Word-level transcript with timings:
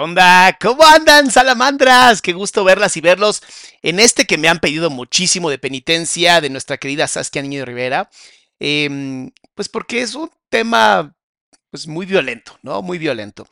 onda? 0.00 0.56
¿Cómo 0.60 0.84
andan, 0.84 1.30
salamandras? 1.30 2.22
Qué 2.22 2.32
gusto 2.32 2.64
verlas 2.64 2.96
y 2.96 3.00
verlos 3.00 3.42
en 3.82 4.00
este 4.00 4.26
que 4.26 4.38
me 4.38 4.48
han 4.48 4.60
pedido 4.60 4.90
muchísimo 4.90 5.50
de 5.50 5.58
penitencia 5.58 6.40
de 6.40 6.50
nuestra 6.50 6.78
querida 6.78 7.08
Saskia 7.08 7.42
Niño 7.42 7.64
Rivera. 7.64 8.10
Em, 8.58 9.30
pues 9.54 9.68
porque 9.68 10.02
es 10.02 10.14
un 10.14 10.30
tema 10.48 11.14
pues 11.70 11.86
muy 11.86 12.06
violento, 12.06 12.58
¿no? 12.62 12.82
Muy 12.82 12.98
violento. 12.98 13.46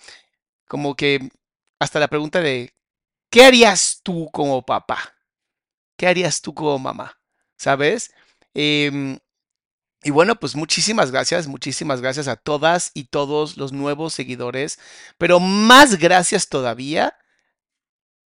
Como 0.69 0.95
que 0.97 1.31
hasta 1.79 2.01
la 2.01 2.09
pregunta 2.09 2.41
de 2.41 2.75
¿qué 3.31 3.45
harías 3.45 4.01
tú 4.03 4.31
como 4.33 4.65
papá? 4.65 5.15
¿Qué 5.97 6.07
harías 6.07 6.41
tú 6.43 6.55
como 6.55 6.79
mamá? 6.79 7.19
¿Sabes? 7.57 8.13
Em, 8.55 9.19
y 10.03 10.11
bueno, 10.11 10.37
pues 10.37 10.55
muchísimas 10.55 11.11
gracias, 11.11 11.47
muchísimas 11.47 12.01
gracias 12.01 12.29
a 12.29 12.37
todas 12.37 12.91
y 12.95 13.05
todos 13.05 13.57
los 13.57 13.73
nuevos 13.73 14.15
seguidores, 14.15 14.79
pero 15.19 15.41
más 15.41 15.99
gracias 15.99 16.49
todavía 16.49 17.17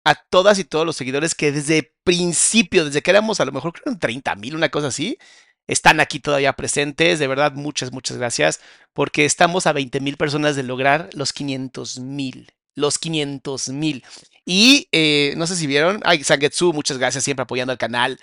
a 0.04 0.14
todas 0.14 0.58
y 0.58 0.64
todos 0.64 0.84
los 0.86 0.96
seguidores 0.96 1.34
que 1.34 1.50
desde 1.50 1.94
principio, 2.04 2.84
desde 2.84 3.02
que 3.02 3.10
éramos 3.10 3.40
a 3.40 3.44
lo 3.44 3.52
mejor 3.52 3.72
creo 3.72 3.92
en 3.92 3.98
30 3.98 4.34
mil, 4.36 4.54
una 4.54 4.68
cosa 4.68 4.88
así, 4.88 5.18
están 5.66 6.00
aquí 6.00 6.20
todavía 6.20 6.52
presentes. 6.52 7.18
De 7.18 7.26
verdad, 7.26 7.52
muchas, 7.54 7.92
muchas 7.92 8.16
gracias, 8.18 8.60
porque 8.92 9.24
estamos 9.24 9.66
a 9.66 9.72
20 9.72 10.00
mil 10.00 10.16
personas 10.16 10.56
de 10.56 10.62
lograr 10.62 11.10
los 11.14 11.32
500 11.32 12.00
mil, 12.00 12.52
los 12.74 12.98
500 12.98 13.68
mil. 13.70 14.04
Y 14.44 14.88
eh, 14.92 15.34
no 15.36 15.46
sé 15.46 15.56
si 15.56 15.66
vieron, 15.66 16.00
ay, 16.04 16.22
Sangetsu, 16.22 16.72
muchas 16.72 16.98
gracias 16.98 17.24
siempre 17.24 17.44
apoyando 17.44 17.72
al 17.72 17.78
canal. 17.78 18.20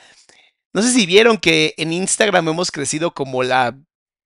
No 0.73 0.81
sé 0.81 0.91
si 0.91 1.05
vieron 1.05 1.37
que 1.37 1.73
en 1.77 1.91
Instagram 1.91 2.47
hemos 2.49 2.71
crecido 2.71 3.13
como 3.13 3.43
la 3.43 3.77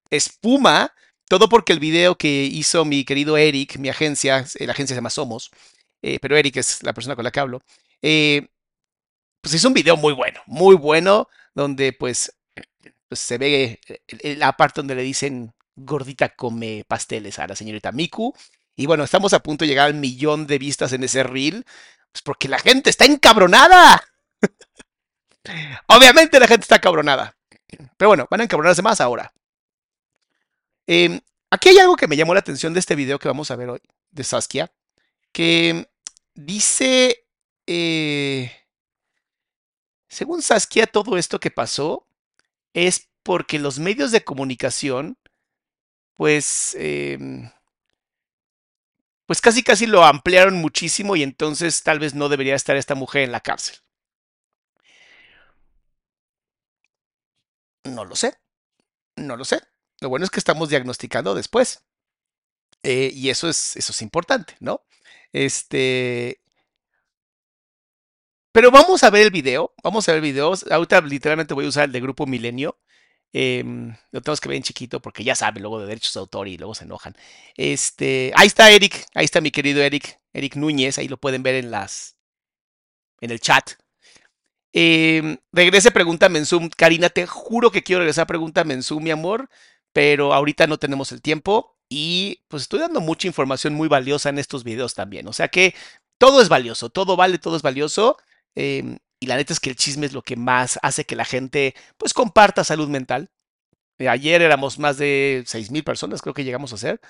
espuma, 0.10 0.94
todo 1.28 1.50
porque 1.50 1.74
el 1.74 1.80
video 1.80 2.18
que 2.18 2.44
hizo 2.44 2.86
mi 2.86 3.04
querido 3.04 3.38
Eric, 3.38 3.78
mi 3.78 3.90
agencia, 3.90 4.46
eh, 4.56 4.66
la 4.66 4.74
agencia 4.74 4.94
se 4.94 5.00
llama 5.00 5.10
Somos, 5.10 5.50
eh, 6.02 6.20
pero 6.22 6.38
Eric 6.38 6.58
es 6.58 6.84
la 6.84 6.94
persona 6.94 7.16
con 7.16 7.24
la 7.24 7.32
que 7.32 7.40
hablo, 7.40 7.62
eh, 8.02 8.48
pues 9.42 9.56
hizo 9.56 9.68
un 9.68 9.74
video 9.74 9.98
muy 9.98 10.14
bueno, 10.14 10.42
muy 10.46 10.76
bueno, 10.76 11.30
donde 11.56 11.94
pues, 11.94 12.36
pues 13.08 13.20
se 13.20 13.38
ve 13.38 13.80
la 14.38 14.56
parte 14.58 14.82
donde 14.82 14.96
le 14.96 15.04
dicen 15.04 15.54
gordita 15.76 16.36
come 16.36 16.84
pasteles 16.88 17.40
a 17.40 17.48
la 17.48 17.56
señorita 17.56 17.92
Miku. 17.92 18.34
Y 18.76 18.88
bueno, 18.88 19.04
estamos 19.04 19.34
a 19.34 19.42
punto 19.42 19.64
de 19.64 19.70
llegar 19.70 19.88
al 19.88 19.94
millón 19.96 20.48
de 20.48 20.58
vistas 20.58 20.94
en 20.94 21.04
ese 21.04 21.24
reel, 21.24 21.66
pues 22.12 22.22
porque 22.24 22.50
la 22.50 22.60
gente 22.60 22.90
está 22.90 23.06
encabronada. 23.06 24.04
Obviamente 25.88 26.40
la 26.40 26.48
gente 26.48 26.64
está 26.64 26.80
cabronada. 26.80 27.36
Pero 27.98 28.10
bueno, 28.10 28.28
van 28.30 28.42
a 28.42 28.44
encabronarse 28.44 28.82
más 28.82 29.02
ahora. 29.02 29.34
Em, 30.88 31.20
aquí 31.50 31.70
hay 31.70 31.80
algo 31.80 31.96
que 31.96 32.08
me 32.08 32.16
llamó 32.16 32.34
la 32.34 32.40
atención 32.40 32.74
de 32.74 32.80
este 32.80 32.96
video 32.96 33.20
que 33.20 33.28
vamos 33.28 33.52
a 33.52 33.56
ver 33.56 33.70
hoy, 33.70 33.82
de 34.12 34.24
Saskia, 34.24 34.72
que 35.32 35.90
dice, 36.34 37.26
eh, 37.68 38.52
según 40.08 40.42
Saskia, 40.42 40.88
todo 40.88 41.18
esto 41.18 41.40
que 41.40 41.52
pasó 41.52 42.08
es 42.74 43.10
porque 43.24 43.58
los 43.58 43.80
medios 43.80 44.12
de 44.12 44.24
comunicación, 44.24 45.18
pues, 46.16 46.76
em, 46.80 47.52
pues 49.26 49.42
casi 49.42 49.64
casi 49.64 49.88
lo 49.88 50.06
ampliaron 50.06 50.56
muchísimo 50.56 51.16
y 51.16 51.24
entonces 51.24 51.82
tal 51.84 52.00
vez 52.00 52.14
no 52.14 52.30
debería 52.30 52.56
estar 52.56 52.78
esta 52.78 52.96
mujer 52.96 53.24
en 53.24 53.32
la 53.32 53.42
cárcel. 53.42 53.78
No 57.86 58.06
lo 58.06 58.16
sé. 58.16 58.34
No 59.16 59.38
lo 59.38 59.46
sé. 59.46 59.62
Lo 60.02 60.10
bueno 60.10 60.26
es 60.26 60.32
que 60.32 60.40
estamos 60.40 60.70
diagnosticando 60.70 61.36
después. 61.36 61.84
Eh, 62.84 63.12
y 63.14 63.30
eso 63.30 63.50
es, 63.50 63.76
eso 63.78 63.92
es 63.92 64.02
importante, 64.02 64.56
¿no? 64.60 64.86
Este. 65.34 66.42
Pero 68.52 68.72
vamos 68.72 69.04
a 69.04 69.10
ver 69.10 69.24
el 69.24 69.32
video. 69.32 69.74
Vamos 69.84 70.08
a 70.08 70.14
ver 70.14 70.18
el 70.18 70.32
video. 70.32 70.54
Ahorita 70.72 71.02
literalmente 71.02 71.54
voy 71.54 71.66
a 71.66 71.70
usar 71.70 71.86
el 71.86 71.92
de 71.92 72.02
Grupo 72.02 72.26
Milenio. 72.26 72.80
Em, 73.34 73.96
lo 74.12 74.22
tenemos 74.22 74.40
que 74.40 74.48
ver 74.50 74.58
en 74.58 74.64
chiquito 74.64 75.02
porque 75.02 75.24
ya 75.24 75.36
saben 75.36 75.62
luego 75.62 75.82
de 75.82 75.88
derechos 75.88 76.14
de 76.14 76.22
autor 76.22 76.48
y 76.48 76.58
luego 76.58 76.74
se 76.74 76.86
enojan. 76.86 77.16
Este, 77.58 78.32
ahí 78.36 78.48
está 78.48 78.72
Eric, 78.72 79.06
ahí 79.14 79.26
está 79.26 79.42
mi 79.42 79.52
querido 79.52 79.82
Eric, 79.82 80.20
Eric 80.34 80.56
Núñez, 80.56 80.98
ahí 80.98 81.10
lo 81.10 81.18
pueden 81.18 81.44
ver 81.44 81.56
en 81.56 81.70
las, 81.70 82.16
en 83.20 83.32
el 83.32 83.42
chat. 83.42 83.72
Eh, 84.78 85.38
regrese 85.54 85.90
Pregunta 85.92 86.28
Mensum. 86.30 86.70
Karina, 86.70 87.10
te 87.10 87.26
juro 87.26 87.72
que 87.72 87.82
quiero 87.84 88.00
regresar 88.02 88.24
a 88.24 88.28
Pregunta 88.28 88.64
Mensum, 88.66 89.02
mi 89.04 89.12
amor, 89.12 89.50
pero 89.94 90.34
ahorita 90.34 90.68
no 90.68 90.78
tenemos 90.78 91.12
el 91.14 91.22
tiempo 91.22 91.78
y 91.90 92.44
pues 92.50 92.64
estoy 92.64 92.80
dando 92.82 93.00
mucha 93.00 93.28
información 93.28 93.74
muy 93.74 93.88
valiosa 93.88 94.30
en 94.30 94.38
estos 94.40 94.64
videos 94.66 94.94
también. 94.94 95.28
O 95.28 95.34
sea 95.34 95.48
que 95.48 95.74
todo 96.18 96.42
es 96.42 96.50
valioso, 96.50 96.90
todo 96.90 97.16
vale, 97.16 97.40
todo 97.40 97.56
es 97.56 97.62
valioso. 97.62 98.18
Em, 98.56 98.98
Y 99.22 99.28
la 99.28 99.38
neta 99.38 99.54
es 99.54 99.60
que 99.62 99.70
el 99.70 99.78
chisme 99.78 100.06
es 100.06 100.14
lo 100.14 100.22
que 100.24 100.36
más 100.36 100.78
hace 100.84 101.06
que 101.06 101.16
la 101.16 101.24
gente 101.26 101.74
pues 101.98 102.14
comparta 102.14 102.64
salud 102.66 102.90
mental. 102.90 103.30
Ayer 104.00 104.42
éramos 104.42 104.80
más 104.80 104.98
de 104.98 105.44
6 105.48 105.72
mil 105.72 105.84
personas, 105.84 106.22
creo 106.22 106.34
que 106.36 106.44
llegamos 106.46 106.74
a 106.74 106.78
ser. 106.78 107.02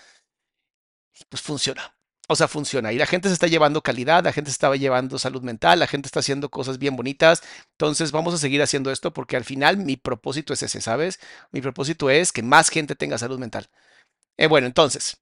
Pues 1.29 1.41
funciona. 1.41 1.95
O 2.27 2.35
sea, 2.35 2.47
funciona. 2.47 2.91
Y 2.91 2.97
la 2.97 3.05
gente 3.05 3.27
se 3.29 3.33
está 3.33 3.47
llevando 3.47 3.81
calidad, 3.81 4.23
la 4.23 4.33
gente 4.33 4.49
se 4.49 4.55
está 4.55 4.75
llevando 4.75 5.19
salud 5.19 5.43
mental, 5.43 5.79
la 5.79 5.87
gente 5.87 6.07
está 6.07 6.21
haciendo 6.21 6.49
cosas 6.49 6.79
bien 6.79 6.95
bonitas. 6.95 7.43
Entonces 7.71 8.11
vamos 8.11 8.33
a 8.33 8.37
seguir 8.37 8.61
haciendo 8.61 8.91
esto 8.91 9.13
porque 9.13 9.37
al 9.37 9.43
final 9.43 9.77
mi 9.77 9.95
propósito 9.95 10.53
es 10.53 10.63
ese, 10.63 10.81
¿sabes? 10.81 11.19
Mi 11.51 11.61
propósito 11.61 12.09
es 12.09 12.31
que 12.31 12.41
más 12.41 12.69
gente 12.69 12.95
tenga 12.95 13.17
salud 13.17 13.37
mental. 13.39 13.69
Eh, 14.37 14.47
bueno, 14.47 14.67
entonces, 14.67 15.17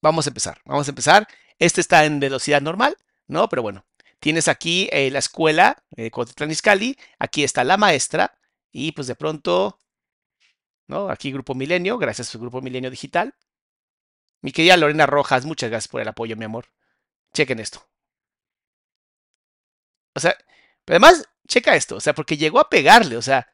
vamos 0.00 0.26
a 0.26 0.30
empezar. 0.30 0.60
Vamos 0.64 0.86
a 0.88 0.90
empezar. 0.90 1.28
Este 1.58 1.80
está 1.80 2.04
en 2.04 2.20
velocidad 2.20 2.60
normal, 2.62 2.96
¿no? 3.26 3.48
Pero 3.48 3.62
bueno, 3.62 3.84
tienes 4.20 4.48
aquí 4.48 4.88
eh, 4.92 5.10
la 5.10 5.18
escuela, 5.18 5.82
eh, 5.96 6.10
Cuautitlán 6.10 6.50
Izcalli, 6.50 6.96
aquí 7.18 7.44
está 7.44 7.64
la 7.64 7.76
maestra 7.76 8.38
y 8.70 8.92
pues 8.92 9.06
de 9.06 9.16
pronto, 9.16 9.78
¿no? 10.86 11.08
Aquí 11.10 11.32
Grupo 11.32 11.54
Milenio, 11.54 11.98
gracias 11.98 12.34
a 12.34 12.38
Grupo 12.38 12.60
Milenio 12.60 12.90
Digital. 12.90 13.34
Mi 14.42 14.52
querida 14.52 14.76
Lorena 14.76 15.06
Rojas, 15.06 15.44
muchas 15.44 15.70
gracias 15.70 15.88
por 15.88 16.00
el 16.00 16.08
apoyo, 16.08 16.36
mi 16.36 16.44
amor. 16.44 16.66
Chequen 17.34 17.60
esto. 17.60 17.86
O 20.14 20.20
sea, 20.20 20.36
pero 20.84 20.96
además, 20.96 21.28
checa 21.46 21.76
esto, 21.76 21.96
o 21.96 22.00
sea, 22.00 22.14
porque 22.14 22.36
llegó 22.36 22.58
a 22.60 22.68
pegarle, 22.70 23.16
o 23.16 23.22
sea, 23.22 23.48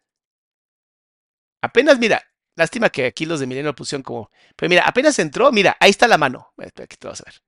apenas, 1.63 1.99
mira, 1.99 2.23
lástima 2.57 2.91
que 2.91 3.07
aquí 3.07 3.27
los 3.27 3.41
de 3.41 3.47
Milenio 3.47 3.71
lo 3.71 3.75
pusieron 3.75 4.03
como, 4.03 4.31
pero 4.57 4.69
mira, 4.69 4.85
apenas 4.87 5.19
entró, 5.19 5.51
mira, 5.53 5.77
ahí 5.81 5.91
está 5.91 6.09
la 6.09 6.19
mano. 6.19 6.53
Que 6.57 6.87
te 6.87 7.09
vas 7.09 7.21
a 7.21 7.25
ver. 7.25 7.43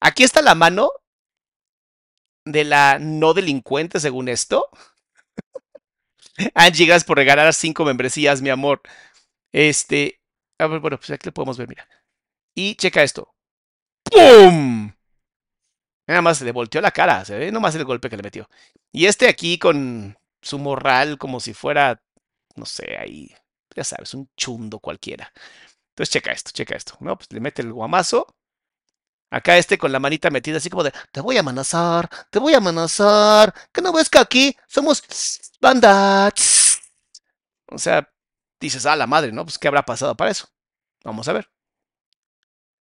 Aquí 0.00 0.24
está 0.24 0.42
la 0.42 0.54
mano 0.54 0.90
de 2.44 2.64
la 2.64 2.98
no 2.98 3.34
delincuente, 3.34 4.00
según 4.00 4.28
esto. 4.28 4.68
Angie, 6.54 6.86
gracias 6.86 7.04
por 7.04 7.16
regalar 7.18 7.52
cinco 7.54 7.84
membresías, 7.84 8.42
mi 8.42 8.50
amor. 8.50 8.80
Este, 9.52 10.20
a 10.58 10.66
ver, 10.66 10.80
bueno, 10.80 10.98
pues 10.98 11.10
aquí 11.10 11.26
lo 11.26 11.32
podemos 11.32 11.58
ver, 11.58 11.68
mira. 11.68 11.88
Y 12.54 12.74
checa 12.76 13.02
esto. 13.02 13.34
¡Pum! 14.04 14.92
Nada 16.06 16.22
más 16.22 16.40
le 16.42 16.52
volteó 16.52 16.80
la 16.80 16.90
cara, 16.90 17.24
se 17.24 17.38
ve 17.38 17.52
nomás 17.52 17.74
el 17.74 17.84
golpe 17.84 18.10
que 18.10 18.16
le 18.16 18.22
metió. 18.22 18.48
Y 18.92 19.06
este 19.06 19.28
aquí 19.28 19.58
con 19.58 20.18
su 20.42 20.58
morral 20.58 21.16
como 21.18 21.40
si 21.40 21.54
fuera, 21.54 22.02
no 22.56 22.66
sé, 22.66 22.96
ahí, 22.98 23.34
ya 23.74 23.84
sabes, 23.84 24.14
un 24.14 24.28
chundo 24.36 24.78
cualquiera. 24.80 25.32
Entonces 25.90 26.12
checa 26.12 26.32
esto, 26.32 26.50
checa 26.52 26.76
esto, 26.76 26.96
¿no? 27.00 27.16
Pues 27.16 27.32
le 27.32 27.40
mete 27.40 27.62
el 27.62 27.72
guamazo. 27.72 28.26
Acá 29.30 29.56
este 29.56 29.78
con 29.78 29.92
la 29.92 29.98
manita 29.98 30.28
metida 30.30 30.58
así 30.58 30.68
como 30.68 30.84
de, 30.84 30.92
te 31.10 31.20
voy 31.22 31.38
a 31.38 31.40
amenazar, 31.40 32.10
te 32.30 32.38
voy 32.38 32.54
a 32.54 32.58
amenazar. 32.58 33.54
¿Qué 33.72 33.80
no 33.80 33.92
ves 33.92 34.10
que 34.10 34.18
aquí 34.18 34.56
somos 34.66 35.02
banda? 35.60 36.30
O 37.68 37.78
sea, 37.78 38.12
dices, 38.60 38.84
ah, 38.86 38.96
la 38.96 39.06
madre, 39.06 39.32
¿no? 39.32 39.44
Pues 39.44 39.58
¿qué 39.58 39.68
habrá 39.68 39.82
pasado 39.84 40.14
para 40.16 40.30
eso? 40.30 40.48
Vamos 41.04 41.28
a 41.28 41.32
ver. 41.32 41.50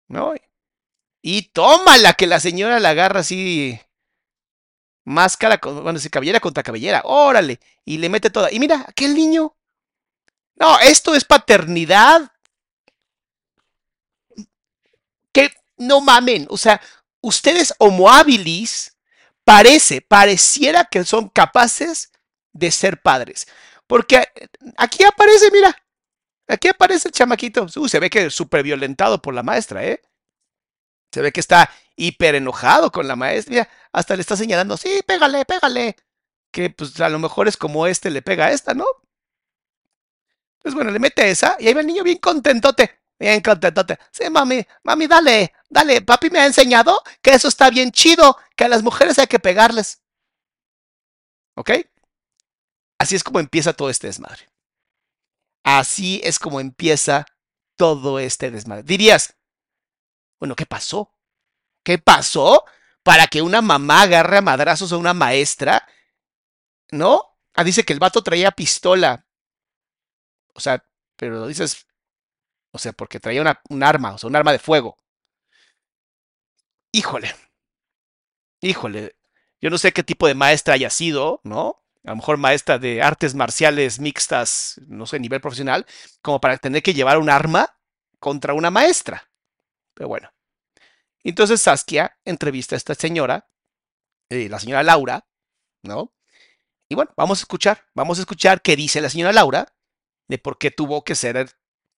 ¿No? 0.08 0.34
Y 1.22 1.50
tómala, 1.50 2.14
que 2.14 2.26
la 2.26 2.40
señora 2.40 2.80
la 2.80 2.90
agarra 2.90 3.20
así. 3.20 3.80
Máscara, 5.04 5.60
bueno, 5.62 5.98
si 5.98 6.10
cabellera 6.10 6.40
contra 6.40 6.62
cabellera. 6.62 7.02
Órale. 7.04 7.60
Y 7.84 7.98
le 7.98 8.08
mete 8.08 8.30
toda. 8.30 8.52
Y 8.52 8.58
mira, 8.58 8.84
aquel 8.88 9.14
niño. 9.14 9.56
No, 10.56 10.78
esto 10.80 11.14
es 11.14 11.24
paternidad. 11.24 12.32
Que 15.32 15.52
no 15.76 16.00
mamen. 16.00 16.46
O 16.50 16.56
sea, 16.56 16.80
ustedes 17.20 17.74
homo 17.78 18.10
habilis 18.10 18.96
parece, 19.44 20.00
pareciera 20.00 20.84
que 20.84 21.04
son 21.04 21.28
capaces 21.28 22.12
de 22.52 22.70
ser 22.70 23.00
padres. 23.00 23.46
Porque 23.86 24.28
aquí 24.76 25.04
aparece, 25.04 25.50
mira. 25.50 25.76
Aquí 26.48 26.68
aparece 26.68 27.08
el 27.08 27.12
chamaquito. 27.12 27.66
Uh, 27.76 27.88
se 27.88 27.98
ve 27.98 28.10
que 28.10 28.26
es 28.26 28.34
súper 28.34 28.62
violentado 28.62 29.22
por 29.22 29.34
la 29.34 29.42
maestra, 29.42 29.84
¿eh? 29.84 30.02
Se 31.12 31.22
ve 31.22 31.32
que 31.32 31.40
está 31.40 31.70
hiper 31.96 32.34
enojado 32.34 32.90
con 32.90 33.06
la 33.06 33.16
maestra. 33.16 33.68
Hasta 33.92 34.16
le 34.16 34.22
está 34.22 34.36
señalando, 34.36 34.76
sí, 34.76 35.00
pégale, 35.06 35.44
pégale. 35.44 35.96
Que 36.50 36.70
pues 36.70 36.98
a 37.00 37.08
lo 37.08 37.18
mejor 37.18 37.48
es 37.48 37.56
como 37.56 37.86
este 37.86 38.10
le 38.10 38.22
pega 38.22 38.46
a 38.46 38.52
esta, 38.52 38.74
¿no? 38.74 38.84
Pues 40.58 40.74
bueno, 40.74 40.90
le 40.90 40.98
mete 40.98 41.28
esa 41.30 41.56
y 41.58 41.66
ahí 41.66 41.74
va 41.74 41.80
el 41.80 41.86
niño 41.86 42.04
bien 42.04 42.18
contentote. 42.18 43.00
Bien 43.18 43.40
contentote. 43.40 43.98
Sí, 44.10 44.28
mami, 44.30 44.66
mami, 44.82 45.06
dale, 45.06 45.52
dale. 45.68 46.02
Papi 46.02 46.30
me 46.30 46.40
ha 46.40 46.46
enseñado 46.46 47.02
que 47.20 47.30
eso 47.30 47.48
está 47.48 47.70
bien 47.70 47.92
chido, 47.92 48.36
que 48.56 48.64
a 48.64 48.68
las 48.68 48.82
mujeres 48.82 49.18
hay 49.18 49.26
que 49.26 49.38
pegarles. 49.38 50.02
¿Ok? 51.54 51.70
Así 52.98 53.16
es 53.16 53.24
como 53.24 53.40
empieza 53.40 53.72
todo 53.72 53.90
este 53.90 54.06
desmadre. 54.06 54.51
Así 55.64 56.20
es 56.24 56.38
como 56.38 56.60
empieza 56.60 57.26
todo 57.76 58.18
este 58.18 58.50
desmadre. 58.50 58.82
Dirías, 58.82 59.36
bueno, 60.38 60.56
¿qué 60.56 60.66
pasó? 60.66 61.14
¿Qué 61.84 61.98
pasó 61.98 62.64
para 63.02 63.26
que 63.26 63.42
una 63.42 63.62
mamá 63.62 64.02
agarre 64.02 64.38
a 64.38 64.42
madrazos 64.42 64.92
a 64.92 64.96
una 64.96 65.14
maestra? 65.14 65.86
¿No? 66.90 67.38
Ah, 67.54 67.64
dice 67.64 67.84
que 67.84 67.92
el 67.92 67.98
vato 67.98 68.22
traía 68.22 68.50
pistola. 68.50 69.26
O 70.54 70.60
sea, 70.60 70.84
pero 71.16 71.46
dices, 71.46 71.86
o 72.72 72.78
sea, 72.78 72.92
porque 72.92 73.20
traía 73.20 73.42
un 73.68 73.82
arma, 73.82 74.14
o 74.14 74.18
sea, 74.18 74.28
un 74.28 74.36
arma 74.36 74.52
de 74.52 74.58
fuego. 74.58 74.98
Híjole. 76.92 77.34
Híjole. 78.60 79.16
Yo 79.60 79.70
no 79.70 79.78
sé 79.78 79.92
qué 79.92 80.02
tipo 80.02 80.26
de 80.26 80.34
maestra 80.34 80.74
haya 80.74 80.90
sido, 80.90 81.40
¿no? 81.44 81.81
A 82.04 82.10
lo 82.10 82.16
mejor 82.16 82.36
maestra 82.36 82.78
de 82.78 83.02
artes 83.02 83.34
marciales 83.34 84.00
mixtas, 84.00 84.80
no 84.86 85.06
sé, 85.06 85.20
nivel 85.20 85.40
profesional, 85.40 85.86
como 86.20 86.40
para 86.40 86.58
tener 86.58 86.82
que 86.82 86.94
llevar 86.94 87.18
un 87.18 87.30
arma 87.30 87.76
contra 88.18 88.54
una 88.54 88.70
maestra. 88.70 89.30
Pero 89.94 90.08
bueno. 90.08 90.32
Entonces 91.24 91.62
Saskia 91.62 92.18
entrevista 92.24 92.74
a 92.74 92.78
esta 92.78 92.94
señora, 92.94 93.48
eh, 94.28 94.48
la 94.48 94.58
señora 94.58 94.82
Laura, 94.82 95.26
¿no? 95.82 96.12
Y 96.88 96.94
bueno, 96.94 97.12
vamos 97.16 97.38
a 97.38 97.42
escuchar, 97.42 97.86
vamos 97.94 98.18
a 98.18 98.22
escuchar 98.22 98.60
qué 98.60 98.76
dice 98.76 99.00
la 99.00 99.08
señora 99.08 99.32
Laura 99.32 99.72
de 100.28 100.38
por 100.38 100.58
qué 100.58 100.70
tuvo 100.70 101.04
que 101.04 101.14
ser 101.14 101.50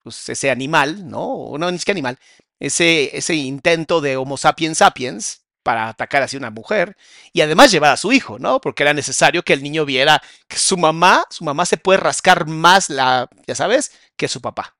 pues, 0.03 0.29
ese 0.29 0.51
animal, 0.51 1.09
¿no? 1.09 1.25
O 1.25 1.59
no, 1.59 1.71
ni 1.71 1.79
siquiera 1.79 1.97
animal, 1.97 2.19
ese, 2.61 3.17
ese 3.17 3.35
intento 3.35 4.01
de 4.01 4.17
Homo 4.17 4.37
sapiens 4.37 4.79
sapiens, 4.79 5.44
para 5.65 5.89
atacar 5.89 6.23
así 6.23 6.37
a 6.37 6.39
una 6.39 6.51
mujer 6.51 6.97
y 7.33 7.41
además 7.41 7.73
llevar 7.73 7.93
a 7.93 7.97
su 7.97 8.13
hijo, 8.13 8.39
¿no? 8.39 8.61
Porque 8.61 8.85
era 8.85 8.95
necesario 8.95 9.43
que 9.43 9.55
el 9.55 9.63
niño 9.65 9.85
viera 9.85 10.23
que 10.47 10.59
su 10.59 10.77
mamá, 10.77 11.27
su 11.31 11.43
mamá 11.45 11.67
se 11.67 11.79
puede 11.79 11.99
rascar 11.99 12.47
más 12.47 12.91
la, 12.91 13.29
ya 13.47 13.57
sabes, 13.57 13.93
que 14.17 14.29
su 14.29 14.41
papá. 14.41 14.77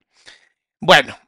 Bueno, 0.81 1.19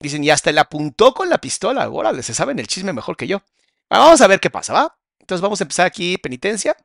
dicen, 0.00 0.24
y 0.24 0.30
hasta 0.30 0.50
le 0.50 0.60
apuntó 0.60 1.14
con 1.14 1.28
la 1.28 1.38
pistola, 1.38 1.88
órale, 1.88 2.22
se 2.22 2.34
saben 2.34 2.58
el 2.58 2.66
chisme 2.66 2.92
mejor 2.92 3.16
que 3.16 3.28
yo. 3.28 3.42
Vamos 3.90 4.20
a 4.20 4.26
ver 4.26 4.40
qué 4.40 4.50
pasa, 4.50 4.72
¿va? 4.72 4.98
Entonces 5.20 5.42
vamos 5.42 5.60
a 5.60 5.64
empezar 5.64 5.86
aquí, 5.86 6.16
penitencia. 6.18 6.76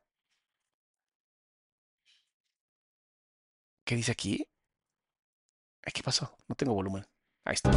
¿Qué 3.86 3.96
dice 3.96 4.12
aquí? 4.12 4.48
¿Qué 5.94 6.04
pasó? 6.04 6.38
No 6.48 6.56
tengo 6.56 6.74
volumen. 6.74 7.06
Ahí 7.46 7.56
está. 7.56 7.72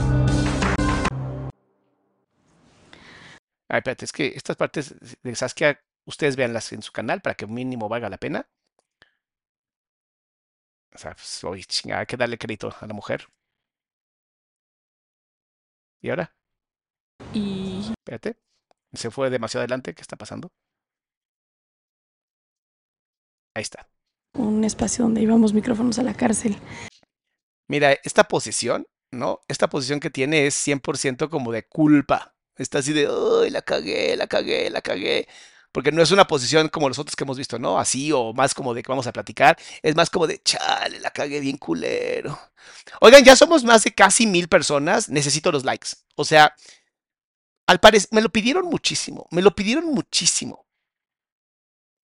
Ay, 3.68 3.78
espérate, 3.78 4.04
es 4.04 4.12
que 4.12 4.26
estas 4.36 4.56
partes 4.56 4.94
de 5.22 5.34
Saskia, 5.34 5.80
ustedes 6.06 6.36
véanlas 6.36 6.72
en 6.72 6.82
su 6.82 6.92
canal 6.92 7.20
para 7.20 7.34
que 7.34 7.46
mínimo 7.46 7.88
valga 7.88 8.08
la 8.08 8.18
pena. 8.18 8.48
O 10.94 10.98
sea, 10.98 11.14
pues, 11.14 11.44
oye, 11.44 11.64
chingada, 11.64 12.00
hay 12.00 12.06
que 12.06 12.16
darle 12.16 12.38
crédito 12.38 12.72
a 12.80 12.86
la 12.86 12.94
mujer. 12.94 13.26
¿Y 16.00 16.10
ahora? 16.10 16.34
Y 17.34 17.92
Espérate. 17.98 18.36
Se 18.92 19.10
fue 19.10 19.30
demasiado 19.30 19.62
adelante. 19.62 19.94
¿Qué 19.94 20.02
está 20.02 20.16
pasando? 20.16 20.50
Ahí 23.54 23.62
está. 23.62 23.88
un 24.34 24.64
espacio 24.64 25.04
donde 25.04 25.22
íbamos 25.22 25.54
micrófonos 25.54 25.98
a 25.98 26.02
la 26.02 26.14
cárcel. 26.14 26.56
Mira, 27.68 27.92
esta 28.04 28.24
posición, 28.24 28.86
¿no? 29.12 29.40
Esta 29.48 29.68
posición 29.68 29.98
que 29.98 30.10
tiene 30.10 30.46
es 30.46 30.54
100% 30.54 31.28
como 31.30 31.52
de 31.52 31.66
culpa. 31.66 32.35
Está 32.56 32.78
así 32.78 32.92
de, 32.92 33.08
¡ay, 33.42 33.50
la 33.50 33.62
cagué, 33.62 34.16
la 34.16 34.26
cagué, 34.26 34.70
la 34.70 34.80
cagué! 34.80 35.28
Porque 35.72 35.92
no 35.92 36.02
es 36.02 36.10
una 36.10 36.26
posición 36.26 36.68
como 36.70 36.88
los 36.88 36.98
otros 36.98 37.16
que 37.16 37.24
hemos 37.24 37.36
visto, 37.36 37.58
¿no? 37.58 37.78
Así 37.78 38.10
o 38.10 38.32
más 38.32 38.54
como 38.54 38.72
de 38.72 38.82
que 38.82 38.90
vamos 38.90 39.06
a 39.06 39.12
platicar. 39.12 39.58
Es 39.82 39.94
más 39.94 40.08
como 40.08 40.26
de, 40.26 40.40
chale, 40.42 41.00
la 41.00 41.10
cagué 41.10 41.38
bien 41.40 41.58
culero. 41.58 42.38
Oigan, 43.00 43.22
ya 43.24 43.36
somos 43.36 43.62
más 43.62 43.84
de 43.84 43.92
casi 43.92 44.26
mil 44.26 44.48
personas. 44.48 45.10
Necesito 45.10 45.52
los 45.52 45.66
likes. 45.66 45.90
O 46.14 46.24
sea, 46.24 46.54
al 47.66 47.78
parecer, 47.78 48.08
me 48.12 48.22
lo 48.22 48.30
pidieron 48.30 48.64
muchísimo. 48.66 49.26
Me 49.30 49.42
lo 49.42 49.54
pidieron 49.54 49.86
muchísimo. 49.92 50.66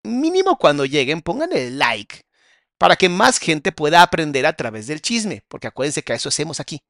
Mínimo 0.03 0.59
cuando 0.59 0.85
lleguen, 0.85 1.23
pongan 1.23 1.53
el 1.53 1.79
like 1.79 2.27
para 2.77 2.97
que 2.97 3.09
más 3.09 3.39
gente 3.39 3.73
pueda 3.73 4.03
aprender 4.03 4.45
a 4.45 4.55
través 4.55 4.87
del 4.87 5.01
chisme. 5.01 5.45
Porque 5.49 5.69
acuérdense 5.69 6.03
que 6.03 6.13
a 6.13 6.17
eso 6.17 6.29
hacemos 6.29 6.61
aquí. 6.61 6.83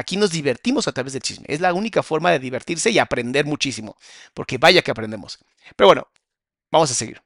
Aquí 0.00 0.16
nos 0.16 0.30
divertimos 0.30 0.88
a 0.88 0.92
través 0.92 1.12
del 1.12 1.20
chisme. 1.20 1.44
Es 1.46 1.60
la 1.60 1.74
única 1.74 2.02
forma 2.02 2.30
de 2.30 2.38
divertirse 2.38 2.90
y 2.90 2.98
aprender 2.98 3.44
muchísimo. 3.44 3.98
Porque 4.32 4.56
vaya 4.56 4.80
que 4.80 4.90
aprendemos. 4.90 5.38
Pero 5.76 5.88
bueno, 5.88 6.08
vamos 6.72 6.90
a 6.90 6.94
seguir. 6.94 7.20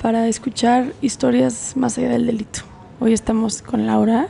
para 0.00 0.26
escuchar 0.26 0.94
historias 1.02 1.76
más 1.76 1.98
allá 1.98 2.08
del 2.08 2.24
delito. 2.24 2.60
Hoy 2.98 3.12
estamos 3.12 3.60
con 3.60 3.86
Laura. 3.86 4.28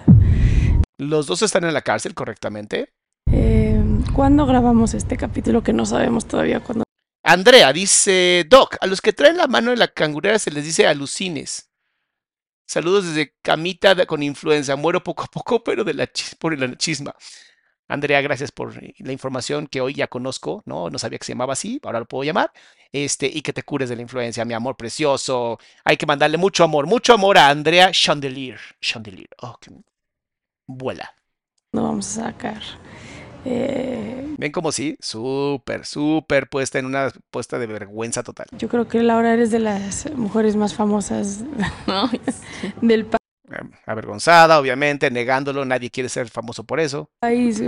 Los 0.98 1.28
dos 1.28 1.42
están 1.42 1.62
en 1.62 1.72
la 1.72 1.82
cárcel 1.82 2.14
correctamente. 2.14 2.92
Eh, 3.30 3.80
¿Cuándo 4.12 4.44
grabamos 4.44 4.94
este 4.94 5.16
capítulo 5.16 5.62
que 5.62 5.72
no 5.72 5.86
sabemos 5.86 6.26
todavía 6.26 6.58
cuándo? 6.58 6.82
Andrea 7.22 7.72
dice, 7.72 8.44
Doc, 8.48 8.76
a 8.80 8.88
los 8.88 9.00
que 9.00 9.12
traen 9.12 9.36
la 9.36 9.46
mano 9.46 9.72
en 9.72 9.78
la 9.78 9.86
cangurera 9.86 10.40
se 10.40 10.50
les 10.50 10.64
dice 10.64 10.88
alucines. 10.88 11.69
Saludos 12.70 13.04
desde 13.04 13.34
camita 13.42 14.06
con 14.06 14.22
influenza. 14.22 14.76
Muero 14.76 15.02
poco 15.02 15.24
a 15.24 15.26
poco, 15.26 15.64
pero 15.64 15.82
de 15.82 15.92
la 15.92 16.04
chis- 16.06 16.36
por 16.38 16.56
la 16.56 16.76
chisma. 16.76 17.12
Andrea, 17.88 18.20
gracias 18.20 18.52
por 18.52 18.80
la 18.80 19.12
información 19.12 19.66
que 19.66 19.80
hoy 19.80 19.94
ya 19.94 20.06
conozco, 20.06 20.62
¿no? 20.66 20.88
No 20.88 20.96
sabía 21.00 21.18
que 21.18 21.24
se 21.24 21.32
llamaba 21.32 21.54
así, 21.54 21.80
ahora 21.82 21.98
lo 21.98 22.06
puedo 22.06 22.22
llamar. 22.22 22.52
Este, 22.92 23.26
y 23.26 23.42
que 23.42 23.52
te 23.52 23.64
cures 23.64 23.88
de 23.88 23.96
la 23.96 24.02
influencia, 24.02 24.44
mi 24.44 24.54
amor 24.54 24.76
precioso. 24.76 25.58
Hay 25.84 25.96
que 25.96 26.06
mandarle 26.06 26.36
mucho 26.38 26.62
amor, 26.62 26.86
mucho 26.86 27.12
amor 27.12 27.38
a 27.38 27.48
Andrea 27.48 27.90
Chandelier. 27.90 28.60
Chandelier. 28.80 29.30
Oh, 29.42 29.56
que 29.60 29.72
vuela. 30.68 31.12
vamos 31.72 32.16
a 32.18 32.26
sacar? 32.26 32.62
Eh, 33.44 34.34
Ven 34.38 34.52
como 34.52 34.72
sí, 34.72 34.96
súper, 35.00 35.84
súper 35.86 36.48
puesta 36.48 36.78
en 36.78 36.86
una 36.86 37.10
puesta 37.30 37.58
de 37.58 37.66
vergüenza 37.66 38.22
total. 38.22 38.46
yo 38.58 38.68
creo 38.68 38.88
que 38.88 39.02
Laura 39.02 39.32
eres 39.34 39.50
de 39.50 39.58
las 39.58 40.10
mujeres 40.14 40.56
más 40.56 40.74
famosas 40.74 41.44
del 42.82 43.06
pa- 43.06 43.18
Eh, 43.50 43.56
Avergonzada, 43.86 44.58
obviamente, 44.58 45.10
negándolo, 45.10 45.64
nadie 45.64 45.90
quiere 45.90 46.08
ser 46.08 46.28
famoso 46.28 46.64
por 46.64 46.80
eso. 46.80 47.10
país 47.20 47.62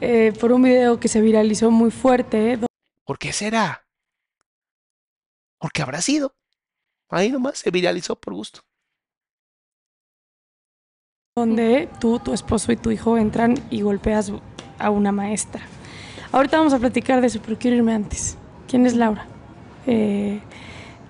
eh, 0.00 0.32
por 0.40 0.52
un 0.52 0.62
video 0.62 0.98
que 0.98 1.08
se 1.08 1.20
viralizó 1.20 1.70
muy 1.70 1.90
fuerte, 1.90 2.58
¿Por 3.04 3.18
qué 3.18 3.32
será? 3.32 3.84
¿Por 5.60 5.72
qué 5.72 5.82
habrá 5.82 6.00
sido? 6.00 6.34
Ahí 7.10 7.30
nomás 7.30 7.58
se 7.58 7.70
viralizó 7.70 8.16
por 8.16 8.34
gusto. 8.34 8.60
donde 11.36 11.88
tú, 11.98 12.18
tu 12.18 12.32
esposo 12.34 12.72
y 12.72 12.76
tu 12.76 12.90
hijo 12.90 13.16
entran 13.16 13.54
y 13.70 13.80
golpeas 13.80 14.30
a 14.82 14.90
una 14.90 15.12
maestra. 15.12 15.62
Ahorita 16.32 16.58
vamos 16.58 16.72
a 16.72 16.78
platicar 16.78 17.20
de 17.20 17.28
eso, 17.28 17.40
pero 17.44 17.58
quiero 17.58 17.76
irme 17.76 17.94
antes. 17.94 18.36
¿Quién 18.68 18.86
es 18.86 18.94
Laura? 18.94 19.26
Eh, 19.86 20.40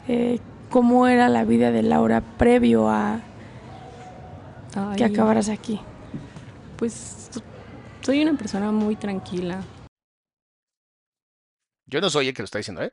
eh, 0.09 0.39
¿Cómo 0.69 1.07
era 1.07 1.29
la 1.29 1.45
vida 1.45 1.71
de 1.71 1.83
Laura 1.83 2.21
previo 2.21 2.89
a 2.89 3.21
que 4.97 5.05
acabaras 5.05 5.49
aquí? 5.49 5.81
Pues 6.77 7.31
soy 8.01 8.23
una 8.23 8.37
persona 8.37 8.73
muy 8.73 8.97
tranquila. 8.97 9.63
Yo 11.87 12.01
no 12.01 12.11
soy 12.11 12.29
el 12.29 12.35
que 12.35 12.43
lo 12.43 12.47
está 12.47 12.59
diciendo, 12.59 12.83
¿eh? 12.83 12.93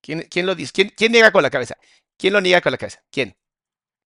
¿Quién, 0.00 0.26
quién 0.30 0.46
lo 0.46 0.54
dice? 0.54 0.72
¿Quién, 0.72 0.90
quién 0.96 1.12
niega 1.12 1.30
con 1.30 1.42
la 1.42 1.50
cabeza? 1.50 1.76
¿Quién 2.16 2.32
lo 2.32 2.40
niega 2.40 2.60
con 2.60 2.72
la 2.72 2.78
cabeza? 2.78 3.02
¿Quién? 3.10 3.36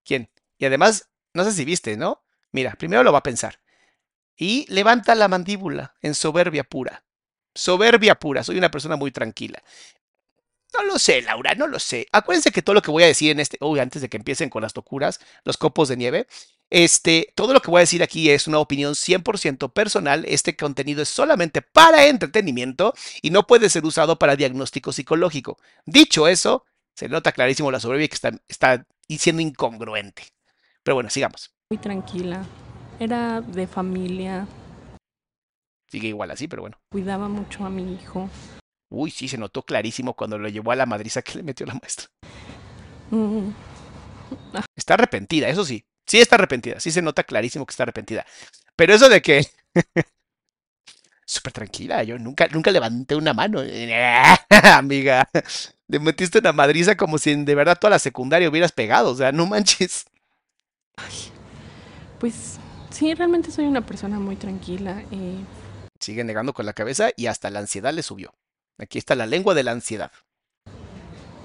¿Quién? 0.05 0.29
Y 0.59 0.67
además, 0.67 1.09
no 1.33 1.45
sé 1.45 1.53
si 1.53 1.65
viste, 1.65 1.97
¿no? 1.97 2.23
Mira, 2.53 2.73
primero 2.73 3.03
lo 3.03 3.13
va 3.13 3.19
a 3.19 3.23
pensar. 3.23 3.61
Y 4.37 4.67
levanta 4.69 5.15
la 5.15 5.29
mandíbula 5.29 5.95
en 6.03 6.15
soberbia 6.15 6.65
pura. 6.65 7.05
Soberbia 7.55 8.15
pura. 8.17 8.45
Soy 8.45 8.59
una 8.59 8.71
persona 8.71 8.97
muy 8.97 9.11
tranquila. 9.11 9.63
No 10.75 10.83
lo 10.83 10.99
sé, 10.99 11.23
Laura, 11.23 11.55
no 11.55 11.67
lo 11.67 11.79
sé. 11.79 12.07
Acuérdense 12.13 12.51
que 12.51 12.61
todo 12.61 12.75
lo 12.75 12.83
que 12.83 12.91
voy 12.91 13.03
a 13.03 13.07
decir 13.07 13.31
en 13.31 13.41
este, 13.41 13.57
uy, 13.61 13.81
antes 13.81 14.03
de 14.03 14.09
que 14.09 14.19
empiecen 14.19 14.51
con 14.51 14.63
las 14.63 14.77
locuras, 14.77 15.21
los 15.45 15.57
copos 15.57 15.89
de 15.89 15.97
nieve, 15.97 16.27
este, 16.69 17.33
todo 17.35 17.55
lo 17.55 17.61
que 17.61 17.71
voy 17.71 17.79
a 17.79 17.81
decir 17.81 18.03
aquí 18.03 18.29
es 18.31 18.47
una 18.47 18.59
opinión 18.59 18.95
100% 18.95 19.73
personal. 19.73 20.25
Este 20.27 20.57
contenido 20.57 21.03
es 21.03 21.09
solamente 21.09 21.63
para 21.63 22.07
entretenimiento 22.07 22.93
y 23.23 23.31
no 23.31 23.47
puede 23.47 23.71
ser 23.71 23.85
usado 23.85 24.19
para 24.19 24.37
diagnóstico 24.37 24.93
psicológico. 24.93 25.59
Dicho 25.87 26.29
eso, 26.29 26.65
se 26.95 27.09
nota 27.09 27.33
clarísimo 27.33 27.71
la 27.71 27.81
soberbia 27.81 28.09
que 28.09 28.15
está, 28.15 28.33
está 28.49 28.87
siendo 29.09 29.41
incongruente. 29.41 30.25
Pero 30.83 30.97
bueno, 30.97 31.09
sigamos. 31.09 31.55
Muy 31.71 31.79
tranquila. 31.79 32.45
Era 32.99 33.41
de 33.41 33.67
familia. 33.67 34.47
Sigue 35.91 36.09
igual 36.09 36.31
así, 36.31 36.49
pero 36.49 36.63
bueno. 36.63 36.79
Cuidaba 36.91 37.29
mucho 37.29 37.65
a 37.65 37.71
mi 37.71 37.95
hijo. 37.95 38.29
Uy, 38.91 39.11
sí, 39.11 39.29
se 39.29 39.39
notó 39.39 39.63
clarísimo 39.63 40.15
cuando 40.15 40.39
lo 40.39 40.49
llevó 40.49 40.73
a 40.73 40.77
la 40.77 40.87
madriza 40.87 41.23
que 41.23 41.39
le 41.39 41.43
metió 41.43 41.67
la 41.67 41.75
maestra. 41.75 42.07
Mm, 43.11 43.51
Está 44.75 44.95
arrepentida, 44.95 45.49
eso 45.49 45.65
sí. 45.65 45.85
Sí 46.07 46.19
está 46.19 46.37
arrepentida. 46.37 46.81
Sí 46.81 46.91
se 46.91 47.03
nota 47.03 47.25
clarísimo 47.25 47.67
que 47.67 47.73
está 47.73 47.83
arrepentida. 47.83 48.25
Pero 48.77 48.95
eso 48.95 49.09
de 49.09 49.23
que... 49.23 49.47
Súper 51.25 51.53
tranquila. 51.53 52.05
Yo 52.05 52.19
nunca, 52.19 52.47
nunca 52.49 52.71
levanté 52.71 53.17
una 53.17 53.35
mano. 53.35 53.61
Amiga. 54.63 55.29
Le 55.89 55.99
metiste 55.99 56.39
una 56.39 56.53
madriza 56.53 56.97
como 56.97 57.19
si 57.19 57.35
de 57.45 57.55
verdad 57.55 57.79
toda 57.81 57.91
la 57.91 57.99
secundaria 57.99 58.49
hubieras 58.49 58.71
pegado. 58.73 59.11
O 59.11 59.17
sea, 59.17 59.33
no 59.33 59.47
manches. 59.47 60.07
Pues 62.21 62.59
sí, 62.91 63.15
realmente 63.15 63.51
soy 63.51 63.67
una 63.67 63.85
persona 63.85 64.19
muy 64.19 64.37
tranquila. 64.37 65.03
eh, 65.11 65.39
Sigue 66.01 66.25
negando 66.25 66.53
con 66.53 66.67
la 66.67 66.73
cabeza 66.73 67.11
y 67.17 67.27
hasta 67.27 67.51
la 67.51 67.61
ansiedad 67.61 67.93
le 67.93 68.03
subió. 68.03 68.35
Aquí 68.79 68.99
está 68.99 69.15
la 69.15 69.27
lengua 69.27 69.55
de 69.55 69.63
la 69.65 69.73
ansiedad. 69.73 70.13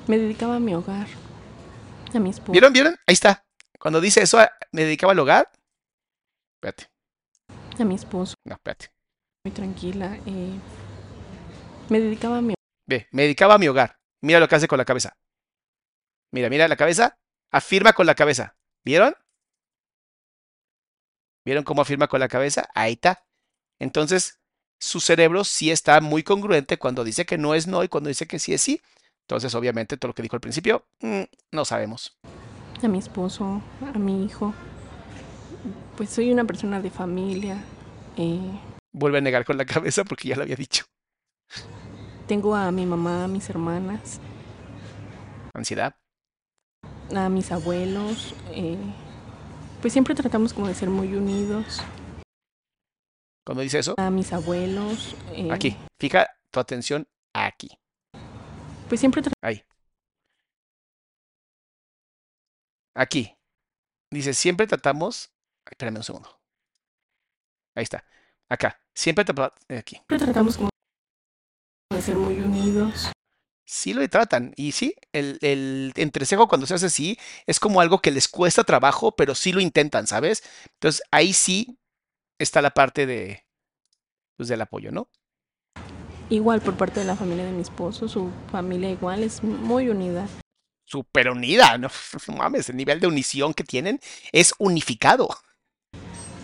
me 0.08 0.18
dedicaba 0.18 0.56
a 0.58 0.60
mi 0.60 0.74
hogar, 0.74 1.08
a 2.14 2.20
mi 2.20 2.30
esposo, 2.32 2.52
¿Vieron? 2.52 2.74
¿Vieron? 2.74 2.96
Ahí 3.08 3.14
está. 3.14 3.46
Cuando 3.80 4.02
dice 4.02 4.22
eso, 4.22 4.40
ah, 4.40 4.52
me 4.72 4.84
dedicaba 4.84 5.14
al 5.14 5.20
hogar. 5.20 5.50
Espérate. 6.56 6.90
a 7.80 7.86
mi 7.86 7.96
esposo, 7.96 8.36
No, 8.46 8.56
espérate. 8.56 8.92
muy 9.46 9.54
tranquila. 9.54 10.18
eh, 10.26 10.60
me 11.90 12.00
dedicaba 12.00 12.38
a 12.38 12.42
mi 12.42 12.54
Ve, 12.88 13.08
me 13.12 13.24
dedicaba 13.24 13.56
a 13.56 13.58
mi 13.58 13.68
hogar. 13.68 13.98
Mira 14.22 14.40
lo 14.40 14.48
que 14.48 14.56
hace 14.56 14.68
con 14.68 14.78
la 14.78 14.86
cabeza. 14.86 15.16
Mira, 16.34 16.50
mira 16.50 16.68
la 16.68 16.76
cabeza. 16.76 17.18
Afirma 17.52 17.94
con 17.94 18.06
la 18.06 18.16
cabeza. 18.16 18.56
¿Vieron? 18.86 19.16
¿Vieron 21.46 21.64
cómo 21.64 21.82
afirma 21.82 22.08
con 22.08 22.20
la 22.20 22.28
cabeza? 22.28 22.70
Ahí 22.76 22.94
está. 22.94 23.26
Entonces, 23.80 24.40
su 24.80 25.00
cerebro 25.00 25.44
sí 25.44 25.72
está 25.72 26.00
muy 26.02 26.24
congruente 26.24 26.78
cuando 26.78 27.04
dice 27.04 27.26
que 27.26 27.38
no 27.38 27.54
es 27.56 27.68
no 27.68 27.84
y 27.84 27.88
cuando 27.88 28.08
dice 28.10 28.28
que 28.28 28.40
sí 28.40 28.54
es 28.54 28.62
sí. 28.62 28.82
Entonces, 29.28 29.54
obviamente, 29.56 29.98
todo 29.98 30.10
lo 30.10 30.14
que 30.14 30.24
dijo 30.24 30.36
al 30.36 30.42
principio, 30.42 30.86
mm, 31.02 31.22
no 31.52 31.66
sabemos. 31.66 32.18
a 32.84 32.88
mi 32.88 32.98
esposo, 32.98 33.62
a 33.94 33.98
mi 34.00 34.26
hijo. 34.26 34.54
Pues 35.98 36.10
soy 36.10 36.32
una 36.32 36.46
persona 36.46 36.82
de 36.82 36.90
familia. 36.90 37.64
eh, 38.18 38.40
Vuelve 38.92 39.20
a 39.20 39.22
negar 39.22 39.46
con 39.46 39.58
la 39.58 39.66
cabeza 39.66 40.04
porque 40.04 40.28
ya 40.30 40.36
lo 40.36 40.42
había 40.44 40.56
dicho. 40.56 40.86
tengo 42.28 42.56
a 42.56 42.72
mi 42.72 42.86
mamá, 42.86 43.26
a 43.26 43.28
mis 43.28 43.50
hermanas, 43.50 44.20
Ansiedad. 45.54 45.96
a 47.16 47.30
mis 47.30 47.52
abuelos. 47.52 48.34
eh, 48.52 48.78
pues 49.82 49.94
siempre 49.94 50.16
tratamos 50.16 50.54
como 50.54 50.68
de 50.68 50.76
ser 50.76 50.90
muy 50.90 51.14
unidos. 51.16 51.82
Cuando 53.46 53.62
dice 53.64 53.80
eso, 53.80 53.96
A 53.98 54.10
mis 54.12 54.32
abuelos. 54.34 55.16
eh, 55.34 55.50
aquí. 55.52 55.76
Fija 56.00 56.28
tu 56.52 56.60
atención 56.60 57.08
aquí. 57.34 57.70
Pues 58.88 59.00
siempre 59.00 59.22
tra- 59.22 59.32
Ahí. 59.42 59.64
Aquí. 62.96 63.34
Dice, 64.12 64.34
siempre 64.34 64.68
tratamos. 64.68 65.32
Espérame 65.70 65.98
un 65.98 66.04
segundo. 66.04 66.30
Ahí 67.76 67.84
está. 67.84 68.04
Acá. 68.50 68.80
Siempre 68.94 69.24
tratamos. 69.26 69.52
Aquí. 69.70 69.96
siempre 69.96 70.20
tratamos 70.20 70.58
como 70.58 70.70
de 71.94 72.02
ser 72.02 72.16
muy 72.18 72.40
unidos. 72.40 73.12
Sí 73.72 73.94
lo 73.94 74.06
tratan. 74.10 74.52
Y 74.58 74.74
sí, 74.74 74.96
el, 75.14 75.38
el 75.40 75.94
entrecejo 75.96 76.50
cuando 76.50 76.68
se 76.68 76.74
hace 76.74 76.88
así 76.88 77.18
es 77.46 77.58
como 77.58 77.80
algo 77.80 78.02
que 78.02 78.12
les 78.12 78.28
cuesta 78.28 78.66
trabajo, 78.66 79.16
pero 79.16 79.34
sí 79.34 79.54
lo 79.54 79.62
intentan, 79.62 80.08
¿sabes? 80.08 80.44
Entonces 80.74 81.02
ahí 81.10 81.32
sí 81.32 81.80
está 82.38 82.62
la 82.62 82.72
parte 82.72 83.06
de. 83.06 83.46
Pues 84.36 84.50
del 84.50 84.60
apoyo, 84.60 84.92
¿no? 84.92 85.08
Igual 86.30 86.60
por 86.60 86.76
parte 86.76 87.00
de 87.00 87.06
la 87.06 87.16
familia 87.16 87.46
de 87.46 87.54
mi 87.54 87.62
esposo, 87.62 88.10
su 88.10 88.30
familia 88.52 88.90
igual 88.90 89.24
es 89.24 89.42
muy 89.42 89.88
unida. 89.88 90.28
Súper 90.84 91.30
unida, 91.30 91.78
¿no? 91.78 91.88
No 92.28 92.36
mames, 92.36 92.68
el 92.68 92.76
nivel 92.76 93.00
de 93.00 93.08
unición 93.08 93.54
que 93.54 93.64
tienen 93.64 94.02
es 94.34 94.54
unificado. 94.58 95.30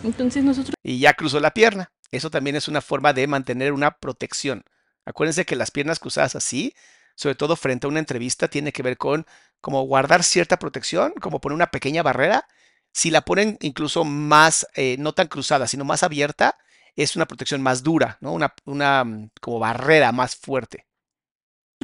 Entonces 0.02 0.44
nosotros 0.44 0.74
y 0.82 0.98
ya 0.98 1.12
cruzó 1.12 1.40
la 1.40 1.52
pierna. 1.52 1.92
Eso 2.10 2.30
también 2.30 2.56
es 2.56 2.68
una 2.68 2.80
forma 2.80 3.12
de 3.12 3.26
mantener 3.26 3.74
una 3.74 3.98
protección. 3.98 4.64
Acuérdense 5.04 5.44
que 5.44 5.56
las 5.56 5.70
piernas 5.70 5.98
cruzadas 5.98 6.36
así, 6.36 6.74
sobre 7.18 7.34
todo 7.34 7.56
frente 7.56 7.84
a 7.86 7.90
una 7.90 7.98
entrevista, 7.98 8.46
tiene 8.46 8.70
que 8.70 8.84
ver 8.84 8.96
con 8.96 9.26
como 9.60 9.82
guardar 9.82 10.22
cierta 10.22 10.56
protección, 10.56 11.12
como 11.20 11.40
poner 11.40 11.56
una 11.56 11.66
pequeña 11.66 12.04
barrera. 12.04 12.46
Si 12.92 13.10
la 13.10 13.22
ponen 13.22 13.58
incluso 13.60 14.04
más, 14.04 14.68
eh, 14.76 14.94
no 15.00 15.12
tan 15.12 15.26
cruzada, 15.26 15.66
sino 15.66 15.84
más 15.84 16.04
abierta, 16.04 16.56
es 16.94 17.16
una 17.16 17.26
protección 17.26 17.60
más 17.60 17.82
dura, 17.82 18.18
¿no? 18.20 18.32
Una, 18.32 18.54
una 18.66 19.02
mm, 19.02 19.30
como 19.40 19.58
barrera 19.58 20.12
más 20.12 20.36
fuerte. 20.36 20.86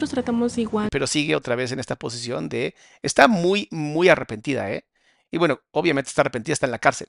tratamos 0.09 0.57
igual 0.57 0.89
Pero 0.93 1.09
sigue 1.09 1.35
otra 1.35 1.57
vez 1.57 1.73
en 1.73 1.81
esta 1.81 1.97
posición 1.97 2.49
de, 2.49 2.77
está 3.03 3.27
muy, 3.27 3.67
muy 3.73 4.09
arrepentida, 4.09 4.71
¿eh? 4.71 4.87
Y 5.33 5.39
bueno, 5.39 5.59
obviamente 5.73 6.11
está 6.11 6.23
arrepentida, 6.23 6.53
está 6.53 6.67
en 6.67 6.73
la 6.73 6.79
cárcel. 6.79 7.09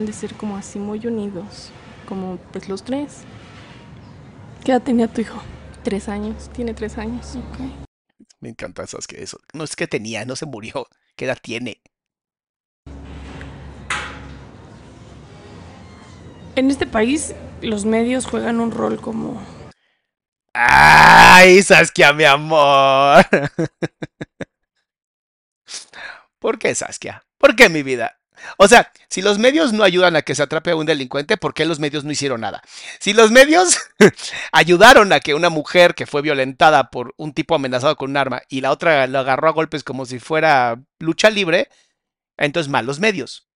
de 0.00 0.12
ser 0.12 0.34
como 0.34 0.56
así 0.56 0.80
muy 0.80 1.06
unidos, 1.06 1.70
como 2.08 2.38
pues 2.50 2.68
los 2.68 2.82
tres, 2.82 3.22
¿Qué 4.64 4.72
edad 4.72 4.82
tenía 4.82 5.06
tu 5.06 5.20
hijo? 5.20 5.40
Tres 5.82 6.08
años, 6.08 6.50
tiene 6.52 6.74
tres 6.74 6.98
años. 6.98 7.38
Me 8.40 8.48
encanta 8.48 8.82
esas 8.82 9.06
que 9.06 9.22
eso. 9.22 9.38
No 9.52 9.64
es 9.64 9.76
que 9.76 9.86
tenía, 9.86 10.24
no 10.24 10.36
se 10.36 10.46
murió. 10.46 10.86
¿Qué 11.16 11.26
edad 11.26 11.38
tiene? 11.40 11.80
En 16.56 16.70
este 16.70 16.86
país, 16.86 17.34
los 17.62 17.84
medios 17.84 18.26
juegan 18.26 18.60
un 18.60 18.70
rol 18.70 19.00
como. 19.00 19.40
¡Ay, 20.52 21.62
Saskia, 21.62 22.12
mi 22.12 22.24
amor! 22.24 23.24
¿Por 26.38 26.58
qué, 26.58 26.74
Saskia? 26.74 27.24
¿Por 27.38 27.56
qué, 27.56 27.68
mi 27.68 27.82
vida? 27.82 28.19
O 28.56 28.68
sea, 28.68 28.92
si 29.08 29.22
los 29.22 29.38
medios 29.38 29.72
no 29.72 29.82
ayudan 29.82 30.16
a 30.16 30.22
que 30.22 30.34
se 30.34 30.42
atrape 30.42 30.70
a 30.70 30.76
un 30.76 30.86
delincuente, 30.86 31.36
¿por 31.36 31.54
qué 31.54 31.64
los 31.64 31.78
medios 31.78 32.04
no 32.04 32.12
hicieron 32.12 32.40
nada? 32.40 32.62
Si 32.98 33.12
los 33.12 33.30
medios 33.30 33.78
ayudaron 34.52 35.12
a 35.12 35.20
que 35.20 35.34
una 35.34 35.50
mujer 35.50 35.94
que 35.94 36.06
fue 36.06 36.22
violentada 36.22 36.90
por 36.90 37.14
un 37.16 37.32
tipo 37.32 37.54
amenazado 37.54 37.96
con 37.96 38.10
un 38.10 38.16
arma 38.16 38.42
y 38.48 38.60
la 38.60 38.70
otra 38.70 39.06
lo 39.06 39.18
agarró 39.18 39.48
a 39.48 39.52
golpes 39.52 39.84
como 39.84 40.06
si 40.06 40.18
fuera 40.18 40.80
lucha 40.98 41.30
libre, 41.30 41.68
entonces 42.36 42.70
mal 42.70 42.86
los 42.86 43.00
medios. 43.00 43.48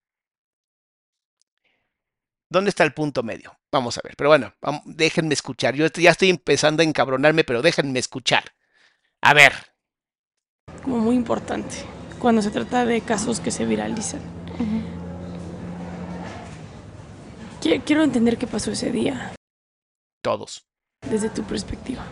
¿Dónde 2.51 2.71
está 2.71 2.85
el 2.85 2.95
punto 2.95 3.23
medio? 3.23 3.59
Vamos 3.73 3.99
a 3.99 4.03
ver, 4.05 4.15
pero 4.17 4.31
bueno, 4.31 4.55
déjenme 4.85 5.35
escuchar. 5.35 5.75
Yo 5.75 5.87
ya 5.89 6.11
estoy 6.11 6.31
empezando 6.31 6.83
a 6.83 6.85
encabronarme, 6.85 7.43
pero 7.43 7.63
déjenme 7.63 7.99
escuchar. 7.99 8.45
A 9.21 9.35
ver. 9.35 9.53
Como 10.83 10.99
muy 10.99 11.17
importante 11.17 11.85
cuando 12.25 12.41
se 12.41 12.51
trata 12.51 12.87
de 12.87 13.03
casos 13.03 13.39
que 13.39 13.51
se 13.51 13.67
viralizan. 13.67 14.44
Quiero 17.85 18.03
entender 18.03 18.37
qué 18.37 18.47
pasó 18.47 18.71
ese 18.71 18.91
día. 18.91 19.35
Todos. 20.23 20.67
Desde 21.09 21.29
tu 21.29 21.43
perspectiva. 21.45 22.03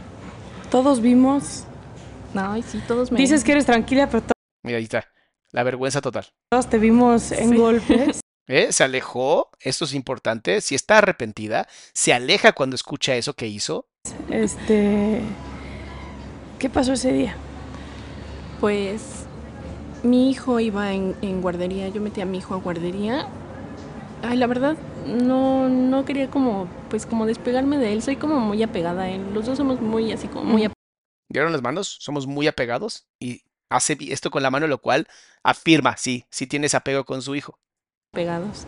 Todos 0.70 1.00
vimos. 1.00 1.64
Ay, 2.34 2.62
sí, 2.62 2.82
todos 2.86 3.12
me. 3.12 3.18
Dices 3.18 3.44
que 3.44 3.52
eres 3.52 3.66
tranquila, 3.66 4.08
pero. 4.08 4.24
Mira, 4.64 4.78
ahí 4.78 4.84
está. 4.84 5.08
La 5.50 5.62
vergüenza 5.62 6.00
total. 6.00 6.26
Todos 6.50 6.68
te 6.68 6.78
vimos 6.78 7.32
en 7.32 7.56
golpes. 7.56 8.20
¿Eh? 8.48 8.72
Se 8.72 8.84
alejó, 8.84 9.50
esto 9.60 9.84
es 9.84 9.94
importante. 9.94 10.60
Si 10.60 10.74
está 10.74 10.98
arrepentida, 10.98 11.68
se 11.94 12.12
aleja 12.12 12.52
cuando 12.52 12.74
escucha 12.74 13.14
eso 13.16 13.34
que 13.34 13.46
hizo. 13.46 13.86
Este. 14.30 15.20
¿Qué 16.58 16.70
pasó 16.70 16.94
ese 16.94 17.12
día? 17.12 17.36
Pues 18.60 19.21
mi 20.02 20.30
hijo 20.30 20.60
iba 20.60 20.92
en, 20.92 21.40
guardería, 21.40 21.88
yo 21.88 22.00
metí 22.00 22.20
a 22.20 22.26
mi 22.26 22.38
hijo 22.38 22.54
a 22.54 22.58
guardería. 22.58 23.28
Ay, 24.22 24.36
la 24.36 24.46
verdad, 24.46 24.76
no, 25.06 25.68
no 25.68 26.04
quería 26.04 26.30
como, 26.30 26.68
pues 26.90 27.06
como 27.06 27.26
despegarme 27.26 27.78
de 27.78 27.92
él, 27.92 28.02
soy 28.02 28.16
como 28.16 28.38
muy 28.40 28.62
apegada 28.62 29.02
a 29.02 29.10
él. 29.10 29.34
Los 29.34 29.46
dos 29.46 29.58
somos 29.58 29.80
muy 29.80 30.12
así 30.12 30.28
como 30.28 30.44
muy 30.44 30.64
apegados. 30.64 30.76
¿Vieron 31.28 31.52
las 31.52 31.62
manos? 31.62 31.96
Somos 32.00 32.26
muy 32.26 32.46
apegados 32.46 33.08
y 33.18 33.42
hace 33.70 33.96
esto 34.00 34.30
con 34.30 34.42
la 34.42 34.50
mano, 34.50 34.66
lo 34.66 34.78
cual 34.78 35.08
afirma, 35.42 35.96
sí, 35.96 36.26
sí 36.30 36.46
tienes 36.46 36.74
apego 36.74 37.04
con 37.04 37.22
su 37.22 37.34
hijo. 37.34 37.58
Pegados. 38.12 38.66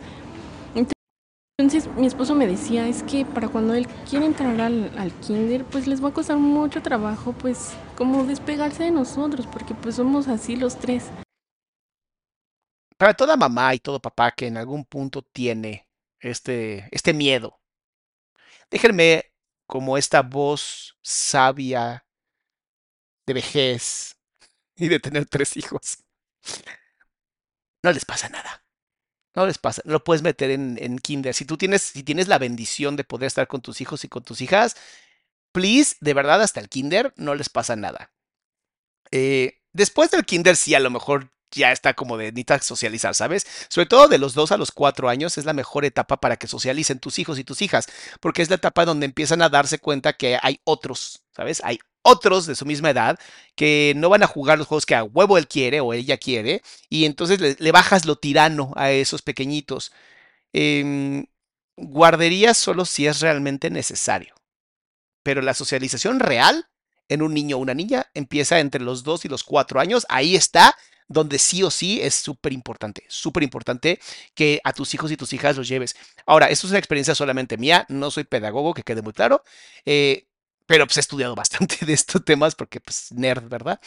Entonces 1.59 1.89
mi 1.97 2.07
esposo 2.07 2.35
me 2.35 2.47
decía, 2.47 2.89
es 2.89 3.03
que 3.05 3.25
para 3.25 3.49
cuando 3.49 3.75
él 3.75 3.87
quiere 4.09 4.27
entrar 4.27 4.61
al, 4.61 4.91
al, 4.99 5.13
kinder, 5.21 5.65
pues 5.65 5.87
les 5.87 6.03
va 6.03 6.09
a 6.09 6.13
costar 6.13 6.37
mucho 6.37 6.83
trabajo, 6.83 7.33
pues 7.33 7.75
como 7.97 8.25
despegarse 8.25 8.85
de 8.85 8.91
nosotros, 8.91 9.47
porque 9.47 9.75
pues 9.75 9.95
somos 9.95 10.27
así 10.27 10.57
los 10.57 10.77
tres 10.77 11.05
para 12.97 13.15
toda 13.15 13.37
mamá 13.37 13.75
y 13.75 13.81
todo 13.81 14.01
papá 14.01 14.31
que 14.33 14.47
en 14.47 14.57
algún 14.57 14.85
punto 14.85 15.23
tiene 15.23 15.89
este, 16.21 16.89
este 16.91 17.13
miedo, 17.13 17.61
déjenme 18.71 19.33
como 19.67 19.99
esta 19.99 20.23
voz 20.23 20.97
sabia 21.03 22.07
de 23.27 23.35
vejez 23.35 24.19
y 24.77 24.89
de 24.89 25.01
tener 25.01 25.27
tres 25.27 25.57
hijos. 25.57 25.99
No 27.83 27.93
les 27.93 28.05
pasa 28.05 28.29
nada. 28.31 28.64
No 29.35 29.47
les 29.47 29.59
pasa, 29.59 29.83
lo 29.85 30.05
puedes 30.05 30.23
meter 30.23 30.51
en, 30.51 30.99
kinder. 30.99 31.35
Si 31.35 31.45
tú 31.45 31.57
tienes, 31.57 31.83
si 31.83 32.03
tienes 32.05 32.29
la 32.29 32.39
bendición 32.39 32.97
de 32.97 33.05
poder 33.05 33.27
estar 33.27 33.49
con 33.49 33.63
tus 33.63 33.81
hijos 33.81 34.05
y 34.05 34.09
con 34.09 34.23
tus 34.23 34.41
hijas, 34.41 34.77
please, 35.53 35.97
de 36.01 36.15
verdad, 36.15 36.43
hasta 36.43 36.61
el 36.61 36.69
kinder 36.69 37.13
no 37.17 37.35
les 37.35 37.49
pasa 37.49 37.77
nada. 37.77 38.13
Eh, 39.11 39.61
después 39.73 40.11
del 40.11 40.25
kinder, 40.25 40.57
sí, 40.57 40.75
a 40.75 40.81
lo 40.81 40.91
mejor 40.91 41.31
ya 41.55 41.73
está 41.73 41.95
como 41.95 42.17
de 42.17 42.27
necesitas 42.27 42.65
socializar, 42.65 43.15
¿sabes? 43.15 43.47
Sobre 43.69 43.87
todo 43.87 44.09
de 44.09 44.19
los 44.19 44.35
dos 44.35 44.53
a 44.53 44.57
los 44.57 44.73
cuatro 44.73 45.09
años 45.09 45.39
es 45.39 45.45
la 45.45 45.53
mejor 45.53 45.85
etapa 45.85 46.19
para 46.19 46.37
que 46.37 46.49
socialicen 46.49 46.99
tus 46.99 47.19
hijos 47.19 47.39
y 47.39 47.45
tus 47.45 47.63
hijas, 47.63 47.87
porque 48.21 48.43
es 48.43 48.51
la 48.51 48.57
etapa 48.57 48.85
donde 48.85 49.07
empiezan 49.07 49.43
a 49.43 49.49
darse 49.49 49.79
cuenta 49.79 50.15
que 50.15 50.39
hay 50.43 50.61
otros, 50.65 51.23
¿sabes? 51.35 51.61
Hay 51.65 51.79
otros 52.05 52.47
de 52.47 52.55
su 52.55 52.67
misma 52.67 52.91
edad 52.91 53.19
que 53.57 53.95
no 53.97 54.09
van 54.09 54.23
a 54.23 54.29
jugar 54.29 54.59
los 54.59 54.69
juegos 54.69 54.87
que 54.87 54.95
a 54.95 55.03
huevo 55.05 55.39
él 55.39 55.49
quiere 55.49 55.81
o 55.81 55.93
ella 55.93 56.17
quiere, 56.19 56.63
y 56.89 57.05
entonces 57.07 57.41
le, 57.59 57.73
bajas 57.73 58.05
lo 58.05 58.17
tirano 58.17 58.73
a 58.77 58.93
esos 58.93 59.23
pequeñitos. 59.23 59.93
Eh, 60.53 61.27
guardería 61.77 62.55
solo 62.55 62.85
si 62.85 63.07
es 63.07 63.21
realmente 63.21 63.71
necesario, 63.71 64.35
pero 65.23 65.43
la 65.43 65.55
socialización 65.55 66.21
real 66.21 66.69
en 67.09 67.23
un 67.23 67.35
niño 67.35 67.57
o 67.57 67.61
una 67.61 67.75
niña 67.75 68.07
empieza 68.15 68.61
entre 68.61 68.81
los 68.81 69.03
dos 69.03 69.25
y 69.25 69.29
los 69.29 69.45
cuatro 69.45 69.81
años, 69.81 70.07
ahí 70.09 70.37
está 70.37 70.77
donde 71.07 71.39
sí 71.39 71.63
o 71.63 71.71
sí 71.71 72.01
es 72.01 72.15
súper 72.15 72.53
importante, 72.53 73.05
súper 73.09 73.43
importante 73.43 74.01
que 74.35 74.61
a 74.65 74.73
tus 74.73 74.95
hijos 74.95 75.11
y 75.13 75.17
tus 75.17 75.33
hijas 75.33 75.57
los 75.57 75.69
lleves. 75.69 75.97
Ahora, 76.27 76.47
esto 76.47 76.67
es 76.67 76.71
una 76.71 76.79
experiencia 76.79 77.15
solamente 77.15 77.59
mía, 77.59 77.85
no 77.89 78.11
soy 78.11 78.25
pedagogo, 78.25 78.75
que 78.75 78.83
quede 78.83 79.03
muy 79.03 79.13
claro, 79.13 79.43
eh, 79.85 80.27
pero 80.67 80.87
pues 80.87 80.97
he 80.97 81.01
estudiado 81.01 81.35
bastante 81.37 81.85
de 81.85 81.93
estos 81.93 82.25
temas 82.25 82.55
porque 82.55 82.81
pues 82.81 83.13
nerd, 83.13 83.49
¿verdad? 83.49 83.81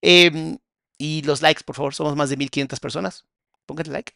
Em, 0.00 0.58
y 0.98 1.22
los 1.22 1.42
likes, 1.42 1.62
por 1.64 1.76
favor, 1.76 1.94
somos 1.94 2.16
más 2.16 2.30
de 2.30 2.36
1500 2.36 2.80
personas. 2.80 3.24
Pónganle 3.66 3.92
like. 3.92 4.12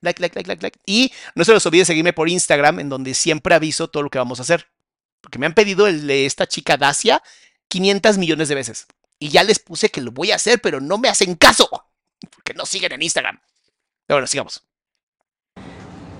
Like, 0.00 0.20
like, 0.20 0.34
like, 0.34 0.48
like, 0.48 0.62
like. 0.62 0.78
Y 0.86 1.12
no 1.34 1.44
se 1.44 1.52
los 1.52 1.64
olvide 1.66 1.84
seguirme 1.84 2.12
por 2.12 2.28
Instagram, 2.28 2.80
en 2.80 2.88
donde 2.88 3.14
siempre 3.14 3.54
aviso 3.54 3.88
todo 3.88 4.02
lo 4.02 4.10
que 4.10 4.18
vamos 4.18 4.40
a 4.40 4.42
hacer. 4.42 4.68
Porque 5.20 5.38
me 5.38 5.46
han 5.46 5.54
pedido 5.54 5.86
el 5.86 6.06
de 6.06 6.26
esta 6.26 6.48
chica 6.48 6.76
Dacia 6.76 7.22
500 7.68 8.18
millones 8.18 8.48
de 8.48 8.54
veces 8.56 8.86
y 9.22 9.28
ya 9.28 9.44
les 9.44 9.60
puse 9.60 9.88
que 9.88 10.00
lo 10.00 10.10
voy 10.10 10.32
a 10.32 10.34
hacer, 10.34 10.60
pero 10.60 10.80
no 10.80 10.98
me 10.98 11.08
hacen 11.08 11.36
caso, 11.36 11.68
porque 12.30 12.54
no 12.54 12.66
siguen 12.66 12.92
en 12.92 13.02
Instagram. 13.02 13.40
Pero 14.06 14.16
bueno, 14.16 14.26
sigamos. 14.26 14.64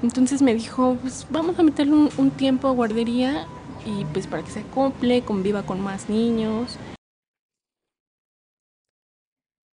Entonces 0.05 0.41
me 0.41 0.55
dijo, 0.55 0.97
pues 1.03 1.27
vamos 1.29 1.59
a 1.59 1.65
meterle 1.65 1.95
un, 2.17 2.31
tiempo 2.31 2.69
a 2.69 2.73
guardería 2.73 3.49
y 3.85 4.05
pues 4.07 4.27
para 4.27 4.43
que 4.43 4.51
se 4.51 4.61
acople, 4.61 5.23
conviva 5.23 5.65
con 5.65 5.81
más 5.81 6.09
niños. 6.09 6.79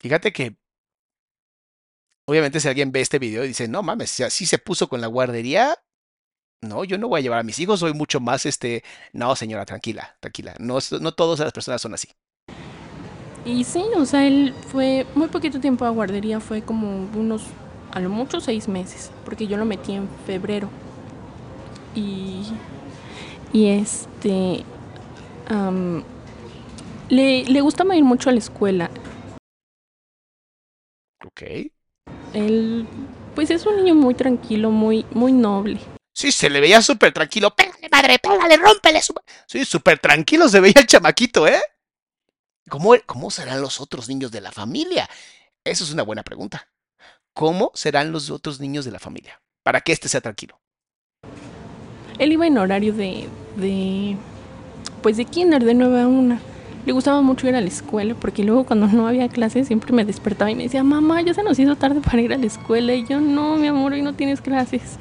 Fíjate 0.02 0.32
que 0.32 0.56
obviamente 2.28 2.60
si 2.60 2.68
alguien 2.68 2.92
ve 2.92 3.02
este 3.02 3.20
video 3.20 3.44
y 3.44 3.50
dice, 3.50 3.68
no 3.68 3.84
mames, 3.84 4.12
si 4.12 4.24
así 4.24 4.46
se 4.46 4.60
puso 4.60 4.88
con 4.88 5.02
la 5.02 5.08
guardería, 5.08 5.76
no, 6.62 6.84
yo 6.84 6.98
no 6.98 7.08
voy 7.08 7.20
a 7.20 7.24
llevar 7.24 7.40
a 7.40 7.44
mis 7.44 7.60
hijos, 7.60 7.80
soy 7.80 7.94
mucho 7.94 8.20
más 8.20 8.46
este, 8.46 8.84
no 9.14 9.36
señora, 9.36 9.66
tranquila, 9.66 10.16
tranquila, 10.20 10.56
no, 10.60 10.78
no 11.02 11.14
todas 11.14 11.40
las 11.40 11.54
personas 11.54 11.82
son 11.82 11.94
así. 11.94 12.10
Y 13.46 13.64
sí, 13.64 13.84
o 13.96 14.06
sea, 14.06 14.28
él 14.28 14.54
fue 14.68 15.06
muy 15.16 15.28
poquito 15.28 15.60
tiempo 15.60 15.86
a 15.86 15.90
guardería, 15.90 16.40
fue 16.40 16.62
como 16.62 17.10
unos, 17.16 17.44
a 17.92 18.00
lo 18.00 18.10
mucho 18.10 18.42
seis 18.42 18.68
meses, 18.68 19.12
porque 19.26 19.48
yo 19.48 19.58
lo 19.58 19.66
metí 19.66 19.94
en 19.94 20.08
febrero. 20.26 20.70
Y, 21.96 22.44
y 23.54 23.68
este, 23.68 24.64
le, 27.10 27.44
le 27.46 27.62
gustaba 27.62 27.96
ir 27.96 28.04
mucho 28.04 28.30
a 28.30 28.34
la 28.34 28.40
escuela. 28.40 28.90
Ok. 31.26 31.42
Él, 32.34 32.88
pues 33.36 33.50
es 33.50 33.66
un 33.66 33.78
niño 33.78 33.96
muy 33.96 34.14
tranquilo, 34.14 34.72
muy, 34.72 35.06
muy 35.12 35.32
noble. 35.32 35.80
Sí, 36.14 36.32
se 36.32 36.50
le 36.50 36.60
veía 36.60 36.82
súper 36.82 37.14
tranquilo. 37.14 37.56
Pégale, 37.56 37.88
madre, 37.90 38.20
pégale, 38.20 38.58
rómpele. 38.58 39.02
Sí, 39.48 39.66
súper 39.66 40.00
tranquilo 40.00 40.50
se 40.50 40.60
veía 40.60 40.76
el 40.78 40.86
chamaquito, 40.86 41.48
¿eh? 41.48 41.62
¿Cómo, 42.70 43.32
serán 43.32 43.62
los 43.62 43.82
otros 43.82 44.08
niños 44.08 44.32
de 44.32 44.42
la 44.42 44.52
familia? 44.52 45.10
Eso 45.64 45.84
es 45.84 45.92
una 45.92 46.04
buena 46.04 46.24
pregunta. 46.24 46.70
¿Cómo 47.34 47.72
serán 47.74 48.12
los 48.12 48.30
otros 48.30 48.60
niños 48.60 48.86
de 48.86 48.92
la 48.92 49.00
familia? 49.00 49.42
Para 49.64 49.82
que 49.82 49.92
éste 49.92 50.08
sea 50.08 50.22
tranquilo. 50.22 50.60
Él 52.20 52.32
iba 52.32 52.46
en 52.46 52.58
horario 52.58 52.94
de, 52.94 53.28
de 53.60 54.18
pues 55.02 55.18
de 55.18 55.26
kinder, 55.26 55.64
de 55.64 55.74
9 55.74 56.02
a 56.02 56.08
1. 56.08 56.38
Le 56.86 56.92
gustaba 56.94 57.22
mucho 57.22 57.48
ir 57.48 57.56
a 57.56 57.62
la 57.62 57.68
escuela 57.68 58.16
porque 58.20 58.44
luego 58.44 58.64
cuando 58.64 58.88
no 58.88 59.08
había 59.08 59.28
clases 59.30 59.68
siempre 59.68 59.94
me 59.94 60.06
despertaba 60.06 60.50
y 60.50 60.56
me 60.56 60.64
decía, 60.64 60.84
mamá, 60.84 61.22
ya 61.22 61.34
se 61.34 61.44
nos 61.44 61.60
hizo 61.60 61.76
tarde 61.76 62.02
para 62.02 62.22
ir 62.22 62.34
a 62.34 62.38
la 62.38 62.46
escuela. 62.46 62.94
Y 62.94 63.06
yo, 63.06 63.20
no, 63.20 63.58
mi 63.58 63.68
amor, 63.68 63.94
hoy 63.94 64.02
no 64.02 64.14
tienes 64.14 64.42
clases. 64.42 64.98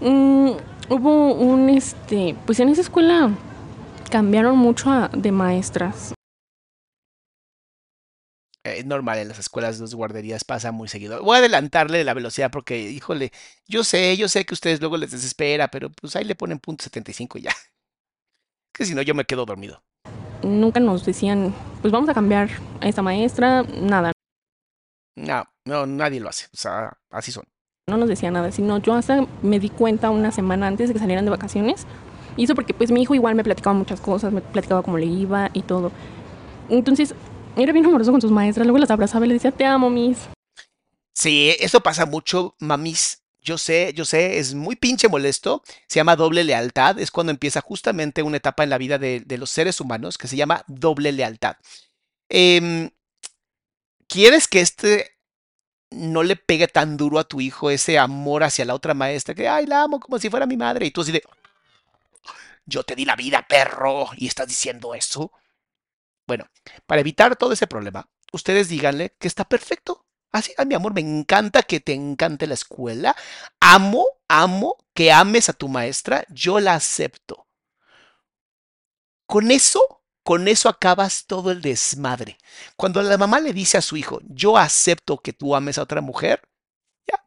Mm, 0.00 0.50
hubo 0.90 1.34
un, 1.34 1.68
este, 1.68 2.34
pues 2.46 2.60
en 2.60 2.68
esa 2.68 2.80
escuela 2.80 3.30
cambiaron 4.10 4.58
mucho 4.58 4.90
de 5.12 5.32
maestras 5.32 6.15
es 8.78 8.86
normal 8.86 9.18
en 9.18 9.28
las 9.28 9.38
escuelas 9.38 9.78
de 9.78 9.96
guarderías, 9.96 10.44
pasa 10.44 10.72
muy 10.72 10.88
seguido. 10.88 11.22
Voy 11.22 11.36
a 11.36 11.38
adelantarle 11.38 12.04
la 12.04 12.14
velocidad 12.14 12.50
porque, 12.50 12.78
híjole, 12.90 13.32
yo 13.66 13.84
sé, 13.84 14.16
yo 14.16 14.28
sé 14.28 14.44
que 14.46 14.54
ustedes 14.54 14.80
luego 14.80 14.96
les 14.96 15.10
desespera, 15.10 15.68
pero 15.68 15.90
pues 15.90 16.16
ahí 16.16 16.24
le 16.24 16.34
ponen 16.34 16.58
punto 16.58 16.84
75 16.84 17.38
y 17.38 17.42
ya. 17.42 17.52
Que 18.72 18.84
si 18.84 18.94
no, 18.94 19.02
yo 19.02 19.14
me 19.14 19.24
quedo 19.24 19.46
dormido. 19.46 19.82
Nunca 20.42 20.80
nos 20.80 21.04
decían, 21.04 21.54
pues 21.80 21.92
vamos 21.92 22.08
a 22.08 22.14
cambiar 22.14 22.50
a 22.80 22.88
esta 22.88 23.02
maestra, 23.02 23.62
nada, 23.62 24.12
No, 25.16 25.44
no, 25.64 25.86
nadie 25.86 26.20
lo 26.20 26.28
hace. 26.28 26.46
O 26.52 26.56
sea, 26.56 26.98
así 27.10 27.32
son. 27.32 27.44
no 27.88 27.96
nos 27.96 28.08
decía 28.08 28.30
nada, 28.30 28.52
sino 28.52 28.78
yo 28.78 28.94
hasta 28.94 29.26
me 29.42 29.58
di 29.60 29.70
cuenta 29.70 30.10
una 30.10 30.32
semana 30.32 30.66
antes 30.66 30.88
de 30.88 30.94
que 30.94 31.00
salieran 31.00 31.24
de 31.24 31.30
vacaciones. 31.30 31.86
Y 32.36 32.44
eso 32.44 32.54
porque 32.54 32.74
pues 32.74 32.90
mi 32.90 33.02
hijo 33.02 33.14
igual 33.14 33.34
me 33.34 33.44
platicaba 33.44 33.74
muchas 33.74 34.00
cosas, 34.00 34.32
me 34.32 34.42
platicaba 34.42 34.82
cómo 34.82 34.98
le 34.98 35.06
iba 35.06 35.50
y 35.54 35.62
todo. 35.62 35.92
Entonces, 36.68 37.14
era 37.56 37.72
bien 37.72 37.86
amoroso 37.86 38.12
con 38.12 38.20
sus 38.20 38.30
maestras, 38.30 38.66
luego 38.66 38.78
las 38.78 38.90
abrazaba 38.90 39.24
y 39.24 39.28
le 39.28 39.34
decía, 39.34 39.50
te 39.50 39.64
amo, 39.64 39.90
mis. 39.90 40.18
Sí, 41.12 41.54
eso 41.60 41.80
pasa 41.80 42.06
mucho, 42.06 42.54
mamis. 42.58 43.22
Yo 43.40 43.58
sé, 43.58 43.92
yo 43.94 44.04
sé, 44.04 44.38
es 44.38 44.54
muy 44.54 44.74
pinche 44.76 45.08
molesto. 45.08 45.62
Se 45.86 46.00
llama 46.00 46.16
doble 46.16 46.42
lealtad. 46.42 46.98
Es 46.98 47.10
cuando 47.12 47.30
empieza 47.30 47.60
justamente 47.60 48.22
una 48.22 48.38
etapa 48.38 48.64
en 48.64 48.70
la 48.70 48.78
vida 48.78 48.98
de, 48.98 49.20
de 49.20 49.38
los 49.38 49.50
seres 49.50 49.80
humanos 49.80 50.18
que 50.18 50.26
se 50.26 50.36
llama 50.36 50.64
doble 50.66 51.12
lealtad. 51.12 51.56
Em, 52.28 52.90
¿Quieres 54.08 54.48
que 54.48 54.60
este 54.60 55.12
no 55.90 56.22
le 56.24 56.36
pegue 56.36 56.68
tan 56.68 56.96
duro 56.96 57.18
a 57.18 57.24
tu 57.24 57.40
hijo 57.40 57.70
ese 57.70 57.98
amor 57.98 58.42
hacia 58.42 58.64
la 58.64 58.74
otra 58.74 58.94
maestra 58.94 59.34
que, 59.34 59.48
ay, 59.48 59.66
la 59.66 59.82
amo 59.82 60.00
como 60.00 60.18
si 60.18 60.28
fuera 60.28 60.44
mi 60.46 60.56
madre? 60.56 60.86
Y 60.86 60.90
tú 60.90 61.02
así 61.02 61.12
de, 61.12 61.22
yo 62.66 62.82
te 62.82 62.96
di 62.96 63.04
la 63.04 63.16
vida, 63.16 63.46
perro, 63.48 64.08
y 64.16 64.26
estás 64.26 64.48
diciendo 64.48 64.94
eso. 64.94 65.32
Bueno, 66.26 66.46
para 66.86 67.00
evitar 67.00 67.36
todo 67.36 67.52
ese 67.52 67.66
problema, 67.66 68.08
ustedes 68.32 68.68
díganle 68.68 69.14
que 69.18 69.28
está 69.28 69.44
perfecto. 69.44 70.04
Así, 70.32 70.52
ay, 70.58 70.66
mi 70.66 70.74
amor, 70.74 70.92
me 70.92 71.00
encanta 71.00 71.62
que 71.62 71.80
te 71.80 71.94
encante 71.94 72.46
la 72.46 72.54
escuela. 72.54 73.16
Amo, 73.60 74.06
amo 74.28 74.76
que 74.92 75.12
ames 75.12 75.48
a 75.48 75.52
tu 75.52 75.68
maestra. 75.68 76.26
Yo 76.28 76.60
la 76.60 76.74
acepto. 76.74 77.46
Con 79.26 79.50
eso, 79.50 80.02
con 80.22 80.48
eso 80.48 80.68
acabas 80.68 81.26
todo 81.26 81.50
el 81.50 81.62
desmadre. 81.62 82.38
Cuando 82.76 83.02
la 83.02 83.18
mamá 83.18 83.40
le 83.40 83.52
dice 83.52 83.78
a 83.78 83.82
su 83.82 83.96
hijo, 83.96 84.20
yo 84.24 84.56
acepto 84.56 85.18
que 85.18 85.32
tú 85.32 85.54
ames 85.54 85.78
a 85.78 85.82
otra 85.82 86.00
mujer, 86.00 86.42
ya, 87.06 87.24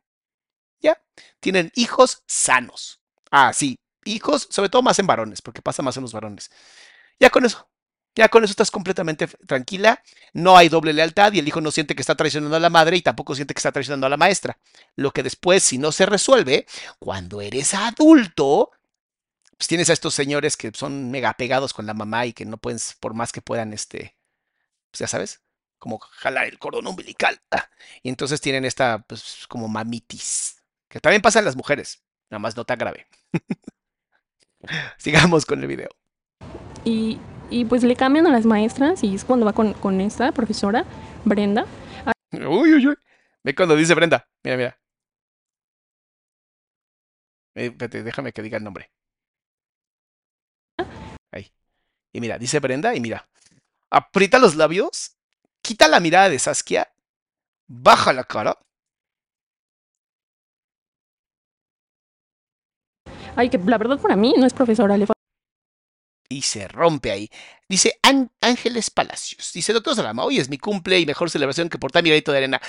ya, 0.81 1.01
tienen 1.39 1.71
hijos 1.75 2.23
sanos. 2.27 3.01
Ah, 3.31 3.53
sí, 3.53 3.77
hijos, 4.05 4.47
sobre 4.51 4.69
todo 4.69 4.81
más 4.81 4.99
en 4.99 5.07
varones, 5.07 5.41
porque 5.41 5.61
pasa 5.61 5.83
más 5.83 5.97
en 5.97 6.03
los 6.03 6.13
varones. 6.13 6.51
Ya 7.19 7.29
con 7.29 7.45
eso, 7.45 7.69
ya 8.19 8.27
con 8.27 8.43
eso 8.43 8.51
estás 8.51 8.69
completamente 8.69 9.27
tranquila, 9.27 10.03
no 10.33 10.57
hay 10.57 10.67
doble 10.67 10.91
lealtad 10.91 11.31
y 11.31 11.39
el 11.39 11.47
hijo 11.47 11.61
no 11.61 11.71
siente 11.71 11.95
que 11.95 12.01
está 12.01 12.15
traicionando 12.15 12.57
a 12.57 12.59
la 12.59 12.69
madre 12.69 12.97
y 12.97 13.01
tampoco 13.01 13.33
siente 13.33 13.53
que 13.53 13.59
está 13.59 13.71
traicionando 13.71 14.07
a 14.07 14.09
la 14.09 14.17
maestra. 14.17 14.59
Lo 14.97 15.11
que 15.11 15.23
después, 15.23 15.63
si 15.63 15.77
no 15.77 15.93
se 15.93 16.05
resuelve, 16.05 16.65
cuando 16.99 17.39
eres 17.39 17.73
adulto, 17.73 18.71
pues 19.57 19.69
tienes 19.69 19.89
a 19.89 19.93
estos 19.93 20.13
señores 20.15 20.57
que 20.57 20.69
son 20.75 21.09
mega 21.11 21.33
pegados 21.35 21.73
con 21.73 21.85
la 21.85 21.93
mamá 21.93 22.25
y 22.25 22.33
que 22.33 22.43
no 22.43 22.57
pueden, 22.57 22.77
por 22.99 23.13
más 23.13 23.31
que 23.31 23.41
puedan, 23.41 23.71
este, 23.71 24.17
pues 24.91 24.99
ya 24.99 25.07
sabes, 25.07 25.41
como 25.77 25.97
jalar 25.99 26.45
el 26.47 26.59
cordón 26.59 26.87
umbilical. 26.87 27.39
ah, 27.51 27.69
Y 28.03 28.09
entonces 28.09 28.41
tienen 28.41 28.65
esta, 28.65 28.99
pues, 28.99 29.45
como 29.47 29.69
mamitis, 29.69 30.61
que 30.89 30.99
también 30.99 31.21
pasa 31.21 31.39
en 31.39 31.45
las 31.45 31.55
mujeres, 31.55 32.03
nada 32.29 32.39
más 32.39 32.57
no 32.57 32.65
tan 32.65 32.79
grave. 32.79 33.07
Sigamos 34.97 35.45
con 35.45 35.61
el 35.61 35.67
video. 35.67 35.89
Y, 36.83 37.17
y 37.49 37.65
pues 37.65 37.83
le 37.83 37.95
cambian 37.95 38.27
a 38.27 38.31
las 38.31 38.45
maestras 38.45 39.03
y 39.03 39.15
es 39.15 39.25
cuando 39.25 39.45
va 39.45 39.53
con, 39.53 39.73
con 39.73 40.01
esta 40.01 40.31
profesora, 40.31 40.85
Brenda. 41.25 41.65
Uy, 42.31 42.73
uy, 42.73 42.87
uy. 42.87 42.95
Ve 43.43 43.55
cuando 43.55 43.75
dice 43.75 43.95
Brenda. 43.95 44.27
Mira, 44.43 44.57
mira. 44.57 44.79
Eh, 47.55 47.65
espérate, 47.67 48.03
déjame 48.03 48.31
que 48.31 48.41
diga 48.41 48.57
el 48.57 48.63
nombre. 48.63 48.91
Ahí. 51.31 51.51
Y 52.13 52.21
mira, 52.21 52.37
dice 52.37 52.59
Brenda 52.59 52.95
y 52.95 52.99
mira. 52.99 53.27
Aprieta 53.89 54.37
los 54.37 54.55
labios, 54.55 55.17
quita 55.61 55.87
la 55.87 55.99
mirada 55.99 56.29
de 56.29 56.37
Saskia, 56.37 56.93
baja 57.67 58.13
la 58.13 58.23
cara. 58.23 58.59
Ay, 63.35 63.49
que 63.49 63.57
la 63.57 63.77
verdad 63.77 63.99
para 63.99 64.15
mí 64.15 64.35
no 64.37 64.45
es 64.45 64.53
profesora, 64.53 64.97
le 64.97 65.07
y 66.29 66.43
se 66.43 66.67
rompe 66.67 67.11
ahí. 67.11 67.29
Dice 67.67 67.99
Án- 68.03 68.31
Ángeles 68.41 68.89
Palacios. 68.91 69.51
Dice, 69.53 69.73
doctor 69.73 69.95
Salama, 69.95 70.23
hoy 70.23 70.37
es 70.37 70.49
mi 70.49 70.57
cumple 70.57 70.99
y 70.99 71.05
mejor 71.05 71.29
celebración 71.29 71.69
que 71.69 71.77
portar 71.79 72.03
mi 72.03 72.09
granito 72.09 72.31
de 72.31 72.37
arena. 72.37 72.61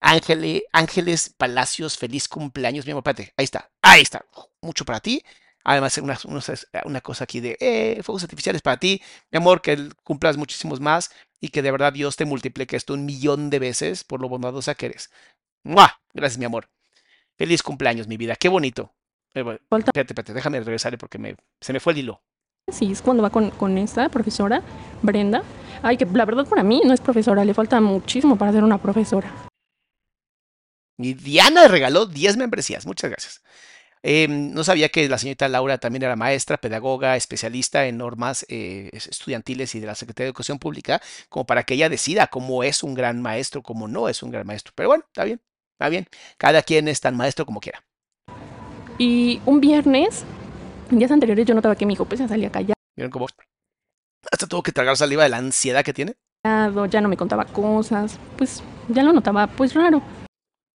Ángele, 0.00 0.64
Ángeles 0.72 1.30
Palacios, 1.36 1.96
feliz 1.98 2.28
cumpleaños, 2.28 2.86
mi 2.86 2.92
amor. 2.92 3.02
Espérate, 3.06 3.32
ahí 3.36 3.44
está, 3.44 3.70
ahí 3.82 4.02
está. 4.02 4.24
Mucho 4.60 4.84
para 4.84 5.00
ti. 5.00 5.22
Además, 5.64 5.98
una, 5.98 6.18
una 6.84 7.00
cosa 7.00 7.24
aquí 7.24 7.40
de 7.40 7.56
eh, 7.60 8.00
fuegos 8.02 8.22
artificiales 8.22 8.62
para 8.62 8.78
ti, 8.78 9.02
mi 9.30 9.38
amor, 9.38 9.60
que 9.60 9.88
cumplas 10.04 10.36
muchísimos 10.36 10.80
más 10.80 11.10
y 11.40 11.48
que 11.48 11.62
de 11.62 11.70
verdad 11.70 11.92
Dios 11.92 12.16
te 12.16 12.24
multiplique 12.24 12.76
esto 12.76 12.94
un 12.94 13.04
millón 13.04 13.50
de 13.50 13.58
veces 13.58 14.04
por 14.04 14.20
lo 14.20 14.28
bondadosa 14.28 14.74
que 14.74 14.86
eres. 14.86 15.10
¡Mua! 15.64 16.00
Gracias, 16.14 16.38
mi 16.38 16.44
amor. 16.46 16.70
Feliz 17.36 17.62
cumpleaños, 17.62 18.06
mi 18.08 18.16
vida. 18.16 18.36
Qué 18.36 18.48
bonito. 18.48 18.94
Espérate, 19.90 20.12
espérate, 20.12 20.32
déjame 20.34 20.60
regresarle 20.60 20.98
porque 20.98 21.18
me, 21.18 21.36
se 21.60 21.72
me 21.72 21.80
fue 21.80 21.92
el 21.92 21.98
hilo. 22.00 22.22
Sí, 22.70 22.92
es 22.92 23.02
cuando 23.02 23.22
va 23.22 23.30
con, 23.30 23.50
con 23.50 23.78
esta 23.78 24.08
profesora, 24.08 24.62
Brenda. 25.02 25.42
Ay, 25.82 25.96
que 25.96 26.04
la 26.06 26.24
verdad 26.24 26.46
para 26.46 26.62
mí 26.62 26.82
no 26.84 26.92
es 26.92 27.00
profesora, 27.00 27.44
le 27.44 27.54
falta 27.54 27.80
muchísimo 27.80 28.36
para 28.36 28.52
ser 28.52 28.64
una 28.64 28.78
profesora. 28.78 29.32
Y 30.98 31.14
Diana 31.14 31.68
regaló 31.68 32.06
10 32.06 32.36
membresías. 32.36 32.84
Muchas 32.84 33.10
gracias. 33.10 33.42
Eh, 34.02 34.26
no 34.28 34.62
sabía 34.64 34.88
que 34.90 35.08
la 35.08 35.18
señorita 35.18 35.48
Laura 35.48 35.78
también 35.78 36.02
era 36.04 36.16
maestra, 36.16 36.56
pedagoga, 36.58 37.16
especialista 37.16 37.86
en 37.86 37.98
normas 37.98 38.44
eh, 38.48 38.90
es- 38.92 39.06
estudiantiles 39.08 39.74
y 39.74 39.80
de 39.80 39.86
la 39.86 39.94
Secretaría 39.94 40.26
de 40.26 40.30
Educación 40.30 40.58
Pública, 40.58 41.00
como 41.28 41.46
para 41.46 41.64
que 41.64 41.74
ella 41.74 41.88
decida 41.88 42.26
cómo 42.28 42.62
es 42.62 42.82
un 42.82 42.94
gran 42.94 43.20
maestro, 43.22 43.62
cómo 43.62 43.88
no 43.88 44.08
es 44.08 44.22
un 44.22 44.30
gran 44.30 44.46
maestro. 44.46 44.72
Pero 44.76 44.88
bueno, 44.90 45.04
está 45.06 45.24
bien, 45.24 45.40
está 45.72 45.88
bien. 45.88 46.06
Cada 46.36 46.62
quien 46.62 46.88
es 46.88 47.00
tan 47.00 47.16
maestro 47.16 47.46
como 47.46 47.60
quiera. 47.60 47.84
Y 48.98 49.40
un 49.46 49.60
viernes, 49.60 50.24
en 50.90 50.98
días 50.98 51.10
anteriores 51.10 51.46
yo 51.46 51.54
notaba 51.54 51.76
que 51.76 51.86
mi 51.86 51.94
hijo 51.94 52.04
pues 52.04 52.20
ya 52.20 52.28
salía 52.28 52.50
callado, 52.50 52.74
¿Vieron 52.96 53.10
cómo? 53.10 53.26
Hasta 54.30 54.46
tuvo 54.46 54.62
que 54.62 54.72
tragar 54.72 54.96
saliva 54.96 55.22
de 55.22 55.28
la 55.28 55.36
ansiedad 55.38 55.84
que 55.84 55.94
tiene. 55.94 56.16
ya 56.44 57.00
no 57.00 57.08
me 57.08 57.16
contaba 57.16 57.44
cosas, 57.44 58.18
pues 58.36 58.62
ya 58.88 59.02
lo 59.02 59.12
notaba 59.12 59.46
pues 59.46 59.74
raro. 59.74 60.02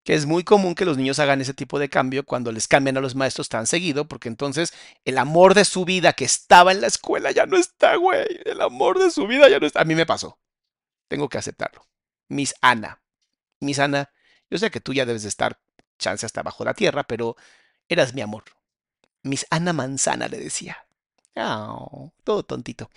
que 0.05 0.15
es 0.15 0.27
muy 0.27 0.43
común 0.43 0.75
que 0.75 0.85
los 0.85 0.97
niños 0.97 1.19
hagan 1.19 1.41
ese 1.41 1.55
tipo 1.55 1.79
de 1.79 1.89
cambio 1.89 2.25
cuando 2.25 2.51
les 2.51 2.67
cambian 2.67 2.97
a 2.97 3.01
los 3.01 3.15
maestros 3.15 3.49
tan 3.49 3.67
seguido, 3.67 4.07
porque 4.07 4.29
entonces 4.29 4.73
el 5.05 5.19
amor 5.19 5.55
de 5.55 5.65
su 5.65 5.85
vida 5.85 6.15
que 6.15 6.25
estaba 6.25 6.73
en 6.73 6.81
la 6.81 6.87
escuela 6.87 7.31
ya 7.31 7.47
no 7.47 7.57
está, 7.57 7.97
güey. 7.97 8.27
El 8.45 8.61
amor 8.61 8.99
de 8.99 9.11
su 9.11 9.27
vida 9.27 9.49
ya 9.49 9.59
no 9.61 9.67
está. 9.67 9.83
A 9.83 9.85
mí 9.85 9.95
me 9.95 10.07
pasó. 10.07 10.39
Tengo 11.09 11.29
que 11.29 11.39
aceptarlo. 11.39 11.87
Miss 12.29 12.55
Ana. 12.61 13.03
Miss 13.61 13.79
Ana, 13.79 14.11
yo 14.51 14.59
sé 14.59 14.71
que 14.71 14.81
tú 14.81 14.93
ya 14.95 15.07
debes 15.07 15.23
de 15.23 15.29
estar 15.29 15.61
chance 15.99 16.25
hasta 16.25 16.43
bajo 16.43 16.65
la 16.65 16.75
tierra, 16.75 17.05
pero 17.05 17.37
eras 17.89 18.15
mi 18.15 18.21
amor. 18.21 18.45
Miss 19.23 19.47
Ana 19.51 19.73
Manzana 19.73 20.29
le 20.29 20.39
decía. 20.39 20.77
Oh, 21.37 22.13
todo 22.25 22.43
tontito. 22.43 22.91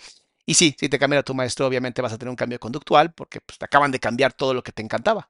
Y 0.44 0.54
sí, 0.54 0.74
si 0.78 0.88
te 0.88 0.98
cambian 0.98 1.20
a 1.20 1.22
tu 1.22 1.34
maestro, 1.34 1.66
obviamente 1.66 2.02
vas 2.02 2.12
a 2.12 2.18
tener 2.18 2.30
un 2.30 2.36
cambio 2.36 2.58
conductual, 2.58 3.12
porque 3.12 3.40
pues, 3.40 3.58
te 3.58 3.64
acaban 3.64 3.92
de 3.92 4.00
cambiar 4.00 4.32
todo 4.32 4.54
lo 4.54 4.62
que 4.62 4.72
te 4.72 4.82
encantaba. 4.82 5.28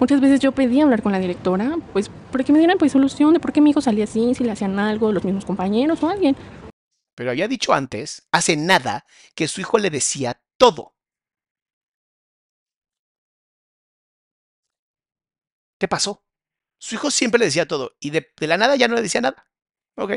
Muchas 0.00 0.20
veces 0.20 0.40
yo 0.40 0.52
pedí 0.52 0.80
hablar 0.80 1.02
con 1.02 1.12
la 1.12 1.20
directora, 1.20 1.76
pues 1.92 2.10
para 2.32 2.42
que 2.42 2.52
me 2.52 2.58
dieran 2.58 2.78
pues 2.78 2.92
solución 2.92 3.32
de 3.32 3.40
por 3.40 3.52
qué 3.52 3.60
mi 3.60 3.70
hijo 3.70 3.80
salía 3.80 4.04
así, 4.04 4.34
si 4.34 4.42
le 4.42 4.50
hacían 4.50 4.78
algo, 4.78 5.12
los 5.12 5.24
mismos 5.24 5.44
compañeros 5.44 6.02
o 6.02 6.08
alguien. 6.08 6.36
Pero 7.14 7.30
había 7.30 7.46
dicho 7.46 7.72
antes, 7.72 8.26
hace 8.32 8.56
nada, 8.56 9.06
que 9.36 9.46
su 9.46 9.60
hijo 9.60 9.78
le 9.78 9.90
decía 9.90 10.42
todo. 10.56 10.96
¿Qué 15.78 15.86
pasó? 15.86 16.24
Su 16.78 16.96
hijo 16.96 17.10
siempre 17.10 17.38
le 17.38 17.46
decía 17.46 17.68
todo 17.68 17.96
y 18.00 18.10
de, 18.10 18.26
de 18.36 18.46
la 18.48 18.56
nada 18.56 18.74
ya 18.74 18.88
no 18.88 18.96
le 18.96 19.02
decía 19.02 19.20
nada. 19.20 19.46
Ok. 19.96 20.12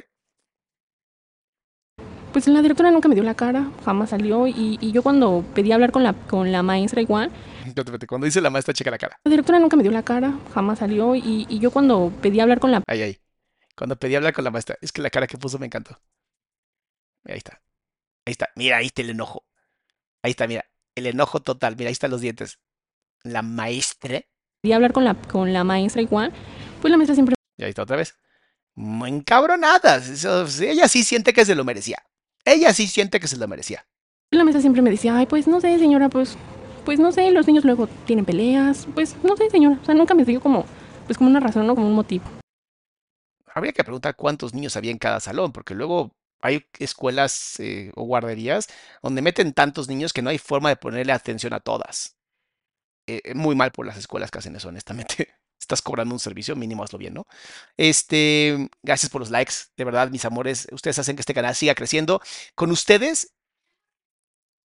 Pues 2.32 2.48
la 2.48 2.62
directora 2.62 2.92
nunca 2.92 3.08
me 3.08 3.16
dio 3.16 3.24
la 3.24 3.36
cara, 3.36 3.72
jamás 3.84 4.12
salió 4.12 4.48
y, 4.48 4.78
y 4.80 4.92
yo 4.92 5.02
cuando 5.02 5.44
pedí 5.56 5.72
hablar 5.72 5.92
con 5.92 6.04
la, 6.04 6.14
con 6.14 6.52
la 6.52 6.62
maestra 6.62 7.02
igual, 7.02 7.32
Cuando 8.08 8.26
dice 8.26 8.42
la 8.42 8.50
maestra, 8.50 8.74
checa 8.74 8.92
la 8.92 8.98
cara. 8.98 9.20
la 9.24 9.30
directora 9.30 9.60
nunca 9.60 9.76
me 9.76 9.84
dio 9.84 9.92
la 9.92 10.04
cara, 10.04 10.38
jamás 10.54 10.80
salió 10.80 11.16
y, 11.16 11.46
y 11.50 11.60
yo 11.60 11.72
cuando 11.72 12.12
pedí 12.22 12.40
hablar 12.40 12.60
con 12.60 12.72
la 12.72 12.84
Ahí, 12.88 13.02
ahí. 13.02 13.18
Cuando 13.76 13.96
pedí 13.98 14.16
hablar 14.16 14.34
con 14.34 14.44
la 14.44 14.52
maestra, 14.52 14.78
es 14.82 14.92
que 14.92 15.02
la 15.02 15.10
cara 15.10 15.28
que 15.28 15.38
puso 15.38 15.60
me 15.60 15.66
encantó. 15.66 16.00
Ahí 17.26 17.38
está. 17.38 17.62
Ahí 18.26 18.32
está. 18.32 18.50
Mira, 18.56 18.78
ahí 18.78 18.88
está 18.88 19.02
el 19.02 19.12
enojo. 19.12 19.46
Ahí 20.24 20.32
está, 20.32 20.48
mira. 20.48 20.66
El 20.96 21.06
enojo 21.06 21.42
total. 21.42 21.76
Mira, 21.78 21.90
ahí 21.90 21.94
están 21.94 22.10
los 22.12 22.22
dientes. 22.22 22.60
La 23.24 23.42
maestra. 23.42 24.22
pedí 24.62 24.74
hablar 24.74 24.94
con 24.94 25.04
la, 25.04 25.14
con 25.14 25.54
la 25.54 25.64
maestra 25.64 26.02
igual, 26.02 26.32
pues 26.82 26.90
la 26.90 26.98
maestra 26.98 27.16
siempre 27.16 27.36
Y 27.58 27.64
ahí 27.64 27.70
está 27.70 27.84
otra 27.84 27.98
vez. 27.98 28.18
Muy 28.78 29.10
Encabronadas. 29.10 30.08
Eso, 30.08 30.46
ella 30.64 30.88
sí 30.88 31.04
siente 31.04 31.34
que 31.34 31.46
se 31.46 31.56
lo 31.56 31.66
merecía. 31.66 31.98
Ella 32.46 32.72
sí 32.74 32.86
siente 32.86 33.20
que 33.20 33.28
se 33.28 33.36
lo 33.36 33.48
merecía. 33.48 33.88
la 34.30 34.44
maestra 34.44 34.62
siempre 34.62 34.84
me 34.84 34.92
decía, 34.92 35.18
ay, 35.18 35.26
pues 35.26 35.48
no 35.48 35.60
sé, 35.60 35.80
señora, 35.80 36.10
pues, 36.10 36.38
pues 36.86 37.00
no 37.00 37.12
sé, 37.12 37.32
los 37.32 37.48
niños 37.48 37.66
luego 37.66 37.88
tienen 38.06 38.24
peleas, 38.24 38.88
pues 38.94 39.16
no 39.24 39.36
sé, 39.36 39.50
señora. 39.50 39.80
O 39.82 39.86
sea, 39.86 39.96
nunca 39.96 40.14
me 40.14 40.24
dio 40.24 40.40
como, 40.40 40.64
pues 41.08 41.18
como 41.18 41.28
una 41.28 41.40
razón, 41.40 41.66
no 41.66 41.74
como 41.74 41.88
un 41.88 41.96
motivo. 41.96 42.24
Habría 43.48 43.74
que 43.74 43.84
preguntar 43.84 44.16
cuántos 44.16 44.54
niños 44.54 44.78
había 44.78 44.92
en 44.92 45.00
cada 45.00 45.20
salón, 45.20 45.52
porque 45.52 45.74
luego 45.74 46.12
hay 46.40 46.64
escuelas 46.78 47.60
eh, 47.60 47.92
o 47.96 48.04
guarderías 48.04 48.68
donde 49.02 49.24
meten 49.24 49.54
tantos 49.54 49.90
niños 49.90 50.14
que 50.14 50.22
no 50.22 50.30
hay 50.30 50.38
forma 50.38 50.70
de 50.70 50.76
ponerle 50.76 51.14
atención 51.14 51.54
a 51.54 51.62
todas. 51.62 52.16
Eh, 53.08 53.34
muy 53.34 53.56
mal 53.56 53.72
por 53.72 53.88
las 53.88 53.98
escuelas 53.98 54.30
que 54.30 54.38
hacen 54.38 54.56
eso, 54.56 54.70
honestamente. 54.70 55.37
Estás 55.60 55.82
cobrando 55.82 56.14
un 56.16 56.20
servicio, 56.20 56.56
mínimo 56.56 56.84
hazlo 56.84 56.98
bien, 57.00 57.14
¿no? 57.14 57.26
Este, 57.76 58.70
gracias 58.84 59.10
por 59.10 59.22
los 59.22 59.30
likes, 59.32 59.54
de 59.76 59.84
verdad, 59.86 60.10
mis 60.10 60.24
amores. 60.26 60.68
Ustedes 60.72 61.00
hacen 61.00 61.16
que 61.16 61.22
este 61.22 61.34
canal 61.34 61.56
siga 61.56 61.76
creciendo. 61.76 62.22
Con 62.56 62.72
ustedes 62.72 63.34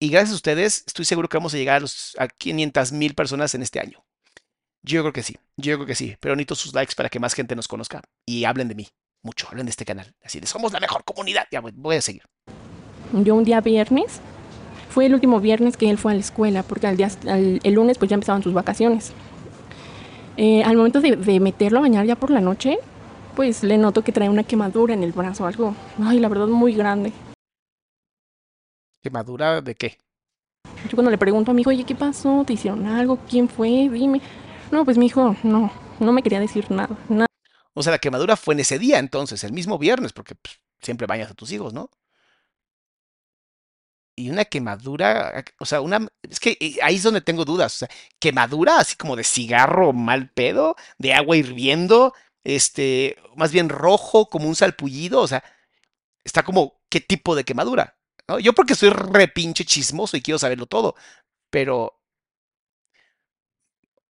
y 0.01 0.09
gracias 0.11 0.33
a 0.33 0.37
ustedes, 0.37 0.85
estoy 0.87 1.05
seguro 1.05 1.29
que 1.29 1.37
vamos 1.37 1.55
a 1.55 1.57
llegar 1.59 1.77
a, 1.77 1.81
los, 1.81 2.17
a 2.19 2.27
500 2.29 2.93
mil 2.93 3.15
personas 3.15 3.55
en 3.55 3.63
este 3.63 3.79
año. 3.81 4.05
Yo 4.85 5.03
creo 5.03 5.13
que 5.13 5.23
sí, 5.23 5.37
yo 5.57 5.77
creo 5.77 5.87
que 5.87 5.95
sí, 5.95 6.17
pero 6.21 6.35
necesito 6.35 6.57
sus 6.57 6.75
likes 6.75 6.95
para 6.97 7.09
que 7.09 7.21
más 7.21 7.35
gente 7.35 7.55
nos 7.55 7.69
conozca 7.69 8.03
y 8.27 8.45
hablen 8.45 8.67
de 8.67 8.75
mí, 8.75 8.89
mucho, 9.23 9.47
hablen 9.49 9.67
de 9.67 9.71
este 9.71 9.85
canal. 9.85 10.13
Así 10.25 10.41
de, 10.41 10.47
somos 10.49 10.73
la 10.73 10.81
mejor 10.81 11.05
comunidad. 11.05 11.47
Ya 11.53 11.61
voy, 11.61 11.73
voy 11.75 11.97
a 11.97 12.03
seguir. 12.03 12.23
Yo 13.13 13.37
un 13.37 13.45
día 13.45 13.61
viernes, 13.61 14.21
fue 14.91 15.07
el 15.07 15.15
último 15.15 15.39
viernes 15.39 15.77
que 15.77 15.89
él 15.89 15.99
fue 15.99 16.13
a 16.13 16.15
la 16.17 16.21
escuela, 16.21 16.65
porque 16.65 16.89
al 16.89 16.97
día, 16.97 17.09
al- 17.29 17.61
el 17.63 17.75
lunes 17.75 17.97
pues 17.99 18.09
ya 18.09 18.15
empezaban 18.15 18.43
sus 18.43 18.53
vacaciones. 18.55 19.13
Eh, 20.37 20.63
al 20.65 20.77
momento 20.77 21.01
de, 21.01 21.17
de 21.17 21.41
meterlo 21.41 21.79
a 21.79 21.83
bañar 21.83 22.07
ya 22.07 22.17
por 22.17 22.31
la 22.31 22.41
noche, 22.41 22.79
pues 23.37 23.63
le 23.63 23.79
noto 23.79 24.03
que 24.03 24.13
trae 24.13 24.29
una 24.29 24.45
quemadura 24.45 24.95
en 24.95 25.03
el 25.03 25.13
brazo, 25.13 25.47
algo, 25.47 25.75
ay, 26.03 26.19
la 26.19 26.29
verdad, 26.29 26.47
muy 26.47 26.75
grande. 26.75 27.13
¿Quemadura 29.03 29.61
de 29.61 29.75
qué? 29.75 29.99
Yo 30.89 30.93
cuando 30.95 31.11
le 31.11 31.19
pregunto 31.19 31.51
a 31.51 31.55
mi 31.55 31.63
hijo, 31.63 31.71
oye, 31.71 31.85
¿qué 31.85 31.95
pasó? 31.95 32.45
¿Te 32.47 32.53
hicieron 32.53 32.87
algo? 32.87 33.19
¿Quién 33.29 33.49
fue? 33.49 33.89
Dime. 33.91 34.21
No, 34.71 34.85
pues 34.85 34.99
mi 34.99 35.07
hijo, 35.07 35.37
no, 35.43 35.73
no 36.01 36.13
me 36.13 36.23
quería 36.23 36.41
decir 36.41 36.71
nada, 36.71 36.97
nada. 37.09 37.27
O 37.75 37.83
sea, 37.83 37.93
la 37.93 37.99
quemadura 37.99 38.37
fue 38.37 38.55
en 38.55 38.61
ese 38.61 38.79
día, 38.79 38.99
entonces, 38.99 39.45
el 39.45 39.53
mismo 39.53 39.79
viernes, 39.79 40.13
porque 40.13 40.35
pues, 40.35 40.61
siempre 40.81 41.07
bañas 41.07 41.31
a 41.31 41.35
tus 41.35 41.53
hijos, 41.53 41.73
¿no? 41.73 41.91
Y 44.23 44.31
una 44.31 44.45
quemadura, 44.45 45.45
o 45.59 45.67
sea, 45.67 45.81
una, 45.81 46.07
es 46.23 46.39
que 46.39 46.57
eh, 46.61 46.79
ahí 46.83 46.95
es 46.95 47.03
donde 47.03 47.21
tengo 47.21 47.45
dudas, 47.45 47.75
o 47.75 47.79
sea, 47.79 47.89
quemadura 48.21 48.79
así 48.79 48.95
como 48.97 49.17
de 49.17 49.25
cigarro 49.25 49.93
mal 49.93 50.31
pedo, 50.31 50.77
de 50.99 51.13
agua 51.13 51.37
hirviendo, 51.37 52.15
este, 52.45 53.17
más 53.35 53.51
bien 53.51 53.69
rojo, 53.69 54.29
como 54.29 54.49
un 54.49 54.55
salpullido, 54.55 55.21
o 55.21 55.27
sea, 55.27 55.43
está 56.25 56.45
como, 56.45 56.81
¿qué 56.89 57.01
tipo 57.01 57.35
de 57.35 57.45
quemadura? 57.45 57.99
Yo 58.41 58.53
porque 58.53 58.77
soy 58.77 58.91
re 58.91 59.27
pinche 59.29 59.65
chismoso 59.65 60.17
y 60.17 60.23
quiero 60.23 60.39
saberlo 60.39 60.67
todo, 60.67 60.95
pero, 61.51 62.01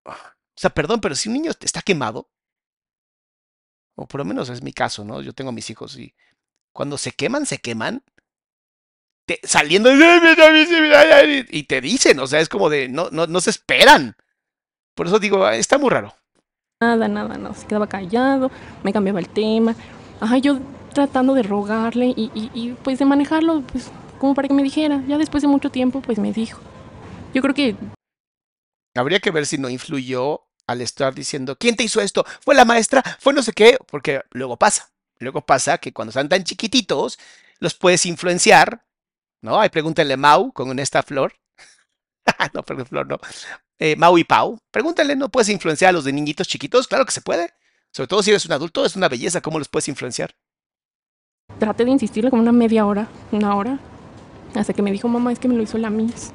o 0.04 0.12
sea, 0.56 0.70
perdón, 0.70 1.00
pero 1.00 1.14
si 1.14 1.28
un 1.28 1.34
niño 1.34 1.52
está 1.60 1.82
quemado, 1.82 2.28
o 3.94 4.08
por 4.08 4.18
lo 4.18 4.24
menos 4.24 4.48
es 4.48 4.62
mi 4.62 4.72
caso, 4.72 5.04
¿no? 5.04 5.22
Yo 5.22 5.32
tengo 5.34 5.52
mis 5.52 5.70
hijos 5.70 5.96
y 5.96 6.14
cuando 6.72 6.98
se 6.98 7.12
queman, 7.12 7.46
se 7.46 7.58
queman. 7.58 8.02
Te- 9.30 9.40
saliendo 9.46 9.90
y 11.50 11.62
te 11.62 11.80
dicen, 11.80 12.18
o 12.18 12.26
sea, 12.26 12.40
es 12.40 12.48
como 12.48 12.68
de, 12.68 12.88
no, 12.88 13.10
no, 13.12 13.28
no 13.28 13.40
se 13.40 13.50
esperan. 13.50 14.16
Por 14.96 15.06
eso 15.06 15.20
digo, 15.20 15.44
"Ah, 15.44 15.54
está 15.54 15.78
muy 15.78 15.88
raro. 15.90 16.12
Nada, 16.82 17.06
nada, 17.06 17.36
no. 17.38 17.54
Se 17.54 17.66
quedaba 17.66 17.86
callado, 17.88 18.50
me 18.82 18.92
cambiaba 18.92 19.20
el 19.20 19.28
tema. 19.28 19.76
Ajá, 20.20 20.38
yo 20.38 20.58
tratando 20.92 21.34
de 21.34 21.44
rogarle 21.44 22.06
y, 22.16 22.32
y, 22.34 22.50
y, 22.54 22.72
pues 22.82 22.98
de 22.98 23.04
manejarlo, 23.04 23.62
pues 23.70 23.90
como 24.18 24.34
para 24.34 24.48
que 24.48 24.54
me 24.54 24.64
dijera. 24.64 25.00
Ya 25.06 25.16
después 25.16 25.42
de 25.42 25.48
mucho 25.48 25.70
tiempo, 25.70 26.00
pues 26.02 26.18
me 26.18 26.32
dijo. 26.32 26.60
Yo 27.32 27.40
creo 27.42 27.54
que 27.54 27.76
Habría 28.96 29.20
que 29.20 29.30
ver 29.30 29.46
si 29.46 29.56
no 29.58 29.68
influyó 29.68 30.42
al 30.66 30.80
estar 30.80 31.14
diciendo, 31.14 31.56
¿quién 31.56 31.76
te 31.76 31.84
hizo 31.84 32.00
esto? 32.00 32.24
¿Fue 32.40 32.56
la 32.56 32.64
maestra? 32.64 33.02
¿Fue 33.20 33.32
no 33.32 33.42
sé 33.42 33.52
qué? 33.52 33.78
Porque 33.86 34.22
luego 34.32 34.56
pasa. 34.56 34.90
Luego 35.20 35.40
pasa 35.46 35.78
que 35.78 35.92
cuando 35.92 36.10
están 36.10 36.28
tan 36.28 36.42
chiquititos, 36.42 37.16
los 37.60 37.74
puedes 37.74 38.04
influenciar, 38.06 38.84
¿no? 39.42 39.60
Ahí 39.60 39.68
pregúntale 39.68 40.14
a 40.14 40.16
Mau 40.16 40.52
con 40.52 40.78
esta 40.78 41.02
flor. 41.02 41.34
no, 42.54 42.62
perdón, 42.62 42.86
flor, 42.86 43.06
no. 43.06 43.18
Eh, 43.78 43.96
Mau 43.96 44.18
y 44.18 44.24
Pau. 44.24 44.58
Pregúntale, 44.70 45.16
¿no 45.16 45.30
puedes 45.30 45.48
influenciar 45.48 45.90
a 45.90 45.92
los 45.92 46.04
de 46.04 46.12
niñitos 46.12 46.48
chiquitos? 46.48 46.86
Claro 46.86 47.04
que 47.04 47.12
se 47.12 47.22
puede. 47.22 47.52
Sobre 47.92 48.08
todo 48.08 48.22
si 48.22 48.30
eres 48.30 48.46
un 48.46 48.52
adulto, 48.52 48.84
es 48.84 48.96
una 48.96 49.08
belleza 49.08 49.40
cómo 49.40 49.58
los 49.58 49.68
puedes 49.68 49.88
influenciar. 49.88 50.36
traté 51.58 51.84
de 51.84 51.90
insistirle 51.90 52.30
como 52.30 52.42
una 52.42 52.52
media 52.52 52.86
hora, 52.86 53.08
una 53.32 53.56
hora. 53.56 53.78
Hasta 54.54 54.72
que 54.72 54.82
me 54.82 54.92
dijo, 54.92 55.08
mamá, 55.08 55.32
es 55.32 55.38
que 55.38 55.48
me 55.48 55.54
lo 55.54 55.62
hizo 55.62 55.78
la 55.78 55.90
Miss. 55.90 56.32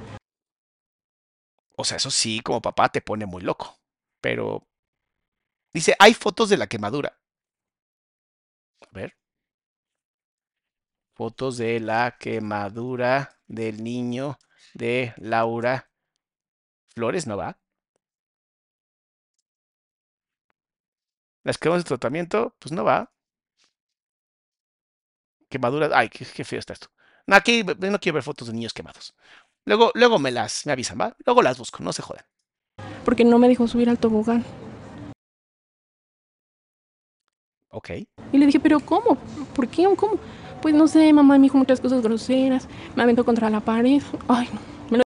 O 1.78 1.84
sea, 1.84 1.98
eso 1.98 2.12
sí, 2.12 2.40
como 2.40 2.62
papá 2.62 2.90
te 2.90 3.02
pone 3.02 3.26
muy 3.26 3.42
loco. 3.42 3.78
Pero 4.22 4.68
dice, 5.74 5.96
hay 6.00 6.14
fotos 6.14 6.50
de 6.50 6.58
la 6.58 6.68
quemadura. 6.68 7.20
A 8.82 8.88
ver. 8.92 9.16
Fotos 11.16 11.58
de 11.58 11.80
la 11.80 12.18
quemadura 12.20 13.40
del 13.48 13.82
niño 13.84 14.38
de 14.74 15.14
Laura 15.16 15.90
Flores, 16.94 17.26
¿no 17.26 17.38
va? 17.38 17.58
Las 21.44 21.58
cremas 21.58 21.84
de 21.84 21.88
tratamiento, 21.88 22.54
pues 22.60 22.74
no 22.74 22.84
va. 22.84 23.14
Quemaduras, 25.50 25.92
ay, 25.94 26.10
qué, 26.10 26.26
qué 26.26 26.44
feo 26.44 26.60
está 26.60 26.74
esto. 26.74 26.88
No, 27.28 27.38
aquí 27.38 27.64
no 27.64 28.00
quiero 28.00 28.16
ver 28.16 28.24
fotos 28.24 28.50
de 28.50 28.54
niños 28.54 28.74
quemados. 28.74 29.16
Luego, 29.64 29.92
luego 29.96 30.20
me 30.20 30.32
las, 30.32 30.66
me 30.66 30.74
avisan, 30.74 31.00
¿va? 31.00 31.16
Luego 31.26 31.42
las 31.42 31.58
busco, 31.58 31.82
no 31.82 31.94
se 31.94 32.02
jodan. 32.02 32.26
Porque 33.06 33.24
no 33.24 33.40
me 33.40 33.48
dejó 33.48 33.68
subir 33.68 33.90
al 33.90 34.00
tobogán. 34.00 34.44
Ok. 37.70 37.90
Y 38.32 38.38
le 38.38 38.46
dije, 38.46 38.60
¿pero 38.60 38.80
cómo? 38.80 39.18
¿Por 39.56 39.70
qué? 39.70 39.88
¿Cómo? 39.96 40.20
Pues 40.62 40.74
no 40.74 40.88
sé, 40.88 41.12
mamá 41.14 41.38
me 41.38 41.44
dijo 41.44 41.58
muchas 41.58 41.80
cosas 41.80 42.02
groseras. 42.02 42.68
Me 42.96 43.04
aventó 43.04 43.24
contra 43.24 43.50
la 43.50 43.60
pared. 43.60 44.02
Ay, 44.28 44.50
no. 44.52 44.60
Me 44.90 44.98
lo 44.98 45.04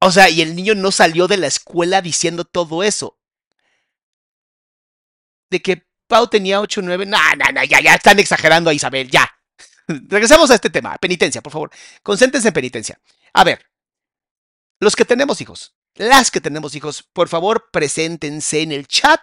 O 0.00 0.10
sea, 0.10 0.30
y 0.30 0.42
el 0.42 0.54
niño 0.54 0.74
no 0.74 0.90
salió 0.90 1.26
de 1.26 1.36
la 1.36 1.46
escuela 1.46 2.00
diciendo 2.00 2.44
todo 2.44 2.82
eso. 2.82 3.18
De 5.50 5.60
que 5.60 5.86
Pau 6.06 6.28
tenía 6.28 6.60
8 6.60 6.80
o 6.80 6.84
9. 6.84 7.06
No, 7.06 7.18
no, 7.36 7.52
no, 7.52 7.64
ya, 7.64 7.80
ya 7.80 7.94
están 7.94 8.18
exagerando 8.18 8.70
a 8.70 8.74
Isabel, 8.74 9.10
ya. 9.10 9.28
Regresamos 9.88 10.50
a 10.50 10.54
este 10.54 10.70
tema. 10.70 10.96
Penitencia, 10.98 11.42
por 11.42 11.52
favor. 11.52 11.70
Concéntrense 12.02 12.48
en 12.48 12.54
penitencia. 12.54 13.00
A 13.32 13.44
ver, 13.44 13.64
los 14.80 14.94
que 14.94 15.04
tenemos 15.04 15.40
hijos, 15.40 15.74
las 15.94 16.30
que 16.30 16.40
tenemos 16.40 16.74
hijos, 16.74 17.02
por 17.02 17.28
favor, 17.28 17.68
preséntense 17.72 18.62
en 18.62 18.72
el 18.72 18.86
chat 18.86 19.20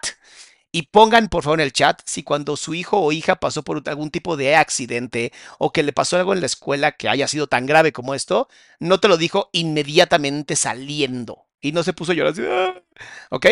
y 0.75 0.81
pongan, 0.81 1.29
por 1.29 1.41
favor, 1.41 1.61
en 1.61 1.63
el 1.67 1.71
chat 1.71 2.01
si 2.03 2.21
cuando 2.23 2.57
su 2.57 2.73
hijo 2.73 2.99
o 2.99 3.13
hija 3.13 3.37
pasó 3.37 3.63
por 3.63 3.81
algún 3.87 4.11
tipo 4.11 4.35
de 4.35 4.57
accidente 4.57 5.31
o 5.57 5.71
que 5.71 5.83
le 5.83 5.93
pasó 5.93 6.17
algo 6.17 6.33
en 6.33 6.41
la 6.41 6.47
escuela 6.47 6.91
que 6.91 7.07
haya 7.07 7.29
sido 7.29 7.47
tan 7.47 7.65
grave 7.65 7.93
como 7.93 8.13
esto, 8.13 8.49
no 8.81 8.99
te 8.99 9.07
lo 9.07 9.15
dijo 9.15 9.49
inmediatamente 9.53 10.57
saliendo 10.57 11.47
y 11.61 11.71
no 11.71 11.81
se 11.81 11.93
puso 11.93 12.11
a 12.11 12.15
llorar 12.15 12.33
así. 12.33 12.41
"Ah". 12.45 12.83
¿Ok? 13.29 13.45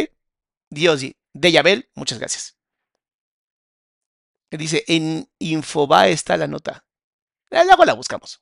Dios, 0.69 0.99
de 1.31 1.51
Yabel, 1.53 1.89
muchas 1.95 2.19
gracias. 2.19 2.57
Dice, 4.51 4.83
en 4.87 5.29
Infobae 5.39 6.11
está 6.11 6.35
la 6.35 6.47
nota. 6.47 6.83
Luego 7.51 7.85
la 7.85 7.93
buscamos. 7.93 8.41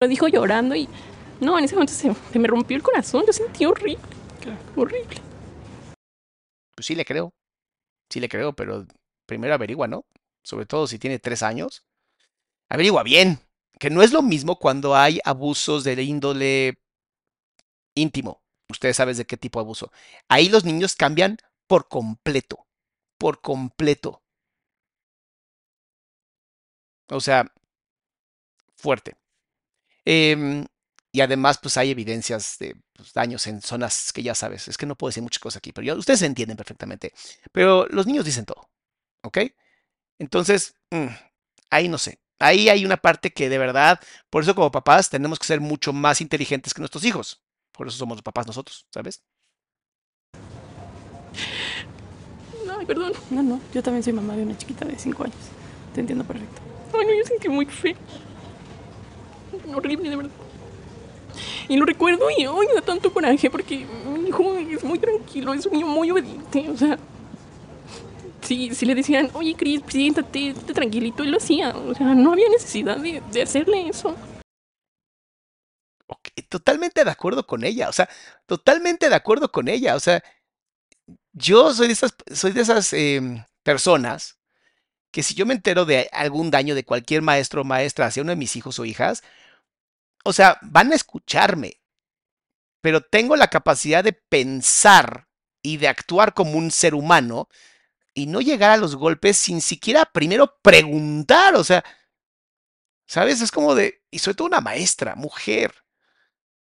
lo 0.00 0.08
dijo 0.08 0.26
llorando 0.26 0.74
y... 0.74 0.88
No, 1.40 1.56
en 1.60 1.64
ese 1.66 1.76
momento 1.76 1.92
se, 1.92 2.12
se 2.32 2.38
me 2.40 2.48
rompió 2.48 2.76
el 2.76 2.82
corazón. 2.82 3.22
Yo 3.24 3.32
sentí 3.32 3.66
horrible. 3.66 4.00
Horrible. 4.74 5.20
Pues 6.74 6.86
sí 6.86 6.96
le 6.96 7.04
creo. 7.04 7.32
Sí 8.10 8.20
le 8.20 8.28
creo, 8.28 8.54
pero 8.54 8.86
primero 9.26 9.54
averigua, 9.54 9.88
¿no? 9.88 10.06
Sobre 10.42 10.66
todo 10.66 10.86
si 10.86 10.98
tiene 10.98 11.18
tres 11.18 11.42
años. 11.42 11.84
Averigua 12.68 13.02
bien. 13.02 13.40
Que 13.78 13.90
no 13.90 14.02
es 14.02 14.12
lo 14.12 14.22
mismo 14.22 14.58
cuando 14.58 14.96
hay 14.96 15.20
abusos 15.24 15.84
de 15.84 16.02
índole 16.02 16.78
íntimo. 17.94 18.42
Ustedes 18.68 18.96
saben 18.96 19.16
de 19.16 19.26
qué 19.26 19.36
tipo 19.36 19.58
de 19.58 19.64
abuso. 19.64 19.92
Ahí 20.28 20.48
los 20.48 20.64
niños 20.64 20.96
cambian 20.96 21.38
por 21.66 21.88
completo. 21.88 22.66
Por 23.18 23.40
completo. 23.40 24.22
O 27.08 27.20
sea, 27.20 27.52
fuerte. 28.76 29.16
Em, 30.04 30.66
y 31.16 31.22
además, 31.22 31.56
pues 31.56 31.78
hay 31.78 31.92
evidencias 31.92 32.58
de 32.58 32.76
pues, 32.92 33.14
daños 33.14 33.46
en 33.46 33.62
zonas 33.62 34.12
que 34.12 34.22
ya 34.22 34.34
sabes. 34.34 34.68
Es 34.68 34.76
que 34.76 34.84
no 34.84 34.96
puedo 34.96 35.08
decir 35.08 35.22
muchas 35.22 35.38
cosas 35.38 35.56
aquí, 35.56 35.72
pero 35.72 35.96
ustedes 35.96 36.20
entienden 36.20 36.58
perfectamente. 36.58 37.14
Pero 37.52 37.86
los 37.86 38.06
niños 38.06 38.26
dicen 38.26 38.44
todo. 38.44 38.68
¿Ok? 39.22 39.38
Entonces, 40.18 40.74
mm, 40.90 41.06
ahí 41.70 41.88
no 41.88 41.96
sé. 41.96 42.20
Ahí 42.38 42.68
hay 42.68 42.84
una 42.84 42.98
parte 42.98 43.32
que 43.32 43.48
de 43.48 43.56
verdad, 43.56 43.98
por 44.28 44.42
eso 44.42 44.54
como 44.54 44.70
papás 44.70 45.08
tenemos 45.08 45.38
que 45.38 45.46
ser 45.46 45.58
mucho 45.58 45.94
más 45.94 46.20
inteligentes 46.20 46.74
que 46.74 46.82
nuestros 46.82 47.02
hijos. 47.06 47.42
Por 47.72 47.88
eso 47.88 47.96
somos 47.96 48.18
los 48.18 48.22
papás 48.22 48.46
nosotros, 48.46 48.84
¿sabes? 48.92 49.22
Ay, 52.78 52.84
perdón. 52.84 53.14
No, 53.30 53.42
no, 53.42 53.60
yo 53.72 53.82
también 53.82 54.02
soy 54.02 54.12
mamá 54.12 54.36
de 54.36 54.42
una 54.42 54.58
chiquita 54.58 54.84
de 54.84 54.98
5 54.98 55.24
años. 55.24 55.36
Te 55.94 56.00
entiendo 56.00 56.24
perfecto. 56.24 56.60
Ay, 56.92 57.06
no, 57.06 57.14
yo 57.14 57.24
sentí 57.24 57.48
muy 57.48 57.64
feo. 57.64 57.96
Horrible, 59.74 60.10
de 60.10 60.16
verdad. 60.16 60.45
Y 61.68 61.76
lo 61.76 61.84
recuerdo 61.84 62.26
y 62.36 62.46
hoy 62.46 62.66
da 62.74 62.80
tanto 62.82 63.12
coraje 63.12 63.50
porque 63.50 63.86
mi 64.06 64.28
hijo 64.28 64.56
es 64.56 64.84
muy 64.84 64.98
tranquilo, 64.98 65.54
es 65.54 65.70
niño 65.70 65.86
muy 65.86 66.10
obediente, 66.10 66.68
o 66.70 66.76
sea, 66.76 66.98
si, 68.42 68.74
si 68.74 68.86
le 68.86 68.94
decían, 68.94 69.30
oye, 69.34 69.54
Cris, 69.56 69.82
siéntate, 69.88 70.54
tranquilito, 70.72 71.22
él 71.22 71.32
lo 71.32 71.38
hacía. 71.38 71.70
O 71.76 71.94
sea, 71.94 72.14
no 72.14 72.32
había 72.32 72.48
necesidad 72.48 72.96
de, 72.96 73.20
de 73.32 73.42
hacerle 73.42 73.88
eso. 73.88 74.14
Ok, 76.06 76.28
totalmente 76.48 77.04
de 77.04 77.10
acuerdo 77.10 77.46
con 77.46 77.64
ella, 77.64 77.88
o 77.88 77.92
sea, 77.92 78.08
totalmente 78.46 79.08
de 79.08 79.14
acuerdo 79.16 79.50
con 79.50 79.66
ella, 79.66 79.96
o 79.96 80.00
sea, 80.00 80.22
yo 81.32 81.74
soy 81.74 81.88
de 81.88 81.92
esas, 81.92 82.14
soy 82.32 82.52
de 82.52 82.60
esas 82.62 82.92
em, 82.92 83.44
personas 83.62 84.38
que 85.10 85.22
si 85.22 85.34
yo 85.34 85.46
me 85.46 85.54
entero 85.54 85.84
de 85.84 86.08
algún 86.12 86.50
daño 86.50 86.74
de 86.74 86.84
cualquier 86.84 87.22
maestro 87.22 87.62
o 87.62 87.64
maestra 87.64 88.06
hacia 88.06 88.22
uno 88.22 88.30
de 88.30 88.36
mis 88.36 88.54
hijos 88.56 88.78
o 88.78 88.84
hijas, 88.84 89.22
o 90.26 90.32
sea, 90.32 90.58
van 90.62 90.92
a 90.92 90.96
escucharme, 90.96 91.80
pero 92.80 93.00
tengo 93.00 93.36
la 93.36 93.48
capacidad 93.48 94.02
de 94.02 94.12
pensar 94.12 95.28
y 95.62 95.76
de 95.76 95.88
actuar 95.88 96.34
como 96.34 96.58
un 96.58 96.70
ser 96.70 96.94
humano 96.94 97.48
y 98.12 98.26
no 98.26 98.40
llegar 98.40 98.70
a 98.70 98.76
los 98.76 98.96
golpes 98.96 99.36
sin 99.36 99.60
siquiera 99.60 100.04
primero 100.06 100.58
preguntar, 100.62 101.54
o 101.54 101.62
sea, 101.62 101.84
¿sabes? 103.06 103.40
Es 103.40 103.52
como 103.52 103.74
de, 103.74 104.02
y 104.10 104.18
sobre 104.18 104.34
todo 104.34 104.48
una 104.48 104.60
maestra, 104.60 105.14
mujer. 105.14 105.74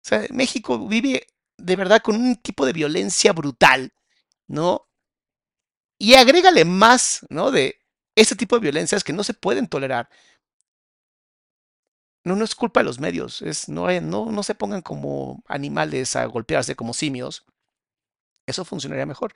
O 0.03 0.09
sea, 0.09 0.27
México 0.31 0.89
vive 0.89 1.27
de 1.59 1.77
verdad 1.77 2.01
con 2.01 2.17
un 2.17 2.37
tipo 2.37 2.65
de 2.65 2.73
violencia 2.73 3.33
brutal, 3.33 3.93
¿no? 4.47 4.89
Y 5.99 6.15
agrégale 6.15 6.65
más, 6.65 7.27
¿no? 7.29 7.51
De 7.51 7.79
este 8.15 8.37
tipo 8.37 8.57
de 8.57 8.63
violencias 8.63 9.05
que 9.05 9.13
no 9.13 9.23
se 9.23 9.35
pueden 9.35 9.67
tolerar. 9.67 10.09
No, 12.25 12.37
no 12.37 12.45
es 12.45 12.55
culpa 12.55 12.81
de 12.81 12.85
los 12.85 13.01
medios, 13.01 13.41
es, 13.43 13.69
no, 13.69 13.87
hay- 13.87 14.01
no, 14.01 14.31
no 14.31 14.43
se 14.43 14.55
pongan 14.55 14.83
como 14.83 15.43
animales 15.49 16.17
a 16.17 16.25
golpearse 16.27 16.77
como 16.77 16.93
simios. 16.93 17.45
Eso 18.47 18.65
funcionaría 18.65 19.07
mejor. 19.07 19.33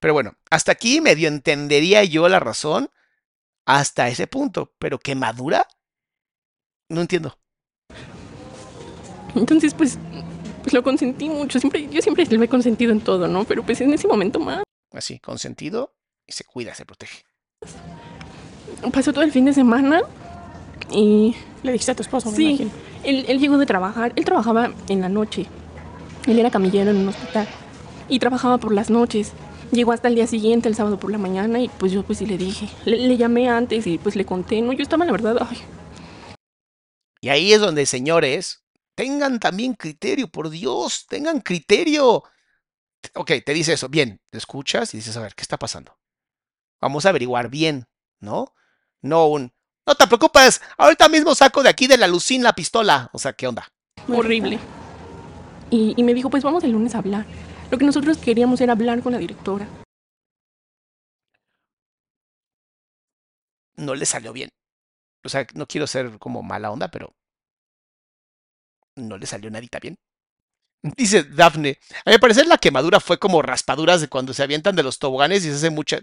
Pero 0.00 0.14
bueno, 0.14 0.34
hasta 0.50 0.72
aquí 0.72 1.00
medio 1.00 1.28
entendería 1.28 2.02
yo 2.04 2.28
la 2.28 2.40
razón 2.40 2.90
hasta 3.66 4.08
ese 4.08 4.26
punto. 4.26 4.72
Pero 4.78 4.98
que 4.98 5.14
madura, 5.14 5.66
no 6.88 7.00
entiendo. 7.02 7.38
Entonces, 9.34 9.74
pues, 9.74 9.98
pues 10.62 10.72
lo 10.72 10.82
consentí 10.82 11.28
mucho. 11.28 11.58
Siempre, 11.60 11.88
yo 11.88 12.00
siempre 12.02 12.24
lo 12.26 12.42
he 12.42 12.48
consentido 12.48 12.92
en 12.92 13.00
todo, 13.00 13.28
¿no? 13.28 13.44
Pero 13.44 13.64
pues 13.64 13.80
en 13.80 13.92
ese 13.92 14.06
momento 14.08 14.38
más. 14.40 14.62
Así, 14.92 15.18
consentido 15.18 15.94
y 16.26 16.32
se 16.32 16.44
cuida, 16.44 16.74
se 16.74 16.86
protege. 16.86 17.24
Pasó 18.92 19.12
todo 19.12 19.24
el 19.24 19.32
fin 19.32 19.44
de 19.44 19.52
semana 19.52 20.02
y 20.90 21.36
Le 21.62 21.72
dijiste 21.72 21.92
a 21.92 21.96
tu 21.96 22.02
esposo, 22.02 22.30
me 22.30 22.36
sí, 22.36 22.42
imagino. 22.42 22.72
él, 23.02 23.24
él 23.28 23.38
llegó 23.40 23.58
de 23.58 23.66
trabajar. 23.66 24.12
Él 24.16 24.24
trabajaba 24.24 24.74
en 24.88 25.00
la 25.00 25.08
noche. 25.08 25.52
Él 26.26 26.38
era 26.38 26.50
camillero 26.50 26.90
en 26.90 26.98
un 26.98 27.08
hospital 27.08 27.48
y 28.08 28.18
trabajaba 28.18 28.58
por 28.58 28.72
las 28.74 28.90
noches. 28.90 29.36
Llegó 29.70 29.92
hasta 29.92 30.08
el 30.08 30.14
día 30.14 30.26
siguiente, 30.26 30.68
el 30.68 30.74
sábado 30.76 30.98
por 31.00 31.10
la 31.10 31.18
mañana, 31.18 31.60
y 31.60 31.68
pues 31.68 31.92
yo 31.92 32.04
pues 32.04 32.18
sí 32.18 32.26
le 32.26 32.38
dije. 32.38 32.68
Le, 32.84 32.98
le 32.98 33.16
llamé 33.16 33.48
antes 33.48 33.86
y 33.86 33.98
pues 33.98 34.16
le 34.16 34.24
conté, 34.26 34.60
¿no? 34.62 34.72
Yo 34.72 34.82
estaba, 34.82 35.04
la 35.04 35.12
verdad, 35.12 35.36
ay, 35.48 35.58
Y 37.20 37.28
ahí 37.30 37.52
es 37.52 37.60
donde, 37.60 37.86
señores, 37.86 38.64
tengan 38.94 39.40
también 39.40 39.74
criterio, 39.74 40.28
por 40.28 40.50
Dios, 40.50 41.06
tengan 41.08 41.40
criterio. 41.40 42.22
Ok, 43.14 43.32
te 43.44 43.54
dice 43.54 43.74
eso, 43.74 43.88
bien, 43.88 44.20
te 44.30 44.38
escuchas 44.38 44.94
y 44.94 44.98
dices, 44.98 45.16
a 45.16 45.20
ver, 45.20 45.34
¿qué 45.34 45.42
está 45.42 45.58
pasando? 45.58 45.98
Vamos 46.80 47.06
a 47.06 47.10
averiguar 47.10 47.48
bien, 47.50 47.86
¿no? 48.20 48.54
No 49.02 49.26
un, 49.26 49.52
no 49.86 49.94
te 49.94 50.06
preocupes, 50.06 50.60
ahorita 50.78 51.08
mismo 51.08 51.34
saco 51.34 51.62
de 51.62 51.68
aquí 51.68 51.86
de 51.86 51.98
la 51.98 52.06
lucín 52.06 52.42
la 52.42 52.54
pistola. 52.54 53.10
O 53.12 53.18
sea, 53.18 53.32
¿qué 53.32 53.46
onda? 53.46 53.68
horrible. 54.08 54.58
Y, 55.70 55.94
y 55.96 56.02
me 56.02 56.14
dijo, 56.14 56.30
pues 56.30 56.42
vamos 56.42 56.62
el 56.64 56.72
lunes 56.72 56.94
a 56.94 56.98
hablar. 56.98 57.26
Lo 57.70 57.78
que 57.78 57.84
nosotros 57.84 58.18
queríamos 58.18 58.60
era 58.60 58.72
hablar 58.72 59.02
con 59.02 59.12
la 59.12 59.18
directora. 59.18 59.66
No 63.76 63.94
le 63.94 64.06
salió 64.06 64.32
bien. 64.32 64.50
O 65.24 65.28
sea, 65.28 65.46
no 65.54 65.66
quiero 65.66 65.86
ser 65.86 66.18
como 66.18 66.42
mala 66.42 66.70
onda, 66.70 66.90
pero 66.90 67.14
no 68.96 69.16
le 69.16 69.26
salió 69.26 69.50
nadita 69.50 69.80
bien. 69.80 69.96
Dice 70.82 71.24
Dafne, 71.24 71.78
a 72.04 72.10
mi 72.10 72.18
parecer 72.18 72.46
la 72.46 72.58
quemadura 72.58 73.00
fue 73.00 73.18
como 73.18 73.40
raspaduras 73.40 74.02
de 74.02 74.08
cuando 74.08 74.34
se 74.34 74.42
avientan 74.42 74.76
de 74.76 74.82
los 74.82 74.98
toboganes 74.98 75.44
y 75.44 75.48
se 75.48 75.56
hace 75.56 75.70
mucha... 75.70 75.98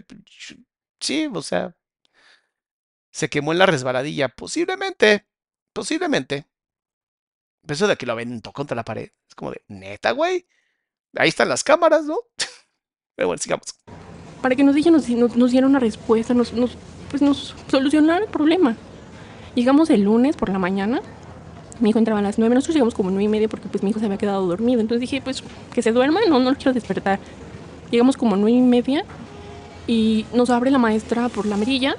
Sí, 1.00 1.28
o 1.32 1.42
sea, 1.42 1.74
se 3.12 3.28
quemó 3.28 3.52
en 3.52 3.58
la 3.58 3.66
resbaladilla. 3.66 4.28
Posiblemente, 4.28 5.26
posiblemente. 5.72 6.46
Pero 7.62 7.74
Eso 7.74 7.86
de 7.86 7.96
que 7.96 8.06
lo 8.06 8.12
aventó 8.12 8.52
contra 8.52 8.74
la 8.74 8.84
pared. 8.84 9.10
Es 9.28 9.34
como 9.36 9.52
de, 9.52 9.62
neta, 9.68 10.10
güey. 10.10 10.46
Ahí 11.16 11.28
están 11.28 11.48
las 11.48 11.62
cámaras, 11.62 12.04
¿no? 12.04 12.16
Pero 13.14 13.28
bueno, 13.28 13.40
sigamos. 13.40 13.66
Para 14.40 14.56
que 14.56 14.64
nos, 14.64 14.74
ella 14.74 14.90
nos, 14.90 15.06
diera 15.06 15.66
una 15.66 15.78
respuesta, 15.78 16.34
nos, 16.34 16.52
pues 17.10 17.22
nos 17.22 17.54
solucionara 17.70 18.24
el 18.24 18.30
problema. 18.30 18.76
Llegamos 19.54 19.90
el 19.90 20.02
lunes 20.02 20.34
por 20.34 20.48
la 20.48 20.58
mañana. 20.58 21.00
Mi 21.78 21.90
hijo 21.90 21.98
entraba 21.98 22.20
a 22.20 22.22
las 22.22 22.38
nueve. 22.38 22.54
Nosotros 22.54 22.74
llegamos 22.74 22.94
como 22.94 23.10
nueve 23.10 23.24
y 23.24 23.28
media 23.28 23.48
porque 23.48 23.68
pues 23.68 23.84
mi 23.84 23.90
hijo 23.90 24.00
se 24.00 24.06
había 24.06 24.18
quedado 24.18 24.46
dormido. 24.46 24.80
Entonces 24.80 25.02
dije, 25.02 25.20
pues 25.20 25.44
que 25.72 25.82
se 25.82 25.92
duerma, 25.92 26.20
no, 26.28 26.40
no 26.40 26.50
lo 26.50 26.56
quiero 26.56 26.72
despertar. 26.72 27.20
Llegamos 27.90 28.16
como 28.16 28.36
nueve 28.36 28.56
y 28.56 28.62
media 28.62 29.04
y 29.86 30.24
nos 30.32 30.48
abre 30.50 30.70
la 30.70 30.78
maestra 30.78 31.28
por 31.28 31.46
la 31.46 31.56
mirilla. 31.56 31.94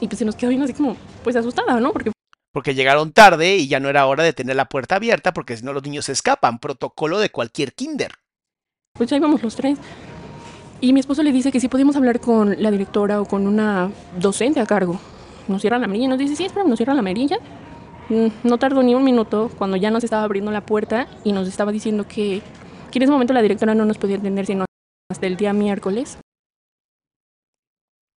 Y 0.00 0.06
pues 0.08 0.18
se 0.18 0.24
nos 0.24 0.34
quedó 0.36 0.50
bien 0.50 0.62
así 0.62 0.72
como, 0.72 0.96
pues 1.22 1.36
asustada, 1.36 1.78
¿no? 1.80 1.92
Porque 1.92 2.10
Porque 2.52 2.74
llegaron 2.74 3.12
tarde 3.12 3.56
y 3.56 3.68
ya 3.68 3.78
no 3.80 3.88
era 3.88 4.06
hora 4.06 4.24
de 4.24 4.32
tener 4.32 4.56
la 4.56 4.64
puerta 4.64 4.96
abierta 4.96 5.32
porque 5.32 5.56
si 5.56 5.64
no 5.64 5.72
los 5.72 5.82
niños 5.82 6.06
se 6.06 6.12
escapan. 6.12 6.58
Protocolo 6.58 7.18
de 7.18 7.30
cualquier 7.30 7.72
kinder. 7.74 8.12
pues 8.94 9.08
ya 9.10 9.16
íbamos 9.16 9.42
los 9.42 9.54
tres. 9.56 9.78
Y 10.80 10.92
mi 10.94 11.00
esposo 11.00 11.22
le 11.22 11.30
dice 11.32 11.52
que 11.52 11.60
si 11.60 11.68
podíamos 11.68 11.94
hablar 11.96 12.20
con 12.20 12.60
la 12.62 12.70
directora 12.70 13.20
o 13.20 13.26
con 13.26 13.46
una 13.46 13.90
docente 14.18 14.60
a 14.60 14.66
cargo. 14.66 14.98
Nos 15.46 15.60
cierra 15.60 15.78
la 15.78 15.86
mirilla 15.86 16.06
y 16.06 16.08
nos 16.08 16.18
dice, 16.18 16.36
sí, 16.36 16.44
espera, 16.44 16.64
nos 16.64 16.78
cierra 16.78 16.94
la 16.94 17.02
mirilla. 17.02 17.38
Mm, 18.08 18.28
No 18.44 18.58
tardó 18.58 18.82
ni 18.82 18.94
un 18.94 19.04
minuto 19.04 19.50
cuando 19.58 19.76
ya 19.76 19.90
nos 19.90 20.04
estaba 20.04 20.22
abriendo 20.24 20.50
la 20.50 20.64
puerta 20.64 21.06
y 21.24 21.32
nos 21.32 21.46
estaba 21.48 21.70
diciendo 21.72 22.06
que, 22.08 22.40
que 22.90 22.98
en 22.98 23.02
ese 23.02 23.12
momento 23.12 23.34
la 23.34 23.42
directora 23.42 23.74
no 23.74 23.84
nos 23.84 23.98
podía 23.98 24.16
atender 24.16 24.46
sino 24.46 24.64
hasta 25.10 25.26
el 25.26 25.36
día 25.36 25.52
miércoles. 25.52 26.18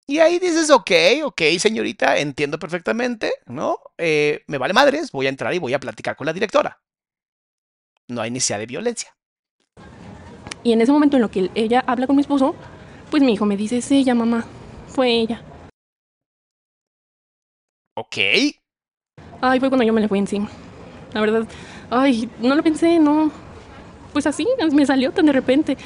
Y 0.06 0.18
ahí 0.18 0.38
dices, 0.38 0.70
ok, 0.70 0.90
ok, 1.24 1.42
señorita, 1.58 2.18
entiendo 2.18 2.58
perfectamente, 2.58 3.32
¿no? 3.46 3.78
Eh, 3.96 4.44
me 4.46 4.58
vale 4.58 4.74
madres, 4.74 5.10
voy 5.12 5.26
a 5.26 5.30
entrar 5.30 5.54
y 5.54 5.58
voy 5.58 5.72
a 5.72 5.80
platicar 5.80 6.16
con 6.16 6.26
la 6.26 6.32
directora. 6.32 6.80
No 8.08 8.20
hay 8.20 8.30
necesidad 8.30 8.58
de 8.58 8.66
violencia. 8.66 9.16
Y 10.62 10.72
en 10.72 10.80
ese 10.80 10.92
momento 10.92 11.16
en 11.16 11.22
lo 11.22 11.30
que 11.30 11.50
ella 11.54 11.82
habla 11.86 12.06
con 12.06 12.16
mi 12.16 12.22
esposo, 12.22 12.54
pues 13.10 13.22
mi 13.22 13.32
hijo 13.32 13.46
me 13.46 13.56
dice, 13.56 13.78
es 13.78 13.90
ella, 13.90 14.14
mamá, 14.14 14.46
fue 14.88 15.10
ella. 15.10 15.42
Ok, 17.96 18.18
Ay, 19.40 19.60
fue 19.60 19.68
cuando 19.68 19.84
yo 19.84 19.92
me 19.92 20.00
le 20.00 20.08
fui 20.08 20.18
encima. 20.18 20.48
La 21.12 21.20
verdad, 21.20 21.46
ay, 21.90 22.30
no 22.40 22.54
lo 22.54 22.62
pensé, 22.62 22.98
no. 22.98 23.30
Pues 24.12 24.26
así, 24.26 24.46
me 24.72 24.86
salió 24.86 25.12
tan 25.12 25.26
de 25.26 25.32
repente. 25.32 25.76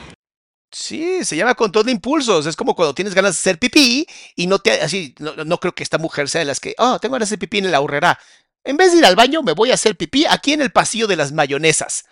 Sí, 0.71 1.25
se 1.25 1.37
llama 1.37 1.55
control 1.55 1.87
de 1.87 1.93
impulsos. 1.93 2.47
Es 2.47 2.57
como 2.57 2.75
cuando 2.75 2.95
tienes 2.95 3.15
ganas 3.15 3.35
de 3.35 3.39
hacer 3.41 3.59
pipí 3.59 4.07
y 4.37 4.47
no 4.47 4.59
te, 4.59 4.81
así, 4.81 5.15
no, 5.19 5.59
creo 5.59 5.75
que 5.75 5.83
esta 5.83 5.99
mujer 5.99 6.29
sea 6.29 6.41
de 6.41 6.45
las 6.47 6.61
que, 6.61 6.75
oh, 6.79 6.99
tengo 6.99 7.15
ganas 7.15 7.29
de 7.29 7.35
hacer 7.35 7.39
pipí 7.39 7.59
en 7.59 7.71
la 7.71 7.81
horrera. 7.81 8.19
En 8.65 8.77
vez 8.77 8.93
de 8.93 8.99
ir 8.99 9.07
al 9.07 9.17
baño, 9.17 9.43
me 9.43 9.53
voy 9.53 9.71
a 9.71 9.75
hacer 9.75 9.97
pipí 9.97 10.27
aquí 10.27 10.53
en 10.53 10.61
el 10.63 10.71
pasillo 10.71 11.07
de 11.07 11.17
las 11.17 11.33
mayonesas. 11.33 12.05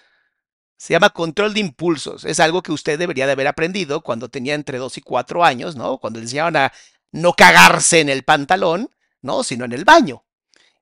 Se 0.78 0.92
llama 0.92 1.10
control 1.10 1.54
de 1.54 1.60
impulsos. 1.60 2.24
Es 2.24 2.40
algo 2.40 2.62
que 2.62 2.72
usted 2.72 2.98
debería 2.98 3.26
de 3.26 3.32
haber 3.32 3.46
aprendido 3.46 4.02
cuando 4.02 4.28
tenía 4.28 4.54
entre 4.54 4.78
2 4.78 4.98
y 4.98 5.00
4 5.00 5.44
años, 5.44 5.76
¿no? 5.76 5.98
Cuando 5.98 6.18
le 6.18 6.24
enseñaban 6.24 6.56
a 6.56 6.72
no 7.12 7.32
cagarse 7.32 8.00
en 8.00 8.08
el 8.08 8.24
pantalón, 8.24 8.90
¿no? 9.22 9.42
Sino 9.42 9.64
en 9.64 9.72
el 9.72 9.84
baño. 9.84 10.24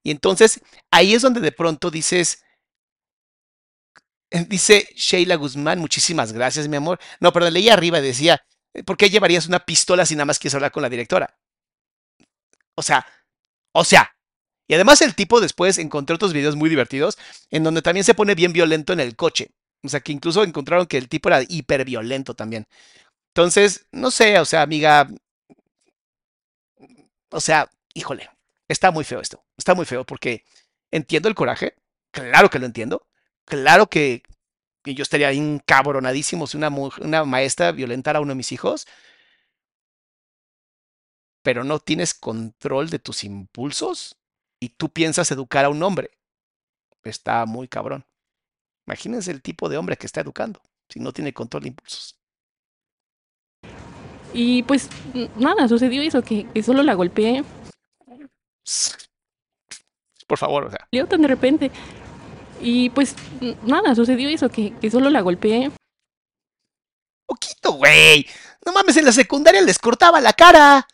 Y 0.03 0.11
entonces 0.11 0.61
ahí 0.91 1.15
es 1.15 1.23
donde 1.23 1.41
de 1.41 1.53
pronto 1.53 1.91
dices, 1.91 2.44
dice 4.49 4.89
Sheila 4.97 5.37
Guzmán, 5.37 5.79
muchísimas 5.79 6.33
gracias, 6.33 6.69
mi 6.69 6.77
amor. 6.77 6.99
No, 7.21 7.33
perdón, 7.33 7.55
leí 7.55 7.69
arriba, 7.69 8.01
decía, 8.01 8.45
¿por 8.85 8.97
qué 8.97 9.11
llevarías 9.11 9.47
una 9.47 9.61
pistola 9.61 10.05
si 10.07 10.15
nada 10.15 10.27
más 10.27 10.39
quieres 10.39 10.55
hablar 10.55 10.73
con 10.73 10.83
la 10.83 10.89
directora? 10.89 11.39
O 12.75 12.83
sea, 12.83 13.07
o 13.73 13.85
sea. 13.85 14.11
Y 14.67 14.75
además 14.75 15.03
el 15.03 15.15
tipo 15.15 15.41
después 15.41 15.77
encontré 15.79 16.15
otros 16.15 16.33
videos 16.33 16.57
muy 16.57 16.71
divertidos 16.71 17.19
en 17.51 17.65
donde 17.65 17.83
también 17.83 18.05
se 18.05 18.15
pone 18.15 18.35
bien 18.35 18.53
violento 18.53 18.93
en 18.93 19.01
el 19.01 19.15
coche. 19.15 19.51
O 19.83 19.89
sea, 19.89 20.01
que 20.01 20.13
incluso 20.13 20.43
encontraron 20.43 20.87
que 20.87 20.97
el 20.97 21.09
tipo 21.09 21.29
era 21.29 21.43
hiperviolento 21.47 22.35
también. 22.35 22.67
Entonces, 23.35 23.87
no 23.93 24.11
sé, 24.11 24.39
o 24.39 24.45
sea, 24.47 24.63
amiga, 24.63 25.09
o 27.31 27.41
sea, 27.41 27.71
híjole, 27.95 28.31
está 28.69 28.91
muy 28.91 29.05
feo 29.05 29.21
esto. 29.21 29.45
Está 29.57 29.75
muy 29.75 29.85
feo 29.85 30.05
porque 30.05 30.45
entiendo 30.91 31.29
el 31.29 31.35
coraje, 31.35 31.75
claro 32.11 32.49
que 32.49 32.59
lo 32.59 32.67
entiendo, 32.67 33.07
claro 33.45 33.89
que, 33.89 34.23
que 34.83 34.95
yo 34.95 35.03
estaría 35.03 35.33
encabronadísimo 35.33 36.47
si 36.47 36.57
una, 36.57 36.69
una 36.69 37.25
maestra 37.25 37.73
violentara 37.73 38.19
a 38.19 38.23
uno 38.23 38.33
de 38.33 38.37
mis 38.37 38.53
hijos, 38.53 38.87
pero 41.43 41.65
no 41.65 41.79
tienes 41.79 42.15
control 42.15 42.91
de 42.91 42.99
tus 42.99 43.25
impulsos 43.25 44.17
y 44.61 44.71
tú 44.71 44.89
piensas 44.91 45.31
educar 45.31 45.65
a 45.65 45.69
un 45.69 45.83
hombre. 45.83 46.11
Está 47.03 47.45
muy 47.45 47.69
cabrón. 47.69 48.07
Imagínense 48.87 49.31
el 49.31 49.43
tipo 49.43 49.69
de 49.69 49.77
hombre 49.77 49.97
que 49.97 50.07
está 50.07 50.21
educando 50.21 50.61
si 50.89 51.01
no 51.01 51.13
tiene 51.13 51.33
control 51.33 51.63
de 51.63 51.69
impulsos. 51.69 52.19
Y 54.33 54.63
pues 54.65 54.89
nada, 55.37 55.69
sucedió 55.69 56.03
eso, 56.03 56.23
que, 56.23 56.47
que 56.51 56.63
solo 56.63 56.83
la 56.83 56.95
golpeé. 56.95 57.45
Por 60.27 60.39
favor, 60.39 60.65
o 60.65 60.71
sea. 60.71 60.89
Salió 60.91 61.07
tan 61.07 61.23
de 61.23 61.29
repente. 61.29 61.71
Y 62.61 62.91
pues 62.91 63.15
nada, 63.63 63.95
sucedió 63.95 64.29
eso, 64.29 64.49
que, 64.49 64.73
que 64.79 64.91
solo 64.91 65.11
la 65.11 65.21
golpeé. 65.21 65.71
Poquito, 67.27 67.73
güey. 67.73 68.27
No 68.65 68.73
mames, 68.73 68.97
en 68.97 69.05
la 69.05 69.13
secundaria 69.13 69.61
les 69.61 69.79
cortaba 69.79 70.21
la 70.21 70.33
cara. 70.33 70.87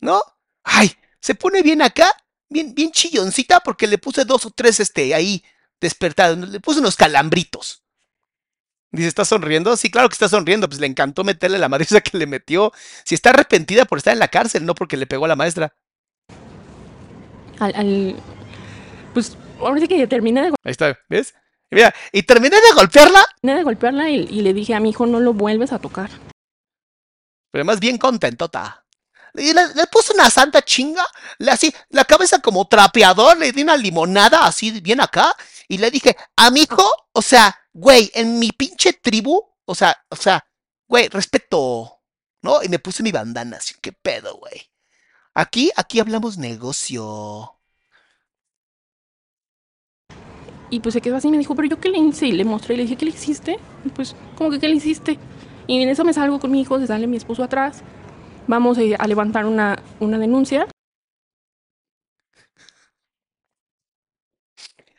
¿No? 0.00 0.20
Ay, 0.64 0.92
se 1.20 1.34
pone 1.34 1.62
bien 1.62 1.82
acá, 1.82 2.10
bien, 2.48 2.74
bien 2.74 2.90
chilloncita 2.90 3.60
porque 3.60 3.86
le 3.86 3.98
puse 3.98 4.24
dos 4.24 4.46
o 4.46 4.50
tres, 4.50 4.80
este, 4.80 5.14
ahí, 5.14 5.44
despertados. 5.80 6.38
Le 6.48 6.60
puse 6.60 6.80
unos 6.80 6.96
calambritos. 6.96 7.82
Dice, 8.90 9.08
¿está 9.08 9.24
sonriendo? 9.24 9.76
Sí, 9.76 9.90
claro 9.90 10.08
que 10.08 10.14
está 10.14 10.28
sonriendo. 10.28 10.68
Pues 10.68 10.80
le 10.80 10.86
encantó 10.86 11.24
meterle 11.24 11.58
la 11.58 11.68
madriza 11.68 12.00
que 12.00 12.18
le 12.18 12.26
metió. 12.26 12.72
Si 13.04 13.14
está 13.14 13.30
arrepentida 13.30 13.84
por 13.84 13.98
estar 13.98 14.12
en 14.12 14.18
la 14.18 14.28
cárcel, 14.28 14.66
no 14.66 14.74
porque 14.74 14.96
le 14.96 15.06
pegó 15.06 15.24
a 15.24 15.28
la 15.28 15.36
maestra. 15.36 15.74
Al, 17.58 17.74
al- 17.74 18.16
pues 19.14 19.36
ahora 19.66 19.80
sí 19.80 19.88
que 19.88 20.06
terminé 20.06 20.42
de, 20.42 20.48
Ahí 20.64 20.70
está, 20.72 20.98
¿ves? 21.08 21.34
Y 21.70 21.76
mira, 21.76 21.94
y 22.12 22.22
terminé 22.24 22.56
de 22.56 22.72
golpearla, 22.74 23.24
terminé 23.40 23.58
de 23.58 23.64
golpearla 23.64 24.10
y, 24.10 24.16
y 24.30 24.42
le 24.42 24.52
dije 24.52 24.74
a 24.74 24.80
mi 24.80 24.90
hijo, 24.90 25.06
no 25.06 25.20
lo 25.20 25.32
vuelves 25.32 25.72
a 25.72 25.78
tocar. 25.78 26.10
pero 27.50 27.64
más 27.64 27.80
bien 27.80 27.98
contentota. 27.98 28.84
Y 29.34 29.54
le, 29.54 29.74
le 29.74 29.86
puse 29.86 30.12
una 30.12 30.28
santa 30.28 30.60
chinga, 30.62 31.06
le 31.38 31.50
así, 31.50 31.74
la 31.88 32.04
cabeza 32.04 32.40
como 32.40 32.66
trapeador, 32.68 33.38
le 33.38 33.52
di 33.52 33.62
una 33.62 33.76
limonada 33.78 34.44
así 34.46 34.80
bien 34.82 35.00
acá, 35.00 35.34
y 35.68 35.78
le 35.78 35.90
dije, 35.90 36.16
a 36.36 36.50
mi 36.50 36.62
hijo, 36.62 36.84
o 37.12 37.22
sea, 37.22 37.58
güey, 37.72 38.10
en 38.14 38.38
mi 38.38 38.50
pinche 38.52 38.92
tribu, 38.92 39.42
o 39.64 39.74
sea, 39.74 39.96
o 40.10 40.16
sea, 40.16 40.44
güey, 40.86 41.08
respeto, 41.08 42.02
¿no? 42.42 42.62
Y 42.62 42.68
me 42.68 42.78
puse 42.78 43.02
mi 43.02 43.10
bandana, 43.12 43.56
así, 43.56 43.74
qué 43.80 43.92
pedo, 43.92 44.36
güey. 44.36 44.70
Aquí, 45.34 45.70
aquí 45.76 45.98
hablamos 46.00 46.36
negocio. 46.36 47.54
Y 50.72 50.80
pues 50.80 50.94
se 50.94 51.02
quedó 51.02 51.16
así 51.16 51.28
y 51.28 51.30
me 51.32 51.38
dijo, 51.38 51.54
pero 51.54 51.68
yo 51.68 51.80
qué 51.80 51.90
le 51.90 51.98
hice. 51.98 52.26
Y 52.26 52.32
le 52.32 52.44
mostré 52.44 52.74
y 52.74 52.78
le 52.78 52.82
dije, 52.84 52.96
¿qué 52.96 53.04
le 53.04 53.12
hiciste? 53.12 53.58
Y 53.84 53.90
pues, 53.90 54.16
¿cómo 54.36 54.50
que 54.50 54.58
qué 54.60 54.68
le 54.68 54.76
hiciste? 54.76 55.18
Y 55.68 55.82
en 55.82 55.88
eso 55.90 56.04
me 56.04 56.14
salgo 56.14 56.40
con 56.40 56.50
mi 56.50 56.62
hijo, 56.62 56.80
se 56.80 56.88
sale 56.88 57.06
mi 57.06 57.18
esposo 57.18 57.44
atrás. 57.44 57.82
Vamos 58.48 58.78
eh, 58.78 58.96
a 58.98 59.06
levantar 59.08 59.46
una, 59.46 59.82
una 60.00 60.18
denuncia. 60.18 60.66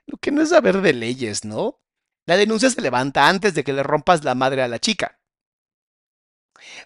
Lo 0.06 0.18
que 0.18 0.32
no 0.32 0.42
es 0.42 0.50
saber 0.50 0.82
de 0.82 0.94
leyes, 0.94 1.44
¿no? 1.44 1.80
La 2.26 2.38
denuncia 2.38 2.70
se 2.70 2.82
levanta 2.82 3.28
antes 3.28 3.54
de 3.54 3.66
que 3.66 3.74
le 3.74 3.84
rompas 3.84 4.24
la 4.24 4.34
madre 4.36 4.62
a 4.62 4.70
la 4.70 4.80
chica. 4.80 5.20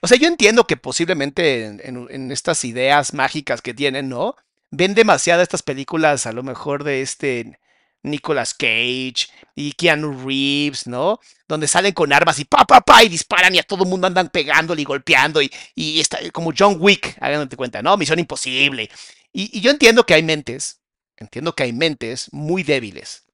O 0.02 0.08
sea, 0.08 0.18
yo 0.18 0.28
entiendo 0.28 0.66
que 0.66 0.78
posiblemente 0.78 1.66
en, 1.66 1.82
en- 1.84 2.08
en 2.10 2.32
estas 2.32 2.64
ideas 2.66 3.14
mágicas 3.14 3.62
que 3.62 3.74
tienen, 3.74 4.10
¿no? 4.10 4.36
Ven 4.72 4.96
demasiado 4.96 5.42
estas 5.42 5.64
películas, 5.64 6.26
a 6.26 6.34
lo 6.34 6.44
mejor 6.44 6.84
de 6.84 7.02
este 7.02 7.60
Nicolas 8.04 8.54
Cage 8.54 9.28
y 9.56 9.74
Keanu 9.74 10.26
Reeves, 10.26 10.88
¿no? 10.88 11.20
Donde 11.48 11.68
salen 11.68 11.94
con 11.94 12.14
armas 12.14 12.40
y 12.40 12.46
pa, 12.46 12.66
pa, 12.66 12.82
pa, 12.82 13.04
y 13.04 13.10
disparan 13.10 13.56
y 13.56 13.60
a 13.60 13.64
todo 13.64 13.84
el 13.84 13.90
mundo 13.90 14.08
andan 14.08 14.30
pegándole 14.30 14.82
y 14.82 14.86
golpeando 14.86 15.42
y, 15.42 15.52
y 15.76 16.00
está 16.00 16.20
como 16.32 16.54
John 16.58 16.78
Wick, 16.80 17.18
háganse 17.20 17.58
cuenta, 17.58 17.82
¿no? 17.82 17.98
Misión 17.98 18.20
imposible. 18.20 18.90
Y, 19.34 19.58
y 19.58 19.62
yo 19.62 19.72
entiendo 19.72 20.06
que 20.06 20.14
hay 20.14 20.24
mentes, 20.24 20.82
entiendo 21.18 21.54
que 21.56 21.64
hay 21.64 21.74
mentes 21.74 22.30
muy 22.32 22.64
débiles 22.64 23.28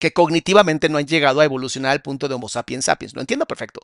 que 0.00 0.12
cognitivamente 0.12 0.88
no 0.88 0.98
han 0.98 1.06
llegado 1.06 1.40
a 1.40 1.44
evolucionar 1.44 1.92
al 1.92 2.02
punto 2.02 2.26
de 2.26 2.34
Homo 2.34 2.48
sapiens 2.48 2.86
sapiens. 2.86 3.14
Lo 3.14 3.20
entiendo 3.20 3.46
perfecto. 3.46 3.80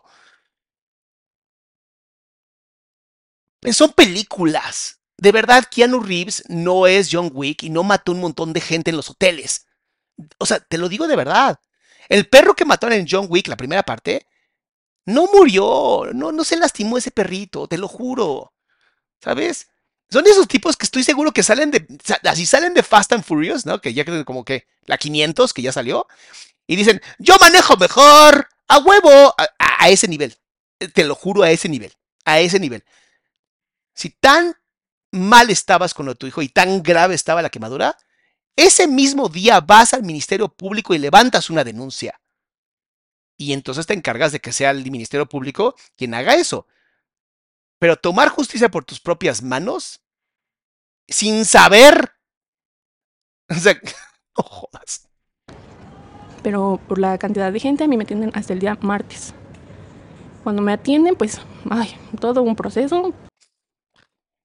Son 3.73 3.93
películas. 3.93 5.01
De 5.19 5.33
verdad, 5.33 5.65
Keanu 5.71 6.01
Reeves 6.01 6.45
no 6.49 6.87
es 6.87 7.09
John 7.13 7.31
Wick 7.33 7.63
y 7.63 7.71
no 7.71 7.83
mató 7.83 8.13
un 8.13 8.21
montón 8.21 8.53
de 8.53 8.61
gente 8.61 8.91
en 8.91 8.97
los 8.97 9.11
hoteles. 9.11 9.66
O 10.39 10.47
sea, 10.47 10.61
te 10.61 10.79
lo 10.79 10.89
digo 10.89 11.07
de 11.07 11.17
verdad. 11.17 11.61
El 12.09 12.29
perro 12.29 12.55
que 12.55 12.65
mataron 12.65 12.97
en 12.97 13.07
John 13.09 13.27
Wick, 13.29 13.49
la 13.49 13.57
primera 13.57 13.83
parte, 13.83 14.27
no 15.05 15.27
murió. 15.33 16.09
No, 16.13 16.33
no 16.33 16.45
se 16.45 16.57
lastimó 16.57 16.99
ese 16.99 17.11
perrito, 17.11 17.67
te 17.69 17.79
lo 17.79 17.89
juro. 17.89 18.53
¿Sabes? 19.21 19.69
Son 20.11 20.27
esos 20.27 20.47
tipos 20.47 20.77
que 20.77 20.85
estoy 20.85 21.03
seguro 21.03 21.33
que 21.33 21.43
salen 21.43 21.71
de. 21.71 21.87
Así 22.25 22.47
salen 22.47 22.75
de 22.75 22.83
Fast 22.83 23.13
and 23.13 23.25
Furious, 23.25 23.67
¿no? 23.67 23.81
Que 23.81 23.93
ya 23.93 24.05
creo 24.05 24.25
como 24.25 24.45
que 24.45 24.67
la 24.85 24.99
500, 24.99 25.53
que 25.53 25.63
ya 25.63 25.73
salió. 25.73 26.07
Y 26.67 26.77
dicen, 26.77 27.01
yo 27.19 27.37
manejo 27.41 27.77
mejor, 27.77 28.49
a 28.69 28.79
huevo, 28.79 29.35
a, 29.59 29.89
ese 29.89 30.09
nivel. 30.09 30.37
Te 30.95 31.05
lo 31.05 31.15
juro, 31.15 31.43
a 31.43 31.51
ese 31.51 31.69
nivel. 31.69 31.93
A 32.25 32.41
ese 32.41 32.61
nivel. 32.61 32.85
Si 33.95 34.11
tan 34.11 34.57
mal 35.13 35.51
estabas 35.51 35.95
con 35.95 36.07
lo 36.07 36.13
de 36.13 36.19
tu 36.19 36.27
hijo 36.27 36.43
y 36.43 36.49
tan 36.49 36.83
grave 36.83 37.15
estaba 37.15 37.43
la 37.43 37.51
quemadura, 37.51 37.97
ese 38.57 38.87
mismo 38.89 39.29
día 39.29 39.61
vas 39.61 39.93
al 39.95 40.03
Ministerio 40.03 40.49
Público 40.49 40.95
y 40.95 40.99
levantas 40.99 41.51
una 41.51 41.63
denuncia. 41.65 42.21
Y 43.39 43.53
entonces 43.53 43.87
te 43.87 43.93
encargas 43.95 44.33
de 44.33 44.41
que 44.41 44.53
sea 44.53 44.71
el 44.71 44.91
Ministerio 44.91 45.27
Público 45.27 45.75
quien 45.97 46.15
haga 46.15 46.35
eso. 46.35 46.67
Pero 47.79 47.97
tomar 47.97 48.31
justicia 48.31 48.71
por 48.71 48.85
tus 48.87 48.99
propias 49.01 49.43
manos, 49.43 50.01
sin 51.09 51.45
saber. 51.45 52.13
O 53.49 53.55
sea, 53.55 53.75
no 54.37 54.43
jodas. 54.43 55.09
Pero 56.43 56.81
por 56.89 56.99
la 56.99 57.17
cantidad 57.17 57.53
de 57.53 57.61
gente 57.61 57.85
a 57.85 57.87
mí 57.89 57.97
me 57.97 58.03
atienden 58.03 58.33
hasta 58.35 58.53
el 58.55 58.59
día 58.59 58.77
martes. 58.81 59.35
Cuando 60.43 60.63
me 60.63 60.73
atienden, 60.73 61.15
pues, 61.15 61.41
ay, 61.71 61.97
todo 62.21 62.43
un 62.43 62.57
proceso. 62.57 63.13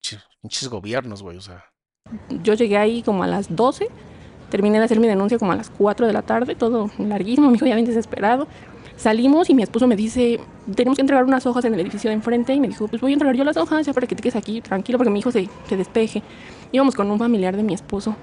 Ch- 0.04 0.24
Pinches 0.42 0.68
gobiernos, 0.70 1.24
güey, 1.24 1.38
o 1.38 1.42
sea. 1.42 1.71
Yo 2.44 2.54
llegué 2.54 2.78
ahí 2.78 3.02
como 3.04 3.24
a 3.24 3.28
las 3.28 3.56
12, 3.56 3.88
terminé 4.50 4.80
de 4.80 4.86
hacer 4.86 5.00
mi 5.00 5.08
denuncia 5.08 5.38
como 5.38 5.52
a 5.52 5.56
las 5.56 5.70
4 5.70 6.08
de 6.08 6.14
la 6.14 6.22
tarde, 6.22 6.56
todo 6.56 6.90
larguísimo, 6.98 7.48
mi 7.52 7.56
hijo 7.58 7.66
ya 7.66 7.76
bien 7.76 7.86
desesperado. 7.88 8.48
Salimos 8.98 9.50
y 9.50 9.56
mi 9.56 9.64
esposo 9.64 9.88
me 9.88 9.96
dice, 9.96 10.40
tenemos 10.76 10.96
que 10.96 11.02
entregar 11.02 11.24
unas 11.24 11.46
hojas 11.48 11.66
en 11.66 11.74
el 11.74 11.80
edificio 11.80 12.10
de 12.10 12.14
enfrente 12.16 12.54
y 12.54 12.60
me 12.60 12.68
dijo, 12.68 12.88
pues 12.88 13.02
voy 13.02 13.12
a 13.12 13.14
entregar 13.14 13.36
yo 13.36 13.44
las 13.44 13.58
hojas 13.58 13.86
ya 13.86 13.94
para 13.94 14.06
que 14.06 14.16
te 14.16 14.22
quedes 14.22 14.36
aquí 14.36 14.62
tranquilo 14.62 15.00
porque 15.00 15.10
mi 15.10 15.20
hijo 15.20 15.32
se, 15.32 15.50
se 15.68 15.76
despeje. 15.78 16.22
Íbamos 16.72 16.94
con 16.94 17.10
un 17.10 17.18
familiar 17.18 17.56
de 17.58 17.64
mi 17.64 17.74
esposo. 17.74 18.16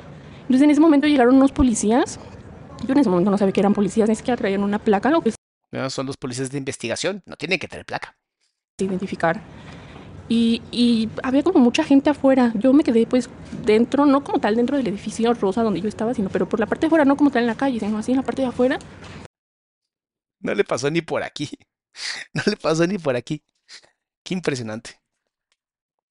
Entonces 0.43 0.63
en 0.63 0.71
ese 0.71 0.81
momento 0.81 1.09
llegaron 1.09 1.35
unos 1.35 1.51
policías. 1.51 2.21
Yo 2.87 2.93
en 2.93 2.99
ese 3.01 3.11
momento 3.11 3.31
no 3.31 3.39
sabía 3.39 3.53
que 3.53 3.61
eran 3.61 3.75
policías, 3.75 4.09
ni 4.09 4.15
siquiera 4.15 4.37
traían 4.37 4.63
una 4.63 4.79
placa, 4.79 5.11
lo 5.11 5.21
que 5.21 5.33
No, 5.73 5.91
son 5.91 6.07
los 6.07 6.17
policías 6.17 6.49
de 6.51 6.59
investigación, 6.59 7.23
no 7.27 7.35
tienen 7.35 7.59
que 7.59 7.67
tener 7.67 7.85
placa. 7.85 8.15
de 8.79 8.85
identificar. 8.85 9.41
Y, 10.29 10.61
y 10.71 11.09
había 11.23 11.43
como 11.43 11.59
mucha 11.59 11.85
gente 11.85 12.11
afuera. 12.11 12.53
Yo 12.55 12.73
me 12.73 12.85
quedé 12.85 13.07
pues 13.07 13.31
dentro, 13.65 14.05
no 14.05 14.23
como 14.23 14.41
tal 14.41 14.57
dentro 14.57 14.77
del 14.77 14.87
edificio 14.89 15.33
rosa 15.35 15.63
donde 15.63 15.81
yo 15.81 15.89
estaba, 15.89 16.13
sino 16.15 16.29
pero 16.29 16.49
por 16.49 16.61
la 16.61 16.67
parte 16.67 16.83
de 16.83 16.87
afuera, 16.89 17.05
no 17.05 17.17
como 17.17 17.31
tal 17.31 17.43
en 17.43 17.47
la 17.47 17.55
calle, 17.55 17.81
sino 17.81 17.99
así 17.99 18.13
en 18.13 18.19
la 18.19 18.25
parte 18.25 18.43
de 18.43 18.49
afuera. 18.49 18.79
No 20.41 20.55
le 20.55 20.65
pasó 20.65 20.91
ni 20.91 21.03
por 21.03 21.23
aquí. 21.23 21.49
No 22.33 22.43
le 22.47 22.57
pasó 22.57 22.87
ni 22.87 22.97
por 22.97 23.17
aquí. 23.17 23.43
Qué 24.23 24.35
impresionante. 24.35 25.01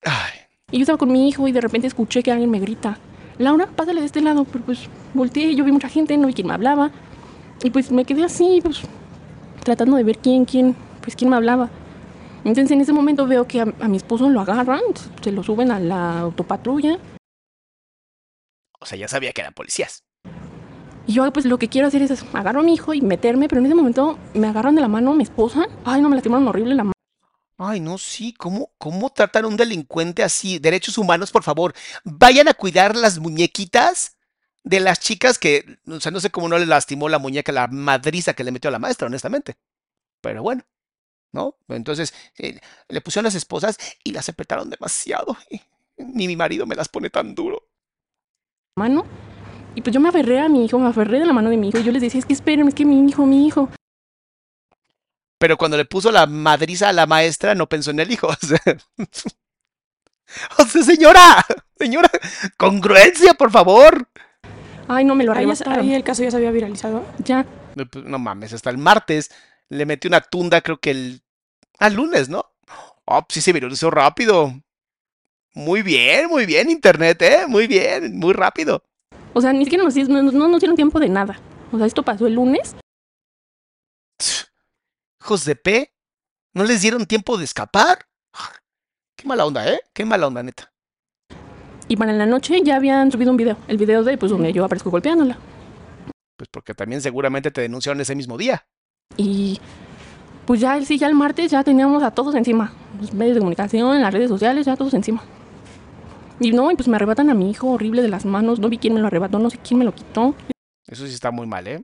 Ay, 0.03 0.33
Y 0.71 0.77
yo 0.77 0.81
estaba 0.81 0.97
con 0.97 1.11
mi 1.11 1.29
hijo 1.29 1.47
y 1.47 1.51
de 1.53 1.61
repente 1.61 1.87
escuché 1.87 2.23
que 2.23 2.31
alguien 2.31 2.49
me 2.49 2.59
grita, 2.59 2.97
Laura, 3.37 3.67
pásale 3.67 4.01
de 4.01 4.07
este 4.07 4.21
lado. 4.21 4.43
Pero 4.45 4.65
pues 4.65 4.89
volteé, 5.13 5.55
yo 5.55 5.63
vi 5.63 5.71
mucha 5.71 5.87
gente, 5.87 6.17
no 6.17 6.27
vi 6.27 6.33
quién 6.33 6.47
me 6.47 6.53
hablaba. 6.53 6.91
Y 7.63 7.69
pues 7.69 7.91
me 7.91 8.03
quedé 8.05 8.25
así, 8.25 8.59
pues 8.61 8.81
tratando 9.63 9.97
de 9.97 10.03
ver 10.03 10.17
quién, 10.17 10.45
quién, 10.45 10.75
pues 11.01 11.15
quién 11.15 11.29
me 11.29 11.35
hablaba. 11.37 11.69
Entonces 12.47 12.71
en 12.71 12.79
ese 12.79 12.93
momento 12.93 13.27
veo 13.27 13.45
que 13.45 13.59
a, 13.59 13.65
a 13.81 13.89
mi 13.89 13.97
esposo 13.97 14.29
lo 14.29 14.39
agarran, 14.39 14.79
se 15.21 15.33
lo 15.33 15.43
suben 15.43 15.69
a 15.69 15.81
la 15.81 16.19
autopatrulla. 16.21 16.97
o 18.79 18.85
sea, 18.85 18.97
ya 18.97 19.09
sabía 19.09 19.33
que 19.33 19.41
eran 19.41 19.53
policías. 19.53 20.05
Y 21.05 21.13
yo 21.13 21.33
pues 21.33 21.45
lo 21.45 21.59
que 21.59 21.67
quiero 21.67 21.89
hacer 21.89 22.01
es 22.01 22.23
agarro 22.33 22.61
a 22.61 22.63
mi 22.63 22.73
hijo 22.73 22.93
y 22.93 23.01
meterme, 23.01 23.49
pero 23.49 23.59
en 23.59 23.65
ese 23.65 23.75
momento 23.75 24.17
me 24.33 24.47
agarran 24.47 24.75
de 24.75 24.81
la 24.81 24.87
mano 24.87 25.13
mi 25.13 25.23
esposa. 25.23 25.67
Ay, 25.83 26.01
no, 26.01 26.07
me 26.07 26.15
lastimaron 26.15 26.47
horrible 26.47 26.73
la 26.75 26.85
mano. 26.85 26.93
Ay, 27.57 27.81
no, 27.81 27.97
sí, 27.97 28.33
¿cómo, 28.33 28.71
cómo 28.77 29.09
tratan 29.09 29.43
a 29.43 29.47
un 29.49 29.57
delincuente 29.57 30.23
así? 30.23 30.57
Derechos 30.57 30.97
humanos, 30.97 31.33
por 31.33 31.43
favor. 31.43 31.73
Vayan 32.05 32.47
a 32.47 32.53
cuidar 32.53 32.95
las 32.95 33.19
muñequitas 33.19 34.15
de 34.63 34.79
las 34.79 35.01
chicas 35.01 35.37
que, 35.37 35.79
o 35.85 35.99
sea, 35.99 36.13
no 36.13 36.21
sé 36.21 36.29
cómo 36.29 36.47
no 36.47 36.57
le 36.57 36.65
lastimó 36.65 37.09
la 37.09 37.19
muñeca, 37.19 37.51
la 37.51 37.67
madriza 37.67 38.33
que 38.33 38.45
le 38.45 38.51
metió 38.51 38.69
a 38.69 38.71
la 38.71 38.79
maestra, 38.79 39.07
honestamente. 39.07 39.57
Pero 40.21 40.43
bueno, 40.43 40.63
¿no? 41.31 41.55
Entonces, 41.69 42.13
eh, 42.37 42.59
le 42.89 43.01
pusieron 43.01 43.25
las 43.25 43.35
esposas 43.35 43.77
y 44.03 44.11
las 44.11 44.29
apretaron 44.29 44.69
demasiado. 44.69 45.37
Ni 45.97 46.27
mi 46.27 46.35
marido 46.35 46.65
me 46.65 46.75
las 46.75 46.89
pone 46.89 47.09
tan 47.09 47.33
duro. 47.35 47.63
mano. 48.75 49.05
Y 49.75 49.81
pues 49.81 49.93
yo 49.93 49.99
me 49.99 50.09
aferré 50.09 50.39
a 50.39 50.49
mi 50.49 50.65
hijo, 50.65 50.79
me 50.79 50.87
aferré 50.87 51.19
de 51.19 51.25
la 51.27 51.33
mano 51.33 51.49
de 51.51 51.57
mi 51.57 51.69
hijo. 51.69 51.77
Y 51.77 51.83
yo 51.83 51.91
les 51.91 52.01
decía, 52.01 52.19
es 52.19 52.25
que 52.25 52.33
espérenme, 52.33 52.69
es 52.69 52.75
que 52.75 52.83
mi 52.85 53.07
hijo, 53.07 53.25
mi 53.27 53.45
hijo. 53.45 53.69
Pero 55.39 55.55
cuando 55.57 55.77
le 55.77 55.85
puso 55.85 56.11
la 56.11 56.25
madriza 56.25 56.89
a 56.89 56.93
la 56.93 57.05
maestra, 57.05 57.53
no 57.53 57.69
pensó 57.69 57.91
en 57.91 57.99
el 57.99 58.11
hijo. 58.11 58.27
O 58.39 58.45
sea, 58.45 58.59
o 60.59 60.65
sea, 60.65 60.83
señora, 60.83 61.45
señora, 61.79 62.09
congruencia, 62.57 63.33
por 63.33 63.49
favor. 63.49 64.09
Ay, 64.89 65.05
no 65.05 65.15
me 65.15 65.23
lo 65.23 65.31
Ahí, 65.31 65.45
ya- 65.45 65.51
arrebataron. 65.53 65.79
ahí 65.85 65.93
el 65.93 66.03
caso 66.03 66.23
ya 66.23 66.31
se 66.31 66.37
había 66.37 66.51
viralizado. 66.51 67.05
Ya. 67.23 67.45
No, 67.75 67.85
pues, 67.85 68.03
no 68.03 68.19
mames, 68.19 68.51
hasta 68.53 68.69
el 68.69 68.77
martes 68.77 69.31
le 69.69 69.85
metió 69.85 70.07
una 70.09 70.21
tunda, 70.21 70.61
creo 70.61 70.79
que 70.79 70.91
el. 70.91 71.21
Al 71.79 71.93
lunes, 71.93 72.29
¿no? 72.29 72.45
Oh, 73.05 73.25
sí 73.29 73.41
se 73.41 73.53
viralizó 73.53 73.91
rápido. 73.91 74.53
Muy 75.53 75.81
bien, 75.81 76.27
muy 76.29 76.45
bien, 76.45 76.69
internet, 76.69 77.21
¿eh? 77.21 77.45
Muy 77.47 77.67
bien, 77.67 78.17
muy 78.17 78.33
rápido. 78.33 78.83
O 79.33 79.41
sea, 79.41 79.53
ni 79.53 79.63
siquiera 79.65 79.83
nos, 79.83 79.95
no, 79.95 80.23
no 80.23 80.47
nos 80.47 80.59
dieron 80.59 80.75
tiempo 80.75 80.99
de 80.99 81.09
nada. 81.09 81.39
O 81.71 81.77
sea, 81.77 81.87
esto 81.87 82.03
pasó 82.03 82.27
el 82.27 82.33
lunes. 82.33 82.75
Hijos 85.21 85.45
de 85.45 85.55
P, 85.55 85.93
¿no 86.53 86.63
les 86.63 86.81
dieron 86.81 87.05
tiempo 87.05 87.37
de 87.37 87.45
escapar? 87.45 88.07
Qué 89.15 89.27
mala 89.27 89.45
onda, 89.45 89.67
¿eh? 89.67 89.79
Qué 89.93 90.05
mala 90.05 90.27
onda, 90.27 90.43
neta. 90.43 90.71
Y 91.87 91.95
para 91.97 92.13
la 92.13 92.25
noche 92.25 92.61
ya 92.63 92.75
habían 92.75 93.11
subido 93.11 93.31
un 93.31 93.37
video. 93.37 93.57
El 93.67 93.77
video 93.77 94.03
de, 94.03 94.17
pues, 94.17 94.31
donde 94.31 94.53
yo 94.53 94.65
aparezco 94.65 94.91
golpeándola. 94.91 95.37
Pues 96.35 96.49
porque 96.51 96.73
también 96.73 97.01
seguramente 97.01 97.49
te 97.49 97.61
denunciaron 97.61 97.99
ese 98.01 98.13
mismo 98.15 98.37
día. 98.37 98.67
Y 99.15 99.59
pues 100.45 100.59
ya, 100.59 100.83
sí, 100.83 100.97
ya 100.97 101.07
el 101.07 101.15
martes 101.15 101.51
ya 101.51 101.63
teníamos 101.63 102.03
a 102.03 102.11
todos 102.11 102.35
encima. 102.35 102.73
Los 102.99 103.13
medios 103.13 103.35
de 103.35 103.39
comunicación, 103.39 104.01
las 104.01 104.13
redes 104.13 104.29
sociales, 104.29 104.65
ya 104.65 104.75
todos 104.75 104.93
encima. 104.93 105.23
Y 106.39 106.51
no, 106.51 106.71
y 106.71 106.75
pues 106.75 106.87
me 106.87 106.95
arrebatan 106.95 107.29
a 107.29 107.33
mi 107.33 107.49
hijo 107.49 107.67
horrible 107.67 108.01
de 108.01 108.09
las 108.09 108.25
manos. 108.25 108.59
No 108.59 108.69
vi 108.69 108.77
quién 108.77 108.93
me 108.93 108.99
lo 108.99 109.07
arrebató, 109.07 109.39
no 109.39 109.49
sé 109.49 109.57
quién 109.57 109.79
me 109.79 109.85
lo 109.85 109.93
quitó. 109.93 110.35
Eso 110.85 111.05
sí 111.05 111.13
está 111.13 111.31
muy 111.31 111.47
mal, 111.47 111.67
¿eh? 111.67 111.83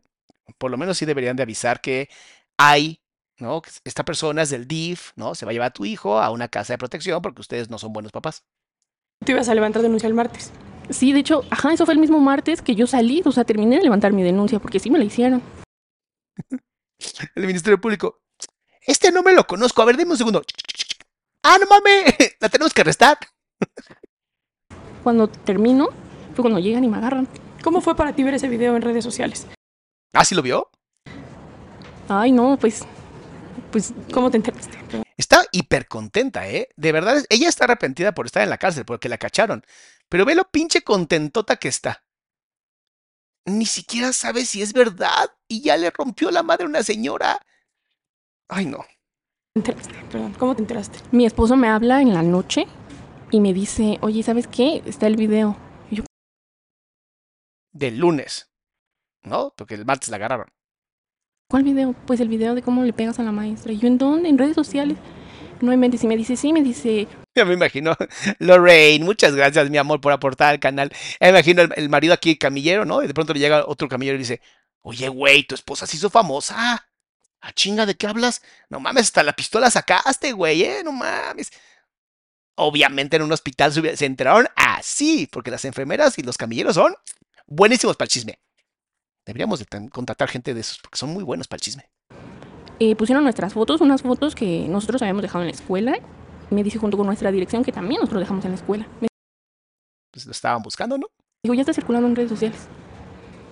Por 0.58 0.72
lo 0.72 0.78
menos 0.78 0.98
sí 0.98 1.06
deberían 1.06 1.36
de 1.36 1.44
avisar 1.44 1.82
que 1.82 2.10
hay, 2.58 3.02
¿no? 3.40 3.62
Esta 3.84 4.06
persona 4.06 4.44
es 4.44 4.50
del 4.50 4.68
DIF, 4.68 5.12
¿no? 5.16 5.36
Se 5.36 5.46
va 5.46 5.50
a 5.50 5.54
llevar 5.54 5.70
a 5.70 5.74
tu 5.74 5.86
hijo 5.86 6.20
a 6.22 6.30
una 6.30 6.48
casa 6.48 6.74
de 6.74 6.78
protección 6.78 7.22
porque 7.22 7.42
ustedes 7.42 7.70
no 7.70 7.80
son 7.80 7.94
buenos 7.94 8.12
papás. 8.12 8.44
Tú 9.26 9.32
ibas 9.32 9.50
a 9.50 9.56
levantar 9.56 9.82
denuncia 9.82 10.08
el 10.08 10.14
martes. 10.14 10.52
Sí, 10.90 11.14
de 11.14 11.20
hecho, 11.20 11.44
ajá, 11.50 11.74
eso 11.74 11.86
fue 11.86 11.94
el 11.94 12.00
mismo 12.00 12.20
martes 12.20 12.62
que 12.62 12.76
yo 12.76 12.88
salí. 12.88 13.22
O 13.26 13.32
sea, 13.32 13.44
terminé 13.44 13.78
de 13.78 13.84
levantar 13.84 14.14
mi 14.14 14.24
denuncia 14.24 14.60
porque 14.60 14.80
sí 14.80 14.90
me 14.90 15.00
la 15.00 15.06
hicieron. 15.06 15.42
El 17.36 17.48
Ministerio 17.48 17.80
Público. 17.80 18.22
Este 18.82 19.12
no 19.12 19.24
me 19.24 19.34
lo 19.34 19.46
conozco. 19.46 19.82
A 19.82 19.86
ver, 19.86 19.98
dime 19.98 20.12
un 20.12 20.18
segundo. 20.18 20.44
Ah, 21.44 21.58
no 21.60 21.68
mames. 21.68 22.16
La 22.40 22.50
tenemos 22.50 22.74
que 22.74 22.82
arrestar. 22.82 23.18
Cuando 25.04 25.28
termino, 25.28 25.90
fue 26.34 26.44
cuando 26.44 26.60
llegan 26.60 26.84
y 26.84 26.88
me 26.88 26.98
agarran. 26.98 27.28
¿Cómo 27.64 27.82
fue 27.82 27.96
para 27.96 28.14
ti 28.14 28.24
ver 28.24 28.34
ese 28.34 28.50
video 28.50 28.76
en 28.76 28.82
redes 28.82 29.04
sociales? 29.04 29.48
¿Ah, 30.14 30.26
sí 30.26 30.36
lo 30.36 30.42
vio? 30.42 30.70
Ay, 32.08 32.32
no, 32.32 32.58
pues. 32.58 32.84
Pues. 33.72 33.94
¿Cómo 34.14 34.30
te 34.30 34.38
enteraste? 34.38 34.78
Está 35.18 35.44
hiper 35.52 35.88
contenta, 35.88 36.50
¿eh? 36.50 36.70
De 36.76 36.92
verdad, 36.92 37.24
ella 37.30 37.48
está 37.48 37.66
arrepentida 37.66 38.14
por 38.14 38.26
estar 38.26 38.44
en 38.44 38.50
la 38.50 38.58
cárcel, 38.58 38.86
porque 38.86 39.10
la 39.10 39.18
cacharon. 39.18 39.64
Pero 40.10 40.26
ve 40.26 40.36
lo 40.36 40.50
pinche 40.50 40.82
contentota 40.82 41.56
que 41.56 41.68
está. 41.68 42.04
Ni 43.46 43.66
siquiera 43.66 44.14
sabe 44.14 44.46
si 44.46 44.62
es 44.62 44.74
verdad 44.74 45.30
y 45.48 45.62
ya 45.62 45.78
le 45.78 45.90
rompió 45.92 46.32
la 46.32 46.44
madre 46.44 46.64
a 46.64 46.68
una 46.68 46.84
señora. 46.84 47.40
Ay, 48.48 48.66
no. 48.66 48.86
Perdón, 50.12 50.34
¿cómo 50.40 50.56
te 50.56 50.62
enteraste? 50.62 51.00
Mi 51.12 51.26
esposo 51.26 51.56
me 51.56 51.68
habla 51.68 52.02
en 52.02 52.14
la 52.14 52.24
noche 52.24 52.66
y 53.32 53.40
me 53.40 53.54
dice, 53.54 54.00
oye, 54.02 54.24
¿sabes 54.24 54.48
qué? 54.48 54.82
Está 54.86 55.08
el 55.08 55.16
video. 55.16 55.58
Y 55.92 55.98
yo, 55.98 56.04
Del 57.72 57.98
lunes. 57.98 58.50
¿No? 59.24 59.54
Porque 59.56 59.76
el 59.76 59.86
martes 59.86 60.10
la 60.10 60.18
agarraron. 60.18 60.48
¿cuál 61.54 61.64
video? 61.64 61.94
Pues 62.08 62.20
el 62.20 62.30
video 62.30 62.56
de 62.56 62.64
cómo 62.64 62.82
le 62.82 62.94
pegas 62.94 63.20
a 63.20 63.24
la 63.24 63.32
maestra. 63.32 63.72
Y 63.72 63.78
yo, 63.78 63.88
¿en 63.88 64.00
dónde? 64.00 64.28
En 64.28 64.40
redes 64.40 64.56
sociales. 64.56 64.98
No 65.64 65.72
inventes. 65.72 66.04
Y 66.04 66.08
me 66.08 66.18
dice, 66.18 66.36
sí, 66.36 66.52
me 66.52 66.62
dice, 66.62 67.08
Ya 67.36 67.46
me 67.46 67.54
imagino. 67.54 67.96
Lorraine, 68.40 69.04
muchas 69.04 69.34
gracias, 69.34 69.70
mi 69.70 69.78
amor, 69.78 70.02
por 70.02 70.12
aportar 70.12 70.50
al 70.50 70.60
canal. 70.60 70.92
Ya 71.20 71.28
me 71.28 71.30
imagino 71.30 71.62
el, 71.62 71.74
el 71.78 71.90
marido 71.90 72.14
aquí 72.14 72.38
camillero, 72.38 72.84
¿no? 72.86 73.02
Y 73.02 73.08
de 73.08 73.14
pronto 73.14 73.34
le 73.34 73.40
llega 73.40 73.66
otro 73.66 73.88
camillero 73.88 74.16
y 74.16 74.20
dice, 74.20 74.42
oye, 74.82 75.08
güey, 75.08 75.44
tu 75.44 75.56
esposa 75.56 75.88
se 75.88 75.96
hizo 75.96 76.10
famosa. 76.10 76.90
¿A 77.40 77.52
chinga 77.54 77.86
de 77.86 77.96
qué 77.96 78.08
hablas? 78.08 78.42
No 78.70 78.80
mames, 78.80 79.04
hasta 79.04 79.24
la 79.24 79.34
pistola 79.34 79.70
sacaste, 79.72 80.34
güey, 80.34 80.64
¿eh? 80.64 80.82
No 80.84 80.92
mames. 80.92 81.52
Obviamente 82.56 83.16
en 83.16 83.24
un 83.24 83.32
hospital 83.32 83.74
se 83.74 84.06
enteraron 84.06 84.48
así, 84.56 85.28
porque 85.32 85.50
las 85.50 85.66
enfermeras 85.66 86.20
y 86.20 86.24
los 86.24 86.38
camilleros 86.38 86.76
son 86.76 86.94
buenísimos 87.48 87.96
para 87.96 88.06
el 88.06 88.12
chisme. 88.12 88.40
Deberíamos 89.26 89.64
contratar 89.92 90.30
gente 90.30 90.54
de 90.54 90.60
esos, 90.60 90.80
porque 90.80 90.98
son 90.98 91.10
muy 91.10 91.24
buenos 91.24 91.48
para 91.48 91.58
el 91.58 91.62
chisme. 91.62 91.90
Eh, 92.84 92.96
pusieron 92.98 93.24
nuestras 93.24 93.54
fotos, 93.54 93.80
unas 93.80 94.02
fotos 94.02 94.36
que 94.36 94.68
nosotros 94.68 95.02
habíamos 95.02 95.22
dejado 95.22 95.44
en 95.44 95.48
la 95.48 95.56
escuela. 95.56 95.98
Me 96.50 96.64
dice 96.64 96.80
junto 96.80 96.98
con 96.98 97.08
nuestra 97.08 97.32
dirección 97.32 97.64
que 97.64 97.72
también 97.72 98.02
nosotros 98.02 98.20
dejamos 98.22 98.44
en 98.44 98.52
la 98.52 98.58
escuela. 98.58 98.88
Me 99.00 99.08
Pues 100.12 100.26
lo 100.26 100.32
estaban 100.34 100.62
buscando, 100.62 100.98
¿no? 100.98 101.08
dijo, 101.44 101.54
ya 101.56 101.62
está 101.62 101.74
circulando 101.74 102.08
en 102.08 102.16
redes 102.16 102.30
sociales. 102.30 102.68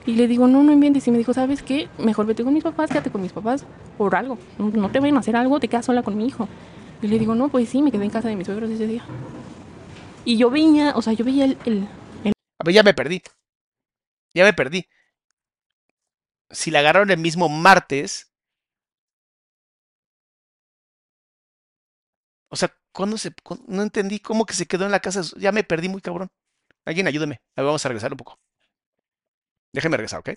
Y 0.05 0.15
le 0.15 0.27
digo, 0.27 0.47
no, 0.47 0.63
no 0.63 0.71
inventes. 0.71 1.07
Y 1.07 1.11
me 1.11 1.17
dijo, 1.17 1.33
¿sabes 1.33 1.61
qué? 1.61 1.89
Mejor 1.97 2.25
vete 2.25 2.43
con 2.43 2.53
mis 2.53 2.63
papás, 2.63 2.89
quédate 2.89 3.11
con 3.11 3.21
mis 3.21 3.31
papás 3.31 3.65
por 3.97 4.15
algo. 4.15 4.37
No, 4.57 4.69
no 4.69 4.91
te 4.91 4.99
vayan 4.99 5.17
a 5.17 5.19
hacer 5.19 5.35
algo, 5.35 5.59
te 5.59 5.67
quedas 5.67 5.85
sola 5.85 6.03
con 6.03 6.17
mi 6.17 6.25
hijo. 6.25 6.47
Y 7.01 7.07
le 7.07 7.19
digo, 7.19 7.35
no, 7.35 7.49
pues 7.49 7.69
sí, 7.69 7.81
me 7.81 7.91
quedé 7.91 8.05
en 8.05 8.09
casa 8.09 8.27
de 8.27 8.35
mis 8.35 8.47
suegros 8.47 8.69
ese 8.69 8.87
día. 8.87 9.03
Y 10.25 10.37
yo 10.37 10.49
veía, 10.49 10.93
o 10.95 11.01
sea, 11.01 11.13
yo 11.13 11.25
veía 11.25 11.45
el, 11.45 11.57
el, 11.65 11.87
A 12.59 12.63
ver, 12.63 12.75
ya 12.75 12.83
me 12.83 12.93
perdí. 12.93 13.21
Ya 14.33 14.43
me 14.43 14.53
perdí. 14.53 14.87
Si 16.49 16.71
la 16.71 16.79
agarraron 16.79 17.11
el 17.11 17.17
mismo 17.17 17.49
martes. 17.49 18.30
O 22.51 22.55
sea, 22.55 22.71
¿cuándo 22.91 23.17
se.? 23.17 23.31
No 23.67 23.81
entendí 23.81 24.19
cómo 24.19 24.45
que 24.45 24.53
se 24.53 24.65
quedó 24.67 24.85
en 24.85 24.91
la 24.91 24.99
casa. 24.99 25.19
de 25.21 25.25
su- 25.25 25.39
Ya 25.39 25.51
me 25.51 25.63
perdí 25.63 25.89
muy 25.89 26.01
cabrón. 26.01 26.29
Alguien 26.85 27.07
ayúdeme. 27.07 27.35
A 27.55 27.61
ver, 27.61 27.65
vamos 27.67 27.85
a 27.85 27.89
regresar 27.89 28.11
un 28.11 28.17
poco. 28.17 28.37
Déjeme 29.73 29.97
regresar, 29.97 30.19
¿ok? 30.19 30.29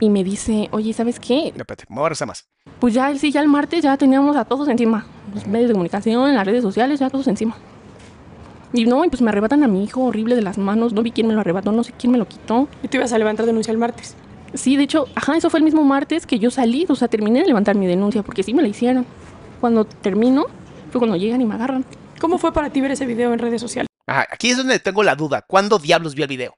y 0.00 0.10
me 0.10 0.22
dice, 0.24 0.68
oye, 0.72 0.92
¿sabes 0.92 1.18
qué? 1.20 1.52
Ya, 1.54 1.62
espérate, 1.62 1.84
me 1.88 1.96
voy 1.96 2.04
a 2.04 2.08
regresar 2.08 2.28
más. 2.28 2.48
Pues 2.80 2.92
ya, 2.94 3.16
sí, 3.16 3.30
ya 3.30 3.40
el 3.40 3.48
martes 3.48 3.82
ya 3.82 3.96
teníamos 3.96 4.36
a 4.36 4.44
todos 4.44 4.68
encima. 4.68 5.06
Los 5.32 5.46
medios 5.46 5.68
de 5.68 5.72
comunicación, 5.74 6.34
las 6.34 6.44
redes 6.46 6.62
sociales, 6.62 7.00
ya 7.00 7.08
todos 7.10 7.26
encima. 7.28 7.56
Y 8.72 8.84
no, 8.86 9.04
y 9.04 9.08
pues 9.08 9.22
me 9.22 9.30
arrebatan 9.30 9.62
a 9.62 9.68
mi 9.68 9.84
hijo 9.84 10.02
horrible 10.02 10.34
de 10.34 10.42
las 10.42 10.58
manos. 10.58 10.92
No 10.92 11.02
vi 11.02 11.12
quién 11.12 11.26
me 11.28 11.32
lo 11.34 11.40
arrebató, 11.40 11.70
no 11.72 11.84
sé 11.84 11.92
quién 11.96 12.12
me 12.12 12.18
lo 12.18 12.26
quitó. 12.28 12.68
Y 12.82 12.88
tú 12.88 12.96
ibas 12.98 13.12
a 13.12 13.18
levantar 13.18 13.46
denuncia 13.46 13.70
el 13.70 13.78
martes. 13.78 14.16
Sí, 14.52 14.76
de 14.76 14.82
hecho, 14.82 15.06
ajá, 15.14 15.36
eso 15.36 15.48
fue 15.48 15.58
el 15.60 15.64
mismo 15.64 15.84
martes 15.84 16.26
que 16.26 16.38
yo 16.38 16.50
salí. 16.50 16.86
O 16.88 16.96
sea, 16.96 17.08
terminé 17.08 17.40
de 17.40 17.46
levantar 17.46 17.76
mi 17.76 17.86
denuncia 17.86 18.22
porque 18.22 18.42
sí 18.42 18.52
me 18.52 18.62
la 18.62 18.68
hicieron. 18.68 19.06
Cuando 19.60 19.84
termino, 19.84 20.46
fue 20.94 21.00
cuando 21.00 21.16
llegan 21.16 21.40
y 21.40 21.44
me 21.44 21.56
agarran. 21.56 21.84
¿Cómo 22.20 22.38
fue 22.38 22.52
para 22.52 22.70
ti 22.70 22.80
ver 22.80 22.92
ese 22.92 23.04
video 23.04 23.32
en 23.32 23.40
redes 23.40 23.60
sociales? 23.60 23.88
Ajá, 24.06 24.28
aquí 24.30 24.50
es 24.50 24.56
donde 24.56 24.78
tengo 24.78 25.02
la 25.02 25.16
duda. 25.16 25.42
¿Cuándo 25.42 25.80
diablos 25.80 26.14
vio 26.14 26.22
el 26.22 26.28
video? 26.28 26.56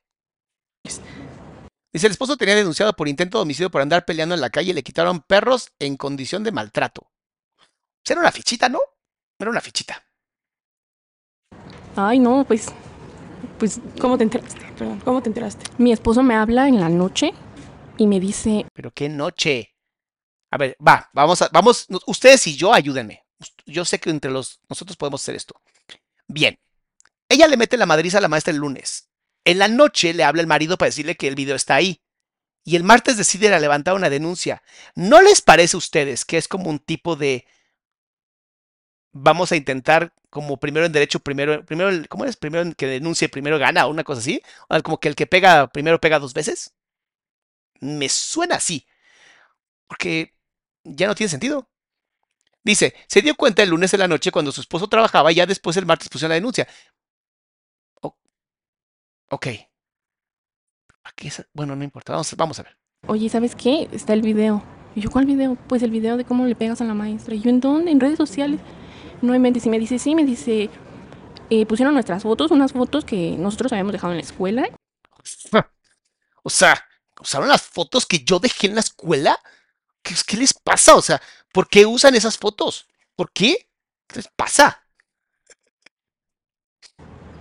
Dice, 0.84 2.06
el 2.06 2.10
esposo 2.10 2.36
tenía 2.36 2.54
denunciado 2.54 2.92
por 2.92 3.08
intento 3.08 3.38
de 3.38 3.42
homicidio 3.42 3.70
por 3.70 3.80
andar 3.80 4.04
peleando 4.04 4.34
en 4.34 4.42
la 4.42 4.50
calle 4.50 4.72
y 4.72 4.74
le 4.74 4.82
quitaron 4.82 5.20
perros 5.20 5.72
en 5.78 5.96
condición 5.96 6.44
de 6.44 6.52
maltrato. 6.52 7.10
Pues 7.56 8.10
Era 8.10 8.20
una 8.20 8.30
fichita, 8.30 8.68
¿no? 8.68 8.78
Era 9.38 9.50
una 9.50 9.62
fichita. 9.62 10.04
Ay, 11.96 12.18
no, 12.18 12.44
pues. 12.46 12.66
Pues 13.58 13.80
¿Cómo 13.98 14.18
te 14.18 14.24
enteraste? 14.24 14.60
Perdón, 14.76 15.00
¿cómo 15.00 15.22
te 15.22 15.30
enteraste? 15.30 15.64
mi 15.78 15.92
esposo 15.92 16.22
me 16.22 16.34
habla 16.34 16.68
en 16.68 16.78
la 16.78 16.90
noche 16.90 17.32
y 17.96 18.06
me 18.06 18.20
dice, 18.20 18.66
Pero 18.74 18.90
qué 18.90 19.08
noche. 19.08 19.74
A 20.50 20.58
ver, 20.58 20.76
va, 20.86 21.08
vamos 21.14 21.40
a, 21.40 21.48
vamos, 21.50 21.86
ustedes 22.06 22.46
y 22.48 22.56
yo 22.56 22.74
ayúdenme. 22.74 23.25
Yo 23.66 23.84
sé 23.84 23.98
que 23.98 24.10
entre 24.10 24.30
los, 24.30 24.60
nosotros 24.68 24.96
podemos 24.96 25.22
hacer 25.22 25.34
esto. 25.34 25.60
Bien. 26.26 26.58
Ella 27.28 27.48
le 27.48 27.56
mete 27.56 27.76
la 27.76 27.86
madriza 27.86 28.18
a 28.18 28.20
la 28.20 28.28
maestra 28.28 28.52
el 28.52 28.58
lunes. 28.58 29.08
En 29.44 29.58
la 29.58 29.68
noche 29.68 30.14
le 30.14 30.24
habla 30.24 30.40
el 30.40 30.46
marido 30.46 30.78
para 30.78 30.88
decirle 30.88 31.16
que 31.16 31.28
el 31.28 31.34
video 31.34 31.56
está 31.56 31.74
ahí. 31.74 32.00
Y 32.64 32.76
el 32.76 32.82
martes 32.82 33.16
decide 33.16 33.58
levantar 33.60 33.94
una 33.94 34.10
denuncia. 34.10 34.62
¿No 34.94 35.22
les 35.22 35.40
parece 35.40 35.76
a 35.76 35.78
ustedes 35.78 36.24
que 36.24 36.36
es 36.36 36.48
como 36.48 36.68
un 36.68 36.80
tipo 36.80 37.14
de 37.14 37.46
vamos 39.12 39.52
a 39.52 39.56
intentar 39.56 40.12
como 40.30 40.58
primero 40.58 40.84
en 40.84 40.92
derecho, 40.92 41.20
primero, 41.20 41.64
primero, 41.64 41.90
¿cómo 42.08 42.24
es? 42.24 42.36
Primero 42.36 42.62
en 42.62 42.74
que 42.74 42.86
denuncie, 42.86 43.28
primero 43.28 43.58
gana, 43.58 43.86
una 43.86 44.04
cosa 44.04 44.20
así? 44.20 44.42
O 44.68 44.82
como 44.82 45.00
que 45.00 45.08
el 45.08 45.14
que 45.14 45.26
pega 45.26 45.68
primero 45.68 46.00
pega 46.00 46.18
dos 46.18 46.34
veces. 46.34 46.74
Me 47.80 48.08
suena 48.08 48.56
así. 48.56 48.86
Porque 49.86 50.34
ya 50.84 51.06
no 51.06 51.14
tiene 51.14 51.30
sentido. 51.30 51.68
Dice, 52.66 52.94
se 53.06 53.22
dio 53.22 53.36
cuenta 53.36 53.62
el 53.62 53.68
lunes 53.70 53.94
en 53.94 54.00
la 54.00 54.08
noche 54.08 54.32
cuando 54.32 54.50
su 54.50 54.60
esposo 54.60 54.88
trabajaba 54.88 55.30
y 55.30 55.36
ya 55.36 55.46
después 55.46 55.76
el 55.76 55.86
martes 55.86 56.08
pusieron 56.08 56.30
la 56.30 56.34
denuncia. 56.34 56.66
O- 58.02 58.16
ok. 59.30 59.46
Aquí 61.04 61.28
es- 61.28 61.46
bueno, 61.52 61.76
no 61.76 61.84
importa, 61.84 62.12
vamos, 62.12 62.34
vamos 62.36 62.58
a 62.58 62.64
ver. 62.64 62.76
oye, 63.06 63.28
¿sabes 63.28 63.54
qué? 63.54 63.88
Está 63.92 64.14
el 64.14 64.22
video. 64.22 64.64
Y 64.96 65.00
yo, 65.02 65.10
¿cuál 65.12 65.26
video? 65.26 65.54
Pues 65.68 65.84
el 65.84 65.92
video 65.92 66.16
de 66.16 66.24
cómo 66.24 66.44
le 66.44 66.56
pegas 66.56 66.80
a 66.80 66.84
la 66.84 66.94
maestra. 66.94 67.36
Y 67.36 67.40
yo, 67.40 67.50
¿en 67.50 67.60
dónde? 67.60 67.92
En 67.92 68.00
redes 68.00 68.16
sociales. 68.18 68.58
No 69.22 69.32
inventes. 69.32 69.64
Y 69.64 69.68
me 69.70 69.78
dice, 69.78 70.00
sí, 70.00 70.16
me 70.16 70.24
dice, 70.24 70.68
eh, 71.50 71.66
pusieron 71.66 71.94
nuestras 71.94 72.24
fotos, 72.24 72.50
unas 72.50 72.72
fotos 72.72 73.04
que 73.04 73.36
nosotros 73.38 73.70
habíamos 73.70 73.92
dejado 73.92 74.12
en 74.12 74.18
la 74.18 74.24
escuela. 74.24 74.68
O 76.42 76.50
sea, 76.50 76.84
¿usaron 77.20 77.48
las 77.48 77.62
fotos 77.62 78.06
que 78.06 78.24
yo 78.24 78.38
dejé 78.40 78.66
en 78.68 78.74
la 78.74 78.80
escuela? 78.80 79.38
¿Qué, 80.06 80.14
qué 80.24 80.36
les 80.36 80.54
pasa? 80.54 80.94
O 80.94 81.02
sea, 81.02 81.20
¿por 81.52 81.68
qué 81.68 81.84
usan 81.84 82.14
esas 82.14 82.38
fotos? 82.38 82.86
¿Por 83.16 83.32
qué? 83.32 83.68
¿Qué 84.06 84.16
les 84.16 84.28
pasa? 84.28 84.84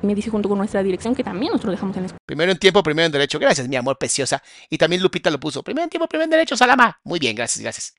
Me 0.01 0.15
dice 0.15 0.29
junto 0.31 0.49
con 0.49 0.57
nuestra 0.57 0.81
dirección 0.81 1.13
que 1.15 1.23
también 1.23 1.51
nosotros 1.51 1.73
dejamos 1.73 1.95
en 1.97 2.07
la 2.07 2.17
Primero 2.25 2.51
en 2.51 2.57
tiempo, 2.57 2.81
primero 2.81 3.05
en 3.05 3.11
derecho. 3.11 3.37
Gracias, 3.39 3.67
mi 3.67 3.75
amor 3.75 3.97
preciosa. 3.99 4.41
Y 4.69 4.77
también 4.77 5.01
Lupita 5.01 5.29
lo 5.29 5.39
puso. 5.39 5.63
Primero 5.63 5.83
en 5.83 5.89
tiempo, 5.89 6.07
primero 6.07 6.25
en 6.25 6.31
derecho, 6.31 6.57
Salama. 6.57 6.99
Muy 7.03 7.19
bien, 7.19 7.35
gracias, 7.35 7.61
gracias. 7.61 7.93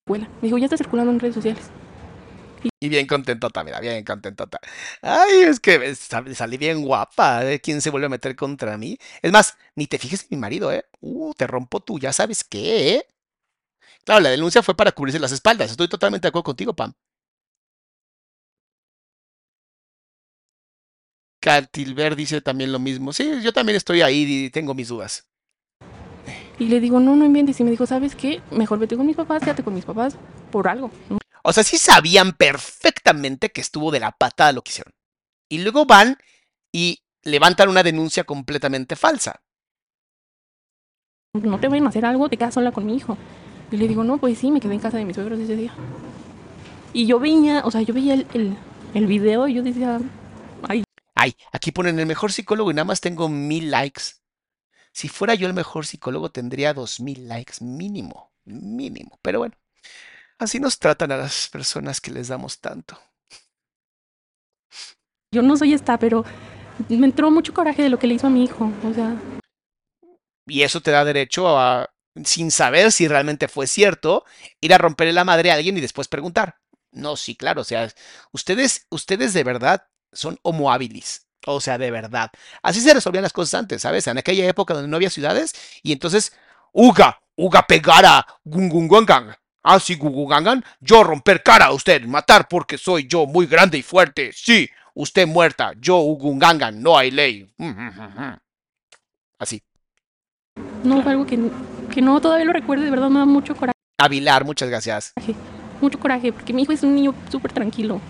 escuela. 0.00 0.28
Me 0.40 0.48
dijo, 0.48 0.58
ya 0.58 0.66
está 0.66 0.76
circulando 0.76 1.10
en 1.12 1.20
redes 1.20 1.34
sociales. 1.34 1.64
Y 2.80 2.88
bien 2.88 3.06
contentota, 3.06 3.64
mira, 3.64 3.80
bien 3.80 4.04
contentota. 4.04 4.60
Ay, 5.00 5.42
es 5.42 5.58
que 5.58 5.94
sal- 5.94 6.34
salí 6.34 6.56
bien 6.58 6.84
guapa. 6.84 7.42
¿Quién 7.62 7.80
se 7.80 7.90
vuelve 7.90 8.06
a 8.06 8.10
meter 8.10 8.36
contra 8.36 8.76
mí? 8.76 8.98
Es 9.22 9.32
más, 9.32 9.56
ni 9.74 9.86
te 9.86 9.98
fijes 9.98 10.22
en 10.22 10.28
mi 10.30 10.36
marido, 10.36 10.72
¿eh? 10.72 10.84
Uh, 11.00 11.32
te 11.34 11.46
rompo 11.46 11.80
tú, 11.80 11.98
ya 11.98 12.12
sabes 12.12 12.44
qué, 12.44 12.96
¿eh? 12.96 13.06
Claro, 14.04 14.20
la 14.20 14.30
denuncia 14.30 14.62
fue 14.62 14.74
para 14.74 14.92
cubrirse 14.92 15.18
las 15.18 15.32
espaldas. 15.32 15.70
Estoy 15.70 15.88
totalmente 15.88 16.26
de 16.26 16.28
acuerdo 16.30 16.44
contigo, 16.44 16.74
Pam. 16.74 16.92
Catilver 21.40 22.14
dice 22.14 22.40
también 22.40 22.72
lo 22.72 22.78
mismo. 22.78 23.12
Sí, 23.12 23.40
yo 23.42 23.52
también 23.52 23.76
estoy 23.76 24.02
ahí 24.02 24.24
y 24.46 24.50
tengo 24.50 24.74
mis 24.74 24.88
dudas. 24.88 25.28
Y 26.58 26.66
le 26.66 26.78
digo, 26.80 27.00
no, 27.00 27.16
no 27.16 27.24
inventes. 27.24 27.58
Y 27.60 27.64
me 27.64 27.70
dijo, 27.70 27.86
¿sabes 27.86 28.14
qué? 28.14 28.40
Mejor 28.50 28.78
vete 28.78 28.96
con 28.96 29.06
mis 29.06 29.16
papás, 29.16 29.42
quédate 29.42 29.64
con 29.64 29.74
mis 29.74 29.84
papás 29.84 30.16
por 30.50 30.68
algo. 30.68 30.90
O 31.42 31.52
sea, 31.52 31.64
sí 31.64 31.78
sabían 31.78 32.32
perfectamente 32.32 33.50
que 33.50 33.60
estuvo 33.60 33.90
de 33.90 34.00
la 34.00 34.12
patada 34.12 34.52
lo 34.52 34.62
que 34.62 34.70
hicieron. 34.70 34.94
Y 35.48 35.58
luego 35.58 35.84
van 35.86 36.16
y 36.72 37.02
levantan 37.24 37.68
una 37.68 37.82
denuncia 37.82 38.24
completamente 38.24 38.94
falsa. 38.94 39.42
No 41.34 41.58
te 41.58 41.68
vayan 41.68 41.86
a 41.86 41.88
hacer 41.88 42.04
algo, 42.04 42.28
te 42.28 42.36
quedas 42.36 42.54
sola 42.54 42.72
con 42.72 42.86
mi 42.86 42.94
hijo. 42.94 43.16
Y 43.72 43.76
le 43.78 43.88
digo, 43.88 44.04
no, 44.04 44.18
pues 44.18 44.38
sí, 44.38 44.52
me 44.52 44.60
quedé 44.60 44.74
en 44.74 44.80
casa 44.80 44.98
de 44.98 45.04
mis 45.04 45.16
suegros 45.16 45.40
ese 45.40 45.56
día. 45.56 45.74
Y 46.92 47.06
yo 47.06 47.18
veía, 47.18 47.62
o 47.64 47.70
sea, 47.70 47.82
yo 47.82 47.94
veía 47.94 48.14
el, 48.14 48.26
el, 48.34 48.56
el 48.94 49.06
video 49.06 49.48
y 49.48 49.54
yo 49.54 49.62
decía, 49.62 50.00
ay, 50.62 50.84
Ay, 51.14 51.36
aquí 51.52 51.72
ponen 51.72 51.98
el 51.98 52.06
mejor 52.06 52.32
psicólogo 52.32 52.70
y 52.70 52.74
nada 52.74 52.84
más 52.84 53.00
tengo 53.00 53.28
mil 53.28 53.70
likes. 53.70 54.02
Si 54.92 55.08
fuera 55.08 55.34
yo 55.34 55.46
el 55.46 55.54
mejor 55.54 55.86
psicólogo 55.86 56.30
tendría 56.30 56.74
dos 56.74 57.00
mil 57.00 57.28
likes 57.28 57.64
mínimo, 57.64 58.32
mínimo. 58.44 59.18
Pero 59.22 59.38
bueno, 59.40 59.54
así 60.38 60.60
nos 60.60 60.78
tratan 60.78 61.12
a 61.12 61.16
las 61.18 61.48
personas 61.48 62.00
que 62.00 62.10
les 62.10 62.28
damos 62.28 62.60
tanto. 62.60 62.98
yo 65.32 65.42
no 65.42 65.56
soy 65.56 65.74
esta, 65.74 65.98
pero 65.98 66.24
me 66.88 67.06
entró 67.06 67.30
mucho 67.30 67.54
coraje 67.54 67.82
de 67.82 67.88
lo 67.90 67.98
que 67.98 68.06
le 68.06 68.14
hizo 68.14 68.26
a 68.26 68.30
mi 68.30 68.44
hijo. 68.44 68.70
O 68.84 68.94
sea, 68.94 69.16
Y 70.46 70.62
eso 70.62 70.80
te 70.80 70.90
da 70.90 71.04
derecho 71.04 71.58
a, 71.58 71.91
sin 72.24 72.50
saber 72.50 72.92
si 72.92 73.08
realmente 73.08 73.48
fue 73.48 73.66
cierto, 73.66 74.24
ir 74.60 74.74
a 74.74 74.78
romperle 74.78 75.12
la 75.12 75.24
madre 75.24 75.50
a 75.50 75.54
alguien 75.54 75.76
y 75.76 75.80
después 75.80 76.08
preguntar. 76.08 76.56
No, 76.92 77.16
sí, 77.16 77.34
claro, 77.34 77.62
o 77.62 77.64
sea, 77.64 77.90
ustedes, 78.32 78.86
ustedes 78.90 79.32
de 79.32 79.44
verdad 79.44 79.86
son 80.12 80.38
homo 80.42 80.70
habilis. 80.70 81.26
O 81.46 81.60
sea, 81.60 81.76
de 81.76 81.90
verdad. 81.90 82.30
Así 82.62 82.80
se 82.80 82.94
resolvían 82.94 83.22
las 83.22 83.32
cosas 83.32 83.54
antes, 83.54 83.82
¿sabes? 83.82 84.06
En 84.06 84.18
aquella 84.18 84.46
época 84.46 84.74
donde 84.74 84.88
no 84.88 84.96
había 84.96 85.10
ciudades 85.10 85.54
y 85.82 85.92
entonces, 85.92 86.32
Uga, 86.72 87.20
Uga 87.34 87.66
pegara, 87.66 88.26
Gungungangan. 88.44 89.36
Ah, 89.64 89.78
sí, 89.78 89.98
yo 90.80 91.04
romper 91.04 91.42
cara 91.42 91.66
a 91.66 91.72
usted, 91.72 92.02
matar 92.04 92.48
porque 92.48 92.78
soy 92.78 93.06
yo 93.06 93.26
muy 93.26 93.46
grande 93.46 93.78
y 93.78 93.82
fuerte. 93.82 94.32
Sí, 94.34 94.68
usted 94.94 95.26
muerta, 95.26 95.72
yo 95.78 95.98
Ugungangan, 95.98 96.82
no 96.82 96.98
hay 96.98 97.10
ley. 97.10 97.52
Así. 99.38 99.62
no 100.84 101.00
algo 101.08 101.26
que, 101.26 101.38
que 101.92 102.02
no 102.02 102.20
todavía 102.20 102.44
lo 102.44 102.52
recuerdo, 102.52 102.84
de 102.84 102.90
verdad 102.90 103.10
me 103.10 103.18
da 103.20 103.24
mucho 103.26 103.54
coraje. 103.54 103.72
Avilar, 104.00 104.44
muchas 104.44 104.68
gracias. 104.68 105.12
Mucho 105.80 105.98
coraje, 106.00 106.32
porque 106.32 106.52
mi 106.52 106.62
hijo 106.62 106.72
es 106.72 106.82
un 106.82 106.94
niño 106.94 107.14
súper 107.30 107.52
tranquilo. 107.52 108.00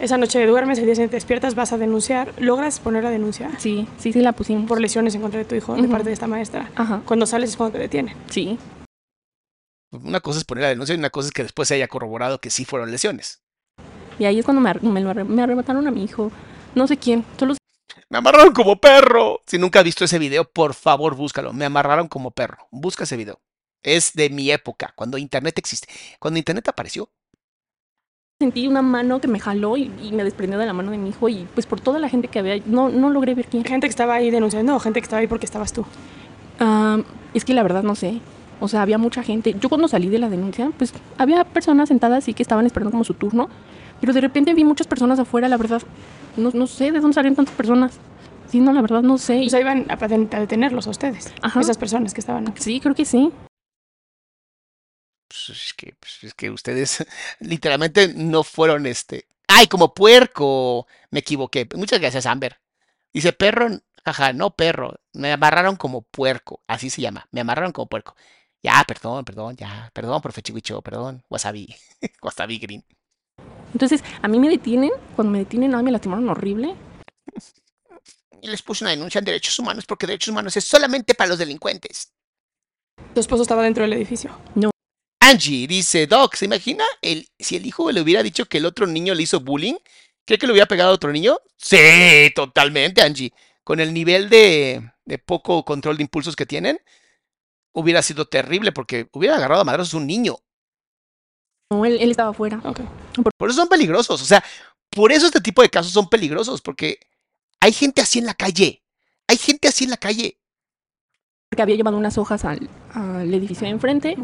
Esa 0.00 0.18
noche 0.18 0.44
duermes, 0.46 0.78
el 0.78 0.84
día 0.86 0.94
siguiente 0.94 1.16
despiertas, 1.16 1.54
vas 1.54 1.72
a 1.72 1.78
denunciar. 1.78 2.32
¿Logras 2.38 2.80
poner 2.80 3.04
la 3.04 3.10
denuncia 3.10 3.50
Sí, 3.58 3.86
sí, 3.96 4.12
sí 4.12 4.20
la 4.20 4.32
pusimos. 4.32 4.68
por 4.68 4.80
lesiones 4.80 5.14
en 5.14 5.22
contra 5.22 5.38
de 5.38 5.44
tu 5.44 5.54
hijo 5.54 5.74
de 5.74 5.88
parte 5.88 6.08
de 6.08 6.12
esta 6.12 6.26
maestra? 6.26 6.70
Ajá, 6.74 7.00
Cuando 7.06 7.26
sales 7.26 7.50
es 7.50 7.56
cuando 7.56 7.74
te 7.74 7.78
detienen. 7.78 8.14
sí. 8.28 8.58
Una 9.92 10.18
cosa 10.18 10.38
es 10.40 10.44
poner 10.44 10.62
la 10.62 10.68
denuncia 10.70 10.92
y 10.94 10.98
una 10.98 11.10
cosa 11.10 11.28
es 11.28 11.32
que 11.32 11.44
después 11.44 11.68
se 11.68 11.74
haya 11.76 11.86
corroborado 11.86 12.40
que 12.40 12.50
sí 12.50 12.64
fueron 12.64 12.90
lesiones. 12.90 13.40
Y 14.18 14.24
ahí 14.24 14.40
es 14.40 14.44
cuando 14.44 14.60
me, 14.60 14.70
ar- 14.70 14.82
me, 14.82 15.00
me 15.24 15.42
arrebataron 15.42 15.86
a 15.86 15.92
mi 15.92 16.02
hijo. 16.02 16.32
No 16.74 16.88
sé 16.88 16.96
quién, 16.96 17.24
solo 17.38 17.54
Me 18.08 18.18
amarraron 18.18 18.52
como 18.52 18.80
perro. 18.80 19.40
Si 19.46 19.58
nunca 19.58 19.80
has 19.80 19.84
visto 19.84 20.04
ese 20.04 20.18
video, 20.18 20.44
por 20.44 20.74
favor 20.74 21.14
búscalo. 21.16 21.52
Me 21.52 21.64
amarraron 21.64 22.08
como 22.08 22.30
perro. 22.32 22.68
Busca 22.70 23.04
ese 23.04 23.16
video. 23.16 23.40
Es 23.82 24.14
de 24.14 24.30
mi 24.30 24.50
época, 24.50 24.92
cuando 24.96 25.18
Internet 25.18 25.58
existe. 25.58 25.88
Cuando 26.18 26.38
Internet 26.38 26.68
apareció. 26.68 27.10
sentí 28.40 28.66
una 28.66 28.82
mano 28.82 29.20
que 29.20 29.28
me 29.28 29.40
jaló 29.40 29.76
y, 29.76 29.92
y 30.02 30.12
me 30.12 30.24
desprendió 30.24 30.58
de 30.58 30.66
la 30.66 30.72
mano 30.72 30.90
de 30.90 30.98
mi 30.98 31.10
hijo 31.10 31.28
y 31.28 31.46
pues 31.54 31.66
por 31.66 31.80
toda 31.80 31.98
la 31.98 32.08
gente 32.08 32.28
que 32.28 32.38
había, 32.40 32.58
no, 32.66 32.88
no 32.90 33.10
logré 33.10 33.34
ver 33.34 33.46
quién. 33.48 33.64
Gente 33.64 33.86
que 33.86 33.90
estaba 33.90 34.14
ahí 34.14 34.30
denunciando 34.30 34.74
o 34.76 34.80
gente 34.80 35.00
que 35.00 35.04
estaba 35.04 35.20
ahí 35.20 35.26
porque 35.28 35.46
estabas 35.46 35.72
tú. 35.72 35.86
Ah, 36.58 37.02
es 37.32 37.44
que 37.44 37.54
la 37.54 37.62
verdad 37.62 37.82
no 37.82 37.94
sé. 37.94 38.22
O 38.60 38.68
sea, 38.68 38.82
había 38.82 38.98
mucha 38.98 39.22
gente. 39.22 39.54
Yo 39.58 39.68
cuando 39.68 39.88
salí 39.88 40.08
de 40.08 40.18
la 40.18 40.28
denuncia, 40.30 40.70
pues 40.78 40.94
había 41.18 41.44
personas 41.44 41.88
sentadas 41.88 42.28
y 42.28 42.34
que 42.34 42.42
estaban 42.42 42.66
esperando 42.66 42.92
como 42.92 43.04
su 43.04 43.14
turno. 43.14 43.48
Pero 44.00 44.12
de 44.12 44.20
repente 44.20 44.54
vi 44.54 44.64
muchas 44.64 44.86
personas 44.86 45.18
afuera, 45.18 45.48
la 45.48 45.56
verdad. 45.56 45.82
No, 46.36 46.50
no 46.52 46.66
sé 46.66 46.92
de 46.92 47.00
dónde 47.00 47.14
salieron 47.14 47.36
tantas 47.36 47.54
personas. 47.54 47.98
Sí, 48.46 48.60
no, 48.60 48.72
la 48.72 48.82
verdad 48.82 49.02
no 49.02 49.18
sé. 49.18 49.44
O 49.46 49.48
sea, 49.48 49.60
iban 49.60 49.86
a, 49.90 49.94
a 49.94 50.40
detenerlos 50.40 50.86
a 50.86 50.90
ustedes. 50.90 51.32
Ajá. 51.42 51.60
Esas 51.60 51.78
personas 51.78 52.14
que 52.14 52.20
estaban. 52.20 52.54
sí, 52.58 52.80
creo 52.80 52.94
que 52.94 53.04
sí. 53.04 53.32
Pues 55.28 55.48
es 55.48 55.74
que, 55.74 55.94
pues 55.98 56.22
es 56.22 56.34
que 56.34 56.50
ustedes 56.50 57.04
literalmente 57.40 58.12
no 58.14 58.44
fueron 58.44 58.86
este. 58.86 59.26
¡Ay, 59.48 59.66
como 59.66 59.94
puerco! 59.94 60.86
Me 61.10 61.20
equivoqué. 61.20 61.68
Muchas 61.74 62.00
gracias, 62.00 62.26
Amber. 62.26 62.60
Dice 63.12 63.32
perro, 63.32 63.68
jaja, 64.04 64.32
no 64.32 64.54
perro. 64.54 64.94
Me 65.12 65.32
amarraron 65.32 65.76
como 65.76 66.02
puerco. 66.02 66.62
Así 66.66 66.90
se 66.90 67.02
llama. 67.02 67.26
Me 67.32 67.40
amarraron 67.40 67.72
como 67.72 67.88
puerco. 67.88 68.14
Ya, 68.62 68.82
perdón, 68.86 69.24
perdón, 69.24 69.56
ya. 69.56 69.90
Perdón, 69.92 70.22
profe 70.22 70.42
Chihuicho, 70.42 70.80
perdón. 70.82 71.24
Wasabi. 71.28 71.74
Wasabi 72.22 72.58
Green. 72.58 72.84
Entonces, 73.74 74.02
a 74.22 74.28
mí 74.28 74.38
me 74.38 74.48
detienen. 74.48 74.90
Cuando 75.14 75.32
me 75.32 75.40
detienen, 75.40 75.74
a 75.74 75.78
mí 75.78 75.82
me 75.82 75.90
lastimaron 75.90 76.28
horrible. 76.28 76.74
Y 78.40 78.48
les 78.48 78.62
puse 78.62 78.84
una 78.84 78.92
denuncia 78.92 79.18
en 79.18 79.24
derechos 79.24 79.58
humanos 79.58 79.84
porque 79.84 80.06
derechos 80.06 80.28
humanos 80.28 80.56
es 80.56 80.64
solamente 80.64 81.14
para 81.14 81.28
los 81.28 81.38
delincuentes. 81.38 82.12
Tu 83.12 83.20
esposo 83.20 83.42
estaba 83.42 83.64
dentro 83.64 83.82
del 83.82 83.92
edificio. 83.94 84.30
Angie 85.20 85.66
dice, 85.66 86.06
Doc, 86.06 86.34
¿se 86.34 86.44
imagina 86.44 86.84
el, 87.02 87.28
si 87.38 87.56
el 87.56 87.66
hijo 87.66 87.90
le 87.90 88.00
hubiera 88.00 88.22
dicho 88.22 88.46
que 88.46 88.58
el 88.58 88.66
otro 88.66 88.86
niño 88.86 89.14
le 89.14 89.22
hizo 89.22 89.40
bullying? 89.40 89.76
¿Cree 90.26 90.38
que 90.38 90.46
le 90.46 90.52
hubiera 90.52 90.68
pegado 90.68 90.90
a 90.90 90.94
otro 90.94 91.10
niño? 91.12 91.38
Sí, 91.56 92.30
totalmente, 92.34 93.02
Angie. 93.02 93.32
Con 93.64 93.80
el 93.80 93.92
nivel 93.92 94.28
de, 94.28 94.90
de 95.04 95.18
poco 95.18 95.64
control 95.64 95.96
de 95.96 96.02
impulsos 96.02 96.36
que 96.36 96.46
tienen, 96.46 96.78
hubiera 97.72 98.02
sido 98.02 98.26
terrible 98.26 98.72
porque 98.72 99.08
hubiera 99.12 99.36
agarrado 99.36 99.62
a 99.62 99.64
madrazos 99.64 99.94
a 99.94 99.96
un 99.98 100.06
niño. 100.06 100.36
No, 101.70 101.84
él, 101.84 101.98
él 102.00 102.10
estaba 102.10 102.30
afuera. 102.30 102.60
Ok. 102.64 102.80
Por 103.36 103.50
eso 103.50 103.60
son 103.60 103.68
peligrosos. 103.68 104.20
O 104.20 104.24
sea, 104.24 104.42
por 104.90 105.12
eso 105.12 105.26
este 105.26 105.40
tipo 105.40 105.62
de 105.62 105.70
casos 105.70 105.92
son 105.92 106.08
peligrosos 106.08 106.60
porque 106.60 106.98
hay 107.60 107.72
gente 107.72 108.00
así 108.00 108.18
en 108.18 108.26
la 108.26 108.34
calle. 108.34 108.82
Hay 109.26 109.36
gente 109.36 109.68
así 109.68 109.84
en 109.84 109.90
la 109.90 109.96
calle. 109.96 110.38
Porque 111.50 111.62
había 111.62 111.76
llevado 111.76 111.96
unas 111.96 112.18
hojas 112.18 112.44
al, 112.44 112.68
al 112.92 113.32
edificio 113.32 113.66
de 113.66 113.72
enfrente. 113.72 114.16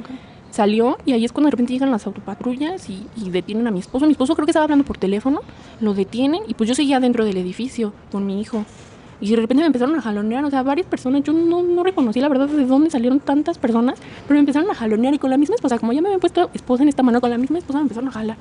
Salió 0.51 0.99
y 1.07 1.13
ahí 1.13 1.25
es 1.25 1.33
cuando 1.33 1.47
de 1.47 1.53
repente 1.53 1.73
llegan 1.73 1.93
las 1.93 2.07
autopatrullas 2.07 2.91
y, 2.91 3.07
y 3.17 3.31
detienen 3.31 3.67
a 3.69 3.71
mi 3.71 3.79
esposo. 3.79 4.07
Mi 4.07 4.13
esposo 4.13 4.35
creo 4.35 4.47
que 4.47 4.51
estaba 4.51 4.65
hablando 4.65 4.85
por 4.85 4.99
teléfono, 4.99 5.43
lo 5.81 5.95
detienen 5.95 6.43
y 6.49 6.55
pues 6.55 6.69
yo 6.69 6.75
seguía 6.75 6.99
dentro 6.99 7.25
del 7.25 7.37
edificio 7.37 7.95
con 8.11 8.27
mi 8.27 8.41
hijo. 8.41 8.65
Y 9.21 9.31
de 9.31 9.37
repente 9.37 9.63
me 9.63 9.67
empezaron 9.67 9.97
a 9.99 10.03
jalonear, 10.03 10.45
o 10.45 10.51
sea, 10.51 10.63
varias 10.63 10.87
personas. 10.87 11.23
Yo 11.23 11.33
no, 11.33 11.63
no 11.63 11.83
reconocí 11.83 12.21
la 12.21 12.29
verdad 12.29 12.49
de 12.49 12.65
dónde 12.65 12.91
salieron 12.91 13.21
tantas 13.21 13.59
personas, 13.59 13.99
pero 14.23 14.35
me 14.35 14.41
empezaron 14.41 14.71
a 14.71 14.75
jalonear 14.75 15.13
y 15.13 15.19
con 15.19 15.31
la 15.31 15.37
misma 15.37 15.57
esposa, 15.57 15.79
como 15.79 15.93
ya 15.93 16.01
me 16.01 16.09
habían 16.09 16.21
puesto 16.21 16.51
esposa 16.55 16.83
en 16.83 16.89
esta 16.89 17.03
mano, 17.03 17.21
con 17.21 17.31
la 17.31 17.39
misma 17.39 17.59
esposa 17.59 17.79
me 17.79 17.83
empezaron 17.83 18.09
a 18.09 18.13
jalar. 18.13 18.39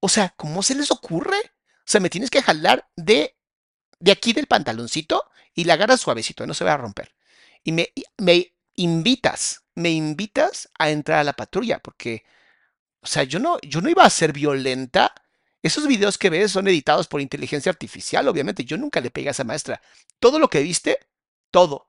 O 0.00 0.08
sea, 0.08 0.32
¿cómo 0.36 0.62
se 0.62 0.76
les 0.76 0.90
ocurre? 0.90 1.38
O 1.38 1.90
sea, 1.90 2.00
me 2.00 2.10
tienes 2.10 2.30
que 2.30 2.42
jalar 2.42 2.88
de, 2.96 3.36
de 3.98 4.12
aquí 4.12 4.32
del 4.32 4.46
pantaloncito 4.46 5.24
y 5.54 5.64
la 5.64 5.74
agarras 5.74 6.00
suavecito, 6.00 6.46
no 6.46 6.54
se 6.54 6.64
va 6.64 6.74
a 6.74 6.76
romper. 6.76 7.14
Y 7.64 7.72
me, 7.72 7.92
me 8.18 8.54
invitas, 8.76 9.64
me 9.74 9.90
invitas 9.90 10.70
a 10.78 10.90
entrar 10.90 11.18
a 11.18 11.24
la 11.24 11.32
patrulla, 11.32 11.80
porque, 11.80 12.22
o 13.00 13.06
sea, 13.06 13.24
yo 13.24 13.40
no, 13.40 13.58
yo 13.62 13.80
no 13.80 13.88
iba 13.88 14.04
a 14.04 14.10
ser 14.10 14.32
violenta. 14.32 15.12
Esos 15.62 15.88
videos 15.88 16.18
que 16.18 16.30
ves 16.30 16.52
son 16.52 16.68
editados 16.68 17.08
por 17.08 17.20
inteligencia 17.20 17.70
artificial, 17.70 18.28
obviamente. 18.28 18.64
Yo 18.64 18.76
nunca 18.76 19.00
le 19.00 19.10
pegué 19.10 19.28
a 19.28 19.32
esa 19.32 19.44
maestra. 19.44 19.80
Todo 20.20 20.38
lo 20.38 20.48
que 20.48 20.62
viste, 20.62 20.98
todo, 21.50 21.88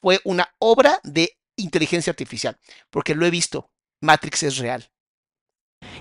fue 0.00 0.20
una 0.24 0.48
obra 0.58 1.00
de 1.04 1.36
inteligencia 1.56 2.10
artificial, 2.10 2.58
porque 2.88 3.14
lo 3.14 3.26
he 3.26 3.30
visto. 3.30 3.70
Matrix 4.00 4.44
es 4.44 4.56
real. 4.56 4.90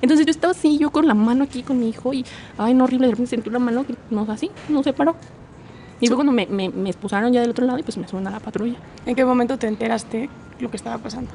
Entonces 0.01 0.25
yo 0.25 0.31
estaba 0.31 0.51
así, 0.51 0.77
yo 0.77 0.91
con 0.91 1.07
la 1.07 1.13
mano 1.13 1.43
aquí 1.43 1.63
con 1.63 1.79
mi 1.79 1.89
hijo 1.89 2.13
y, 2.13 2.25
ay, 2.57 2.73
no, 2.73 2.85
horrible, 2.85 3.07
de 3.07 3.11
repente 3.11 3.31
sentí 3.31 3.49
una 3.49 3.59
mano 3.59 3.85
que 3.85 3.95
no 4.09 4.25
así, 4.29 4.49
no 4.69 4.83
se 4.83 4.93
paró. 4.93 5.15
Y 5.99 6.07
luego 6.07 6.23
cuando 6.23 6.31
me, 6.31 6.45
me, 6.45 6.69
me 6.69 6.89
esposaron 6.89 7.33
ya 7.33 7.41
del 7.41 7.49
otro 7.49 7.65
lado 7.65 7.77
y 7.77 7.83
pues 7.83 7.97
me 7.97 8.07
suben 8.07 8.25
a 8.27 8.31
la 8.31 8.39
patrulla. 8.39 8.77
¿En 9.05 9.15
qué 9.15 9.25
momento 9.25 9.57
te 9.57 9.67
enteraste 9.67 10.29
lo 10.59 10.71
que 10.71 10.77
estaba 10.77 10.97
pasando? 10.97 11.31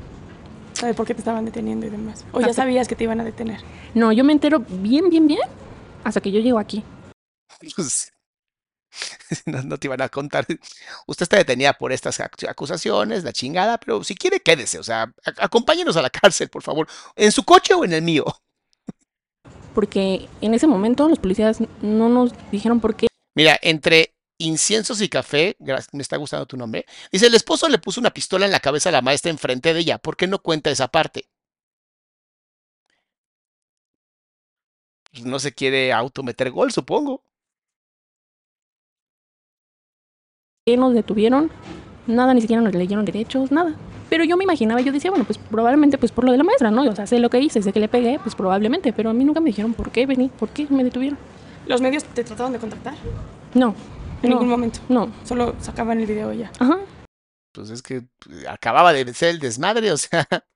¿Sabes 0.72 0.96
por 0.96 1.06
qué 1.06 1.12
te 1.12 1.20
estaban 1.20 1.44
deteniendo 1.44 1.86
y 1.86 1.90
demás? 1.90 2.24
¿O 2.32 2.40
ya 2.40 2.54
sabías 2.54 2.88
que 2.88 2.96
te 2.96 3.04
iban 3.04 3.20
a 3.20 3.24
detener? 3.24 3.60
No, 3.94 4.12
yo 4.12 4.24
me 4.24 4.32
entero 4.32 4.64
bien, 4.66 5.10
bien, 5.10 5.26
bien 5.26 5.40
hasta 6.04 6.20
que 6.20 6.30
yo 6.32 6.40
llego 6.40 6.58
aquí. 6.58 6.82
Pues, 7.76 8.12
no, 9.46 9.62
no 9.62 9.78
te 9.78 9.86
iban 9.86 10.02
a 10.02 10.08
contar. 10.08 10.46
Usted 11.06 11.22
está 11.24 11.36
detenida 11.36 11.72
por 11.72 11.92
estas 11.92 12.20
ac- 12.20 12.48
acusaciones, 12.48 13.24
la 13.24 13.32
chingada, 13.32 13.78
pero 13.78 14.04
si 14.04 14.14
quiere, 14.14 14.40
quédese. 14.40 14.78
O 14.78 14.82
sea, 14.82 15.12
acompáñenos 15.38 15.96
a 15.96 16.02
la 16.02 16.10
cárcel, 16.10 16.48
por 16.48 16.62
favor. 16.62 16.86
¿En 17.16 17.32
su 17.32 17.44
coche 17.44 17.74
o 17.74 17.84
en 17.84 17.92
el 17.92 18.02
mío? 18.02 18.24
porque 19.74 20.28
en 20.40 20.54
ese 20.54 20.66
momento 20.66 21.08
los 21.08 21.18
policías 21.18 21.58
no 21.82 22.08
nos 22.08 22.32
dijeron 22.50 22.80
por 22.80 22.94
qué. 22.94 23.08
Mira, 23.34 23.58
entre 23.62 24.14
inciensos 24.38 25.00
y 25.00 25.08
café, 25.08 25.56
me 25.92 26.02
está 26.02 26.16
gustando 26.16 26.46
tu 26.46 26.56
nombre, 26.56 26.86
dice, 27.10 27.26
el 27.26 27.34
esposo 27.34 27.68
le 27.68 27.78
puso 27.78 28.00
una 28.00 28.10
pistola 28.10 28.46
en 28.46 28.52
la 28.52 28.60
cabeza 28.60 28.88
a 28.88 28.92
la 28.92 29.02
maestra 29.02 29.30
enfrente 29.30 29.74
de 29.74 29.80
ella. 29.80 29.98
¿Por 29.98 30.16
qué 30.16 30.26
no 30.26 30.38
cuenta 30.40 30.70
esa 30.70 30.88
parte? 30.88 31.28
No 35.22 35.38
se 35.38 35.52
quiere 35.52 35.92
autometer 35.92 36.50
gol, 36.50 36.72
supongo. 36.72 37.22
nos 40.66 40.94
detuvieron, 40.94 41.50
nada, 42.06 42.32
ni 42.32 42.40
siquiera 42.40 42.62
nos 42.62 42.74
leyeron 42.74 43.04
derechos, 43.04 43.52
nada. 43.52 43.74
Pero 44.08 44.24
yo 44.24 44.36
me 44.36 44.44
imaginaba, 44.44 44.80
yo 44.80 44.92
decía, 44.92 45.10
bueno, 45.10 45.24
pues 45.24 45.38
probablemente 45.38 45.98
pues 45.98 46.12
por 46.12 46.24
lo 46.24 46.32
de 46.32 46.38
la 46.38 46.44
maestra, 46.44 46.70
¿no? 46.70 46.82
O 46.82 46.94
sea, 46.94 47.06
sé 47.06 47.18
lo 47.18 47.30
que 47.30 47.40
hice, 47.40 47.62
sé 47.62 47.72
que 47.72 47.80
le 47.80 47.88
pegué, 47.88 48.18
pues 48.22 48.34
probablemente, 48.34 48.92
pero 48.92 49.10
a 49.10 49.12
mí 49.12 49.24
nunca 49.24 49.40
me 49.40 49.50
dijeron 49.50 49.74
por 49.74 49.90
qué 49.90 50.06
vení, 50.06 50.28
por 50.28 50.48
qué 50.50 50.66
me 50.70 50.84
detuvieron. 50.84 51.18
¿Los 51.66 51.80
medios 51.80 52.04
te 52.04 52.24
trataron 52.24 52.52
de 52.52 52.58
contactar? 52.58 52.94
No. 53.54 53.74
En 54.22 54.30
no, 54.30 54.36
ningún 54.36 54.48
momento. 54.48 54.80
No. 54.88 55.12
Solo 55.24 55.54
sacaban 55.60 56.00
el 56.00 56.06
video 56.06 56.32
ya. 56.32 56.50
Ajá. 56.58 56.78
Pues 57.52 57.70
es 57.70 57.82
que 57.82 58.04
acababa 58.48 58.92
de 58.92 59.12
ser 59.14 59.30
el 59.30 59.38
desmadre, 59.38 59.92
o 59.92 59.96
sea, 59.96 60.26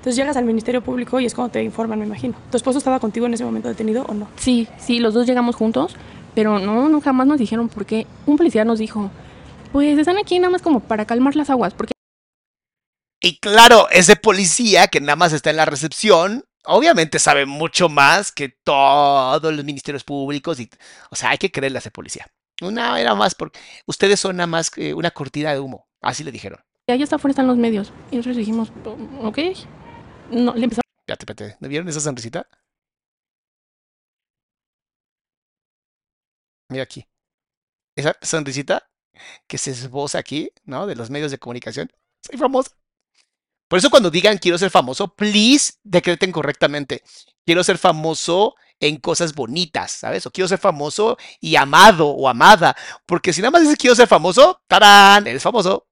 Entonces 0.00 0.16
llegas 0.16 0.38
al 0.38 0.46
Ministerio 0.46 0.80
Público 0.80 1.20
y 1.20 1.26
es 1.26 1.34
cuando 1.34 1.52
te 1.52 1.62
informan, 1.62 1.98
me 1.98 2.06
imagino. 2.06 2.34
¿Tu 2.50 2.56
esposo 2.56 2.78
estaba 2.78 3.00
contigo 3.00 3.26
en 3.26 3.34
ese 3.34 3.44
momento 3.44 3.68
detenido 3.68 4.06
o 4.08 4.14
no? 4.14 4.28
Sí, 4.36 4.66
sí, 4.78 4.98
los 4.98 5.12
dos 5.12 5.26
llegamos 5.26 5.56
juntos, 5.56 5.94
pero 6.34 6.58
no, 6.58 6.88
no 6.88 7.02
jamás 7.02 7.26
nos 7.26 7.38
dijeron 7.38 7.68
por 7.68 7.84
qué. 7.84 8.06
Un 8.24 8.38
policía 8.38 8.64
nos 8.64 8.78
dijo, 8.78 9.10
pues 9.72 9.98
están 9.98 10.16
aquí 10.16 10.38
nada 10.38 10.52
más 10.52 10.62
como 10.62 10.80
para 10.80 11.04
calmar 11.04 11.36
las 11.36 11.50
aguas, 11.50 11.74
porque 11.74 11.92
Y 13.20 13.40
claro, 13.40 13.90
ese 13.90 14.16
policía 14.16 14.88
que 14.88 15.02
nada 15.02 15.16
más 15.16 15.34
está 15.34 15.50
en 15.50 15.56
la 15.56 15.66
recepción, 15.66 16.46
obviamente 16.64 17.18
sabe 17.18 17.44
mucho 17.44 17.90
más 17.90 18.32
que 18.32 18.48
todos 18.48 19.52
los 19.54 19.64
ministerios 19.66 20.02
públicos. 20.02 20.60
Y, 20.60 20.70
o 21.10 21.14
sea, 21.16 21.28
hay 21.28 21.36
que 21.36 21.52
creerle 21.52 21.76
a 21.76 21.80
ese 21.80 21.90
policía. 21.90 22.26
Una 22.62 22.98
era 22.98 23.14
más 23.14 23.34
porque 23.34 23.60
ustedes 23.84 24.18
son 24.18 24.38
nada 24.38 24.46
más 24.46 24.70
que 24.70 24.94
una 24.94 25.10
cortina 25.10 25.52
de 25.52 25.60
humo. 25.60 25.88
Así 26.00 26.24
le 26.24 26.32
dijeron. 26.32 26.58
allá 26.88 27.04
está 27.04 27.16
afuera 27.16 27.32
están 27.32 27.48
los 27.48 27.58
medios. 27.58 27.92
Y 28.10 28.16
nosotros 28.16 28.38
dijimos, 28.38 28.72
ok. 29.22 29.38
No, 30.30 30.54
le 30.54 30.64
empezamos 30.64 30.90
Espérate, 31.10 31.24
espérate. 31.24 31.56
¿No 31.60 31.68
vieron 31.68 31.88
esa 31.88 32.00
sonrisita? 32.00 32.46
Mira 36.68 36.84
aquí. 36.84 37.06
Esa 37.96 38.16
sonrisita 38.22 38.88
que 39.48 39.58
se 39.58 39.72
esboza 39.72 40.18
aquí, 40.18 40.52
¿no? 40.64 40.86
De 40.86 40.94
los 40.94 41.10
medios 41.10 41.32
de 41.32 41.38
comunicación. 41.38 41.90
Soy 42.24 42.38
famosa. 42.38 42.70
Por 43.68 43.78
eso 43.78 43.90
cuando 43.90 44.10
digan 44.10 44.38
quiero 44.38 44.58
ser 44.58 44.70
famoso, 44.70 45.14
please 45.14 45.74
decreten 45.82 46.32
correctamente. 46.32 47.02
Quiero 47.44 47.64
ser 47.64 47.78
famoso 47.78 48.54
en 48.78 48.98
cosas 48.98 49.34
bonitas, 49.34 49.90
¿sabes? 49.90 50.26
O 50.26 50.30
quiero 50.30 50.48
ser 50.48 50.58
famoso 50.58 51.18
y 51.40 51.56
amado 51.56 52.08
o 52.08 52.28
amada. 52.28 52.76
Porque 53.06 53.32
si 53.32 53.40
nada 53.40 53.50
más 53.50 53.62
dices 53.62 53.76
quiero 53.76 53.96
ser 53.96 54.06
famoso, 54.08 54.62
¡tarán! 54.68 55.26
Eres 55.26 55.42
famoso. 55.42 55.88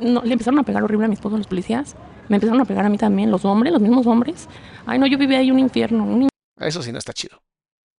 no, 0.00 0.22
le 0.22 0.32
empezaron 0.32 0.58
a 0.60 0.62
pegar 0.62 0.82
horrible 0.82 1.04
a 1.04 1.08
mi 1.08 1.14
esposo 1.14 1.36
los 1.36 1.46
policías. 1.46 1.94
Me 2.30 2.36
empezaron 2.36 2.60
a 2.60 2.64
pegar 2.64 2.86
a 2.86 2.88
mí 2.88 2.96
también, 2.96 3.28
los 3.28 3.44
hombres, 3.44 3.72
los 3.72 3.82
mismos 3.82 4.06
hombres. 4.06 4.48
Ay, 4.86 5.00
no, 5.00 5.06
yo 5.08 5.18
vivía 5.18 5.38
ahí 5.38 5.50
un 5.50 5.58
infierno, 5.58 6.04
un 6.04 6.28
Eso 6.60 6.80
sí 6.80 6.92
no 6.92 6.98
está 6.98 7.12
chido. 7.12 7.42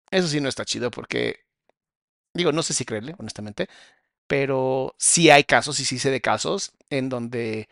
Eso 0.10 0.30
sí 0.30 0.40
no 0.40 0.48
está 0.48 0.64
chido 0.64 0.90
porque, 0.90 1.42
digo, 2.34 2.54
no 2.54 2.64
sé 2.64 2.74
si 2.74 2.86
creerle, 2.86 3.14
honestamente, 3.18 3.68
pero 4.28 4.96
sí 4.98 5.30
hay 5.30 5.44
casos 5.44 5.82
y 5.82 5.86
sí 5.86 6.00
sé 6.00 6.12
de 6.12 6.22
casos 6.22 6.72
en 6.90 7.10
donde 7.10 7.68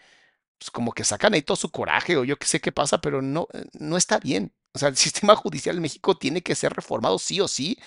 pues, 0.58 0.70
como 0.70 0.92
que 0.92 1.06
sacan 1.06 1.34
ahí 1.34 1.44
todo 1.44 1.56
su 1.56 1.72
coraje 1.72 2.18
o 2.18 2.26
yo 2.26 2.36
qué 2.38 2.46
sé 2.46 2.60
qué 2.60 2.74
pasa, 2.74 3.00
pero 3.00 3.22
no, 3.22 3.48
eh, 3.54 3.64
no 3.80 3.96
está 3.96 4.20
bien. 4.20 4.52
O 4.74 4.80
sea, 4.80 4.90
el 4.90 4.98
sistema 4.98 5.38
judicial 5.38 5.78
en 5.78 5.82
México 5.82 6.18
tiene 6.18 6.42
que 6.42 6.56
ser 6.56 6.74
reformado 6.74 7.20
sí 7.20 7.40
o 7.40 7.48
sí 7.48 7.80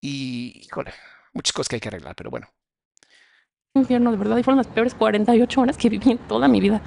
y, 0.00 0.62
híjole, 0.64 0.92
muchas 1.32 1.52
cosas 1.52 1.68
que 1.68 1.76
hay 1.76 1.80
que 1.80 1.88
arreglar, 1.90 2.16
pero 2.16 2.30
bueno. 2.30 2.48
infierno, 3.74 4.10
de 4.10 4.16
verdad. 4.16 4.36
Y 4.36 4.42
fueron 4.42 4.58
las 4.58 4.66
peores 4.66 4.94
48 4.94 5.60
horas 5.60 5.78
que 5.78 5.88
viví 5.88 6.10
en 6.10 6.18
toda 6.18 6.48
mi 6.48 6.60
vida. 6.60 6.82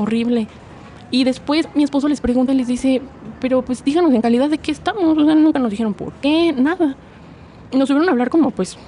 Horrible. 0.00 0.46
Y 1.10 1.24
después 1.24 1.68
mi 1.74 1.82
esposo 1.82 2.08
les 2.08 2.20
pregunta 2.20 2.52
y 2.52 2.56
les 2.56 2.68
dice, 2.68 3.02
pero 3.40 3.62
pues 3.62 3.84
díganos 3.84 4.14
en 4.14 4.22
calidad 4.22 4.48
de 4.48 4.58
qué 4.58 4.72
estamos. 4.72 5.18
O 5.18 5.24
sea, 5.26 5.34
nunca 5.34 5.58
nos 5.58 5.70
dijeron 5.70 5.92
por 5.92 6.12
qué, 6.14 6.52
nada. 6.52 6.96
Y 7.70 7.76
nos 7.76 7.88
subieron 7.88 8.08
a 8.08 8.12
hablar 8.12 8.30
como, 8.30 8.50
pues, 8.50 8.78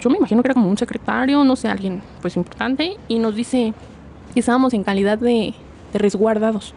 yo 0.00 0.08
me 0.08 0.16
imagino 0.16 0.42
que 0.42 0.48
era 0.48 0.54
como 0.54 0.70
un 0.70 0.78
secretario, 0.78 1.44
no 1.44 1.56
sé, 1.56 1.68
alguien 1.68 2.02
pues 2.22 2.36
importante. 2.36 2.96
Y 3.08 3.18
nos 3.18 3.34
dice 3.34 3.74
que 4.32 4.40
estábamos 4.40 4.72
en 4.74 4.82
calidad 4.82 5.18
de, 5.18 5.54
de 5.92 5.98
resguardados. 5.98 6.72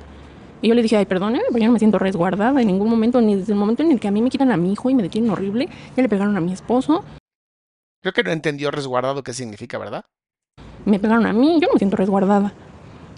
Y 0.62 0.68
yo 0.70 0.76
le 0.76 0.82
dije, 0.82 0.98
ay, 0.98 1.06
perdóneme, 1.06 1.46
pero 1.48 1.60
yo 1.60 1.68
no 1.68 1.74
me 1.74 1.80
siento 1.80 2.00
resguardada 2.00 2.60
en 2.60 2.68
ningún 2.68 2.90
momento, 2.90 3.22
ni 3.22 3.36
desde 3.36 3.54
el 3.54 3.60
momento 3.60 3.84
en 3.84 3.92
el 3.92 4.00
que 4.00 4.08
a 4.08 4.12
mí 4.12 4.22
me 4.22 4.30
quitan 4.30 4.52
a 4.52 4.58
mi 4.58 4.74
hijo 4.74 4.90
y 4.90 4.96
me 4.96 5.04
detienen 5.04 5.30
horrible. 5.30 5.70
Ya 5.96 6.04
le 6.04 6.10
pegaron 6.10 6.36
a 6.36 6.42
mi 6.42 6.52
esposo, 6.52 7.04
Creo 8.02 8.14
que 8.14 8.24
no 8.24 8.30
entendió 8.30 8.70
resguardado 8.70 9.24
qué 9.24 9.34
significa, 9.34 9.80
¿verdad? 9.80 10.06
me 10.86 11.00
pegaron 11.00 11.26
a 11.26 11.34
mí, 11.34 11.60
yo 11.60 11.68
no 11.68 11.74
me 11.74 11.80
siento 11.80 11.98
resguardada. 11.98 12.54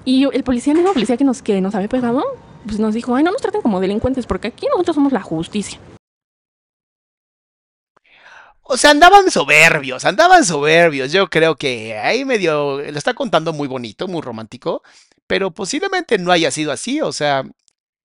Y 0.08 0.24
el 0.34 0.46
policía, 0.46 0.72
el 0.72 0.78
mismo 0.78 0.94
policía 0.94 1.18
que 1.18 1.26
nos, 1.26 1.42
que 1.42 1.60
nos 1.60 1.76
había 1.76 1.90
pegado, 1.90 2.24
pues 2.66 2.80
nos 2.80 2.94
dijo, 2.94 3.14
ay, 3.14 3.26
no 3.26 3.32
nos 3.34 3.42
traten 3.42 3.62
como 3.62 3.82
delincuentes, 3.82 4.26
porque 4.26 4.48
aquí 4.48 4.66
nosotros 4.68 4.96
somos 4.96 5.12
la 5.12 5.22
justicia. 5.22 5.82
O 8.62 8.78
sea, 8.78 8.92
andaban 8.92 9.30
soberbios, 9.30 10.06
andaban 10.06 10.46
soberbios. 10.46 11.12
Yo 11.12 11.30
creo 11.30 11.58
que 11.58 11.98
ahí 11.98 12.24
medio 12.24 12.78
lo 12.78 12.98
está 12.98 13.16
contando 13.16 13.52
muy 13.52 13.68
bonito, 13.68 14.08
muy 14.08 14.22
romántico, 14.22 14.82
pero 15.28 15.52
posiblemente 15.52 16.18
no 16.18 16.32
haya 16.32 16.52
sido 16.52 16.72
así, 16.72 17.02
o 17.02 17.12
sea, 17.12 17.44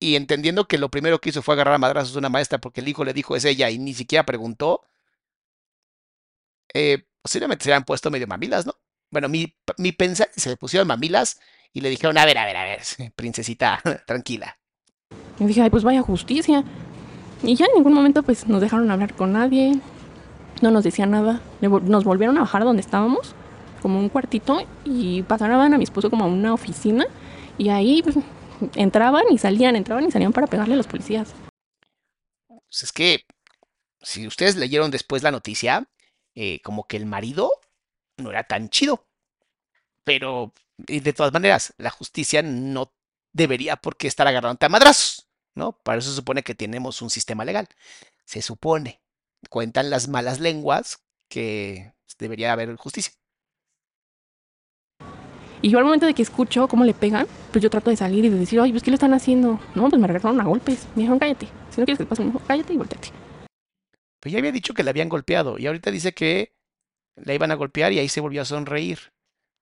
y 0.00 0.16
entendiendo 0.16 0.66
que 0.66 0.78
lo 0.78 0.90
primero 0.90 1.20
que 1.20 1.28
hizo 1.28 1.40
fue 1.40 1.54
agarrar 1.54 1.74
a 1.74 1.78
madrazos 1.78 2.16
a 2.16 2.18
una 2.18 2.28
maestra 2.28 2.60
porque 2.60 2.80
el 2.80 2.88
hijo 2.88 3.04
le 3.04 3.12
dijo 3.12 3.36
es 3.36 3.44
ella 3.44 3.70
y 3.70 3.78
ni 3.78 3.94
siquiera 3.94 4.26
preguntó, 4.26 4.88
eh, 6.74 7.04
posiblemente 7.22 7.62
se 7.62 7.70
habían 7.70 7.84
puesto 7.84 8.10
medio 8.10 8.26
mamilas, 8.26 8.66
¿no? 8.66 8.74
Bueno, 9.12 9.28
mi, 9.28 9.54
mi 9.76 9.92
pensar 9.92 10.30
se 10.34 10.56
pusieron 10.56 10.88
mamilas 10.88 11.38
y 11.74 11.82
le 11.82 11.90
dijeron, 11.90 12.16
a 12.16 12.24
ver, 12.24 12.38
a 12.38 12.46
ver, 12.46 12.56
a 12.56 12.64
ver, 12.64 12.80
princesita, 13.14 13.80
tranquila. 14.06 14.58
Y 15.38 15.44
dije, 15.44 15.62
ay, 15.62 15.70
pues 15.70 15.84
vaya 15.84 16.02
justicia. 16.02 16.64
Y 17.42 17.54
ya 17.54 17.66
en 17.66 17.74
ningún 17.74 17.92
momento 17.92 18.22
pues 18.22 18.48
nos 18.48 18.60
dejaron 18.60 18.90
hablar 18.90 19.14
con 19.14 19.32
nadie, 19.32 19.78
no 20.62 20.70
nos 20.70 20.82
decían 20.82 21.10
nada. 21.10 21.42
Nos 21.60 22.04
volvieron 22.04 22.38
a 22.38 22.40
bajar 22.40 22.64
donde 22.64 22.80
estábamos, 22.80 23.34
como 23.82 23.98
un 23.98 24.08
cuartito, 24.08 24.66
y 24.84 25.22
pasaban 25.24 25.74
a 25.74 25.78
mi 25.78 25.84
esposo 25.84 26.08
como 26.08 26.24
a 26.24 26.28
una 26.28 26.54
oficina, 26.54 27.06
y 27.58 27.68
ahí 27.68 28.02
pues, 28.02 28.16
entraban 28.76 29.24
y 29.30 29.36
salían, 29.36 29.76
entraban 29.76 30.06
y 30.06 30.10
salían 30.10 30.32
para 30.32 30.46
pegarle 30.46 30.74
a 30.74 30.78
los 30.78 30.86
policías. 30.86 31.34
Pues 32.46 32.84
es 32.84 32.92
que, 32.92 33.26
si 34.00 34.26
ustedes 34.26 34.56
leyeron 34.56 34.90
después 34.90 35.22
la 35.22 35.32
noticia, 35.32 35.86
eh, 36.34 36.60
como 36.62 36.84
que 36.84 36.96
el 36.96 37.04
marido 37.04 37.50
no 38.16 38.30
era 38.30 38.44
tan 38.44 38.68
chido. 38.68 39.06
Pero, 40.04 40.52
y 40.86 41.00
de 41.00 41.12
todas 41.12 41.32
maneras, 41.32 41.74
la 41.78 41.90
justicia 41.90 42.42
no 42.42 42.92
debería 43.32 43.76
por 43.76 43.96
qué 43.96 44.08
estar 44.08 44.26
agarrándote 44.26 44.66
a 44.66 44.68
madrazos, 44.68 45.28
¿no? 45.54 45.72
Para 45.72 45.98
eso 45.98 46.10
se 46.10 46.16
supone 46.16 46.42
que 46.42 46.54
tenemos 46.54 47.02
un 47.02 47.10
sistema 47.10 47.44
legal. 47.44 47.68
Se 48.24 48.42
supone. 48.42 49.00
Cuentan 49.48 49.90
las 49.90 50.08
malas 50.08 50.40
lenguas 50.40 51.02
que 51.28 51.92
debería 52.18 52.52
haber 52.52 52.76
justicia. 52.76 53.12
Y 55.60 55.70
yo 55.70 55.78
al 55.78 55.84
momento 55.84 56.06
de 56.06 56.14
que 56.14 56.22
escucho 56.22 56.66
cómo 56.66 56.84
le 56.84 56.92
pegan, 56.92 57.28
pues 57.52 57.62
yo 57.62 57.70
trato 57.70 57.90
de 57.90 57.96
salir 57.96 58.24
y 58.24 58.28
de 58.28 58.36
decir, 58.36 58.60
ay, 58.60 58.72
pues 58.72 58.82
¿qué 58.82 58.90
le 58.90 58.96
están 58.96 59.14
haciendo? 59.14 59.60
No, 59.76 59.88
pues 59.88 60.00
me 60.00 60.08
regresaron 60.08 60.40
a 60.40 60.44
golpes. 60.44 60.88
Me 60.96 61.02
dijeron, 61.02 61.20
cállate. 61.20 61.46
Si 61.70 61.80
no 61.80 61.86
quieres 61.86 61.98
que 61.98 62.04
te 62.04 62.08
pase, 62.08 62.22
me 62.22 62.32
dijo, 62.32 62.42
cállate 62.46 62.72
y 62.72 62.76
volteate. 62.76 63.08
Pero 64.18 64.32
ya 64.32 64.38
había 64.40 64.50
dicho 64.50 64.74
que 64.74 64.82
le 64.82 64.90
habían 64.90 65.08
golpeado 65.08 65.58
y 65.58 65.66
ahorita 65.68 65.92
dice 65.92 66.14
que 66.14 66.56
la 67.16 67.34
iban 67.34 67.50
a 67.50 67.54
golpear 67.54 67.92
y 67.92 67.98
ahí 67.98 68.08
se 68.08 68.20
volvió 68.20 68.42
a 68.42 68.44
sonreír. 68.44 68.98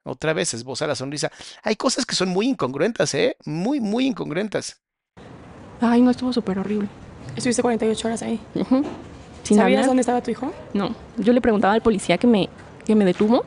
Otra 0.04 0.32
vez 0.32 0.54
esboza 0.54 0.86
la 0.86 0.94
sonrisa. 0.94 1.30
Hay 1.62 1.76
cosas 1.76 2.06
que 2.06 2.14
son 2.14 2.30
muy 2.30 2.48
incongruentas, 2.48 3.14
¿eh? 3.14 3.36
Muy, 3.44 3.80
muy 3.80 4.06
incongruentas. 4.06 4.80
Ay, 5.80 6.00
no, 6.00 6.10
estuvo 6.10 6.32
súper 6.32 6.58
horrible. 6.58 6.88
Estuviste 7.36 7.62
48 7.62 8.08
horas 8.08 8.22
ahí. 8.22 8.40
Sin 9.42 9.56
¿Sabías 9.56 9.78
hablar. 9.78 9.86
dónde 9.86 10.00
estaba 10.00 10.22
tu 10.22 10.30
hijo? 10.30 10.52
No, 10.74 10.94
yo 11.16 11.32
le 11.32 11.40
preguntaba 11.40 11.74
al 11.74 11.82
policía 11.82 12.18
que 12.18 12.26
me, 12.26 12.48
que 12.84 12.94
me 12.94 13.04
detuvo. 13.04 13.44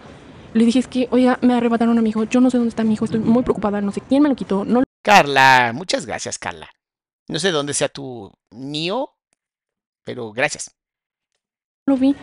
Le 0.53 0.65
dije, 0.65 0.79
es 0.79 0.87
que, 0.87 1.07
oiga, 1.11 1.39
me 1.41 1.53
arrebataron 1.55 1.97
a 1.97 2.01
mi 2.01 2.09
hijo. 2.09 2.23
Yo 2.25 2.39
no 2.39 2.49
sé 2.49 2.57
dónde 2.57 2.69
está 2.69 2.83
mi 2.83 2.93
hijo. 2.93 3.05
Estoy 3.05 3.19
muy 3.19 3.43
preocupada. 3.43 3.81
No 3.81 3.91
sé 3.91 4.01
quién 4.01 4.21
me 4.21 4.29
lo 4.29 4.35
quitó. 4.35 4.65
No 4.65 4.83
Carla, 5.03 5.71
muchas 5.73 6.05
gracias, 6.05 6.37
Carla. 6.39 6.69
No 7.27 7.39
sé 7.39 7.51
dónde 7.51 7.73
sea 7.73 7.89
tu 7.89 8.31
niño, 8.51 9.09
pero 10.03 10.31
gracias. 10.31 10.71
lo 11.87 11.97
vi. 11.97 12.15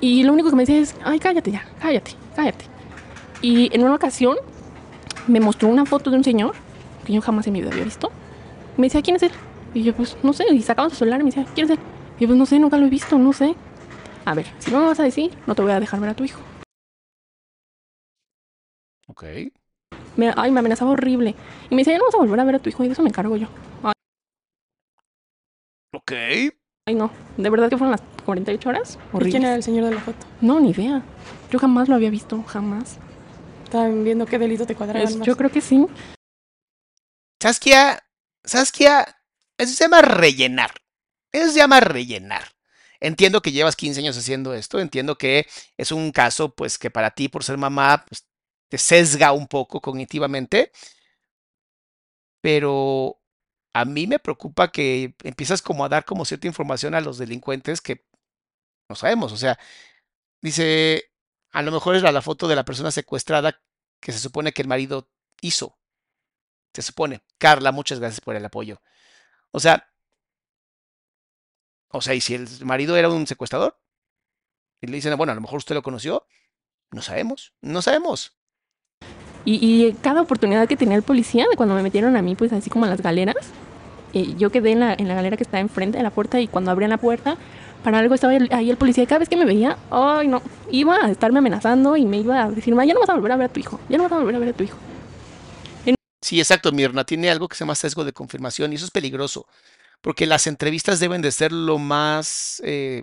Y 0.00 0.22
lo 0.22 0.32
único 0.32 0.50
que 0.50 0.56
me 0.56 0.62
decía 0.62 0.78
es, 0.78 0.96
ay, 1.04 1.18
cállate 1.18 1.50
ya, 1.50 1.64
cállate, 1.80 2.12
cállate. 2.34 2.64
Y 3.42 3.74
en 3.74 3.82
una 3.84 3.94
ocasión 3.94 4.36
me 5.26 5.40
mostró 5.40 5.68
una 5.68 5.84
foto 5.84 6.10
de 6.10 6.16
un 6.16 6.24
señor 6.24 6.54
que 7.04 7.12
yo 7.12 7.20
jamás 7.20 7.46
en 7.46 7.52
mi 7.52 7.60
vida 7.60 7.70
había 7.70 7.84
visto. 7.84 8.10
Me 8.76 8.86
decía, 8.86 9.02
¿quién 9.02 9.16
es 9.16 9.22
él? 9.22 9.32
Y 9.74 9.82
yo, 9.82 9.94
pues, 9.94 10.16
no 10.22 10.32
sé. 10.32 10.44
Y 10.52 10.62
sacaba 10.62 10.88
su 10.90 10.96
celular 10.96 11.20
y 11.20 11.24
me 11.24 11.30
decía, 11.30 11.46
¿quién 11.54 11.66
es 11.66 11.72
él? 11.72 11.78
Y 12.18 12.22
yo, 12.22 12.28
pues, 12.28 12.38
no 12.38 12.46
sé, 12.46 12.58
nunca 12.58 12.78
lo 12.78 12.86
he 12.86 12.90
visto, 12.90 13.18
no 13.18 13.32
sé. 13.32 13.54
A 14.24 14.34
ver, 14.34 14.46
si 14.58 14.70
no 14.70 14.80
me 14.80 14.86
vas 14.86 15.00
a 15.00 15.04
decir, 15.04 15.30
no 15.46 15.54
te 15.54 15.62
voy 15.62 15.72
a 15.72 15.80
dejar 15.80 16.00
ver 16.00 16.10
a 16.10 16.14
tu 16.14 16.24
hijo. 16.24 16.40
Ok. 19.06 19.24
Me, 20.16 20.32
ay, 20.36 20.50
me 20.50 20.60
amenazaba 20.60 20.92
horrible. 20.92 21.34
Y 21.68 21.74
me 21.74 21.80
decía, 21.80 21.94
ya 21.94 21.98
no 21.98 22.06
vas 22.06 22.14
a 22.14 22.18
volver 22.18 22.40
a 22.40 22.44
ver 22.44 22.54
a 22.56 22.58
tu 22.58 22.68
hijo 22.68 22.84
y 22.84 22.86
de 22.86 22.92
eso 22.92 23.02
me 23.02 23.08
encargo 23.08 23.36
yo. 23.36 23.48
Ay, 23.82 23.92
Ok. 25.92 26.12
Ay, 26.86 26.94
no. 26.94 27.10
¿De 27.36 27.50
verdad 27.50 27.68
que 27.68 27.76
fueron 27.76 27.92
las 27.92 28.02
48 28.24 28.68
horas? 28.68 28.98
¿Y 29.20 29.30
quién 29.30 29.44
era 29.44 29.54
el 29.54 29.62
señor 29.62 29.84
de 29.86 29.94
la 29.94 30.00
foto? 30.00 30.26
No, 30.40 30.60
ni 30.60 30.70
idea. 30.70 31.02
Yo 31.50 31.58
jamás 31.58 31.88
lo 31.88 31.94
había 31.94 32.10
visto, 32.10 32.42
jamás. 32.44 32.98
Estaban 33.64 34.02
viendo 34.04 34.26
qué 34.26 34.38
delito 34.38 34.66
te 34.66 34.74
cuadraban 34.74 35.06
Es- 35.08 35.16
más. 35.16 35.26
yo 35.26 35.36
creo 35.36 35.50
que 35.50 35.60
sí. 35.60 35.86
Saskia, 37.40 38.02
Saskia, 38.44 39.16
eso 39.56 39.74
se 39.74 39.84
llama 39.84 40.02
rellenar. 40.02 40.72
Eso 41.32 41.52
se 41.52 41.58
llama 41.58 41.80
rellenar. 41.80 42.44
Entiendo 42.98 43.40
que 43.40 43.52
llevas 43.52 43.76
15 43.76 44.00
años 44.00 44.16
haciendo 44.18 44.52
esto, 44.52 44.78
entiendo 44.78 45.16
que 45.16 45.46
es 45.78 45.90
un 45.92 46.12
caso, 46.12 46.54
pues, 46.54 46.76
que 46.78 46.90
para 46.90 47.10
ti, 47.12 47.28
por 47.28 47.44
ser 47.44 47.56
mamá, 47.56 48.04
pues, 48.06 48.26
te 48.68 48.76
sesga 48.76 49.32
un 49.32 49.46
poco 49.46 49.80
cognitivamente, 49.80 50.70
pero 52.42 53.19
a 53.72 53.84
mí 53.84 54.06
me 54.06 54.18
preocupa 54.18 54.72
que 54.72 55.14
empiezas 55.22 55.62
como 55.62 55.84
a 55.84 55.88
dar 55.88 56.04
como 56.04 56.24
cierta 56.24 56.46
información 56.46 56.94
a 56.94 57.00
los 57.00 57.18
delincuentes 57.18 57.80
que 57.80 58.04
no 58.88 58.96
sabemos, 58.96 59.32
o 59.32 59.36
sea, 59.36 59.58
dice, 60.42 61.12
a 61.52 61.62
lo 61.62 61.72
mejor 61.72 61.96
era 61.96 62.12
la 62.12 62.22
foto 62.22 62.48
de 62.48 62.56
la 62.56 62.64
persona 62.64 62.90
secuestrada 62.90 63.62
que 64.00 64.12
se 64.12 64.18
supone 64.18 64.52
que 64.52 64.62
el 64.62 64.68
marido 64.68 65.10
hizo. 65.40 65.78
Se 66.74 66.82
supone. 66.82 67.22
Carla, 67.38 67.72
muchas 67.72 67.98
gracias 68.00 68.20
por 68.20 68.36
el 68.36 68.44
apoyo. 68.44 68.80
O 69.50 69.60
sea, 69.60 69.92
o 71.88 72.00
sea, 72.00 72.14
y 72.14 72.20
si 72.20 72.34
el 72.34 72.48
marido 72.64 72.96
era 72.96 73.08
un 73.10 73.26
secuestrador, 73.26 73.80
y 74.80 74.86
le 74.86 74.94
dicen, 74.94 75.16
bueno, 75.16 75.32
a 75.32 75.34
lo 75.34 75.40
mejor 75.40 75.58
usted 75.58 75.74
lo 75.74 75.82
conoció, 75.82 76.26
no 76.90 77.02
sabemos, 77.02 77.52
no 77.60 77.82
sabemos. 77.82 78.36
Y, 79.44 79.58
y 79.86 79.92
cada 79.94 80.22
oportunidad 80.22 80.68
que 80.68 80.76
tenía 80.76 80.96
el 80.96 81.02
policía, 81.02 81.46
cuando 81.56 81.74
me 81.74 81.82
metieron 81.82 82.16
a 82.16 82.22
mí, 82.22 82.36
pues 82.36 82.52
así 82.52 82.70
como 82.70 82.84
a 82.84 82.88
las 82.88 83.02
galeras, 83.02 83.52
eh, 84.12 84.34
yo 84.36 84.50
quedé 84.50 84.72
en 84.72 84.80
la, 84.80 84.94
en 84.94 85.08
la 85.08 85.14
galera 85.14 85.36
que 85.36 85.42
está 85.42 85.60
enfrente 85.60 85.98
de 85.98 86.04
la 86.04 86.10
puerta 86.10 86.40
y 86.40 86.48
cuando 86.48 86.70
abrían 86.70 86.90
la 86.90 86.98
puerta, 86.98 87.36
para 87.82 87.98
algo 87.98 88.14
estaba 88.14 88.32
ahí 88.50 88.70
el 88.70 88.76
policía 88.76 89.06
cada 89.06 89.20
vez 89.20 89.28
que 89.28 89.36
me 89.36 89.44
veía, 89.44 89.78
ay 89.90 90.28
no, 90.28 90.42
iba 90.70 90.96
a 90.96 91.10
estarme 91.10 91.38
amenazando 91.38 91.96
y 91.96 92.04
me 92.04 92.18
iba 92.18 92.44
a 92.44 92.50
decir, 92.50 92.74
"Ma, 92.74 92.84
ya 92.84 92.94
no 92.94 93.00
vas 93.00 93.08
a 93.10 93.14
volver 93.14 93.32
a 93.32 93.36
ver 93.36 93.50
a 93.50 93.52
tu 93.52 93.60
hijo, 93.60 93.80
ya 93.88 93.96
no 93.96 94.04
vas 94.04 94.12
a 94.12 94.16
volver 94.18 94.34
a 94.34 94.38
ver 94.38 94.48
a 94.50 94.52
tu 94.52 94.64
hijo. 94.64 94.76
Sí, 96.22 96.38
exacto, 96.38 96.70
Mirna, 96.70 97.04
tiene 97.04 97.30
algo 97.30 97.48
que 97.48 97.56
se 97.56 97.60
llama 97.64 97.74
sesgo 97.74 98.04
de 98.04 98.12
confirmación 98.12 98.72
y 98.72 98.76
eso 98.76 98.84
es 98.84 98.90
peligroso, 98.90 99.46
porque 100.02 100.26
las 100.26 100.46
entrevistas 100.46 101.00
deben 101.00 101.22
de 101.22 101.32
ser 101.32 101.50
lo 101.50 101.78
más 101.78 102.60
eh, 102.64 103.02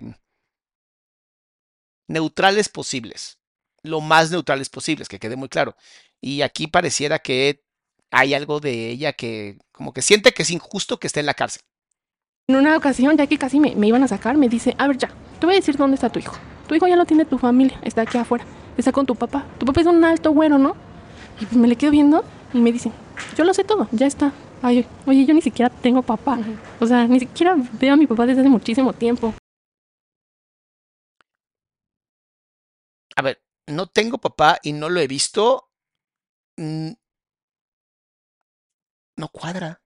neutrales 2.06 2.68
posibles, 2.68 3.38
lo 3.82 4.00
más 4.00 4.30
neutrales 4.30 4.68
posibles, 4.70 5.08
que 5.08 5.18
quede 5.18 5.36
muy 5.36 5.48
claro. 5.48 5.76
Y 6.20 6.42
aquí 6.42 6.68
pareciera 6.68 7.18
que 7.18 7.64
hay 8.10 8.34
algo 8.34 8.60
de 8.60 8.90
ella 8.90 9.12
que 9.12 9.58
como 9.72 9.92
que 9.92 10.02
siente 10.02 10.32
que 10.32 10.42
es 10.42 10.50
injusto 10.50 10.98
que 10.98 11.06
esté 11.06 11.20
en 11.20 11.26
la 11.26 11.34
cárcel. 11.34 11.62
En 12.48 12.56
una 12.56 12.76
ocasión, 12.76 13.16
ya 13.16 13.26
que 13.26 13.38
casi 13.38 13.60
me, 13.60 13.74
me 13.76 13.86
iban 13.86 14.02
a 14.02 14.08
sacar, 14.08 14.36
me 14.36 14.48
dice, 14.48 14.74
a 14.78 14.86
ver 14.86 14.96
ya, 14.96 15.08
te 15.38 15.46
voy 15.46 15.54
a 15.54 15.58
decir 15.58 15.76
dónde 15.76 15.96
está 15.96 16.10
tu 16.10 16.18
hijo. 16.18 16.36
Tu 16.66 16.74
hijo 16.74 16.86
ya 16.86 16.96
lo 16.96 17.04
tiene 17.04 17.24
tu 17.24 17.38
familia, 17.38 17.78
está 17.82 18.02
aquí 18.02 18.18
afuera, 18.18 18.44
está 18.76 18.92
con 18.92 19.06
tu 19.06 19.14
papá. 19.14 19.46
Tu 19.58 19.66
papá 19.66 19.80
es 19.80 19.86
un 19.86 20.04
alto 20.04 20.32
güero, 20.32 20.58
¿no? 20.58 20.76
Y 21.40 21.46
pues 21.46 21.56
me 21.56 21.68
le 21.68 21.76
quedo 21.76 21.90
viendo 21.90 22.24
y 22.52 22.58
me 22.58 22.72
dice, 22.72 22.90
yo 23.36 23.44
lo 23.44 23.54
sé 23.54 23.64
todo, 23.64 23.88
ya 23.92 24.06
está. 24.06 24.32
Ay, 24.62 24.86
oye, 25.06 25.24
yo 25.24 25.34
ni 25.34 25.42
siquiera 25.42 25.70
tengo 25.70 26.02
papá. 26.02 26.38
O 26.80 26.86
sea, 26.86 27.06
ni 27.06 27.20
siquiera 27.20 27.56
veo 27.80 27.94
a 27.94 27.96
mi 27.96 28.06
papá 28.06 28.26
desde 28.26 28.40
hace 28.40 28.50
muchísimo 28.50 28.92
tiempo. 28.92 29.34
A 33.16 33.22
ver, 33.22 33.40
no 33.66 33.86
tengo 33.86 34.18
papá 34.18 34.58
y 34.62 34.72
no 34.72 34.88
lo 34.88 35.00
he 35.00 35.06
visto. 35.06 35.70
No 39.18 39.28
cuadra. 39.28 39.82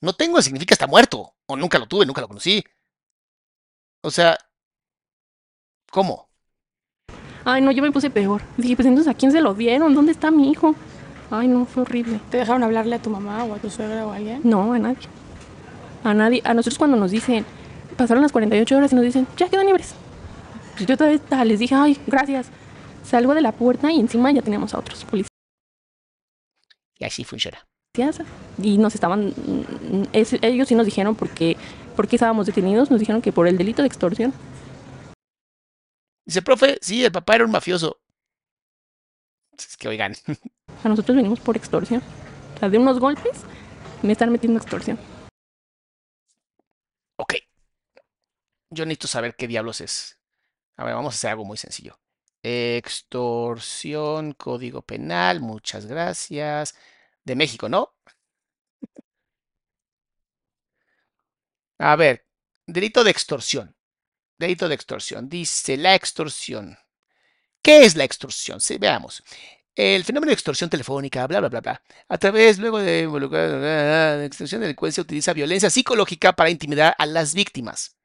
No 0.00 0.12
tengo 0.12 0.40
significa 0.40 0.74
está 0.74 0.86
muerto. 0.86 1.34
O 1.46 1.56
nunca 1.56 1.78
lo 1.78 1.86
tuve, 1.86 2.06
nunca 2.06 2.20
lo 2.20 2.28
conocí. 2.28 2.62
O 4.02 4.10
sea, 4.10 4.38
¿cómo? 5.90 6.28
Ay, 7.44 7.60
no, 7.62 7.72
yo 7.72 7.82
me 7.82 7.92
puse 7.92 8.10
peor. 8.10 8.42
Dije, 8.56 8.76
pues 8.76 8.86
entonces, 8.86 9.10
¿a 9.12 9.16
quién 9.16 9.32
se 9.32 9.40
lo 9.40 9.54
dieron? 9.54 9.94
¿Dónde 9.94 10.12
está 10.12 10.30
mi 10.30 10.50
hijo? 10.50 10.74
Ay, 11.30 11.48
no, 11.48 11.66
fue 11.66 11.82
horrible. 11.82 12.20
¿Te 12.30 12.36
dejaron 12.38 12.62
hablarle 12.62 12.94
a 12.96 13.02
tu 13.02 13.10
mamá 13.10 13.44
o 13.44 13.54
a 13.54 13.58
tu 13.58 13.68
suegra 13.70 14.06
o 14.06 14.12
a 14.12 14.16
alguien? 14.16 14.40
No, 14.44 14.72
a 14.72 14.78
nadie. 14.78 15.08
A 16.04 16.14
nadie. 16.14 16.40
A 16.44 16.54
nosotros 16.54 16.78
cuando 16.78 16.96
nos 16.96 17.10
dicen, 17.10 17.44
pasaron 17.96 18.22
las 18.22 18.32
48 18.32 18.76
horas 18.76 18.92
y 18.92 18.94
nos 18.94 19.04
dicen, 19.04 19.26
ya 19.36 19.48
quedan 19.48 19.66
libres. 19.66 19.94
Pues 20.74 20.86
yo 20.86 20.96
todavía 20.96 21.18
ta- 21.18 21.44
les 21.44 21.58
dije, 21.58 21.74
ay, 21.74 21.98
gracias. 22.06 22.48
Salgo 23.04 23.34
de 23.34 23.42
la 23.42 23.52
puerta 23.52 23.90
y 23.90 24.00
encima 24.00 24.30
ya 24.32 24.42
teníamos 24.42 24.74
a 24.74 24.78
otros 24.78 25.04
policías. 25.04 25.28
Y 26.98 27.04
así 27.04 27.24
funciona. 27.24 27.66
Y 28.58 28.78
nos 28.78 28.94
estaban, 28.94 29.32
es- 30.12 30.32
ellos 30.42 30.66
sí 30.68 30.74
nos 30.74 30.86
dijeron 30.86 31.14
por 31.14 31.30
qué, 31.30 31.56
por 31.94 32.08
qué 32.08 32.16
estábamos 32.16 32.46
detenidos, 32.46 32.90
nos 32.90 32.98
dijeron 32.98 33.22
que 33.22 33.32
por 33.32 33.46
el 33.46 33.56
delito 33.56 33.82
de 33.82 33.88
extorsión. 33.88 34.32
Dice, 36.26 36.42
profe, 36.42 36.78
sí, 36.80 37.04
el 37.04 37.12
papá 37.12 37.36
era 37.36 37.44
un 37.44 37.52
mafioso. 37.52 38.00
Es 39.56 39.76
que, 39.76 39.88
oigan, 39.88 40.14
A 40.84 40.88
nosotros 40.88 41.14
venimos 41.16 41.38
por 41.38 41.56
extorsión. 41.56 42.02
O 42.56 42.58
sea, 42.58 42.68
de 42.68 42.78
unos 42.78 42.98
golpes 42.98 43.42
me 44.02 44.12
están 44.12 44.32
metiendo 44.32 44.58
extorsión. 44.58 44.98
ok. 47.16 47.34
Yo 48.70 48.84
necesito 48.86 49.06
saber 49.06 49.36
qué 49.36 49.46
diablos 49.46 49.80
es. 49.80 50.18
A 50.76 50.84
ver, 50.84 50.94
vamos 50.94 51.14
a 51.14 51.16
hacer 51.16 51.30
algo 51.30 51.44
muy 51.44 51.56
sencillo. 51.56 52.00
Extorsión, 52.42 54.32
código 54.32 54.82
penal, 54.82 55.40
muchas 55.40 55.86
gracias. 55.86 56.74
De 57.24 57.34
México, 57.36 57.68
¿no? 57.68 57.92
A 61.78 61.96
ver, 61.96 62.26
delito 62.66 63.04
de 63.04 63.10
extorsión. 63.10 63.76
Delito 64.38 64.68
de 64.68 64.76
extorsión. 64.76 65.28
Dice 65.28 65.76
la 65.78 65.94
extorsión. 65.94 66.78
¿Qué 67.62 67.84
es 67.84 67.96
la 67.96 68.04
extorsión? 68.04 68.60
Sí, 68.60 68.78
veamos. 68.78 69.24
El 69.74 70.04
fenómeno 70.04 70.30
de 70.30 70.34
extorsión 70.34 70.70
telefónica, 70.70 71.26
bla, 71.26 71.40
bla, 71.40 71.50
bla, 71.50 71.60
bla. 71.62 71.82
A 72.08 72.18
través, 72.18 72.58
luego 72.58 72.78
de 72.80 73.02
involucrar 73.02 73.50
la 73.50 74.24
extorsión 74.24 74.60
de 74.62 74.68
delincuencia, 74.68 75.02
utiliza 75.02 75.32
violencia 75.34 75.70
psicológica 75.70 76.34
para 76.34 76.50
intimidar 76.50 76.94
a 76.98 77.06
las 77.06 77.34
víctimas. 77.34 77.96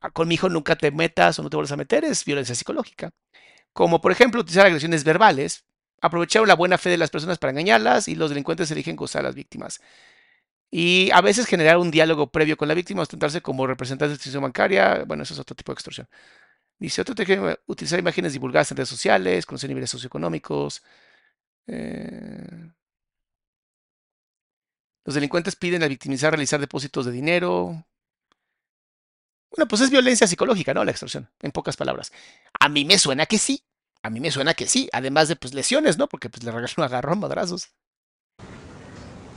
Ah, 0.00 0.10
Con 0.10 0.28
mi 0.28 0.34
hijo 0.34 0.48
nunca 0.48 0.76
te 0.76 0.90
metas 0.92 1.38
o 1.38 1.42
no 1.42 1.50
te 1.50 1.56
vuelvas 1.56 1.72
a 1.72 1.76
meter, 1.76 2.04
es 2.04 2.24
violencia 2.24 2.54
psicológica. 2.54 3.10
Como 3.74 4.00
por 4.00 4.12
ejemplo 4.12 4.40
utilizar 4.40 4.66
agresiones 4.66 5.04
verbales, 5.04 5.66
aprovechar 6.00 6.46
la 6.48 6.54
buena 6.56 6.78
fe 6.78 6.90
de 6.90 6.98
las 6.98 7.10
personas 7.10 7.38
para 7.38 7.50
engañarlas 7.50 8.08
y 8.08 8.14
los 8.14 8.30
delincuentes 8.30 8.70
eligen 8.70 8.96
gozar 8.96 9.20
a 9.22 9.24
las 9.24 9.34
víctimas. 9.34 9.80
Y 10.70 11.10
a 11.12 11.20
veces 11.20 11.46
generar 11.46 11.78
un 11.78 11.90
diálogo 11.90 12.30
previo 12.32 12.56
con 12.56 12.68
la 12.68 12.74
víctima, 12.74 13.02
ostentarse 13.02 13.40
como 13.42 13.66
representante 13.66 14.10
de 14.10 14.14
institución 14.14 14.42
bancaria, 14.42 15.04
bueno, 15.06 15.22
eso 15.22 15.34
es 15.34 15.40
otro 15.40 15.56
tipo 15.56 15.72
de 15.72 15.74
extorsión. 15.74 16.08
Dice 16.78 17.02
otro 17.02 17.14
utilizar 17.66 17.98
imágenes 17.98 18.32
divulgadas 18.34 18.70
en 18.72 18.78
redes 18.78 18.88
sociales, 18.90 19.46
conocer 19.46 19.68
niveles 19.70 19.90
socioeconómicos. 19.90 20.82
eh, 21.66 22.70
Los 25.04 25.14
delincuentes 25.14 25.56
piden 25.56 25.82
al 25.82 25.88
victimizar 25.90 26.32
realizar 26.32 26.60
depósitos 26.60 27.06
de 27.06 27.12
dinero. 27.12 27.86
Bueno, 29.56 29.68
pues 29.68 29.82
es 29.82 29.90
violencia 29.90 30.26
psicológica, 30.26 30.74
¿no? 30.74 30.84
La 30.84 30.90
extorsión, 30.90 31.30
en 31.40 31.52
pocas 31.52 31.76
palabras. 31.76 32.10
A 32.58 32.68
mí 32.68 32.84
me 32.84 32.98
suena 32.98 33.26
que 33.26 33.38
sí. 33.38 33.62
A 34.02 34.10
mí 34.10 34.18
me 34.18 34.32
suena 34.32 34.54
que 34.54 34.66
sí. 34.66 34.88
Además 34.92 35.28
de 35.28 35.36
pues 35.36 35.54
lesiones, 35.54 35.96
¿no? 35.96 36.08
Porque 36.08 36.28
pues 36.28 36.42
le 36.42 36.50
regalan 36.50 36.70
un 36.76 36.84
agarrón, 36.84 37.20
madrazos. 37.20 37.68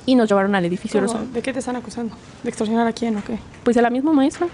Y 0.08 0.16
nos 0.16 0.28
llevaron 0.28 0.56
al 0.56 0.66
edificio. 0.66 1.02
¿De 1.02 1.42
qué 1.42 1.54
te 1.54 1.60
están 1.60 1.76
acusando? 1.76 2.18
¿De 2.42 2.50
extorsionar 2.50 2.88
a 2.88 2.94
quién 2.94 3.18
o 3.18 3.24
qué? 3.24 3.38
Pues 3.64 3.78
a 3.78 3.82
la 3.82 3.90
misma 3.90 4.14
maestra. 4.14 4.48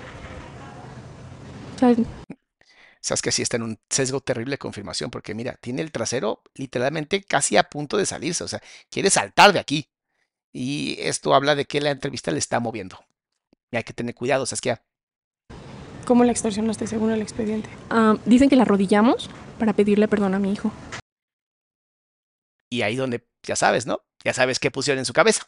O 1.76 1.80
sea, 1.80 1.96
Sabes 3.00 3.22
que 3.22 3.32
sí 3.32 3.42
está 3.42 3.58
en 3.58 3.64
un 3.64 3.80
sesgo 3.90 4.20
terrible 4.20 4.54
de 4.54 4.58
confirmación, 4.58 5.12
porque 5.12 5.36
mira, 5.36 5.58
tiene 5.62 5.82
el 5.82 5.92
trasero 5.92 6.42
literalmente 6.56 7.24
casi 7.24 7.58
a 7.58 7.64
punto 7.64 7.98
de 7.98 8.06
salirse. 8.06 8.44
O 8.44 8.48
sea, 8.48 8.62
quiere 8.90 9.10
saltar 9.10 9.54
de 9.54 9.60
aquí. 9.60 9.90
Y 10.52 10.98
esto 11.00 11.34
habla 11.36 11.56
de 11.56 11.66
que 11.66 11.82
la 11.82 11.92
entrevista 11.92 12.32
le 12.32 12.40
está 12.40 12.60
moviendo. 12.60 13.00
Y 13.72 13.78
hay 13.78 13.84
que 13.84 13.94
tener 13.94 14.16
cuidado, 14.16 14.46
Saskia. 14.46 14.84
¿Cómo 16.06 16.24
la 16.24 16.32
extorsionaste 16.32 16.88
según 16.88 17.12
el 17.12 17.22
expediente? 17.22 17.70
ah, 17.90 18.16
dicen 18.26 18.50
que 18.50 18.56
la 18.56 18.64
arrodillamos 18.64 19.30
para 19.60 19.74
pedirle 19.74 20.08
perdón 20.08 20.34
a 20.34 20.40
mi 20.40 20.52
hijo. 20.52 20.72
Y 22.70 22.82
ahí 22.82 22.96
donde, 22.96 23.26
ya 23.44 23.56
sabes, 23.56 23.86
¿no? 23.86 24.02
Ya 24.24 24.34
sabes 24.34 24.60
qué 24.60 24.72
pusieron 24.72 25.00
en 25.00 25.06
su 25.06 25.14
cabeza. 25.14 25.44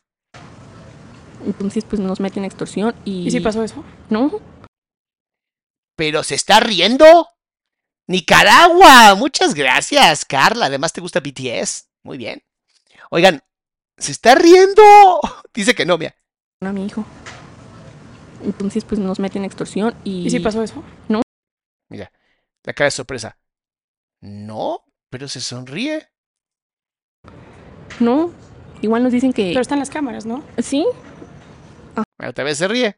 Entonces, 1.45 1.83
pues 1.83 1.99
nos 1.99 2.19
meten 2.19 2.45
extorsión 2.45 2.95
y... 3.03 3.27
¿Y 3.27 3.31
si 3.31 3.39
pasó 3.39 3.63
eso? 3.63 3.83
No, 4.09 4.39
Pero 5.95 6.23
se 6.23 6.35
está 6.35 6.59
riendo. 6.59 7.27
Nicaragua. 8.07 9.15
Muchas 9.15 9.53
gracias, 9.53 10.25
Carla. 10.25 10.67
Además 10.67 10.93
te 10.93 11.01
gusta 11.01 11.19
BTS. 11.19 11.87
Muy 12.03 12.17
bien. 12.17 12.43
Oigan, 13.09 13.41
se 13.97 14.11
está 14.11 14.35
riendo. 14.35 14.83
Dice 15.53 15.73
que 15.73 15.85
no, 15.85 15.97
mira. 15.97 16.15
a 16.61 16.71
mi 16.71 16.85
hijo. 16.85 17.05
Entonces, 18.43 18.83
pues 18.85 18.99
nos 18.99 19.19
meten 19.19 19.45
extorsión 19.45 19.95
y... 20.03 20.25
¿Y 20.25 20.29
si 20.29 20.39
pasó 20.39 20.61
eso? 20.63 20.83
Mira, 21.89 22.11
la 22.63 22.73
cara 22.73 22.87
de 22.87 22.91
sorpresa. 22.91 23.37
No, 24.21 24.85
pero 25.09 25.27
se 25.27 25.41
sonríe. 25.41 26.09
No, 27.99 28.33
Igual 28.81 29.03
nos 29.03 29.11
dicen 29.11 29.33
que... 29.33 29.49
Pero 29.49 29.61
están 29.61 29.79
las 29.79 29.89
cámaras, 29.89 30.25
¿no? 30.25 30.43
Sí, 30.59 30.85
Otra 32.23 32.43
vez 32.43 32.57
se 32.57 32.67
ríe. 32.67 32.97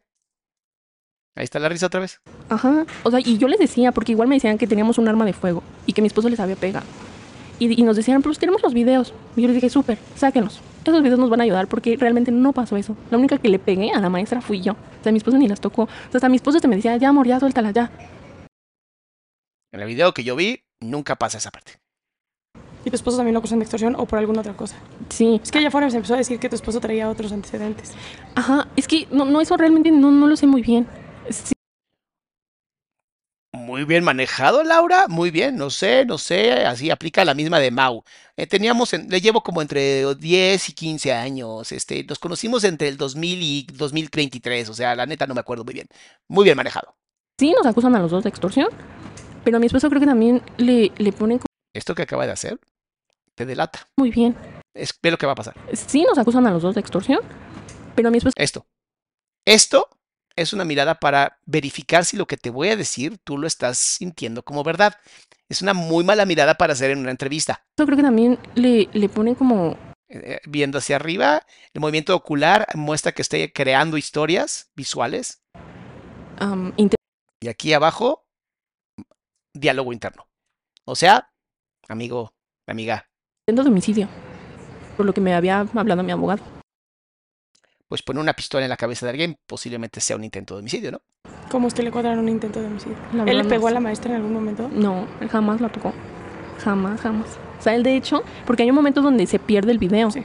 Ahí 1.36 1.44
está 1.44 1.60
la 1.60 1.70
risa 1.70 1.86
otra 1.86 2.00
vez. 2.00 2.20
Ajá. 2.50 2.86
O 3.04 3.12
sea, 3.12 3.20
y 3.20 3.38
yo 3.38 3.48
les 3.48 3.60
decía, 3.60 3.92
porque 3.92 4.12
igual 4.12 4.28
me 4.28 4.36
decían 4.36 4.58
que 4.58 4.68
teníamos 4.68 4.98
un 4.98 5.08
arma 5.08 5.24
de 5.24 5.34
fuego 5.34 5.64
y 5.86 5.94
que 5.94 6.02
mi 6.02 6.08
esposo 6.08 6.30
les 6.30 6.40
había 6.40 6.56
pegado. 6.56 6.86
Y, 7.60 7.80
y 7.80 7.84
nos 7.84 7.96
decían, 7.96 8.22
pues 8.22 8.40
tenemos 8.40 8.62
los 8.64 8.74
videos. 8.74 9.14
Y 9.36 9.42
yo 9.44 9.48
les 9.48 9.56
dije, 9.56 9.70
súper, 9.70 9.98
sáquenlos. 10.16 10.60
Esos 10.88 11.04
videos 11.04 11.20
nos 11.20 11.30
van 11.30 11.42
a 11.42 11.44
ayudar 11.44 11.68
porque 11.68 11.98
realmente 11.98 12.32
no 12.32 12.54
pasó 12.54 12.78
eso. 12.78 12.96
La 13.12 13.18
única 13.18 13.38
que 13.38 13.50
le 13.50 13.60
pegué 13.60 13.92
a 13.92 14.00
la 14.00 14.10
maestra 14.10 14.40
fui 14.40 14.62
yo. 14.62 14.72
O 14.72 15.04
sea, 15.04 15.12
mi 15.12 15.18
esposo 15.18 15.38
ni 15.38 15.48
las 15.48 15.60
tocó. 15.60 15.84
O 15.84 15.88
sea, 15.88 16.16
hasta 16.16 16.30
mi 16.30 16.38
esposo 16.38 16.62
te 16.62 16.68
me 16.70 16.78
decía, 16.78 16.96
ya, 16.96 17.10
amor, 17.10 17.28
ya, 17.28 17.42
suéltala, 17.42 17.72
ya. 17.72 17.92
En 19.74 19.82
el 19.82 19.88
video 19.88 20.14
que 20.14 20.24
yo 20.24 20.38
vi, 20.38 20.62
nunca 20.80 21.18
pasa 21.18 21.40
esa 21.40 21.52
parte. 21.52 21.74
¿Y 22.86 22.90
tu 22.90 22.96
esposo 22.96 23.18
también 23.18 23.34
lo 23.34 23.40
acusan 23.40 23.60
de 23.60 23.64
extorsión 23.64 23.96
o 23.98 24.06
por 24.06 24.18
alguna 24.18 24.40
otra 24.40 24.56
cosa? 24.56 24.78
Sí. 25.10 25.42
Es 25.44 25.52
que 25.52 25.58
allá 25.58 25.68
afuera 25.68 25.90
se 25.90 25.98
empezó 25.98 26.14
a 26.14 26.18
decir 26.18 26.40
que 26.40 26.48
tu 26.48 26.56
esposo 26.56 26.80
traía 26.80 27.10
otros 27.10 27.34
antecedentes. 27.34 27.92
Ajá. 28.36 28.70
Es 28.78 28.88
que 28.88 29.10
no, 29.12 29.26
no 29.26 29.42
eso 29.42 29.58
realmente 29.58 29.92
no, 29.92 30.10
no 30.10 30.26
lo 30.26 30.38
sé 30.38 30.48
muy 30.48 30.62
bien. 30.62 30.88
Sí, 31.30 31.54
Muy 33.58 33.84
bien 33.84 34.04
manejado, 34.04 34.64
Laura. 34.64 35.08
Muy 35.08 35.32
bien. 35.32 35.56
No 35.58 35.70
sé, 35.70 36.06
no 36.06 36.18
sé. 36.18 36.52
Así 36.66 36.90
aplica 36.92 37.26
la 37.26 37.34
misma 37.34 37.60
de 37.60 37.72
Mau. 37.72 38.04
Eh, 38.38 38.48
teníamos, 38.48 38.94
en- 38.94 39.10
le 39.10 39.20
llevo 39.20 39.42
como 39.44 39.62
entre 39.62 40.06
10 40.16 40.70
y 40.70 40.74
15 40.74 41.12
años. 41.14 41.72
Este, 41.72 42.04
nos 42.04 42.20
conocimos 42.20 42.64
entre 42.64 42.88
el 42.88 42.98
2000 42.98 43.42
y 43.42 43.68
2023. 43.74 44.70
O 44.70 44.74
sea, 44.74 44.96
la 44.96 45.06
neta 45.06 45.28
no 45.28 45.34
me 45.34 45.42
acuerdo 45.42 45.64
muy 45.66 45.74
bien. 45.74 45.88
Muy 46.28 46.44
bien 46.46 46.56
manejado. 46.58 46.96
sí 47.40 47.52
nos 47.56 47.66
acusan 47.68 47.96
a 47.96 48.00
los 48.00 48.12
dos 48.12 48.24
de 48.24 48.30
extorsión. 48.30 48.68
Pero 49.44 49.58
a 49.58 49.60
mi 49.60 49.68
esposo 49.68 49.90
creo 49.90 50.00
que 50.02 50.08
también 50.08 50.42
le, 50.58 50.92
le 50.98 51.12
ponen 51.14 51.38
como 51.40 51.46
Esto 51.74 51.96
que 51.96 52.02
acaba 52.04 52.26
de 52.26 52.32
hacer 52.34 52.60
te 53.36 53.46
delata. 53.46 53.88
muy 53.98 54.10
bien. 54.12 54.36
Es, 54.74 54.94
ve 55.02 55.12
lo 55.12 55.18
que 55.18 55.26
va 55.26 55.32
a 55.34 55.36
pasar. 55.36 55.56
Sí 55.74 56.04
nos 56.04 56.18
acusan 56.18 56.46
a 56.48 56.52
los 56.52 56.62
dos 56.64 56.76
de 56.76 56.82
extorsión. 56.82 57.20
Pero 57.96 58.08
a 58.10 58.12
mi 58.12 58.18
esposo 58.18 58.34
Esto. 58.36 58.66
Esto 59.46 59.90
es 60.38 60.54
una 60.54 60.64
mirada 60.64 60.96
para 60.96 61.40
verificar 61.46 62.06
si 62.06 62.16
lo 62.16 62.28
que 62.28 62.38
te 62.38 62.50
voy 62.50 62.70
a 62.70 62.78
decir 62.78 63.18
tú 63.24 63.38
lo 63.38 63.48
estás 63.48 63.78
sintiendo 63.78 64.44
como 64.44 64.64
verdad. 64.64 64.96
Es 65.50 65.62
una 65.62 65.74
muy 65.74 66.04
mala 66.06 66.26
mirada 66.26 66.56
para 66.56 66.74
hacer 66.74 66.92
en 66.92 67.00
una 67.00 67.12
entrevista. 67.12 67.66
creo 67.76 67.98
que 67.98 68.04
también 68.04 68.40
le, 68.56 68.88
le 68.94 69.10
ponen 69.10 69.36
como 69.36 69.78
Eh, 70.10 70.40
viendo 70.48 70.78
hacia 70.78 70.96
arriba, 70.96 71.42
el 71.74 71.82
movimiento 71.82 72.16
ocular 72.16 72.66
muestra 72.76 73.12
que 73.12 73.22
esté 73.22 73.52
creando 73.52 73.98
historias 73.98 74.72
visuales. 74.76 75.42
inter- 76.78 76.96
Y 77.42 77.50
aquí 77.50 77.74
abajo, 77.74 78.26
diálogo 79.54 79.92
interno. 79.92 80.28
O 80.86 80.96
sea, 80.96 81.30
amigo, 81.90 82.34
amiga, 82.68 83.10
intento 83.48 83.64
de 83.64 83.70
homicidio. 83.70 84.08
Por 84.96 85.06
lo 85.06 85.14
que 85.14 85.22
me 85.22 85.34
había 85.34 85.60
hablado 85.60 86.04
mi 86.04 86.12
abogado. 86.12 86.44
Pues 87.88 88.02
poner 88.04 88.22
una 88.22 88.34
pistola 88.34 88.66
en 88.66 88.70
la 88.70 88.78
cabeza 88.78 89.06
de 89.06 89.12
alguien 89.12 89.38
posiblemente 89.46 90.02
sea 90.02 90.16
un 90.16 90.24
intento 90.24 90.56
de 90.56 90.60
homicidio, 90.62 90.92
¿no? 90.92 91.02
¿Cómo 91.50 91.70
que 91.70 91.84
le 91.84 91.92
cuadran 91.92 92.20
un 92.20 92.28
intento 92.30 92.60
de 92.60 92.68
homicidio? 92.68 92.98
La 93.14 93.24
¿Él 93.24 93.38
le 93.38 93.44
no 93.44 93.50
pegó 93.50 93.68
a 93.68 93.72
la 93.72 93.80
maestra 93.80 94.12
en 94.12 94.18
algún 94.18 94.34
momento? 94.34 94.70
No, 94.74 95.08
él 95.22 95.30
jamás 95.30 95.62
la 95.62 95.70
tocó. 95.70 95.94
Jamás, 96.64 97.00
jamás. 97.02 97.28
O 97.60 97.62
sea, 97.62 97.76
él 97.76 97.84
de 97.84 97.96
hecho, 97.96 98.24
porque 98.46 98.64
hay 98.64 98.70
un 98.70 98.76
momento 98.76 99.02
donde 99.02 99.26
se 99.28 99.40
pierde 99.40 99.72
el 99.72 99.78
video. 99.80 100.12
Sí. 100.12 100.24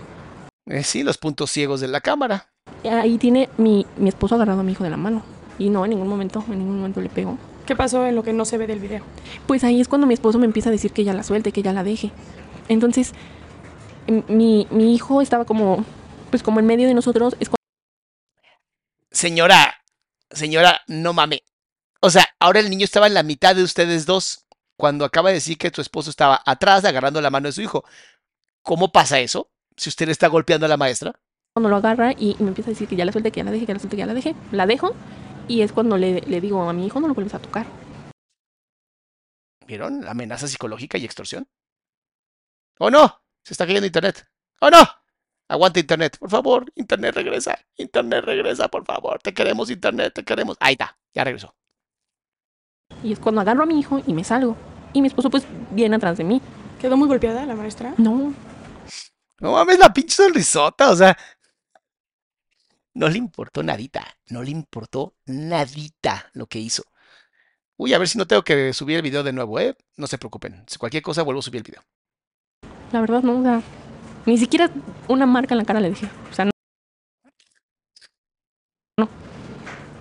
Eh, 0.66 0.82
sí, 0.82 1.02
los 1.02 1.18
puntos 1.18 1.50
ciegos 1.50 1.80
de 1.80 1.88
la 1.88 2.00
cámara. 2.00 2.46
Ahí 2.84 3.18
tiene 3.18 3.48
mi, 3.58 3.86
mi 3.96 4.08
esposo 4.08 4.34
agarrado 4.34 4.60
a 4.60 4.62
mi 4.64 4.72
hijo 4.72 4.82
de 4.84 4.90
la 4.90 4.96
mano. 4.96 5.22
Y 5.58 5.70
no, 5.70 5.84
en 5.84 5.90
ningún 5.90 6.08
momento, 6.08 6.42
en 6.48 6.58
ningún 6.58 6.76
momento 6.76 7.00
le 7.00 7.08
pegó. 7.08 7.38
¿Qué 7.66 7.76
pasó 7.76 8.04
en 8.06 8.16
lo 8.16 8.24
que 8.24 8.32
no 8.32 8.44
se 8.44 8.58
ve 8.58 8.66
del 8.66 8.80
video? 8.80 9.02
Pues 9.46 9.62
ahí 9.62 9.80
es 9.80 9.86
cuando 9.86 10.06
mi 10.06 10.14
esposo 10.14 10.38
me 10.38 10.46
empieza 10.46 10.68
a 10.70 10.72
decir 10.72 10.92
que 10.92 11.04
ya 11.04 11.12
la 11.12 11.22
suelte, 11.22 11.52
que 11.52 11.62
ya 11.62 11.72
la 11.72 11.84
deje. 11.84 12.10
Entonces, 12.68 13.12
m- 14.08 14.24
mi, 14.28 14.66
mi 14.70 14.94
hijo 14.94 15.20
estaba 15.22 15.44
como, 15.44 15.84
pues 16.32 16.42
como 16.42 16.58
en 16.58 16.66
medio 16.66 16.88
de 16.88 16.94
nosotros. 16.94 17.36
Es 17.38 17.48
Señora, 19.12 19.74
señora, 20.30 20.80
no 20.88 21.12
mame. 21.12 21.44
O 22.00 22.10
sea, 22.10 22.26
ahora 22.40 22.58
el 22.58 22.70
niño 22.70 22.84
estaba 22.84 23.06
en 23.06 23.14
la 23.14 23.22
mitad 23.22 23.54
de 23.54 23.62
ustedes 23.62 24.06
dos 24.06 24.46
cuando 24.76 25.04
acaba 25.04 25.28
de 25.28 25.36
decir 25.36 25.58
que 25.58 25.70
tu 25.70 25.80
esposo 25.80 26.10
estaba 26.10 26.42
atrás 26.44 26.84
agarrando 26.84 27.20
la 27.20 27.30
mano 27.30 27.46
de 27.46 27.52
su 27.52 27.62
hijo. 27.62 27.84
¿Cómo 28.62 28.90
pasa 28.90 29.20
eso? 29.20 29.50
Si 29.76 29.90
usted 29.90 30.06
le 30.06 30.12
está 30.12 30.26
golpeando 30.26 30.66
a 30.66 30.68
la 30.68 30.76
maestra. 30.76 31.12
cuando 31.54 31.68
lo 31.68 31.76
agarra 31.76 32.12
y, 32.12 32.34
y 32.38 32.42
me 32.42 32.48
empieza 32.48 32.70
a 32.70 32.72
decir 32.72 32.88
que 32.88 32.96
ya 32.96 33.04
la 33.04 33.12
suelte, 33.12 33.30
que 33.30 33.40
ya 33.40 33.44
la 33.44 33.50
deje, 33.52 33.66
que 33.66 33.68
ya 33.68 33.74
la 33.74 33.80
suelte, 33.80 33.96
que 33.96 34.00
ya 34.00 34.06
la 34.06 34.14
deje. 34.14 34.34
La 34.50 34.66
dejo 34.66 34.94
y 35.46 35.60
es 35.60 35.72
cuando 35.72 35.98
le, 35.98 36.22
le 36.22 36.40
digo 36.40 36.68
a 36.68 36.72
mi 36.72 36.86
hijo 36.86 36.98
no 36.98 37.08
lo 37.08 37.14
vuelves 37.14 37.34
a 37.34 37.38
tocar. 37.38 37.66
¿Vieron? 39.66 40.08
Amenaza 40.08 40.48
psicológica 40.48 40.96
y 40.98 41.04
extorsión. 41.04 41.46
¡Oh 42.78 42.90
no! 42.90 43.22
Se 43.44 43.52
está 43.54 43.66
cayendo 43.66 43.86
internet. 43.86 44.26
¡Oh 44.60 44.70
no! 44.70 44.78
Aguanta 45.53 45.80
internet, 45.80 46.16
por 46.18 46.30
favor. 46.30 46.72
Internet 46.76 47.14
regresa. 47.14 47.59
Internet 47.76 48.24
regresa, 48.24 48.68
por 48.68 48.86
favor. 48.86 49.18
Te 49.22 49.34
queremos, 49.34 49.70
internet, 49.70 50.14
te 50.14 50.24
queremos. 50.24 50.57
Ahí 50.61 50.72
está, 50.72 50.96
ya 51.12 51.24
regresó. 51.24 51.55
Y 53.03 53.12
es 53.12 53.18
cuando 53.18 53.42
agarro 53.42 53.64
a 53.64 53.66
mi 53.66 53.78
hijo 53.78 54.00
y 54.07 54.14
me 54.14 54.24
salgo. 54.24 54.57
Y 54.94 55.03
mi 55.03 55.09
esposo 55.09 55.28
pues 55.28 55.44
viene 55.70 55.96
atrás 55.96 56.16
de 56.16 56.24
mí. 56.24 56.40
¿Quedó 56.80 56.96
muy 56.96 57.07
golpeada 57.07 57.44
la 57.44 57.55
maestra? 57.55 57.94
No, 57.98 58.32
No 59.40 59.53
mames, 59.53 59.78
la 59.78 59.92
pinche 59.92 60.14
sonrisota, 60.14 60.90
o 60.90 60.96
sea. 60.96 61.18
No 62.94 63.11
le 63.11 63.18
importó 63.18 63.62
nadita. 63.62 64.07
No 64.30 64.42
le 64.42 64.53
importó 64.53 65.16
nadita 65.26 66.30
lo 66.32 66.46
que 66.46 66.61
hizo. 66.61 66.84
Uy, 67.76 67.92
a 67.92 67.98
ver 67.98 68.09
si 68.09 68.16
no 68.16 68.26
tengo 68.26 68.42
que 68.42 68.72
subir 68.72 68.96
el 68.96 69.03
video 69.03 69.22
de 69.22 69.34
nuevo, 69.34 69.61
¿eh? 69.61 69.76
No 69.98 70.07
se 70.07 70.16
preocupen. 70.16 70.64
Si 70.66 70.78
cualquier 70.78 71.03
cosa, 71.03 71.22
vuelvo 71.22 71.40
a 71.40 71.42
subir 71.42 71.59
el 71.59 71.64
video. 71.64 71.82
la 72.92 73.00
verdad 73.03 73.22
no, 73.22 73.38
o 73.40 73.42
sea, 73.42 73.62
ni 74.26 74.38
siquiera 74.38 74.70
una 75.08 75.26
marca 75.26 75.54
en 75.54 75.58
la 75.58 75.64
cara 75.64 75.80
le 75.80 75.90
dije. 75.90 76.08
O 76.30 76.34
sea, 76.34 76.44
no. 76.44 76.52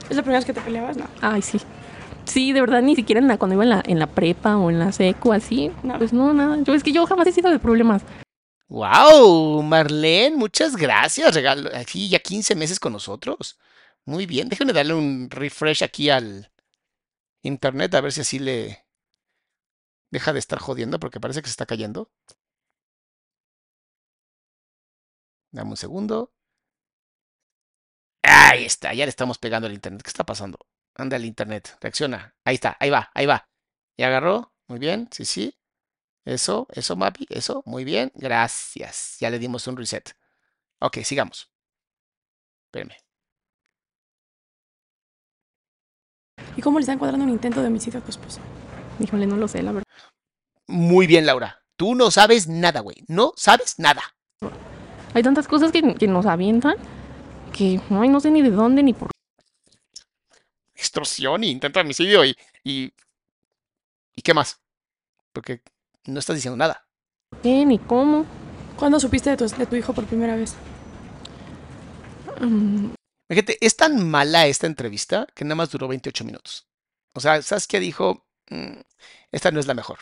¿Es 0.10 0.16
la 0.16 0.22
primera 0.22 0.40
vez 0.40 0.46
que 0.46 0.54
te 0.54 0.62
peleabas? 0.62 0.98
No. 0.98 1.06
Ay, 1.22 1.42
sí. 1.42 1.60
Sí, 2.26 2.54
de 2.54 2.62
verdad, 2.62 2.82
ni 2.82 2.96
siquiera 2.96 3.20
en 3.20 3.28
la, 3.28 3.38
cuando 3.38 3.56
iba 3.56 3.64
en 3.64 3.70
la, 3.70 3.84
en 3.86 4.00
la 4.00 4.08
prepa 4.08 4.58
o 4.58 4.70
en 4.70 4.80
la 4.80 4.92
seco, 4.92 5.34
así. 5.34 5.72
No. 5.84 5.98
Pues 5.98 6.14
no, 6.14 6.34
nada. 6.34 6.58
Yo 6.64 6.74
es 6.74 6.84
que 6.84 6.92
yo 6.92 7.06
jamás 7.06 7.28
he 7.28 7.32
sido 7.32 7.50
de 7.50 7.60
problemas. 7.60 8.04
¡Wow! 8.68 9.62
Marlene, 9.64 10.38
muchas 10.38 10.78
gracias. 10.78 11.34
Regalo 11.36 11.70
aquí 11.76 12.08
ya 12.08 12.20
15 12.20 12.56
meses 12.56 12.80
con 12.80 12.94
nosotros. 12.94 13.60
Muy 14.06 14.26
bien. 14.26 14.48
Déjenme 14.50 14.74
darle 14.74 14.94
un 14.94 15.30
refresh 15.30 15.84
aquí 15.84 16.10
al 16.10 16.52
internet 17.42 17.94
a 17.96 18.02
ver 18.02 18.12
si 18.12 18.22
así 18.22 18.40
le 18.40 18.86
deja 20.10 20.32
de 20.34 20.40
estar 20.40 20.60
jodiendo 20.60 21.00
porque 21.00 21.20
parece 21.20 21.42
que 21.42 21.48
se 21.48 21.52
está 21.52 21.66
cayendo. 21.66 22.10
Dame 25.52 25.72
un 25.72 25.78
segundo. 25.78 26.34
Ahí 28.24 28.66
está, 28.66 28.94
ya 28.94 29.06
le 29.06 29.10
estamos 29.10 29.38
pegando 29.38 29.68
al 29.68 29.74
internet. 29.74 30.02
¿Qué 30.04 30.10
está 30.10 30.26
pasando? 30.26 30.58
Anda 30.96 31.18
el 31.18 31.26
internet, 31.26 31.78
reacciona. 31.82 32.36
Ahí 32.46 32.56
está, 32.56 32.78
ahí 32.80 32.90
va, 32.90 33.12
ahí 33.14 33.26
va. 33.26 33.50
¿Ya 33.98 34.08
agarró? 34.08 34.54
Muy 34.68 34.80
bien, 34.80 35.08
sí, 35.12 35.26
sí. 35.26 35.58
Eso, 36.26 36.68
eso, 36.72 36.96
Mapi, 36.96 37.28
eso, 37.30 37.64
muy 37.66 37.84
bien, 37.84 38.12
gracias. 38.16 39.18
Ya 39.20 39.30
le 39.30 39.40
dimos 39.40 39.68
un 39.68 39.78
reset. 39.78 40.16
Ok, 40.80 41.00
sigamos. 41.04 41.52
Espérame. 42.66 42.96
¿Y 46.56 46.62
cómo 46.62 46.80
le 46.80 46.84
están 46.84 47.00
cuadrando 47.00 47.26
un 47.26 47.32
intento 47.32 47.62
de 47.62 47.68
homicidio 47.68 48.00
a 48.00 48.04
tu 48.04 48.10
esposo? 48.10 48.42
Híjole, 49.00 49.26
no 49.26 49.38
lo 49.38 49.48
sé, 49.48 49.64
la 49.64 49.72
verdad. 49.72 49.88
Muy 50.68 51.08
bien, 51.08 51.26
Laura. 51.26 51.64
Tú 51.76 51.96
no 51.96 52.12
sabes 52.12 52.48
nada, 52.48 52.82
güey. 52.82 53.04
No 53.08 53.34
sabes 53.36 53.80
nada. 53.80 54.02
Hay 55.14 55.24
tantas 55.24 55.48
cosas 55.48 55.72
que, 55.72 55.96
que 55.96 56.08
nos 56.08 56.26
avientan 56.26 56.76
que 57.54 57.80
ay, 57.90 58.10
no 58.10 58.20
sé 58.20 58.32
ni 58.32 58.42
de 58.42 58.50
dónde 58.52 58.82
ni 58.84 58.94
por 58.94 59.10
Extorsión 60.74 61.44
y 61.44 61.50
intento 61.52 61.80
de 61.80 61.84
homicidio 61.86 62.26
y, 62.26 62.36
y. 62.64 62.92
¿Y 64.16 64.22
qué 64.24 64.34
más? 64.34 64.60
Porque 65.32 65.62
no 66.06 66.20
estás 66.20 66.36
diciendo 66.36 66.58
nada. 66.58 66.86
qué 67.44 67.66
ni 67.66 67.78
cómo. 67.78 68.26
¿Cuándo 68.78 69.00
supiste 69.00 69.30
de 69.30 69.38
tu, 69.38 69.48
de 69.48 69.66
tu 69.68 69.76
hijo 69.76 69.94
por 69.94 70.06
primera 70.06 70.36
vez? 70.36 70.56
Fíjate, 73.30 73.58
es 73.62 73.76
tan 73.78 74.10
mala 74.10 74.48
esta 74.48 74.66
entrevista 74.68 75.28
que 75.36 75.46
nada 75.46 75.56
más 75.56 75.70
duró 75.72 75.88
28 75.88 76.26
minutos. 76.26 76.68
O 77.14 77.20
sea, 77.20 77.42
Saskia 77.42 77.80
dijo, 77.80 78.26
"Mm, 78.50 78.80
esta 79.32 79.52
no 79.52 79.60
es 79.60 79.68
la 79.68 79.74
mejor. 79.74 80.00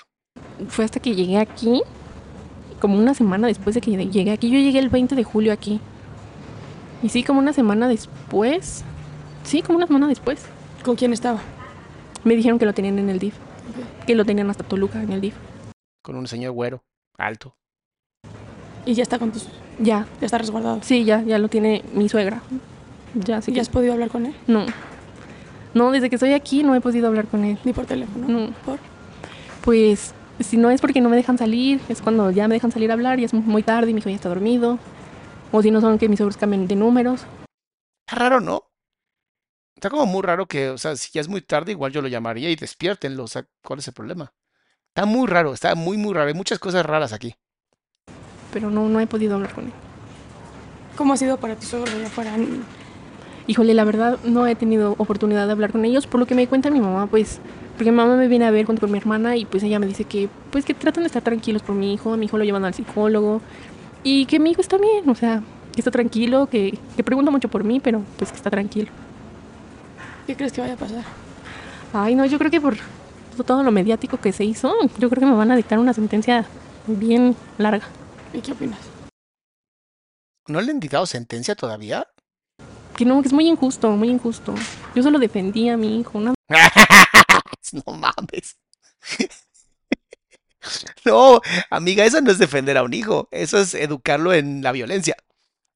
fue 0.69 0.85
hasta 0.85 0.99
que 0.99 1.13
llegué 1.15 1.37
aquí, 1.37 1.81
como 2.79 2.97
una 2.97 3.13
semana 3.13 3.47
después 3.47 3.75
de 3.75 3.81
que 3.81 3.91
llegué 3.91 4.31
aquí. 4.31 4.49
Yo 4.49 4.59
llegué 4.59 4.79
el 4.79 4.89
20 4.89 5.15
de 5.15 5.23
julio 5.23 5.53
aquí. 5.53 5.79
Y 7.03 7.09
sí, 7.09 7.23
como 7.23 7.39
una 7.39 7.53
semana 7.53 7.87
después. 7.87 8.83
Sí, 9.43 9.61
como 9.61 9.77
una 9.77 9.87
semana 9.87 10.07
después. 10.07 10.45
¿Con 10.83 10.95
quién 10.95 11.13
estaba? 11.13 11.39
Me 12.23 12.35
dijeron 12.35 12.59
que 12.59 12.65
lo 12.65 12.73
tenían 12.73 12.99
en 12.99 13.09
el 13.09 13.19
DIF. 13.19 13.35
Que 14.05 14.15
lo 14.15 14.25
tenían 14.25 14.49
hasta 14.49 14.63
Toluca 14.63 15.01
en 15.01 15.11
el 15.13 15.21
DIF. 15.21 15.35
Con 16.03 16.15
un 16.15 16.27
señor 16.27 16.51
güero, 16.51 16.83
alto. 17.17 17.55
Y 18.85 18.93
ya 18.93 19.03
está 19.03 19.19
con 19.19 19.31
tus... 19.31 19.47
Ya, 19.79 20.07
Ya 20.19 20.25
está 20.25 20.37
resguardado. 20.37 20.79
sí, 20.81 21.05
ya, 21.05 21.21
ya 21.21 21.37
lo 21.37 21.47
tiene 21.47 21.83
mi 21.93 22.09
suegra. 22.09 22.41
Ya, 23.13 23.41
sí 23.41 23.51
¿Y 23.51 23.53
que... 23.53 23.61
has 23.61 23.69
podido 23.69 23.93
hablar 23.93 24.09
con 24.09 24.25
él? 24.25 24.35
No. 24.47 24.65
No, 25.73 25.91
desde 25.91 26.09
que 26.09 26.15
estoy 26.15 26.33
aquí 26.33 26.63
no 26.63 26.75
he 26.75 26.81
podido 26.81 27.07
hablar 27.07 27.27
con 27.27 27.43
él. 27.45 27.57
Ni 27.63 27.73
por 27.73 27.85
teléfono. 27.85 28.27
No. 28.27 28.51
¿Por? 28.65 28.79
Pues, 29.63 30.13
si 30.39 30.57
no 30.57 30.69
es 30.69 30.81
porque 30.81 31.01
no 31.01 31.09
me 31.09 31.15
dejan 31.15 31.37
salir, 31.37 31.81
es 31.89 32.01
cuando 32.01 32.31
ya 32.31 32.47
me 32.47 32.55
dejan 32.55 32.71
salir 32.71 32.91
a 32.91 32.93
hablar 32.93 33.19
y 33.19 33.23
es 33.23 33.33
muy 33.33 33.63
tarde 33.63 33.91
y 33.91 33.93
mi 33.93 33.99
hijo 33.99 34.09
ya 34.09 34.15
está 34.15 34.29
dormido. 34.29 34.79
O 35.51 35.61
si 35.61 35.71
no 35.71 35.81
son 35.81 35.97
que 35.97 36.09
mis 36.09 36.21
ojos 36.21 36.37
cambien 36.37 36.67
de 36.67 36.75
números. 36.75 37.25
Está 38.07 38.23
raro, 38.23 38.39
¿no? 38.39 38.63
Está 39.75 39.89
como 39.89 40.05
muy 40.05 40.21
raro 40.21 40.45
que, 40.45 40.69
o 40.69 40.77
sea, 40.77 40.95
si 40.95 41.09
ya 41.11 41.21
es 41.21 41.27
muy 41.27 41.41
tarde, 41.41 41.71
igual 41.71 41.91
yo 41.91 42.01
lo 42.01 42.07
llamaría 42.07 42.49
y 42.49 42.55
despiértenlo. 42.55 43.23
O 43.23 43.27
sea, 43.27 43.45
¿cuál 43.63 43.79
es 43.79 43.87
el 43.87 43.93
problema? 43.93 44.33
Está 44.89 45.05
muy 45.05 45.27
raro, 45.27 45.53
está 45.53 45.73
muy, 45.75 45.97
muy 45.97 46.13
raro. 46.13 46.27
Hay 46.27 46.33
muchas 46.33 46.59
cosas 46.59 46.85
raras 46.85 47.13
aquí. 47.13 47.35
Pero 48.51 48.69
no, 48.69 48.89
no 48.89 48.99
he 48.99 49.07
podido 49.07 49.35
hablar 49.35 49.53
con 49.53 49.65
él. 49.65 49.73
¿Cómo 50.95 51.13
ha 51.13 51.17
sido 51.17 51.37
para 51.37 51.55
tus 51.55 51.69
suegros 51.69 51.95
allá 51.95 52.07
afuera? 52.07 52.35
Híjole, 53.47 53.73
la 53.73 53.85
verdad 53.85 54.19
no 54.25 54.45
he 54.47 54.55
tenido 54.55 54.95
oportunidad 54.97 55.45
de 55.45 55.53
hablar 55.53 55.71
con 55.71 55.85
ellos, 55.85 56.07
por 56.07 56.19
lo 56.19 56.25
que 56.25 56.35
me 56.35 56.47
cuenta 56.47 56.69
mi 56.69 56.81
mamá, 56.81 57.07
pues, 57.07 57.39
porque 57.79 57.91
mi 57.91 57.95
mamá 57.95 58.17
me 58.17 58.27
viene 58.27 58.45
a 58.45 58.51
ver 58.51 58.65
junto 58.65 58.81
con 58.81 58.91
mi 58.91 58.97
hermana 58.97 59.37
y 59.37 59.45
pues 59.45 59.63
ella 59.63 59.79
me 59.79 59.87
dice 59.87 60.03
que, 60.03 60.27
pues, 60.51 60.65
que 60.65 60.73
tratan 60.73 61.03
de 61.03 61.07
estar 61.07 61.21
tranquilos 61.21 61.61
por 61.61 61.75
mi 61.75 61.93
hijo, 61.93 62.11
a 62.11 62.17
mi 62.17 62.25
hijo 62.25 62.37
lo 62.37 62.43
llevan 62.43 62.65
al 62.65 62.73
psicólogo 62.73 63.39
y 64.03 64.25
que 64.25 64.37
mi 64.37 64.51
hijo 64.51 64.59
está 64.59 64.77
bien, 64.77 65.09
o 65.09 65.15
sea, 65.15 65.41
que 65.73 65.79
está 65.79 65.89
tranquilo, 65.89 66.47
que, 66.47 66.77
que 66.97 67.03
pregunta 67.05 67.31
mucho 67.31 67.47
por 67.47 67.63
mí, 67.63 67.79
pero 67.79 68.03
pues 68.17 68.31
que 68.31 68.35
está 68.35 68.49
tranquilo. 68.49 68.89
¿Qué 70.27 70.35
crees 70.35 70.51
que 70.51 70.59
vaya 70.59 70.73
a 70.73 70.75
pasar? 70.75 71.05
Ay, 71.93 72.15
no, 72.15 72.25
yo 72.25 72.37
creo 72.37 72.51
que 72.51 72.59
por 72.59 72.75
todo 73.45 73.63
lo 73.63 73.71
mediático 73.71 74.19
que 74.19 74.33
se 74.33 74.43
hizo, 74.43 74.75
yo 74.97 75.09
creo 75.09 75.21
que 75.21 75.25
me 75.25 75.35
van 75.35 75.49
a 75.49 75.55
dictar 75.55 75.79
una 75.79 75.93
sentencia 75.93 76.45
bien 76.85 77.33
larga. 77.57 77.87
¿Y 78.33 78.41
qué 78.41 78.51
opinas? 78.51 78.79
¿No 80.49 80.59
le 80.59 80.71
han 80.71 80.81
dictado 80.81 81.05
sentencia 81.05 81.55
todavía? 81.55 82.05
Que 82.97 83.05
no, 83.05 83.21
que 83.21 83.29
es 83.29 83.33
muy 83.33 83.47
injusto, 83.47 83.89
muy 83.91 84.09
injusto. 84.09 84.53
Yo 84.95 85.01
solo 85.01 85.17
defendí 85.17 85.69
a 85.69 85.77
mi 85.77 86.01
hijo, 86.01 86.19
¿no? 86.19 86.33
no 87.71 87.93
mames. 87.93 88.57
no, 91.05 91.41
amiga, 91.69 92.05
eso 92.05 92.21
no 92.21 92.31
es 92.31 92.37
defender 92.37 92.77
a 92.77 92.83
un 92.83 92.93
hijo, 92.93 93.27
eso 93.31 93.59
es 93.59 93.73
educarlo 93.73 94.33
en 94.33 94.61
la 94.61 94.71
violencia. 94.71 95.15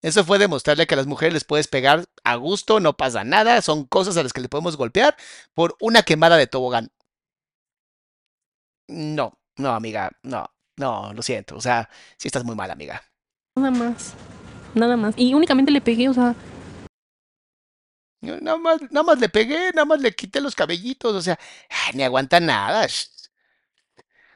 Eso 0.01 0.25
fue 0.25 0.38
demostrarle 0.38 0.86
que 0.86 0.95
a 0.95 0.97
las 0.97 1.07
mujeres 1.07 1.34
les 1.34 1.45
puedes 1.45 1.69
pegar 1.69 2.05
a 2.25 2.36
gusto, 2.36 2.81
no 2.81 2.97
pasa 2.97 3.23
nada, 3.23 3.61
son 3.61 3.86
cosas 3.86 4.17
a 4.17 4.23
las 4.23 4.34
que 4.34 4.41
le 4.41 4.49
podemos 4.49 4.75
golpear 4.75 5.15
por 5.53 5.77
una 5.79 6.03
quemada 6.03 6.36
de 6.36 6.47
tobogán. 6.47 6.91
No, 8.89 9.39
no, 9.57 9.69
amiga, 9.69 10.11
no, 10.23 10.45
no, 10.75 11.13
lo 11.13 11.21
siento. 11.21 11.55
O 11.55 11.61
sea, 11.61 11.89
sí 12.17 12.27
estás 12.27 12.43
muy 12.43 12.55
mal, 12.55 12.69
amiga. 12.69 13.01
Nada 13.55 13.71
más, 13.71 14.13
nada 14.75 14.97
más. 14.97 15.13
Y 15.17 15.34
únicamente 15.34 15.71
le 15.71 15.79
pegué, 15.79 16.09
o 16.09 16.13
sea. 16.13 16.36
Nada 18.24 18.57
más, 18.57 18.82
nada 18.84 19.03
más 19.03 19.19
le 19.19 19.28
pegué, 19.28 19.71
nada 19.74 19.84
más 19.84 19.99
le 19.99 20.15
quité 20.15 20.39
los 20.39 20.55
cabellitos, 20.55 21.13
o 21.13 21.21
sea, 21.21 21.38
ni 21.93 22.03
aguanta 22.03 22.39
nada. 22.39 22.88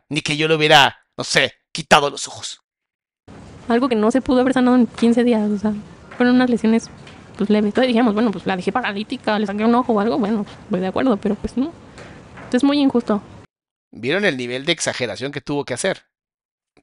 Ni 0.09 0.21
que 0.21 0.35
yo 0.35 0.49
le 0.49 0.55
hubiera, 0.55 0.97
no 1.15 1.23
sé, 1.23 1.53
quitado 1.71 2.09
los 2.09 2.27
ojos. 2.27 2.61
Algo 3.69 3.87
que 3.87 3.95
no 3.95 4.11
se 4.11 4.21
pudo 4.21 4.41
haber 4.41 4.53
sanado 4.53 4.75
en 4.75 4.87
15 4.87 5.23
días, 5.23 5.49
o 5.49 5.57
sea, 5.57 5.73
fueron 6.17 6.35
unas 6.35 6.49
lesiones 6.49 6.89
pues 7.37 7.49
leves. 7.49 7.69
Entonces 7.69 7.87
dijimos, 7.87 8.13
bueno, 8.13 8.31
pues 8.31 8.45
la 8.45 8.57
dejé 8.57 8.73
paralítica, 8.73 9.39
le 9.39 9.45
saqué 9.45 9.63
un 9.63 9.75
ojo 9.75 9.93
o 9.93 9.99
algo, 10.01 10.17
bueno, 10.17 10.45
voy 10.69 10.81
de 10.81 10.87
acuerdo, 10.87 11.15
pero 11.17 11.35
pues 11.35 11.55
no. 11.55 11.71
Entonces 12.35 12.55
es 12.55 12.63
muy 12.63 12.79
injusto. 12.79 13.21
¿Vieron 13.91 14.25
el 14.25 14.35
nivel 14.35 14.65
de 14.65 14.73
exageración 14.73 15.31
que 15.31 15.39
tuvo 15.39 15.63
que 15.63 15.73
hacer? 15.73 16.07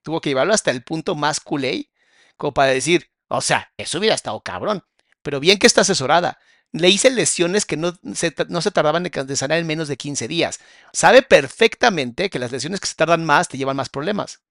Tuvo 0.03 0.21
que 0.23 0.31
llevarlo 0.31 0.55
hasta 0.55 0.71
el 0.71 0.83
punto 0.83 1.15
más 1.15 1.41
culé, 1.41 1.91
como 2.37 2.55
para 2.55 2.71
decir, 2.71 3.11
o 3.29 3.43
sea, 3.43 3.73
eso 3.77 3.99
hubiera 3.99 4.15
estado 4.15 4.41
cabrón. 4.41 4.85
Pero 5.23 5.41
bien 5.41 5.59
que 5.59 5.67
está 5.67 5.83
asesorada. 5.83 6.39
Le 6.75 6.89
hice 6.89 7.09
lesiones 7.09 7.67
que 7.67 7.77
no 7.77 7.93
se, 8.15 8.35
no 8.49 8.61
se 8.61 8.73
tardaban 8.73 9.05
de 9.05 9.37
sanar 9.37 9.59
en 9.59 9.67
menos 9.67 9.87
de 9.87 9.97
15 9.97 10.27
días. 10.27 10.59
Sabe 10.93 11.23
perfectamente 11.23 12.29
que 12.31 12.41
las 12.41 12.51
lesiones 12.51 12.81
que 12.81 12.89
se 12.89 12.97
tardan 12.97 13.25
más 13.25 13.47
te 13.47 13.57
llevan 13.57 13.77
más 13.77 13.89
problemas. 13.89 14.43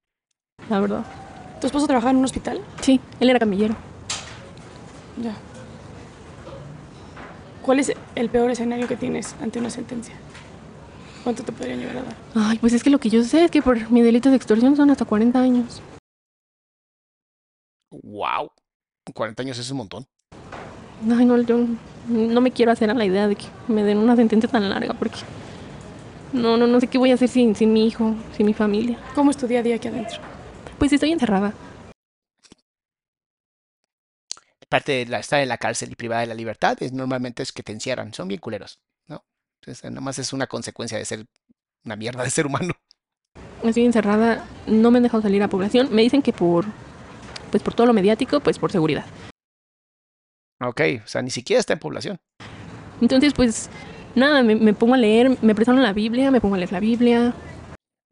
La 0.69 0.80
verdad. 0.80 1.05
¿Tu 1.59 1.67
esposo 1.67 1.86
trabajaba 1.86 2.11
en 2.11 2.17
un 2.17 2.24
hospital? 2.24 2.63
Sí, 2.80 3.01
él 3.19 3.30
era 3.30 3.39
camillero. 3.39 3.76
Ya. 5.21 5.36
¿Cuál 7.61 7.80
es 7.80 7.91
el 8.15 8.30
peor 8.30 8.51
escenario 8.51 8.88
que 8.88 8.95
tienes 8.95 9.36
ante 9.41 9.59
una 9.59 9.69
sentencia? 9.69 10.15
¿Cuánto 11.26 11.43
te 11.43 11.51
podrían 11.51 11.80
llegar 11.80 11.97
a 11.97 12.03
dar? 12.03 12.15
Ay, 12.36 12.57
pues 12.57 12.71
es 12.71 12.84
que 12.84 12.89
lo 12.89 12.99
que 12.99 13.09
yo 13.09 13.21
sé 13.26 13.43
es 13.43 13.51
que 13.51 13.61
por 13.61 13.91
mi 13.91 14.01
delito 14.01 14.30
de 14.30 14.38
extorsión 14.38 14.78
son 14.78 14.89
hasta 14.91 15.03
40 15.03 15.41
años. 15.41 15.82
Wow. 17.91 18.49
40 19.13 19.43
años 19.43 19.59
es 19.59 19.69
un 19.71 19.78
montón. 19.78 20.07
Ay, 21.12 21.26
no, 21.26 21.41
yo 21.41 21.66
no 22.08 22.41
me 22.41 22.51
quiero 22.51 22.72
hacer 22.72 22.89
a 22.89 22.93
la 22.93 23.06
idea 23.06 23.28
de 23.28 23.36
que 23.36 23.45
me 23.68 23.84
den 23.84 23.97
una 23.97 24.16
sentencia 24.16 24.49
tan 24.49 24.70
larga 24.70 24.93
porque 24.93 25.20
no, 26.32 26.58
no, 26.58 26.66
no 26.68 26.80
sé 26.80 26.88
qué 26.88 26.97
voy 26.97 27.12
a 27.12 27.16
hacer 27.16 27.30
sin, 27.30 27.56
sin 27.56 27.72
mi 27.72 27.88
hijo, 27.88 28.16
sin 28.36 28.45
mi 28.45 28.54
familia. 28.54 28.97
¿Cómo 29.14 29.32
es 29.32 29.38
tu 29.38 29.47
día 29.47 29.60
a 29.60 29.64
día 29.64 29.76
aquí 29.76 29.88
adentro? 29.88 30.20
Pues 30.80 30.91
estoy 30.91 31.12
encerrada. 31.12 31.54
Parte 34.68 34.91
de 34.93 35.06
la, 35.06 35.20
estar 35.20 35.39
en 35.39 35.49
la 35.49 35.58
cárcel 35.58 35.91
y 35.91 35.95
privada 35.95 36.22
de 36.22 36.28
la 36.28 36.34
libertad 36.34 36.76
es 36.82 36.91
normalmente 36.93 37.43
es 37.43 37.51
que 37.51 37.62
te 37.62 37.72
encierran. 37.72 38.14
Son 38.14 38.28
bien 38.28 38.39
culeros, 38.39 38.80
¿no? 39.08 39.24
Entonces, 39.62 39.84
nada 39.91 40.01
más 40.01 40.18
es 40.18 40.34
una 40.34 40.47
consecuencia 40.47 40.97
de 40.97 41.06
ser 41.06 41.26
una 41.86 41.95
mierda 41.95 42.24
de 42.24 42.32
ser 42.32 42.47
humano. 42.47 42.74
Estoy 43.64 43.86
encerrada, 43.86 44.43
no 44.66 44.89
me 44.89 44.97
han 44.97 45.04
dejado 45.04 45.22
salir 45.22 45.43
a 45.43 45.47
población. 45.47 45.89
Me 45.91 46.01
dicen 46.01 46.24
que 46.24 46.34
por, 46.34 46.66
pues 47.51 47.62
por 47.62 47.76
todo 47.76 47.86
lo 47.86 47.93
mediático, 47.93 48.39
pues 48.39 48.58
por 48.58 48.72
seguridad. 48.72 49.06
Ok, 50.66 50.82
o 51.03 51.07
sea, 51.07 51.22
ni 51.22 51.30
siquiera 51.30 51.59
está 51.59 51.74
en 51.74 51.80
población. 51.80 52.20
Entonces, 53.01 53.34
pues 53.34 53.70
nada, 54.16 54.43
me, 54.43 54.55
me 54.55 54.74
pongo 54.74 54.93
a 54.93 54.97
leer, 54.97 55.38
me 55.41 55.55
prestaron 55.55 55.82
la 55.82 55.93
Biblia, 55.93 56.32
me 56.32 56.41
pongo 56.41 56.55
a 56.55 56.57
leer 56.57 56.72
la 56.72 56.80
Biblia. 56.80 57.34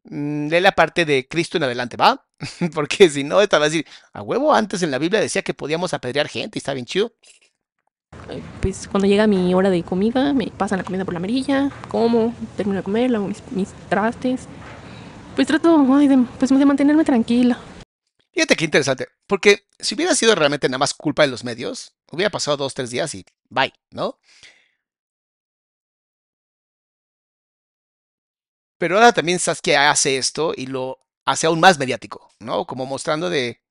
Mm, 0.03 0.47
lee 0.47 0.59
la 0.59 0.71
parte 0.71 1.05
de 1.05 1.27
Cristo 1.27 1.57
en 1.57 1.63
adelante, 1.63 1.97
¿va? 1.97 2.25
Porque 2.73 3.09
si 3.09 3.23
no, 3.23 3.41
esta 3.41 3.59
va 3.59 3.65
a 3.65 3.69
decir, 3.69 3.85
a 4.13 4.21
huevo, 4.21 4.53
antes 4.53 4.81
en 4.83 4.91
la 4.91 4.97
Biblia 4.97 5.19
decía 5.19 5.43
que 5.43 5.53
podíamos 5.53 5.93
apedrear 5.93 6.27
gente 6.27 6.57
y 6.57 6.59
está 6.59 6.73
bien 6.73 6.85
chido. 6.85 7.13
Pues 8.61 8.87
cuando 8.87 9.07
llega 9.07 9.25
mi 9.27 9.53
hora 9.53 9.69
de 9.69 9.83
comida, 9.83 10.33
me 10.33 10.47
pasan 10.47 10.79
la 10.79 10.83
comida 10.83 11.05
por 11.05 11.13
la 11.13 11.19
merilla, 11.19 11.71
como, 11.87 12.35
termino 12.57 12.77
de 12.77 12.83
comer, 12.83 13.17
mis, 13.19 13.41
mis 13.51 13.69
trastes. 13.89 14.47
Pues 15.35 15.47
trato 15.47 15.87
ay, 15.93 16.07
de, 16.07 16.25
pues, 16.37 16.49
de 16.49 16.65
mantenerme 16.65 17.05
tranquila. 17.05 17.57
Fíjate 18.33 18.55
qué 18.55 18.65
interesante, 18.65 19.07
porque 19.27 19.65
si 19.79 19.95
hubiera 19.95 20.15
sido 20.15 20.35
realmente 20.35 20.67
nada 20.67 20.77
más 20.77 20.93
culpa 20.93 21.23
de 21.23 21.29
los 21.29 21.43
medios, 21.43 21.93
hubiera 22.11 22.29
pasado 22.29 22.57
dos, 22.57 22.73
tres 22.73 22.89
días 22.91 23.13
y 23.15 23.25
bye, 23.49 23.73
¿no? 23.91 24.17
Pero 28.77 28.95
ahora 28.95 29.13
también 29.13 29.39
Saskia 29.39 29.91
hace 29.91 30.17
esto 30.17 30.53
y 30.55 30.65
lo 30.65 30.99
hace 31.25 31.47
aún 31.47 31.59
más 31.59 31.77
mediático, 31.77 32.31
¿no? 32.39 32.65
Como 32.65 32.85
mostrando 32.85 33.29
de 33.29 33.61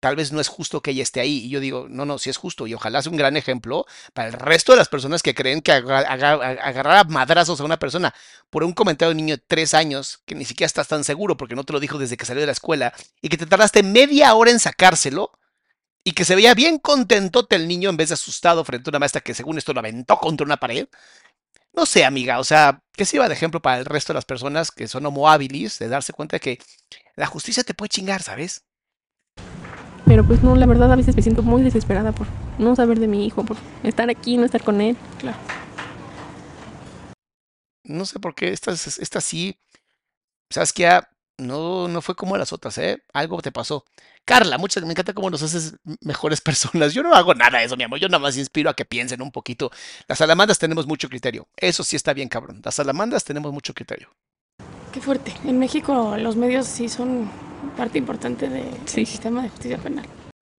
tal 0.00 0.16
vez 0.16 0.32
no 0.32 0.40
es 0.40 0.48
justo 0.48 0.80
que 0.80 0.92
ella 0.92 1.02
esté 1.02 1.20
ahí. 1.20 1.44
Y 1.44 1.48
yo 1.50 1.60
digo, 1.60 1.86
no, 1.88 2.04
no, 2.04 2.18
sí 2.18 2.30
es 2.30 2.36
justo. 2.36 2.66
Y 2.66 2.74
ojalá 2.74 3.02
sea 3.02 3.10
un 3.10 3.18
gran 3.18 3.36
ejemplo 3.36 3.86
para 4.14 4.28
el 4.28 4.34
resto 4.34 4.72
de 4.72 4.78
las 4.78 4.88
personas 4.88 5.22
que 5.22 5.34
creen 5.34 5.60
que 5.60 5.72
agar 5.72 6.06
agar 6.08 6.42
agarrar 6.62 6.96
a 6.98 7.04
madrazos 7.04 7.60
a 7.60 7.64
una 7.64 7.78
persona 7.78 8.14
por 8.50 8.64
un 8.64 8.72
comentario 8.72 9.10
de 9.10 9.20
un 9.20 9.26
niño 9.26 9.36
de 9.36 9.44
tres 9.46 9.74
años, 9.74 10.22
que 10.26 10.34
ni 10.34 10.44
siquiera 10.44 10.66
estás 10.66 10.88
tan 10.88 11.04
seguro 11.04 11.36
porque 11.36 11.54
no 11.54 11.64
te 11.64 11.72
lo 11.72 11.80
dijo 11.80 11.98
desde 11.98 12.16
que 12.16 12.26
salió 12.26 12.40
de 12.40 12.46
la 12.46 12.52
escuela, 12.52 12.94
y 13.22 13.28
que 13.28 13.36
te 13.36 13.46
tardaste 13.46 13.82
media 13.82 14.34
hora 14.34 14.50
en 14.50 14.60
sacárselo, 14.60 15.32
y 16.08 16.12
que 16.12 16.24
se 16.24 16.34
veía 16.34 16.54
bien 16.54 16.78
contentote 16.78 17.54
el 17.54 17.68
niño 17.68 17.90
en 17.90 17.98
vez 17.98 18.08
de 18.08 18.14
asustado 18.14 18.64
frente 18.64 18.88
a 18.88 18.92
una 18.92 18.98
maestra 18.98 19.20
que 19.20 19.34
según 19.34 19.58
esto 19.58 19.74
lo 19.74 19.80
aventó 19.80 20.16
contra 20.16 20.46
una 20.46 20.56
pared. 20.56 20.88
No 21.74 21.84
sé, 21.84 22.06
amiga, 22.06 22.38
o 22.38 22.44
sea, 22.44 22.82
que 22.94 23.04
sirva 23.04 23.28
de 23.28 23.34
ejemplo 23.34 23.60
para 23.60 23.76
el 23.76 23.84
resto 23.84 24.14
de 24.14 24.14
las 24.14 24.24
personas 24.24 24.70
que 24.70 24.88
son 24.88 25.04
homo 25.04 25.28
habilis, 25.28 25.78
de 25.78 25.88
darse 25.88 26.14
cuenta 26.14 26.36
de 26.36 26.40
que 26.40 26.58
la 27.14 27.26
justicia 27.26 27.62
te 27.62 27.74
puede 27.74 27.90
chingar, 27.90 28.22
¿sabes? 28.22 28.64
Pero 30.06 30.26
pues 30.26 30.42
no, 30.42 30.56
la 30.56 30.64
verdad 30.64 30.90
a 30.90 30.96
veces 30.96 31.14
me 31.14 31.20
siento 31.20 31.42
muy 31.42 31.60
desesperada 31.60 32.12
por 32.12 32.26
no 32.58 32.74
saber 32.74 33.00
de 33.00 33.06
mi 33.06 33.26
hijo, 33.26 33.44
por 33.44 33.58
estar 33.82 34.08
aquí, 34.08 34.38
no 34.38 34.46
estar 34.46 34.64
con 34.64 34.80
él. 34.80 34.96
Claro. 35.18 35.36
No 37.84 38.06
sé 38.06 38.18
por 38.18 38.34
qué 38.34 38.50
esta, 38.50 38.72
esta 38.72 39.20
sí, 39.20 39.58
Saskia, 40.48 41.10
no, 41.38 41.88
no 41.88 42.02
fue 42.02 42.14
como 42.14 42.36
las 42.36 42.52
otras, 42.52 42.76
¿eh? 42.78 43.02
Algo 43.12 43.40
te 43.40 43.52
pasó. 43.52 43.84
Carla, 44.24 44.58
muchas, 44.58 44.84
me 44.84 44.90
encanta 44.90 45.14
cómo 45.14 45.30
nos 45.30 45.42
haces 45.42 45.76
mejores 46.00 46.40
personas. 46.42 46.92
Yo 46.92 47.02
no 47.02 47.14
hago 47.14 47.34
nada 47.34 47.58
de 47.58 47.64
eso, 47.64 47.76
mi 47.76 47.84
amor. 47.84 47.98
Yo 47.98 48.08
nada 48.08 48.18
más 48.18 48.36
inspiro 48.36 48.68
a 48.70 48.74
que 48.74 48.84
piensen 48.84 49.22
un 49.22 49.32
poquito. 49.32 49.70
Las 50.06 50.18
salamandas 50.18 50.58
tenemos 50.58 50.86
mucho 50.86 51.08
criterio. 51.08 51.48
Eso 51.56 51.82
sí 51.84 51.96
está 51.96 52.12
bien, 52.12 52.28
cabrón. 52.28 52.60
Las 52.64 52.74
salamandas 52.74 53.24
tenemos 53.24 53.52
mucho 53.52 53.72
criterio. 53.74 54.10
Qué 54.92 55.00
fuerte. 55.00 55.34
En 55.44 55.58
México 55.58 56.16
los 56.18 56.36
medios 56.36 56.66
sí 56.66 56.88
son 56.88 57.30
parte 57.76 57.98
importante 57.98 58.48
del 58.48 58.68
Sí. 58.86 59.06
sistema 59.06 59.42
de 59.42 59.48
justicia 59.50 59.78
penal. 59.78 60.06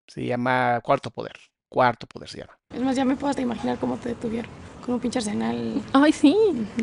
Se 0.08 0.26
llama 0.26 0.80
cuarto 0.82 1.12
poder. 1.12 1.34
Cuarto 1.70 2.08
poder 2.08 2.30
se 2.30 2.40
llama. 2.40 2.58
Es 2.74 2.82
más, 2.82 2.96
ya 2.96 3.06
me 3.06 3.16
puedo 3.16 3.30
hasta 3.30 3.42
imaginar 3.42 3.78
cómo 3.80 3.98
te 3.98 4.10
detuvieron. 4.10 4.50
Un 4.90 5.00
pinche 5.00 5.20
arsenal. 5.20 5.84
Ay, 5.94 6.12
sí, 6.12 6.36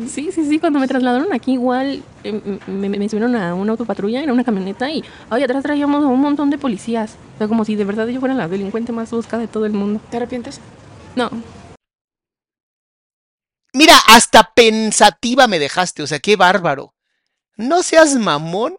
sí, 0.07 0.31
sí, 0.31 0.45
sí. 0.45 0.59
Cuando 0.59 0.79
me 0.79 0.87
trasladaron 0.87 1.33
aquí, 1.33 1.53
igual 1.53 2.03
eh, 2.23 2.59
me, 2.65 2.87
me 2.87 3.09
subieron 3.09 3.35
a 3.35 3.53
una 3.53 3.73
autopatrulla, 3.73 4.23
era 4.23 4.31
una 4.31 4.45
camioneta 4.45 4.89
y, 4.89 5.03
ay, 5.29 5.43
atrás 5.43 5.61
traíamos 5.63 6.03
a 6.03 6.07
un 6.07 6.21
montón 6.21 6.49
de 6.49 6.57
policías. 6.57 7.17
O 7.35 7.37
sea, 7.37 7.47
como 7.49 7.65
si 7.65 7.75
de 7.75 7.83
verdad 7.83 8.07
yo 8.07 8.19
fuera 8.21 8.33
la 8.33 8.47
delincuente 8.47 8.93
más 8.93 9.11
buscada 9.11 9.41
de 9.41 9.47
todo 9.49 9.65
el 9.65 9.73
mundo. 9.73 9.99
¿Te 10.09 10.17
arrepientes? 10.17 10.61
No, 11.17 11.29
Mira, 13.73 13.93
hasta 14.07 14.53
pensativa 14.55 15.47
me 15.47 15.59
dejaste. 15.59 16.01
O 16.01 16.07
sea, 16.07 16.17
qué 16.17 16.35
bárbaro. 16.35 16.95
No 17.57 17.83
seas 17.83 18.15
mamón 18.15 18.77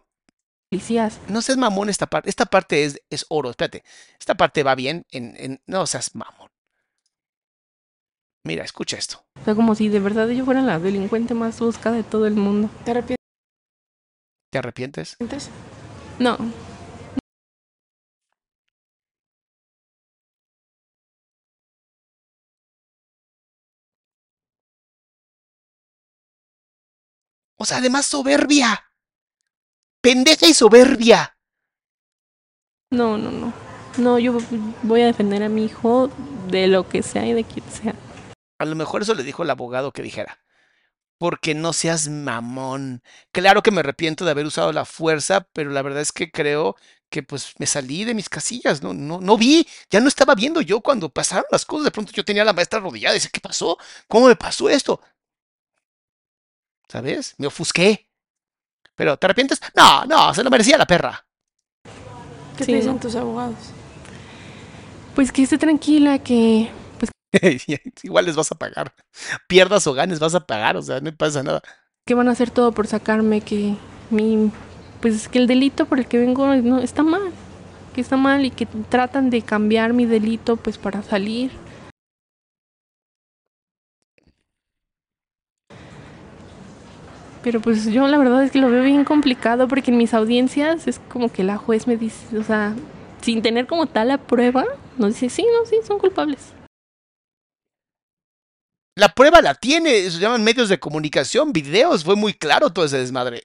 policías. 0.69 1.19
No 1.27 1.41
seas 1.41 1.57
mamón 1.57 1.87
esta 1.89 2.07
parte. 2.07 2.29
Esta 2.29 2.45
parte 2.45 2.83
es, 2.83 3.01
es 3.09 3.25
oro. 3.29 3.49
Espérate. 3.49 3.83
Esta 4.19 4.35
parte 4.35 4.63
va 4.63 4.75
bien. 4.75 5.05
En, 5.11 5.35
en, 5.37 5.61
no 5.67 5.85
seas 5.87 6.15
mamón. 6.15 6.48
Mira, 8.49 8.63
escucha 8.63 8.97
esto. 8.97 9.23
O 9.39 9.45
sea, 9.45 9.53
como 9.53 9.75
si 9.75 9.89
de 9.89 9.99
verdad 9.99 10.27
yo 10.29 10.43
fuera 10.43 10.63
la 10.63 10.79
delincuente 10.79 11.35
más 11.35 11.59
buscada 11.59 11.97
de 11.97 12.01
todo 12.01 12.25
el 12.25 12.33
mundo. 12.33 12.67
¿Te 12.83 12.89
arrepientes? 12.89 13.17
¿Te 14.51 14.57
arrepientes? 14.57 15.17
No, 16.17 16.35
O 27.55 27.65
sea, 27.65 27.77
además 27.77 28.07
soberbia. 28.07 28.83
Pendeja 30.01 30.47
y 30.47 30.55
soberbia. 30.55 31.37
no, 32.89 33.15
no, 33.19 33.29
no. 33.29 33.53
No, 33.99 34.17
yo 34.17 34.35
voy 34.81 35.01
a 35.01 35.05
defender 35.05 35.43
a 35.43 35.49
mi 35.49 35.65
hijo 35.65 36.09
de 36.49 36.65
lo 36.65 36.89
que 36.89 37.03
sea 37.03 37.27
y 37.27 37.33
de 37.33 37.43
quien 37.43 37.69
sea. 37.69 37.93
A 38.59 38.65
lo 38.65 38.75
mejor 38.75 39.01
eso 39.01 39.15
le 39.15 39.23
dijo 39.23 39.43
el 39.43 39.49
abogado 39.49 39.91
que 39.93 40.03
dijera. 40.03 40.39
Porque 41.17 41.55
no 41.55 41.73
seas 41.73 42.07
mamón. 42.09 43.03
Claro 43.31 43.63
que 43.63 43.71
me 43.71 43.81
arrepiento 43.81 44.25
de 44.25 44.31
haber 44.31 44.45
usado 44.45 44.71
la 44.73 44.85
fuerza, 44.85 45.47
pero 45.53 45.71
la 45.71 45.81
verdad 45.81 46.01
es 46.01 46.11
que 46.13 46.31
creo 46.31 46.75
que 47.09 47.23
pues 47.23 47.53
me 47.59 47.65
salí 47.67 48.05
de 48.05 48.13
mis 48.15 48.29
casillas. 48.29 48.83
No, 48.83 48.93
no, 48.93 49.19
no 49.21 49.37
vi. 49.37 49.67
Ya 49.91 49.99
no 50.01 50.07
estaba 50.07 50.35
viendo 50.35 50.61
yo 50.61 50.81
cuando 50.81 51.09
pasaron 51.09 51.45
las 51.51 51.65
cosas. 51.65 51.85
De 51.85 51.91
pronto 51.91 52.11
yo 52.13 52.25
tenía 52.25 52.43
a 52.43 52.45
la 52.45 52.53
maestra 52.53 52.79
arrodillada 52.79 53.15
y 53.15 53.19
decía, 53.19 53.31
¿qué 53.33 53.41
pasó? 53.41 53.77
¿Cómo 54.07 54.27
me 54.27 54.35
pasó 54.37 54.69
esto? 54.69 55.01
¿Sabes? 56.89 57.35
Me 57.37 57.47
ofusqué. 57.47 58.09
Pero, 58.95 59.17
¿te 59.17 59.27
arrepientes? 59.27 59.59
No, 59.75 60.05
no, 60.05 60.33
se 60.33 60.43
lo 60.43 60.49
merecía 60.51 60.77
la 60.77 60.87
perra. 60.87 61.25
¿Qué 62.55 62.65
Sí, 62.65 62.67
te 62.67 62.75
dicen 62.75 62.99
no. 62.99 62.99
tus 62.99 63.15
abogados? 63.15 63.73
Pues 65.15 65.31
que 65.31 65.43
esté 65.43 65.57
tranquila, 65.57 66.19
que 66.19 66.69
Igual 68.03 68.25
les 68.25 68.35
vas 68.35 68.51
a 68.51 68.55
pagar. 68.55 68.93
Pierdas 69.47 69.87
o 69.87 69.93
ganes, 69.93 70.19
vas 70.19 70.35
a 70.35 70.45
pagar. 70.45 70.77
O 70.77 70.81
sea, 70.81 70.99
no 70.99 71.11
pasa 71.15 71.43
nada. 71.43 71.61
que 72.05 72.15
van 72.15 72.27
a 72.27 72.31
hacer 72.31 72.51
todo 72.51 72.71
por 72.71 72.87
sacarme, 72.87 73.41
que 73.41 73.75
mi 74.09 74.51
pues 75.01 75.27
que 75.29 75.39
el 75.39 75.47
delito 75.47 75.85
por 75.85 75.99
el 75.99 76.07
que 76.07 76.17
vengo 76.19 76.47
no 76.55 76.79
está 76.79 77.03
mal, 77.03 77.31
que 77.93 78.01
está 78.01 78.17
mal 78.17 78.45
y 78.45 78.51
que 78.51 78.65
tratan 78.65 79.29
de 79.29 79.41
cambiar 79.41 79.93
mi 79.93 80.05
delito 80.05 80.57
pues 80.57 80.77
para 80.77 81.03
salir. 81.03 81.51
Pero 87.41 87.61
pues 87.61 87.85
yo 87.85 88.07
la 88.07 88.17
verdad 88.17 88.43
es 88.43 88.51
que 88.51 88.59
lo 88.59 88.69
veo 88.69 88.83
bien 88.83 89.05
complicado 89.05 89.67
porque 89.67 89.91
en 89.91 89.97
mis 89.97 90.13
audiencias 90.13 90.87
es 90.87 90.99
como 91.07 91.31
que 91.31 91.43
la 91.43 91.57
juez 91.57 91.87
me 91.87 91.95
dice, 91.95 92.37
o 92.37 92.43
sea, 92.43 92.75
sin 93.21 93.41
tener 93.41 93.65
como 93.65 93.87
tal 93.87 94.09
la 94.09 94.17
prueba, 94.17 94.65
nos 94.97 95.13
dice, 95.13 95.29
sí, 95.29 95.45
no, 95.57 95.65
sí, 95.65 95.77
son 95.87 95.99
culpables. 95.99 96.53
La 98.99 99.09
prueba 99.09 99.41
la 99.41 99.55
tiene. 99.55 100.09
Se 100.11 100.19
llaman 100.19 100.43
medios 100.43 100.69
de 100.69 100.79
comunicación, 100.79 101.53
videos. 101.53 102.03
Fue 102.03 102.15
muy 102.15 102.33
claro 102.33 102.71
todo 102.71 102.85
ese 102.85 102.97
desmadre. 102.97 103.43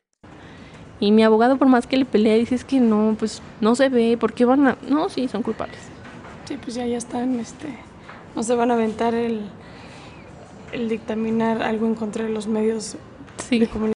Y 1.00 1.12
mi 1.12 1.22
abogado, 1.22 1.56
por 1.56 1.68
más 1.68 1.86
que 1.86 1.96
le 1.96 2.04
pelea, 2.04 2.34
dice 2.34 2.54
es 2.54 2.64
que 2.64 2.80
no, 2.80 3.16
pues 3.18 3.42
no 3.60 3.74
se 3.74 3.88
ve, 3.88 4.16
¿por 4.18 4.32
qué 4.32 4.44
van 4.44 4.66
a...? 4.66 4.78
No, 4.88 5.08
sí, 5.08 5.28
son 5.28 5.42
culpables. 5.42 5.78
Sí, 6.46 6.56
pues 6.56 6.74
ya, 6.74 6.86
ya 6.86 6.96
están, 6.98 7.40
este, 7.40 7.68
no 8.34 8.42
se 8.42 8.54
van 8.54 8.70
a 8.70 8.74
aventar 8.74 9.14
el, 9.14 9.42
el 10.72 10.88
dictaminar 10.88 11.62
algo 11.62 11.86
en 11.86 11.94
contra 11.94 12.24
de 12.24 12.30
los 12.30 12.46
medios 12.46 12.96
Sí. 13.48 13.58
de 13.58 13.66
comunicación. 13.66 13.94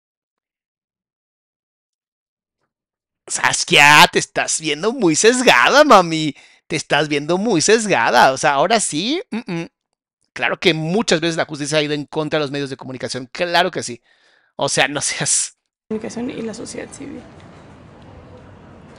Saskia, 3.29 4.07
te 4.13 4.19
estás 4.19 4.61
viendo 4.61 4.93
muy 4.93 5.17
sesgada, 5.17 5.85
mami. 5.85 6.35
Te 6.67 6.77
estás 6.77 7.09
viendo 7.09 7.39
muy 7.39 7.61
sesgada. 7.61 8.33
O 8.33 8.39
sea, 8.39 8.55
ahora 8.55 8.81
sí. 8.81 9.21
mm, 9.31 9.53
mm. 9.53 9.67
Claro 10.37 10.61
que 10.61 10.75
muchas 10.75 11.23
veces 11.23 11.39
la 11.39 11.47
justicia 11.47 11.79
ha 11.79 11.83
ido 11.83 11.95
en 11.95 12.05
contra 12.05 12.39
de 12.39 12.45
los 12.45 12.51
medios 12.51 12.69
de 12.69 12.77
comunicación. 12.77 13.27
Claro 13.33 13.71
que 13.71 13.83
sí. 13.83 14.03
O 14.57 14.69
sea, 14.69 14.87
no 14.87 15.01
seas. 15.01 15.57
y 15.89 16.43
la 16.43 16.53
sociedad 16.53 16.93
civil. 16.93 17.23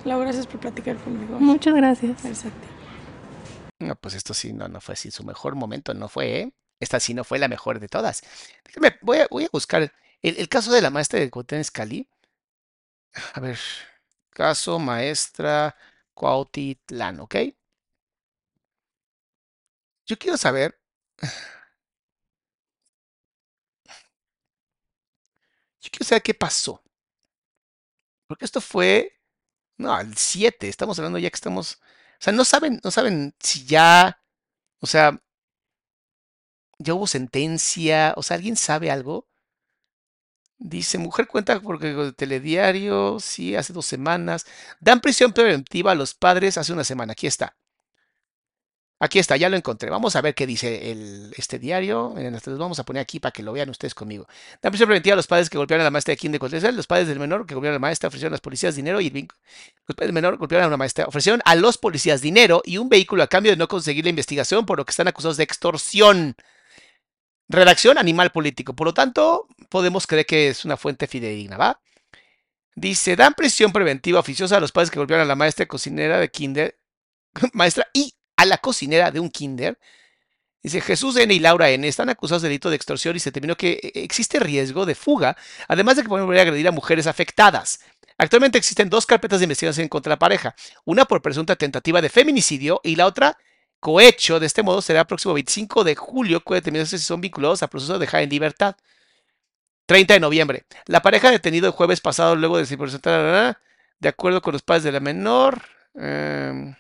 Laura, 0.04 0.26
gracias 0.26 0.48
por 0.48 0.60
platicar 0.60 0.98
conmigo. 0.98 1.40
Muchas 1.40 1.76
gracias. 1.76 2.24
Gracias 2.24 2.46
a 2.46 2.50
ti. 2.50 2.68
No, 3.78 3.96
pues 3.98 4.16
esto 4.16 4.34
sí, 4.34 4.52
no, 4.52 4.68
no 4.68 4.82
fue 4.82 4.94
así. 4.94 5.12
Su 5.12 5.24
mejor 5.24 5.54
momento 5.54 5.94
no 5.94 6.10
fue, 6.10 6.40
¿eh? 6.40 6.54
Esta 6.80 7.00
sí 7.00 7.14
no 7.14 7.24
fue 7.24 7.38
la 7.38 7.48
mejor 7.48 7.80
de 7.80 7.88
todas. 7.88 8.24
Déjame, 8.66 8.98
voy 9.04 9.20
a, 9.20 9.28
voy 9.30 9.44
a 9.44 9.50
buscar 9.52 9.94
el, 10.24 10.38
el 10.40 10.50
caso 10.50 10.72
de 10.72 10.82
la 10.82 10.90
maestra 10.90 11.20
de 11.20 11.30
Cuauhtémoc 11.30 11.62
Escalí. 11.62 12.10
A 13.36 13.40
ver. 13.40 13.60
Caso 14.32 14.80
maestra 14.80 15.76
Cuautitlán, 16.16 17.20
¿ok? 17.20 17.36
Yo 20.08 20.18
quiero 20.18 20.36
saber. 20.36 20.77
Yo 25.82 25.90
quiero 25.92 26.06
saber 26.06 26.22
qué 26.24 26.34
pasó. 26.34 26.84
Porque 28.28 28.46
esto 28.46 28.62
fue. 28.62 29.14
No, 29.78 29.94
al 29.94 30.18
7. 30.18 30.70
Estamos 30.70 31.00
hablando 31.00 31.20
ya 31.20 31.30
que 31.30 31.36
estamos. 31.36 31.76
O 32.20 32.22
sea, 32.22 32.34
no 32.34 32.46
saben, 32.46 32.82
no 32.84 32.92
saben 32.92 33.36
si 33.40 33.66
ya. 33.66 34.22
O 34.80 34.88
sea. 34.88 35.22
Ya 36.80 36.94
hubo 36.94 37.08
sentencia. 37.08 38.14
O 38.18 38.24
sea, 38.24 38.36
¿alguien 38.36 38.56
sabe 38.56 38.92
algo? 38.92 39.28
Dice, 40.60 40.98
mujer 40.98 41.28
cuenta 41.28 41.60
porque 41.60 41.92
el 41.92 42.16
telediario, 42.16 43.20
sí, 43.20 43.56
hace 43.56 43.74
dos 43.74 43.86
semanas. 43.86 44.46
Dan 44.80 45.02
prisión 45.02 45.32
preventiva 45.32 45.92
a 45.92 45.96
los 45.96 46.16
padres 46.16 46.58
hace 46.58 46.74
una 46.74 46.84
semana. 46.84 47.14
Aquí 47.14 47.28
está. 47.28 47.56
Aquí 49.00 49.20
está, 49.20 49.38
ya 49.38 49.48
lo 49.48 49.56
encontré. 49.56 49.92
Vamos 49.92 50.16
a 50.16 50.22
ver 50.22 50.34
qué 50.34 50.48
dice 50.48 51.30
este 51.38 51.60
diario. 51.60 52.16
Los 52.18 52.58
vamos 52.58 52.80
a 52.80 52.84
poner 52.84 53.02
aquí 53.02 53.20
para 53.20 53.32
que 53.32 53.44
lo 53.44 53.54
vean 53.54 53.70
ustedes 53.70 53.94
conmigo. 53.94 54.28
Dan 54.60 54.72
prisión 54.72 54.88
preventiva 54.88 55.14
a 55.14 55.16
los 55.16 55.28
padres 55.28 55.52
que 55.52 55.58
golpearon 55.58 55.82
a 55.82 55.84
la 55.84 55.92
maestra 55.92 56.14
de 56.14 56.18
kinder 56.18 56.40
con 56.40 56.52
Los 56.52 56.88
padres 56.88 57.08
del 57.08 57.20
menor 57.20 57.46
que 57.46 57.54
golpearon 57.54 57.76
a 57.76 57.78
la 57.78 57.80
maestra 57.80 58.08
ofrecieron 58.08 58.34
a 58.34 58.36
las 58.36 58.42
policías 58.42 58.76
dinero 58.76 59.00
y 59.00 59.12
Los 59.12 59.96
padres 59.96 60.08
del 60.08 60.14
menor 60.14 60.38
golpearon 60.38 60.66
a 60.66 60.68
una 60.70 60.78
maestra. 60.78 61.06
Ofrecieron 61.06 61.42
a 61.46 61.54
los 61.54 61.78
policías 61.78 62.22
dinero 62.22 62.64
y 62.66 62.80
un 62.80 62.90
vehículo 62.90 63.22
a 63.22 63.28
cambio 63.28 63.52
de 63.52 63.58
no 63.58 63.68
conseguir 63.68 64.04
la 64.04 64.10
investigación, 64.10 64.66
por 64.66 64.80
lo 64.80 64.86
que 64.86 64.92
están 64.92 65.08
acusados 65.08 65.38
de 65.38 65.44
extorsión. 65.44 66.36
Redacción 67.50 68.00
animal 68.00 68.32
político. 68.32 68.76
Por 68.76 68.88
lo 68.88 68.94
tanto, 68.96 69.48
podemos 69.70 70.08
creer 70.08 70.26
que 70.26 70.50
es 70.50 70.66
una 70.66 70.76
fuente 70.76 71.06
fidedigna, 71.06 71.58
¿va? 71.58 71.80
Dice, 72.76 73.16
dan 73.16 73.34
prisión 73.36 73.72
preventiva 73.72 74.20
oficiosa 74.20 74.58
a 74.58 74.60
los 74.60 74.72
padres 74.72 74.90
que 74.90 75.00
golpearon 75.00 75.26
a 75.26 75.28
la 75.28 75.36
maestra 75.36 75.68
cocinera 75.68 76.20
de 76.20 76.30
kinder, 76.30 76.78
maestra 77.54 77.88
y 77.94 78.17
a 78.38 78.46
la 78.46 78.58
cocinera 78.60 79.12
de 79.12 79.20
un 79.20 79.30
kinder. 79.30 79.78
Dice, 80.64 80.82
Jesús 80.82 81.16
N. 81.18 81.34
y 81.34 81.40
Laura 81.40 81.70
N. 81.70 81.88
están 81.88 82.10
acusados 82.10 82.42
de 82.42 82.50
delito 82.50 82.70
de 82.70 82.76
extorsión 82.76 83.16
y 83.16 83.20
se 83.20 83.30
determinó 83.30 83.56
que 83.56 83.80
eh, 83.84 83.92
existe 83.96 84.40
riesgo 84.40 84.86
de 84.86 84.96
fuga, 84.96 85.38
además 85.68 85.96
de 85.98 86.04
que 86.04 86.10
pueden 86.10 86.26
volver 86.26 86.40
a 86.40 86.44
agredir 86.44 86.68
a 86.68 86.72
mujeres 86.72 87.08
afectadas. 87.08 87.80
Actualmente 88.18 88.58
existen 88.58 88.90
dos 88.90 89.06
carpetas 89.06 89.40
de 89.40 89.46
investigación 89.46 89.88
contra 89.88 90.12
la 90.12 90.20
pareja, 90.20 90.56
una 90.86 91.06
por 91.06 91.22
presunta 91.22 91.56
tentativa 91.56 92.02
de 92.02 92.10
feminicidio 92.10 92.82
y 92.84 92.96
la 92.96 93.06
otra 93.06 93.38
cohecho. 93.80 94.40
De 94.40 94.48
este 94.48 94.64
modo 94.64 94.82
será 94.82 95.02
el 95.02 95.08
próximo 95.08 95.34
25 95.36 95.84
de 95.84 95.96
julio 95.96 96.44
que 96.44 96.56
determinarse 96.56 96.98
si 96.98 97.06
son 97.06 97.22
vinculados 97.22 97.64
a 97.64 97.68
proceso 97.68 97.94
de 97.94 98.00
dejar 98.00 98.24
en 98.24 98.30
libertad. 98.30 98.76
30 99.86 100.16
de 100.16 100.20
noviembre. 100.20 100.66
La 100.86 101.02
pareja 101.02 101.32
detenido 101.32 101.68
el 101.68 101.74
jueves 101.74 102.02
pasado 102.02 102.36
luego 102.36 102.58
de 102.58 102.66
de 104.00 104.10
acuerdo 104.10 104.42
con 104.42 104.54
los 104.54 104.62
padres 104.62 104.84
de 104.84 104.92
la 104.92 105.00
menor. 105.00 105.62
em, 105.96 106.76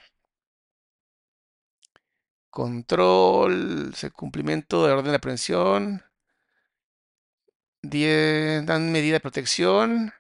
control, 2.58 3.94
cumplimiento 4.14 4.84
de 4.84 4.92
orden 4.92 5.12
de 5.12 5.18
aprehensión. 5.18 6.04
Dan 7.84 8.92
medida 8.92 9.14
de 9.14 9.20
protección. 9.20 10.12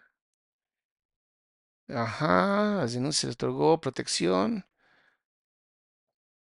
Ajá, 1.89 2.76
las 2.76 2.93
denuncias 2.93 3.22
se 3.22 3.34
otorgó 3.34 3.81
protección. 3.81 4.68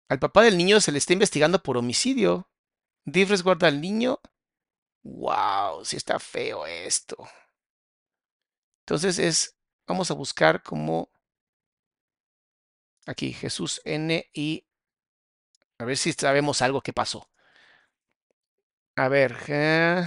Al 0.10 0.20
papá 0.20 0.44
del 0.44 0.58
niño 0.58 0.82
se 0.82 0.92
le 0.92 0.98
está 0.98 1.14
investigando 1.14 1.64
por 1.64 1.78
homicidio. 1.78 2.50
DIF 3.06 3.30
resguarda 3.30 3.70
al 3.70 3.80
niño. 3.80 4.20
Wow, 5.02 5.86
sí 5.86 5.96
está 5.96 6.20
feo 6.20 6.66
esto. 6.66 7.16
Entonces 8.82 9.18
es, 9.18 9.58
vamos 9.88 10.12
a 10.12 10.14
buscar 10.14 10.62
como 10.62 11.10
aquí 13.06 13.32
Jesús 13.32 13.82
N 13.86 14.30
y 14.34 14.68
a 15.80 15.86
ver 15.86 15.98
si 15.98 16.14
sabemos 16.14 16.62
algo 16.62 16.82
que 16.82 16.94
pasó. 16.94 17.30
A 18.98 19.08
ver, 19.10 19.36
eh, 19.48 20.04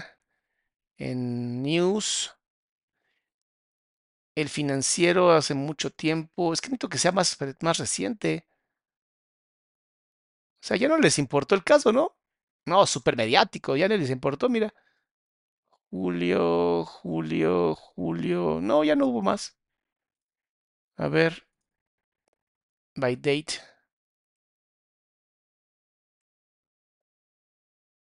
en 0.99 1.62
news, 1.62 2.35
el 4.35 4.49
financiero 4.49 5.32
hace 5.32 5.55
mucho 5.55 5.90
tiempo. 5.90 6.53
Es 6.53 6.61
que 6.61 6.69
necesito 6.69 6.89
que 6.89 6.99
sea 6.99 7.12
más, 7.12 7.36
más 7.61 7.78
reciente. 7.78 8.47
O 10.62 10.66
sea, 10.66 10.77
ya 10.77 10.89
no 10.89 10.99
les 10.99 11.19
importó 11.19 11.55
el 11.55 11.65
caso, 11.65 11.93
¿no? 11.93 12.16
No, 12.66 12.86
súper 12.86 13.16
mediático, 13.16 13.77
ya 13.77 13.89
no 13.89 13.97
les 13.97 14.11
importó, 14.11 14.49
mira. 14.49 14.73
Julio, 15.90 16.85
julio, 16.86 17.74
julio. 17.74 18.61
No, 18.62 18.85
ya 18.85 18.97
no 18.97 19.07
hubo 19.07 19.23
más. 19.23 19.59
A 20.99 21.09
ver. 21.09 21.47
By 22.97 23.16
date. 23.16 23.61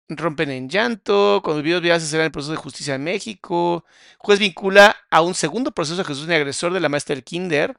Rompen 0.09 0.51
en 0.51 0.69
llanto. 0.69 1.43
Videos 1.63 1.83
virales 1.83 2.09
se 2.09 2.23
el 2.23 2.31
proceso 2.31 2.53
de 2.53 2.59
justicia 2.59 2.95
en 2.95 3.05
México. 3.05 3.85
Juez 4.19 4.39
vincula 4.39 4.97
a 5.11 5.23
un 5.23 5.35
segundo 5.35 5.73
proceso 5.73 6.03
a 6.03 6.05
Jesús, 6.05 6.27
el 6.27 6.35
agresor 6.35 6.73
de 6.73 6.81
la 6.81 6.89
maestra 6.89 7.15
del 7.15 7.25
Kinder. 7.25 7.77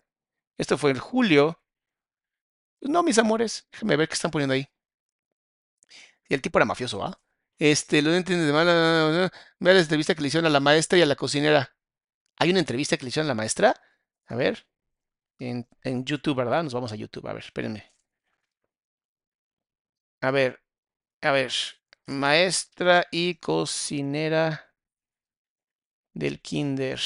Esto 0.58 0.78
fue 0.78 0.92
en 0.92 1.00
julio. 1.00 1.62
No, 2.82 3.04
mis 3.04 3.18
amores. 3.18 3.68
Déjenme 3.72 3.96
ver 3.96 4.08
qué 4.08 4.14
están 4.16 4.32
poniendo 4.32 4.54
ahí. 4.54 4.68
Y 6.28 6.34
el 6.34 6.42
tipo 6.42 6.58
era 6.58 6.66
mafioso, 6.66 7.04
¿ah? 7.04 7.20
Este, 7.60 8.02
lo 8.02 8.14
entiende 8.14 8.46
de 8.46 8.54
mala. 8.54 9.32
Vea 9.60 9.74
la 9.74 9.80
entrevista 9.80 10.16
que 10.16 10.22
le 10.22 10.28
hicieron 10.28 10.48
a 10.48 10.50
la 10.50 10.60
maestra 10.60 10.98
y 10.98 11.02
a 11.02 11.06
la 11.06 11.16
cocinera. 11.16 11.76
¿Hay 12.38 12.50
una 12.50 12.60
entrevista 12.60 12.98
que 12.98 13.04
le 13.04 13.10
hicieron 13.10 13.28
a 13.28 13.34
la 13.34 13.36
maestra? 13.36 13.76
A 14.26 14.36
ver. 14.36 14.68
En 15.40 15.66
YouTube, 16.06 16.36
¿verdad? 16.38 16.64
Nos 16.64 16.74
vamos 16.74 16.92
a 16.92 16.96
YouTube. 16.96 17.28
A 17.28 17.34
ver, 17.34 17.44
espérenme. 17.44 17.94
A 20.22 20.32
ver. 20.32 20.62
A 21.22 21.32
ver. 21.32 21.52
Maestra 22.08 23.08
y 23.12 23.36
cocinera 23.36 24.74
del 26.14 26.42
kinder. 26.42 27.00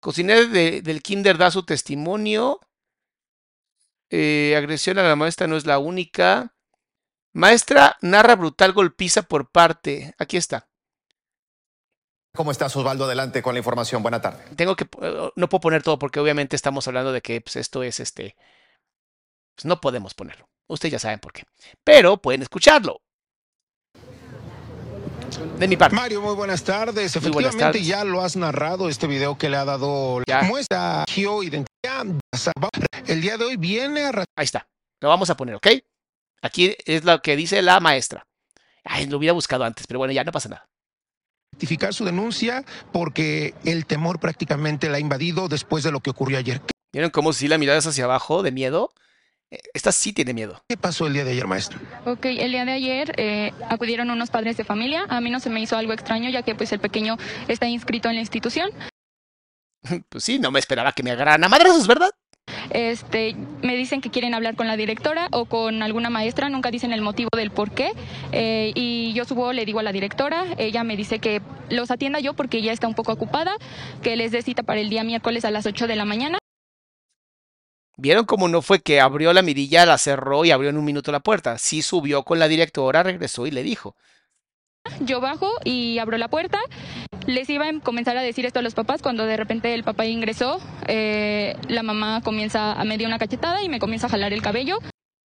Cocinera 0.00 0.44
de, 0.44 0.82
del 0.82 1.02
kinder 1.02 1.38
da 1.38 1.50
su 1.50 1.64
testimonio. 1.64 2.60
Eh, 4.10 4.54
agresión 4.56 4.98
a 4.98 5.02
la 5.02 5.16
maestra 5.16 5.46
no 5.46 5.56
es 5.56 5.66
la 5.66 5.78
única. 5.78 6.54
Maestra 7.32 7.96
narra 8.00 8.36
brutal 8.36 8.72
golpiza 8.72 9.22
por 9.22 9.50
parte. 9.50 10.14
Aquí 10.18 10.36
está. 10.36 10.68
¿Cómo 12.34 12.50
estás, 12.50 12.74
Osvaldo? 12.76 13.04
Adelante 13.04 13.42
con 13.42 13.54
la 13.54 13.58
información. 13.58 14.02
Buena 14.02 14.20
tarde. 14.20 14.44
Tengo 14.56 14.74
que, 14.74 14.84
eh, 15.02 15.30
no 15.36 15.48
puedo 15.48 15.60
poner 15.60 15.82
todo 15.82 15.98
porque 15.98 16.20
obviamente 16.20 16.56
estamos 16.56 16.86
hablando 16.88 17.12
de 17.12 17.22
que 17.22 17.40
pues, 17.40 17.56
esto 17.56 17.82
es 17.82 18.00
este. 18.00 18.36
Pues 19.54 19.64
no 19.66 19.80
podemos 19.80 20.14
ponerlo. 20.14 20.48
Ustedes 20.66 20.92
ya 20.92 20.98
saben 20.98 21.20
por 21.20 21.32
qué. 21.32 21.44
Pero 21.84 22.16
pueden 22.16 22.42
escucharlo. 22.42 23.03
De 25.58 25.68
mi 25.68 25.76
parte. 25.76 25.96
Mario, 25.96 26.20
muy 26.20 26.34
buenas 26.34 26.62
tardes. 26.64 27.16
Efectivamente, 27.16 27.82
ya 27.82 28.04
lo 28.04 28.22
has 28.22 28.36
narrado, 28.36 28.88
este 28.88 29.06
video 29.06 29.36
que 29.36 29.48
le 29.48 29.56
ha 29.56 29.64
dado 29.64 30.22
ya. 30.26 30.42
muestra 30.42 31.04
identidad. 31.14 31.66
El 33.06 33.20
día 33.20 33.36
de 33.36 33.44
hoy 33.44 33.56
viene 33.56 34.04
a... 34.04 34.24
Ahí 34.36 34.44
está. 34.44 34.66
Lo 35.00 35.08
vamos 35.08 35.30
a 35.30 35.36
poner, 35.36 35.56
¿ok? 35.56 35.66
Aquí 36.42 36.76
es 36.84 37.04
lo 37.04 37.20
que 37.20 37.36
dice 37.36 37.62
la 37.62 37.80
maestra. 37.80 38.26
Ay, 38.84 39.06
lo 39.06 39.18
hubiera 39.18 39.32
buscado 39.32 39.64
antes, 39.64 39.86
pero 39.86 39.98
bueno, 39.98 40.12
ya 40.12 40.24
no 40.24 40.32
pasa 40.32 40.48
nada 40.48 40.66
rectificar 41.54 41.94
su 41.94 42.04
denuncia 42.04 42.64
porque 42.92 43.54
el 43.64 43.86
temor 43.86 44.18
prácticamente 44.18 44.88
la 44.88 44.96
ha 44.96 45.00
invadido 45.00 45.46
después 45.48 45.84
de 45.84 45.92
lo 45.92 46.00
que 46.00 46.10
ocurrió 46.10 46.36
ayer. 46.36 46.60
¿Vieron 46.92 47.10
cómo 47.10 47.32
si 47.32 47.46
la 47.46 47.58
mirada 47.58 47.78
es 47.78 47.86
hacia 47.86 48.04
abajo 48.04 48.42
de 48.42 48.50
miedo? 48.50 48.92
Esta 49.72 49.92
sí 49.92 50.12
tiene 50.12 50.34
miedo. 50.34 50.62
¿Qué 50.68 50.76
pasó 50.76 51.06
el 51.06 51.12
día 51.12 51.24
de 51.24 51.32
ayer, 51.32 51.46
maestro? 51.46 51.78
Ok, 52.06 52.26
el 52.26 52.52
día 52.52 52.64
de 52.64 52.72
ayer 52.72 53.14
eh, 53.16 53.52
acudieron 53.68 54.10
unos 54.10 54.30
padres 54.30 54.56
de 54.56 54.64
familia. 54.64 55.06
A 55.08 55.20
mí 55.20 55.30
no 55.30 55.40
se 55.40 55.50
me 55.50 55.60
hizo 55.60 55.76
algo 55.76 55.92
extraño, 55.92 56.30
ya 56.30 56.42
que 56.42 56.54
pues 56.54 56.72
el 56.72 56.80
pequeño 56.80 57.16
está 57.48 57.66
inscrito 57.66 58.08
en 58.08 58.16
la 58.16 58.20
institución. 58.20 58.70
Pues 60.08 60.24
sí, 60.24 60.38
no 60.38 60.50
me 60.50 60.60
esperaba 60.60 60.92
que 60.92 61.02
me 61.02 61.10
agarraran 61.10 61.44
a 61.44 61.48
madrazos, 61.50 61.86
¿verdad? 61.86 62.08
Este, 62.70 63.36
me 63.62 63.76
dicen 63.76 64.00
que 64.00 64.10
quieren 64.10 64.34
hablar 64.34 64.56
con 64.56 64.66
la 64.66 64.76
directora 64.76 65.28
o 65.30 65.44
con 65.44 65.82
alguna 65.82 66.10
maestra, 66.10 66.48
nunca 66.48 66.70
dicen 66.70 66.92
el 66.92 67.02
motivo 67.02 67.28
del 67.36 67.50
por 67.50 67.70
qué. 67.70 67.92
Eh, 68.32 68.72
y 68.74 69.12
yo 69.12 69.24
subo, 69.24 69.52
le 69.52 69.64
digo 69.64 69.80
a 69.80 69.82
la 69.82 69.92
directora, 69.92 70.46
ella 70.58 70.84
me 70.84 70.96
dice 70.96 71.18
que 71.18 71.42
los 71.70 71.90
atienda 71.90 72.20
yo 72.20 72.34
porque 72.34 72.58
ella 72.58 72.72
está 72.72 72.88
un 72.88 72.94
poco 72.94 73.12
ocupada, 73.12 73.56
que 74.02 74.16
les 74.16 74.32
dé 74.32 74.42
cita 74.42 74.62
para 74.62 74.80
el 74.80 74.90
día 74.90 75.04
miércoles 75.04 75.44
a 75.44 75.50
las 75.50 75.66
8 75.66 75.86
de 75.86 75.96
la 75.96 76.04
mañana. 76.04 76.38
¿Vieron 77.96 78.24
cómo 78.24 78.48
no 78.48 78.60
fue 78.60 78.80
que 78.80 79.00
abrió 79.00 79.32
la 79.32 79.42
mirilla, 79.42 79.86
la 79.86 79.98
cerró 79.98 80.44
y 80.44 80.50
abrió 80.50 80.70
en 80.70 80.78
un 80.78 80.84
minuto 80.84 81.12
la 81.12 81.20
puerta? 81.20 81.58
Sí 81.58 81.80
subió 81.80 82.24
con 82.24 82.40
la 82.40 82.48
directora, 82.48 83.04
regresó 83.04 83.46
y 83.46 83.52
le 83.52 83.62
dijo. 83.62 83.94
Yo 85.00 85.20
bajo 85.20 85.50
y 85.64 85.98
abro 85.98 86.18
la 86.18 86.28
puerta. 86.28 86.58
Les 87.26 87.48
iba 87.48 87.68
a 87.68 87.80
comenzar 87.80 88.16
a 88.16 88.22
decir 88.22 88.44
esto 88.46 88.58
a 88.58 88.62
los 88.62 88.74
papás 88.74 89.00
cuando 89.00 89.24
de 89.24 89.36
repente 89.36 89.72
el 89.74 89.84
papá 89.84 90.06
ingresó. 90.06 90.60
Eh, 90.88 91.56
la 91.68 91.82
mamá 91.82 92.20
comienza 92.22 92.72
a 92.72 92.84
medir 92.84 93.06
una 93.06 93.18
cachetada 93.18 93.62
y 93.62 93.68
me 93.68 93.78
comienza 93.78 94.08
a 94.08 94.10
jalar 94.10 94.32
el 94.32 94.42
cabello. 94.42 94.78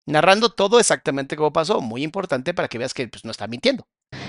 Narrando 0.05 0.51
todo 0.51 0.79
exactamente 0.79 1.37
como 1.37 1.53
pasó. 1.53 1.81
Muy 1.81 2.03
importante 2.03 2.53
para 2.53 2.69
que 2.69 2.79
veas 2.79 2.95
que 2.95 3.09
pues, 3.09 3.25
no 3.25 3.31
está 3.31 3.47
mintiendo. 3.47 3.87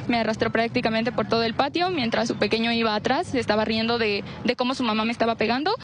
Me 0.07 0.19
arrastró 0.19 0.51
prácticamente 0.51 1.11
por 1.11 1.27
todo 1.27 1.43
el 1.43 1.55
patio 1.55 1.89
mientras 1.89 2.27
su 2.27 2.37
pequeño 2.37 2.71
iba 2.71 2.95
atrás. 2.95 3.27
Se 3.27 3.39
estaba 3.39 3.65
riendo 3.65 3.97
de, 3.97 4.23
de 4.45 4.55
cómo 4.55 4.75
su 4.75 4.83
mamá 4.83 5.05
me 5.05 5.11
estaba 5.11 5.35
pegando 5.35 5.75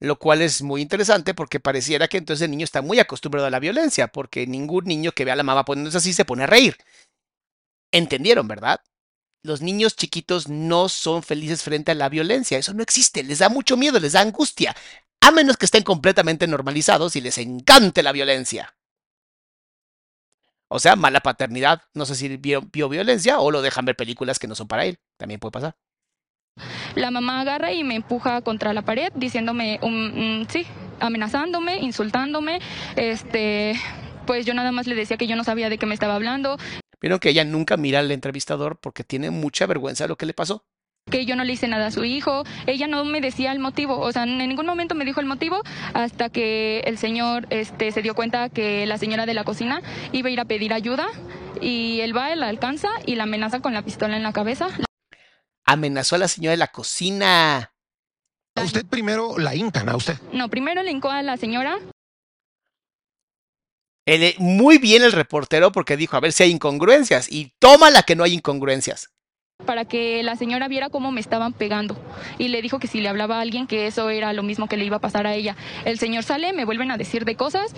lo 0.00 0.18
cual 0.18 0.42
es 0.42 0.62
muy 0.62 0.80
interesante 0.82 1.34
porque 1.34 1.60
pareciera 1.60 2.08
que 2.08 2.18
entonces 2.18 2.44
el 2.44 2.50
niño 2.50 2.64
está 2.64 2.82
muy 2.82 3.00
acostumbrado 3.00 3.46
a 3.46 3.50
la 3.50 3.58
violencia, 3.58 4.08
porque 4.08 4.46
ningún 4.46 4.84
niño 4.84 5.12
que 5.12 5.24
vea 5.24 5.34
a 5.34 5.36
la 5.36 5.42
mamá 5.42 5.64
poniéndose 5.64 5.98
así 5.98 6.12
se 6.12 6.24
pone 6.24 6.44
a 6.44 6.46
reír. 6.46 6.76
Entendieron, 7.92 8.46
¿verdad? 8.46 8.80
Los 9.42 9.62
niños 9.62 9.96
chiquitos 9.96 10.48
no 10.48 10.88
son 10.88 11.22
felices 11.22 11.62
frente 11.62 11.92
a 11.92 11.94
la 11.94 12.08
violencia, 12.08 12.58
eso 12.58 12.74
no 12.74 12.82
existe, 12.82 13.22
les 13.22 13.38
da 13.38 13.48
mucho 13.48 13.76
miedo, 13.76 13.98
les 13.98 14.12
da 14.12 14.20
angustia, 14.20 14.76
a 15.20 15.30
menos 15.30 15.56
que 15.56 15.66
estén 15.66 15.82
completamente 15.82 16.46
normalizados 16.46 17.16
y 17.16 17.20
les 17.20 17.38
encante 17.38 18.02
la 18.02 18.12
violencia. 18.12 18.74
O 20.70 20.78
sea, 20.78 20.96
mala 20.96 21.20
paternidad, 21.20 21.82
no 21.94 22.04
sé 22.04 22.14
si 22.14 22.36
vio, 22.36 22.62
violencia 22.62 23.40
o 23.40 23.50
lo 23.50 23.62
dejan 23.62 23.86
ver 23.86 23.96
películas 23.96 24.38
que 24.38 24.46
no 24.46 24.54
son 24.54 24.68
para 24.68 24.84
él, 24.84 24.98
también 25.16 25.40
puede 25.40 25.52
pasar. 25.52 25.76
La 26.94 27.10
mamá 27.10 27.40
agarra 27.40 27.72
y 27.72 27.84
me 27.84 27.94
empuja 27.94 28.40
contra 28.42 28.72
la 28.72 28.82
pared 28.82 29.12
diciéndome, 29.14 29.78
um, 29.82 30.46
sí, 30.46 30.66
amenazándome, 31.00 31.78
insultándome, 31.78 32.60
este, 32.96 33.74
pues 34.26 34.46
yo 34.46 34.54
nada 34.54 34.72
más 34.72 34.86
le 34.86 34.94
decía 34.94 35.16
que 35.16 35.26
yo 35.26 35.36
no 35.36 35.44
sabía 35.44 35.68
de 35.68 35.78
qué 35.78 35.86
me 35.86 35.94
estaba 35.94 36.14
hablando. 36.14 36.58
Vieron 37.00 37.18
que 37.18 37.30
ella 37.30 37.44
nunca 37.44 37.76
mira 37.76 38.00
al 38.00 38.10
entrevistador 38.10 38.78
porque 38.80 39.04
tiene 39.04 39.30
mucha 39.30 39.66
vergüenza 39.66 40.04
de 40.04 40.08
lo 40.08 40.16
que 40.16 40.26
le 40.26 40.34
pasó 40.34 40.64
que 41.08 41.24
yo 41.24 41.36
no 41.36 41.44
le 41.44 41.54
hice 41.54 41.68
nada 41.68 41.86
a 41.86 41.90
su 41.90 42.04
hijo, 42.04 42.44
ella 42.66 42.86
no 42.86 43.04
me 43.04 43.20
decía 43.20 43.52
el 43.52 43.58
motivo, 43.58 43.98
o 43.98 44.12
sea, 44.12 44.24
en 44.24 44.38
ningún 44.38 44.66
momento 44.66 44.94
me 44.94 45.04
dijo 45.04 45.20
el 45.20 45.26
motivo 45.26 45.62
hasta 45.94 46.28
que 46.28 46.80
el 46.80 46.98
señor 46.98 47.46
este, 47.50 47.90
se 47.92 48.02
dio 48.02 48.14
cuenta 48.14 48.48
que 48.48 48.86
la 48.86 48.98
señora 48.98 49.26
de 49.26 49.34
la 49.34 49.44
cocina 49.44 49.82
iba 50.12 50.28
a 50.28 50.32
ir 50.32 50.40
a 50.40 50.44
pedir 50.44 50.72
ayuda 50.72 51.06
y 51.60 52.00
él 52.00 52.16
va, 52.16 52.34
la 52.36 52.48
alcanza 52.48 52.88
y 53.06 53.16
la 53.16 53.24
amenaza 53.24 53.60
con 53.60 53.74
la 53.74 53.82
pistola 53.82 54.16
en 54.16 54.22
la 54.22 54.32
cabeza. 54.32 54.68
Amenazó 55.68 56.16
a 56.16 56.18
la 56.18 56.28
señora 56.28 56.52
de 56.52 56.56
la 56.56 56.68
cocina. 56.68 57.72
A 58.54 58.62
usted 58.62 58.84
primero 58.86 59.38
la 59.38 59.54
hincan, 59.54 59.88
a 59.88 59.96
usted. 59.96 60.18
No, 60.32 60.48
primero 60.48 60.82
le 60.82 60.90
hincó 60.90 61.10
a 61.10 61.22
la 61.22 61.36
señora 61.36 61.78
muy 64.38 64.78
bien 64.78 65.02
el 65.02 65.12
reportero 65.12 65.70
porque 65.72 65.96
dijo, 65.96 66.16
a 66.16 66.20
ver 66.20 66.32
si 66.32 66.42
hay 66.42 66.50
incongruencias. 66.50 67.30
Y 67.30 67.52
toma 67.58 67.90
la 67.90 68.02
que 68.02 68.16
no 68.16 68.24
hay 68.24 68.34
incongruencias. 68.34 69.10
Para 69.66 69.84
que 69.84 70.22
la 70.22 70.36
señora 70.36 70.68
viera 70.68 70.88
cómo 70.88 71.10
me 71.10 71.20
estaban 71.20 71.52
pegando. 71.52 71.96
Y 72.38 72.48
le 72.48 72.62
dijo 72.62 72.78
que 72.78 72.86
si 72.86 73.00
le 73.00 73.08
hablaba 73.08 73.38
a 73.38 73.40
alguien, 73.40 73.66
que 73.66 73.86
eso 73.86 74.08
era 74.08 74.32
lo 74.32 74.42
mismo 74.42 74.68
que 74.68 74.76
le 74.76 74.84
iba 74.84 74.96
a 74.96 75.00
pasar 75.00 75.26
a 75.26 75.34
ella. 75.34 75.56
El 75.84 75.98
señor 75.98 76.22
sale, 76.22 76.52
me 76.52 76.64
vuelven 76.64 76.90
a 76.90 76.96
decir 76.96 77.24
de 77.24 77.34
cosas. 77.34 77.74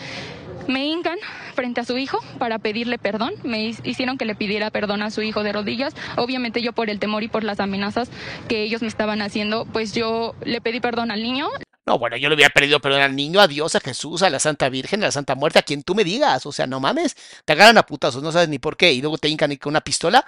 Me 0.66 0.86
hincan 0.86 1.18
frente 1.54 1.80
a 1.80 1.84
su 1.84 1.98
hijo 1.98 2.18
para 2.38 2.58
pedirle 2.58 2.98
perdón. 2.98 3.34
Me 3.42 3.74
hicieron 3.84 4.18
que 4.18 4.24
le 4.24 4.34
pidiera 4.34 4.70
perdón 4.70 5.02
a 5.02 5.10
su 5.10 5.22
hijo 5.22 5.42
de 5.42 5.52
rodillas. 5.52 5.94
Obviamente 6.16 6.62
yo 6.62 6.72
por 6.72 6.90
el 6.90 6.98
temor 6.98 7.22
y 7.22 7.28
por 7.28 7.44
las 7.44 7.60
amenazas 7.60 8.10
que 8.48 8.62
ellos 8.62 8.82
me 8.82 8.88
estaban 8.88 9.22
haciendo, 9.22 9.66
pues 9.66 9.92
yo 9.92 10.34
le 10.44 10.60
pedí 10.60 10.80
perdón 10.80 11.10
al 11.10 11.22
niño. 11.22 11.48
No, 11.86 11.98
bueno, 11.98 12.16
yo 12.16 12.28
le 12.28 12.36
hubiera 12.36 12.52
pedido 12.52 12.78
perdón 12.80 13.00
al 13.02 13.16
niño, 13.16 13.40
a 13.40 13.48
Dios, 13.48 13.74
a 13.74 13.80
Jesús, 13.80 14.22
a 14.22 14.30
la 14.30 14.38
Santa 14.38 14.68
Virgen, 14.68 15.02
a 15.02 15.06
la 15.06 15.12
Santa 15.12 15.34
Muerte, 15.34 15.58
a 15.58 15.62
quien 15.62 15.82
tú 15.82 15.94
me 15.94 16.04
digas. 16.04 16.46
O 16.46 16.52
sea, 16.52 16.66
no 16.66 16.78
mames, 16.78 17.16
te 17.44 17.54
agarran 17.54 17.78
a 17.78 17.82
putazos, 17.84 18.22
no 18.22 18.30
sabes 18.30 18.48
ni 18.48 18.58
por 18.58 18.76
qué, 18.76 18.92
y 18.92 19.00
luego 19.00 19.18
te 19.18 19.28
hincan 19.28 19.54
con 19.56 19.72
una 19.72 19.80
pistola. 19.80 20.24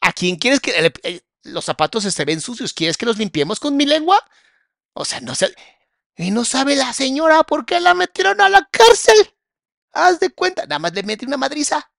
¿A 0.00 0.12
quién 0.12 0.36
quieres 0.36 0.60
que 0.60 0.92
eh, 1.02 1.20
los 1.44 1.64
zapatos 1.64 2.02
se 2.04 2.24
ven 2.24 2.40
sucios? 2.40 2.74
¿Quieres 2.74 2.96
que 2.96 3.06
los 3.06 3.16
limpiemos 3.16 3.58
con 3.58 3.76
mi 3.76 3.86
lengua? 3.86 4.22
O 4.92 5.04
sea, 5.04 5.20
no 5.20 5.34
sé. 5.34 5.54
Y 6.16 6.30
no 6.30 6.44
sabe 6.44 6.74
la 6.76 6.92
señora 6.92 7.42
por 7.44 7.64
qué 7.64 7.80
la 7.80 7.94
metieron 7.94 8.40
a 8.40 8.48
la 8.48 8.68
cárcel. 8.70 9.16
Haz 9.98 10.20
de 10.20 10.30
cuenta, 10.30 10.62
nada 10.62 10.78
más 10.78 10.94
le 10.94 11.02
metí 11.02 11.26
una 11.26 11.36
madriza. 11.36 11.90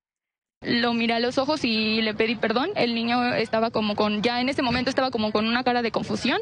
Lo 0.61 0.93
miré 0.93 1.13
a 1.13 1.19
los 1.21 1.37
ojos 1.37 1.63
y 1.63 2.01
le 2.01 2.13
pedí 2.13 2.35
perdón. 2.35 2.71
El 2.75 2.93
niño 2.93 3.33
estaba 3.33 3.71
como 3.71 3.95
con, 3.95 4.21
ya 4.21 4.41
en 4.41 4.49
ese 4.49 4.61
momento 4.61 4.89
estaba 4.89 5.09
como 5.09 5.31
con 5.31 5.47
una 5.47 5.63
cara 5.63 5.81
de 5.81 5.91
confusión. 5.91 6.41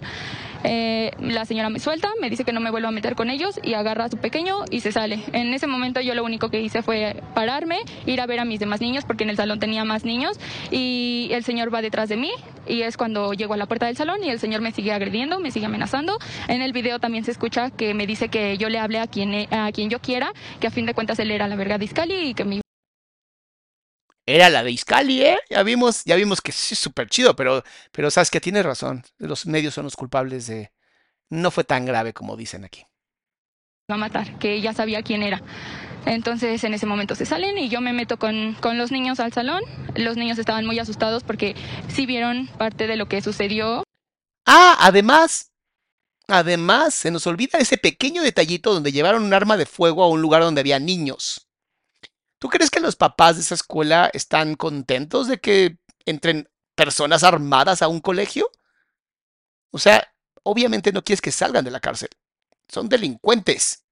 Eh, 0.64 1.12
la 1.20 1.46
señora 1.46 1.70
me 1.70 1.80
suelta, 1.80 2.10
me 2.20 2.32
dice 2.32 2.44
que 2.44 2.52
no 2.52 2.60
me 2.60 2.72
vuelva 2.72 2.90
a 2.90 2.92
meter 2.92 3.16
con 3.16 3.30
ellos 3.30 3.60
y 3.62 3.76
agarra 3.76 4.06
a 4.06 4.10
su 4.10 4.18
pequeño 4.18 4.66
y 4.72 4.80
se 4.80 4.92
sale. 4.92 5.24
En 5.34 5.54
ese 5.54 5.68
momento 5.68 6.02
yo 6.02 6.16
lo 6.16 6.26
único 6.26 6.50
que 6.50 6.60
hice 6.60 6.82
fue 6.82 7.22
pararme, 7.36 7.78
ir 8.08 8.20
a 8.20 8.26
ver 8.26 8.40
a 8.40 8.46
mis 8.46 8.60
demás 8.60 8.82
niños 8.82 9.06
porque 9.06 9.24
en 9.24 9.30
el 9.30 9.38
salón 9.38 9.60
tenía 9.60 9.86
más 9.86 10.04
niños 10.04 10.40
y 10.72 11.30
el 11.32 11.44
señor 11.44 11.72
va 11.72 11.84
detrás 11.84 12.10
de 12.10 12.18
mí 12.18 12.32
y 12.68 12.82
es 12.82 12.98
cuando 12.98 13.34
llego 13.34 13.54
a 13.54 13.58
la 13.58 13.68
puerta 13.68 13.86
del 13.86 13.98
salón 13.98 14.24
y 14.24 14.30
el 14.32 14.40
señor 14.40 14.62
me 14.62 14.72
sigue 14.72 14.94
agrediendo, 14.94 15.40
me 15.40 15.52
sigue 15.52 15.68
amenazando. 15.68 16.18
En 16.48 16.64
el 16.64 16.74
video 16.74 16.98
también 16.98 17.24
se 17.24 17.30
escucha 17.30 17.70
que 17.70 17.94
me 17.94 18.08
dice 18.08 18.30
que 18.30 18.58
yo 18.58 18.68
le 18.68 18.80
hable 18.80 19.00
a 19.00 19.06
quien, 19.06 19.48
a 19.54 19.72
quien 19.72 19.92
yo 19.92 20.00
quiera, 20.00 20.34
que 20.60 20.66
a 20.66 20.72
fin 20.72 20.88
de 20.88 20.96
cuentas 20.96 21.20
él 21.20 21.30
era 21.30 21.48
la 21.48 21.56
verga 21.56 21.78
de 21.78 21.86
Iscali 21.86 22.16
y 22.16 22.34
que 22.34 22.44
me 22.44 22.62
era 24.28 24.50
la 24.50 24.62
de 24.62 24.72
Iscali, 24.72 25.24
¿eh? 25.24 25.40
Ya 25.50 25.64
vimos, 25.64 26.04
ya 26.04 26.16
vimos 26.18 26.42
que 26.42 26.52
sí 26.52 26.74
es 26.74 26.80
súper 26.80 27.10
chido, 27.10 27.36
pero, 27.36 27.64
pero 27.94 28.12
sabes 28.12 28.30
que 28.30 28.42
tiene 28.42 28.62
razón. 28.62 29.04
Los 29.18 29.46
medios 29.46 29.74
son 29.74 29.86
los 29.86 29.96
culpables 29.96 30.48
de, 30.48 30.72
no 31.30 31.50
fue 31.50 31.64
tan 31.64 31.86
grave 31.86 32.14
como 32.14 32.36
dicen 32.36 32.66
aquí. 32.66 32.84
va 33.90 33.96
a 33.96 33.98
matar, 33.98 34.38
que 34.38 34.54
ella 34.54 34.74
sabía 34.74 35.02
quién 35.02 35.24
era. 35.24 35.42
Entonces 36.06 36.62
en 36.66 36.74
ese 36.74 36.86
momento 36.86 37.16
se 37.16 37.26
salen 37.26 37.58
y 37.58 37.70
yo 37.70 37.80
me 37.80 37.94
meto 37.94 38.20
con, 38.20 38.56
con 38.56 38.78
los 38.78 38.92
niños 38.92 39.22
al 39.22 39.32
salón. 39.32 39.62
Los 39.96 40.18
niños 40.18 40.38
estaban 40.38 40.66
muy 40.66 40.78
asustados 40.78 41.24
porque 41.24 41.56
sí 41.88 42.06
vieron 42.06 42.48
parte 42.48 42.86
de 42.86 42.98
lo 42.98 43.08
que 43.08 43.22
sucedió. 43.22 43.84
Ah, 44.46 44.76
además, 44.82 45.54
además, 46.28 46.94
se 46.94 47.12
nos 47.12 47.26
olvida 47.28 47.60
ese 47.60 47.78
pequeño 47.78 48.24
detallito 48.24 48.74
donde 48.74 48.92
llevaron 48.92 49.24
un 49.24 49.34
arma 49.34 49.56
de 49.56 49.66
fuego 49.66 50.04
a 50.04 50.10
un 50.10 50.22
lugar 50.22 50.42
donde 50.42 50.62
había 50.62 50.80
niños. 50.80 51.47
¿Tú 52.40 52.50
crees 52.50 52.70
que 52.70 52.80
los 52.80 52.96
papás 52.96 53.36
de 53.36 53.42
esa 53.42 53.56
escuela 53.56 54.10
están 54.14 54.56
contentos 54.56 55.28
de 55.28 55.40
que 55.40 55.80
entren 56.06 56.50
personas 56.76 57.24
armadas 57.24 57.82
a 57.82 57.88
un 57.88 58.00
colegio? 58.00 58.52
O 59.72 59.80
sea, 59.80 60.14
obviamente 60.44 60.92
no 60.92 61.04
quieres 61.04 61.22
que 61.22 61.32
salgan 61.32 61.66
de 61.66 61.72
la 61.72 61.80
cárcel. 61.80 62.10
Son 62.68 62.90
delincuentes. 62.90 63.87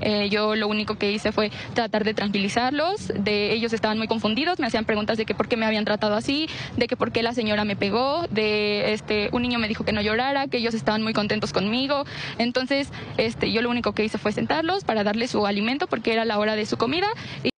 Eh, 0.00 0.28
yo 0.30 0.56
lo 0.56 0.66
único 0.66 0.96
que 0.96 1.12
hice 1.12 1.30
fue 1.30 1.52
tratar 1.74 2.04
de 2.04 2.14
tranquilizarlos, 2.14 3.08
de 3.14 3.52
ellos 3.52 3.72
estaban 3.72 3.98
muy 3.98 4.08
confundidos, 4.08 4.58
me 4.58 4.66
hacían 4.66 4.84
preguntas 4.84 5.18
de 5.18 5.26
que 5.26 5.34
por 5.34 5.46
qué 5.46 5.56
me 5.56 5.66
habían 5.66 5.84
tratado 5.84 6.14
así, 6.14 6.48
de 6.76 6.88
que 6.88 6.96
por 6.96 7.12
qué 7.12 7.22
la 7.22 7.34
señora 7.34 7.64
me 7.64 7.76
pegó, 7.76 8.26
de 8.30 8.92
este 8.92 9.28
un 9.32 9.42
niño 9.42 9.58
me 9.58 9.68
dijo 9.68 9.84
que 9.84 9.92
no 9.92 10.02
llorara, 10.02 10.48
que 10.48 10.56
ellos 10.56 10.74
estaban 10.74 11.02
muy 11.02 11.12
contentos 11.12 11.52
conmigo. 11.52 12.04
Entonces, 12.38 12.88
este 13.16 13.52
yo 13.52 13.62
lo 13.62 13.70
único 13.70 13.92
que 13.92 14.04
hice 14.04 14.18
fue 14.18 14.32
sentarlos 14.32 14.84
para 14.84 15.04
darles 15.04 15.30
su 15.30 15.46
alimento 15.46 15.86
porque 15.86 16.12
era 16.12 16.24
la 16.24 16.38
hora 16.38 16.56
de 16.56 16.66
su 16.66 16.76
comida 16.76 17.08
y 17.44 17.50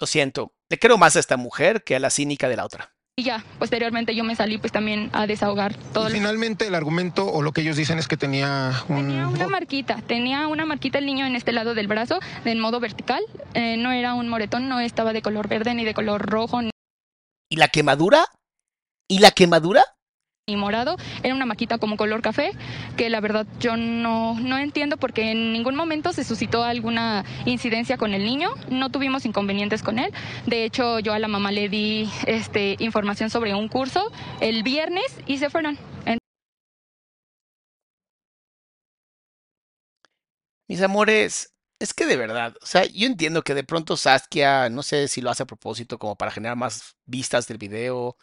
Lo 0.00 0.06
siento, 0.06 0.52
le 0.70 0.78
creo 0.78 0.96
más 0.96 1.16
a 1.16 1.20
esta 1.20 1.36
mujer 1.36 1.82
que 1.84 1.96
a 1.96 2.00
la 2.00 2.10
cínica 2.10 2.48
de 2.48 2.56
la 2.56 2.64
otra. 2.64 2.97
Y 3.18 3.24
ya, 3.24 3.44
posteriormente 3.58 4.14
yo 4.14 4.22
me 4.22 4.36
salí 4.36 4.58
pues 4.58 4.70
también 4.70 5.10
a 5.12 5.26
desahogar 5.26 5.74
todo 5.92 6.08
Y 6.08 6.12
finalmente 6.12 6.68
el 6.68 6.76
argumento 6.76 7.26
o 7.26 7.42
lo 7.42 7.50
que 7.50 7.62
ellos 7.62 7.76
dicen 7.76 7.98
es 7.98 8.06
que 8.06 8.16
tenía 8.16 8.84
un... 8.88 9.08
Tenía 9.08 9.26
una 9.26 9.48
marquita, 9.48 10.00
tenía 10.06 10.46
una 10.46 10.64
marquita 10.64 10.98
el 10.98 11.06
niño 11.06 11.26
en 11.26 11.34
este 11.34 11.50
lado 11.50 11.74
del 11.74 11.88
brazo, 11.88 12.20
en 12.44 12.60
modo 12.60 12.78
vertical. 12.78 13.20
Eh, 13.54 13.76
no 13.76 13.90
era 13.90 14.14
un 14.14 14.28
moretón, 14.28 14.68
no 14.68 14.78
estaba 14.78 15.12
de 15.12 15.20
color 15.20 15.48
verde 15.48 15.74
ni 15.74 15.84
de 15.84 15.94
color 15.94 16.30
rojo 16.30 16.62
ni 16.62 16.70
¿Y 17.50 17.56
la 17.56 17.66
quemadura? 17.66 18.24
¿Y 19.08 19.18
la 19.18 19.32
quemadura? 19.32 19.82
Morado, 20.56 20.96
era 21.22 21.34
una 21.34 21.46
maquita 21.46 21.78
como 21.78 21.96
color 21.96 22.22
café, 22.22 22.52
que 22.96 23.10
la 23.10 23.20
verdad 23.20 23.46
yo 23.60 23.76
no, 23.76 24.38
no 24.40 24.58
entiendo 24.58 24.96
porque 24.96 25.32
en 25.32 25.52
ningún 25.52 25.74
momento 25.74 26.12
se 26.12 26.24
suscitó 26.24 26.64
alguna 26.64 27.24
incidencia 27.44 27.96
con 27.96 28.14
el 28.14 28.24
niño, 28.24 28.50
no 28.70 28.90
tuvimos 28.90 29.24
inconvenientes 29.24 29.82
con 29.82 29.98
él. 29.98 30.12
De 30.46 30.64
hecho, 30.64 30.98
yo 31.00 31.12
a 31.12 31.18
la 31.18 31.28
mamá 31.28 31.52
le 31.52 31.68
di 31.68 32.08
este, 32.26 32.76
información 32.78 33.30
sobre 33.30 33.54
un 33.54 33.68
curso 33.68 34.10
el 34.40 34.62
viernes 34.62 35.04
y 35.26 35.38
se 35.38 35.50
fueron. 35.50 35.78
Mis 40.68 40.82
amores, 40.82 41.54
es 41.78 41.94
que 41.94 42.04
de 42.06 42.16
verdad, 42.16 42.54
o 42.60 42.66
sea, 42.66 42.84
yo 42.84 43.06
entiendo 43.06 43.42
que 43.42 43.54
de 43.54 43.64
pronto 43.64 43.96
Saskia, 43.96 44.68
no 44.68 44.82
sé 44.82 45.08
si 45.08 45.20
lo 45.20 45.30
hace 45.30 45.44
a 45.44 45.46
propósito 45.46 45.98
como 45.98 46.16
para 46.16 46.30
generar 46.30 46.56
más 46.56 46.96
vistas 47.06 47.46
del 47.48 47.58
video, 47.58 48.16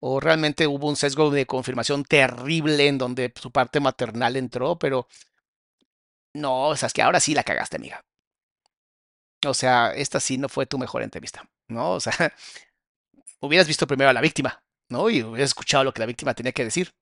o 0.00 0.20
realmente 0.20 0.66
hubo 0.66 0.88
un 0.88 0.96
sesgo 0.96 1.30
de 1.30 1.46
confirmación 1.46 2.04
terrible 2.04 2.86
en 2.86 2.98
donde 2.98 3.32
su 3.40 3.50
parte 3.50 3.80
maternal 3.80 4.36
entró, 4.36 4.78
pero 4.78 5.08
no, 6.34 6.74
Saskia, 6.76 7.06
ahora 7.06 7.20
sí 7.20 7.34
la 7.34 7.42
cagaste, 7.42 7.76
amiga. 7.76 8.04
O 9.46 9.54
sea, 9.54 9.92
esta 9.94 10.20
sí 10.20 10.38
no 10.38 10.48
fue 10.48 10.66
tu 10.66 10.78
mejor 10.78 11.02
entrevista, 11.02 11.48
¿no? 11.68 11.92
O 11.92 12.00
sea, 12.00 12.12
hubieras 13.40 13.66
visto 13.66 13.86
primero 13.86 14.10
a 14.10 14.12
la 14.12 14.20
víctima, 14.20 14.62
¿no? 14.88 15.10
Y 15.10 15.22
hubieras 15.22 15.50
escuchado 15.50 15.84
lo 15.84 15.92
que 15.92 16.00
la 16.00 16.06
víctima 16.06 16.34
tenía 16.34 16.52
que 16.52 16.64
decir. 16.64 16.92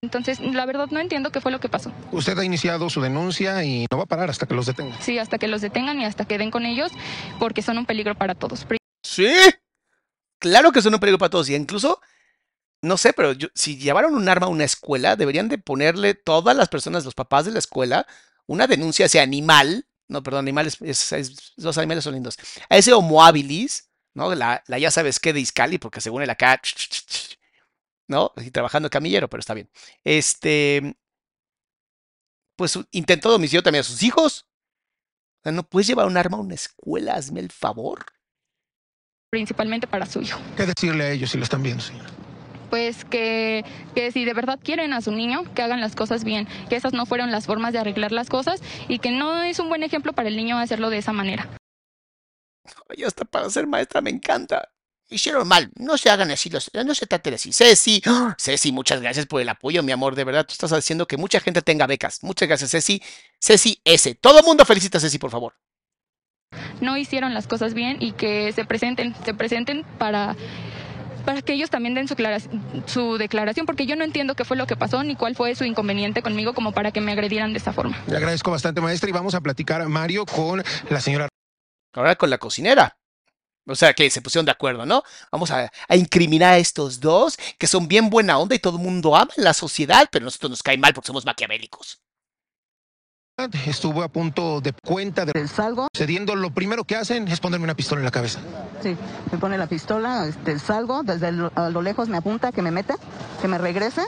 Entonces, 0.00 0.38
la 0.38 0.64
verdad 0.64 0.86
no 0.90 1.00
entiendo 1.00 1.32
qué 1.32 1.40
fue 1.40 1.50
lo 1.50 1.58
que 1.58 1.68
pasó. 1.68 1.92
Usted 2.12 2.38
ha 2.38 2.44
iniciado 2.44 2.88
su 2.88 3.00
denuncia 3.00 3.64
y 3.64 3.86
no 3.90 3.96
va 3.96 4.04
a 4.04 4.06
parar 4.06 4.30
hasta 4.30 4.46
que 4.46 4.54
los 4.54 4.66
detenga. 4.66 5.00
Sí, 5.00 5.18
hasta 5.18 5.38
que 5.38 5.48
los 5.48 5.60
detengan 5.60 6.00
y 6.00 6.04
hasta 6.04 6.24
que 6.24 6.38
den 6.38 6.52
con 6.52 6.66
ellos, 6.66 6.92
porque 7.40 7.62
son 7.62 7.78
un 7.78 7.86
peligro 7.86 8.14
para 8.14 8.36
todos. 8.36 8.64
Sí, 9.02 9.34
claro 10.38 10.70
que 10.70 10.82
son 10.82 10.94
un 10.94 11.00
peligro 11.00 11.18
para 11.18 11.30
todos. 11.30 11.48
Y 11.50 11.56
incluso, 11.56 12.00
no 12.82 12.96
sé, 12.96 13.12
pero 13.12 13.32
yo- 13.32 13.48
si 13.54 13.76
llevaron 13.76 14.14
un 14.14 14.28
arma 14.28 14.46
a 14.46 14.50
una 14.50 14.64
escuela, 14.64 15.16
deberían 15.16 15.48
de 15.48 15.58
ponerle 15.58 16.14
todas 16.14 16.56
las 16.56 16.68
personas, 16.68 17.04
los 17.04 17.14
papás 17.14 17.44
de 17.44 17.52
la 17.52 17.58
escuela, 17.58 18.06
una 18.46 18.66
denuncia 18.66 19.04
a 19.04 19.06
ese 19.06 19.20
animal. 19.20 19.86
No, 20.08 20.22
perdón, 20.22 20.40
animales, 20.46 20.76
es- 20.80 21.12
es- 21.12 21.52
los 21.56 21.76
animales 21.78 22.04
son 22.04 22.14
lindos. 22.14 22.36
A 22.70 22.76
ese 22.76 22.92
homo 22.92 23.22
habilis, 23.24 23.90
¿no? 24.14 24.34
La, 24.34 24.62
la 24.66 24.78
ya 24.78 24.90
sabes 24.90 25.20
qué 25.20 25.32
de 25.32 25.40
Iscali, 25.40 25.78
porque 25.78 26.00
según 26.00 26.22
el 26.22 26.30
acá, 26.30 26.60
¿no? 28.08 28.32
Y 28.38 28.50
trabajando 28.50 28.88
camillero, 28.90 29.28
pero 29.28 29.40
está 29.40 29.54
bien. 29.54 29.68
Este, 30.04 30.96
pues 32.56 32.78
intentó 32.90 33.28
de 33.28 33.36
homicidio 33.36 33.62
también 33.62 33.80
a 33.80 33.84
sus 33.84 34.02
hijos. 34.02 34.46
O 35.40 35.42
sea, 35.44 35.52
no 35.52 35.62
puedes 35.62 35.86
llevar 35.86 36.06
un 36.06 36.16
arma 36.16 36.38
a 36.38 36.40
una 36.40 36.54
escuela, 36.54 37.14
hazme 37.14 37.40
el 37.40 37.50
favor. 37.52 38.06
principalmente 39.30 39.86
para 39.86 40.06
su 40.06 40.22
hijo. 40.22 40.40
¿Qué 40.56 40.64
decirle 40.64 41.04
a 41.04 41.10
ellos 41.10 41.30
si 41.30 41.36
lo 41.36 41.44
están 41.44 41.62
viendo, 41.62 41.82
señora? 41.82 42.08
Pues 42.70 43.04
que, 43.04 43.64
que 43.94 44.12
si 44.12 44.24
de 44.24 44.34
verdad 44.34 44.58
quieren 44.62 44.92
a 44.92 45.00
su 45.00 45.12
niño, 45.12 45.42
que 45.54 45.62
hagan 45.62 45.80
las 45.80 45.94
cosas 45.96 46.24
bien, 46.24 46.46
que 46.68 46.76
esas 46.76 46.92
no 46.92 47.06
fueron 47.06 47.30
las 47.30 47.46
formas 47.46 47.72
de 47.72 47.78
arreglar 47.78 48.12
las 48.12 48.28
cosas 48.28 48.62
y 48.88 48.98
que 48.98 49.10
no 49.10 49.42
es 49.42 49.58
un 49.58 49.68
buen 49.68 49.82
ejemplo 49.82 50.12
para 50.12 50.28
el 50.28 50.36
niño 50.36 50.58
hacerlo 50.58 50.90
de 50.90 50.98
esa 50.98 51.12
manera. 51.12 51.48
Y 52.94 53.04
hasta 53.04 53.24
para 53.24 53.48
ser 53.50 53.66
maestra 53.66 54.00
me 54.00 54.10
encanta. 54.10 54.68
Hicieron 55.10 55.48
mal, 55.48 55.70
no 55.76 55.96
se 55.96 56.10
hagan 56.10 56.30
así, 56.30 56.50
los- 56.50 56.70
no 56.74 56.94
se 56.94 57.06
trate 57.06 57.30
de 57.30 57.36
así. 57.36 57.50
Ceci, 57.50 58.02
¡ah! 58.04 58.36
Ceci, 58.38 58.72
muchas 58.72 59.00
gracias 59.00 59.24
por 59.24 59.40
el 59.40 59.48
apoyo, 59.48 59.82
mi 59.82 59.90
amor, 59.92 60.14
de 60.14 60.24
verdad, 60.24 60.44
tú 60.46 60.52
estás 60.52 60.70
haciendo 60.72 61.06
que 61.06 61.16
mucha 61.16 61.40
gente 61.40 61.62
tenga 61.62 61.86
becas. 61.86 62.22
Muchas 62.22 62.46
gracias, 62.46 62.70
Ceci. 62.70 63.02
Ceci 63.40 63.80
S. 63.84 64.14
Todo 64.16 64.42
mundo 64.42 64.66
felicita 64.66 64.98
a 64.98 65.00
Ceci, 65.00 65.16
por 65.18 65.30
favor. 65.30 65.54
No 66.82 66.98
hicieron 66.98 67.32
las 67.32 67.46
cosas 67.46 67.72
bien 67.72 67.96
y 68.00 68.12
que 68.12 68.52
se 68.52 68.66
presenten, 68.66 69.14
se 69.24 69.32
presenten 69.32 69.84
para 69.98 70.36
para 71.28 71.42
que 71.42 71.52
ellos 71.52 71.68
también 71.68 71.94
den 71.94 72.08
su, 72.08 72.16
clara- 72.16 72.40
su 72.86 73.18
declaración, 73.18 73.66
porque 73.66 73.84
yo 73.84 73.96
no 73.96 74.04
entiendo 74.04 74.34
qué 74.34 74.46
fue 74.46 74.56
lo 74.56 74.66
que 74.66 74.76
pasó 74.76 75.04
ni 75.04 75.14
cuál 75.14 75.36
fue 75.36 75.54
su 75.54 75.64
inconveniente 75.64 76.22
conmigo 76.22 76.54
como 76.54 76.72
para 76.72 76.90
que 76.90 77.02
me 77.02 77.12
agredieran 77.12 77.52
de 77.52 77.58
esa 77.58 77.74
forma. 77.74 78.02
Le 78.06 78.16
agradezco 78.16 78.50
bastante, 78.50 78.80
maestra, 78.80 79.10
y 79.10 79.12
vamos 79.12 79.34
a 79.34 79.42
platicar, 79.42 79.86
Mario, 79.90 80.24
con 80.24 80.64
la 80.88 81.00
señora 81.02 81.28
Ahora 81.92 82.16
con 82.16 82.30
la 82.30 82.38
cocinera. 82.38 82.96
O 83.66 83.74
sea, 83.74 83.92
que 83.92 84.08
se 84.08 84.22
pusieron 84.22 84.46
de 84.46 84.52
acuerdo, 84.52 84.86
¿no? 84.86 85.02
Vamos 85.30 85.50
a, 85.50 85.70
a 85.86 85.96
incriminar 85.96 86.54
a 86.54 86.58
estos 86.58 86.98
dos, 86.98 87.36
que 87.58 87.66
son 87.66 87.88
bien 87.88 88.08
buena 88.08 88.38
onda 88.38 88.54
y 88.54 88.58
todo 88.58 88.78
el 88.78 88.82
mundo 88.82 89.14
ama 89.14 89.30
en 89.36 89.44
la 89.44 89.52
sociedad, 89.52 90.08
pero 90.10 90.22
a 90.24 90.28
nosotros 90.28 90.48
nos 90.48 90.62
cae 90.62 90.78
mal 90.78 90.94
porque 90.94 91.08
somos 91.08 91.26
maquiavélicos. 91.26 92.00
Estuvo 93.66 94.02
a 94.02 94.08
punto 94.08 94.60
de 94.60 94.72
cuenta 94.72 95.24
de 95.24 95.48
salgo. 95.48 95.88
cediendo. 95.96 96.34
Lo 96.34 96.50
primero 96.50 96.84
que 96.84 96.96
hacen 96.96 97.28
es 97.28 97.40
ponerme 97.40 97.64
una 97.64 97.74
pistola 97.74 98.00
en 98.00 98.04
la 98.04 98.10
cabeza. 98.10 98.40
Sí, 98.82 98.96
me 99.30 99.38
pone 99.38 99.56
la 99.56 99.66
pistola, 99.66 100.26
este, 100.26 100.58
salgo, 100.58 101.02
desde 101.02 101.32
lo, 101.32 101.52
a 101.54 101.70
lo 101.70 101.82
lejos 101.82 102.08
me 102.08 102.16
apunta 102.16 102.52
que 102.52 102.62
me 102.62 102.70
mete, 102.70 102.94
que 103.40 103.48
me 103.48 103.58
regrese. 103.58 104.02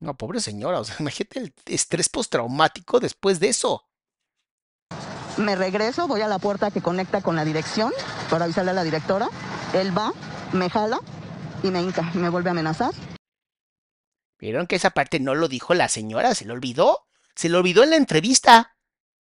No, 0.00 0.14
pobre 0.14 0.40
señora, 0.40 0.80
o 0.80 0.84
sea, 0.84 0.96
imagínate 1.00 1.40
el 1.40 1.54
estrés 1.66 2.08
postraumático 2.08 3.00
después 3.00 3.40
de 3.40 3.48
eso. 3.48 3.84
Me 5.36 5.54
regreso, 5.54 6.08
voy 6.08 6.20
a 6.20 6.28
la 6.28 6.38
puerta 6.38 6.70
que 6.70 6.80
conecta 6.80 7.20
con 7.20 7.36
la 7.36 7.44
dirección 7.44 7.92
para 8.30 8.44
avisarle 8.44 8.72
a 8.72 8.74
la 8.74 8.84
directora. 8.84 9.28
Él 9.72 9.96
va, 9.96 10.12
me 10.52 10.70
jala 10.70 11.00
y 11.62 11.68
me 11.70 11.82
hinca, 11.82 12.10
y 12.14 12.18
me 12.18 12.28
vuelve 12.28 12.50
a 12.50 12.52
amenazar. 12.52 12.92
¿Vieron 14.40 14.66
que 14.66 14.76
esa 14.76 14.90
parte 14.90 15.18
no 15.20 15.34
lo 15.34 15.48
dijo 15.48 15.74
la 15.74 15.88
señora? 15.88 16.34
¿Se 16.34 16.44
lo 16.44 16.54
olvidó? 16.54 17.07
Se 17.38 17.48
lo 17.48 17.58
olvidó 17.58 17.84
en 17.84 17.90
la 17.90 17.96
entrevista. 17.96 18.74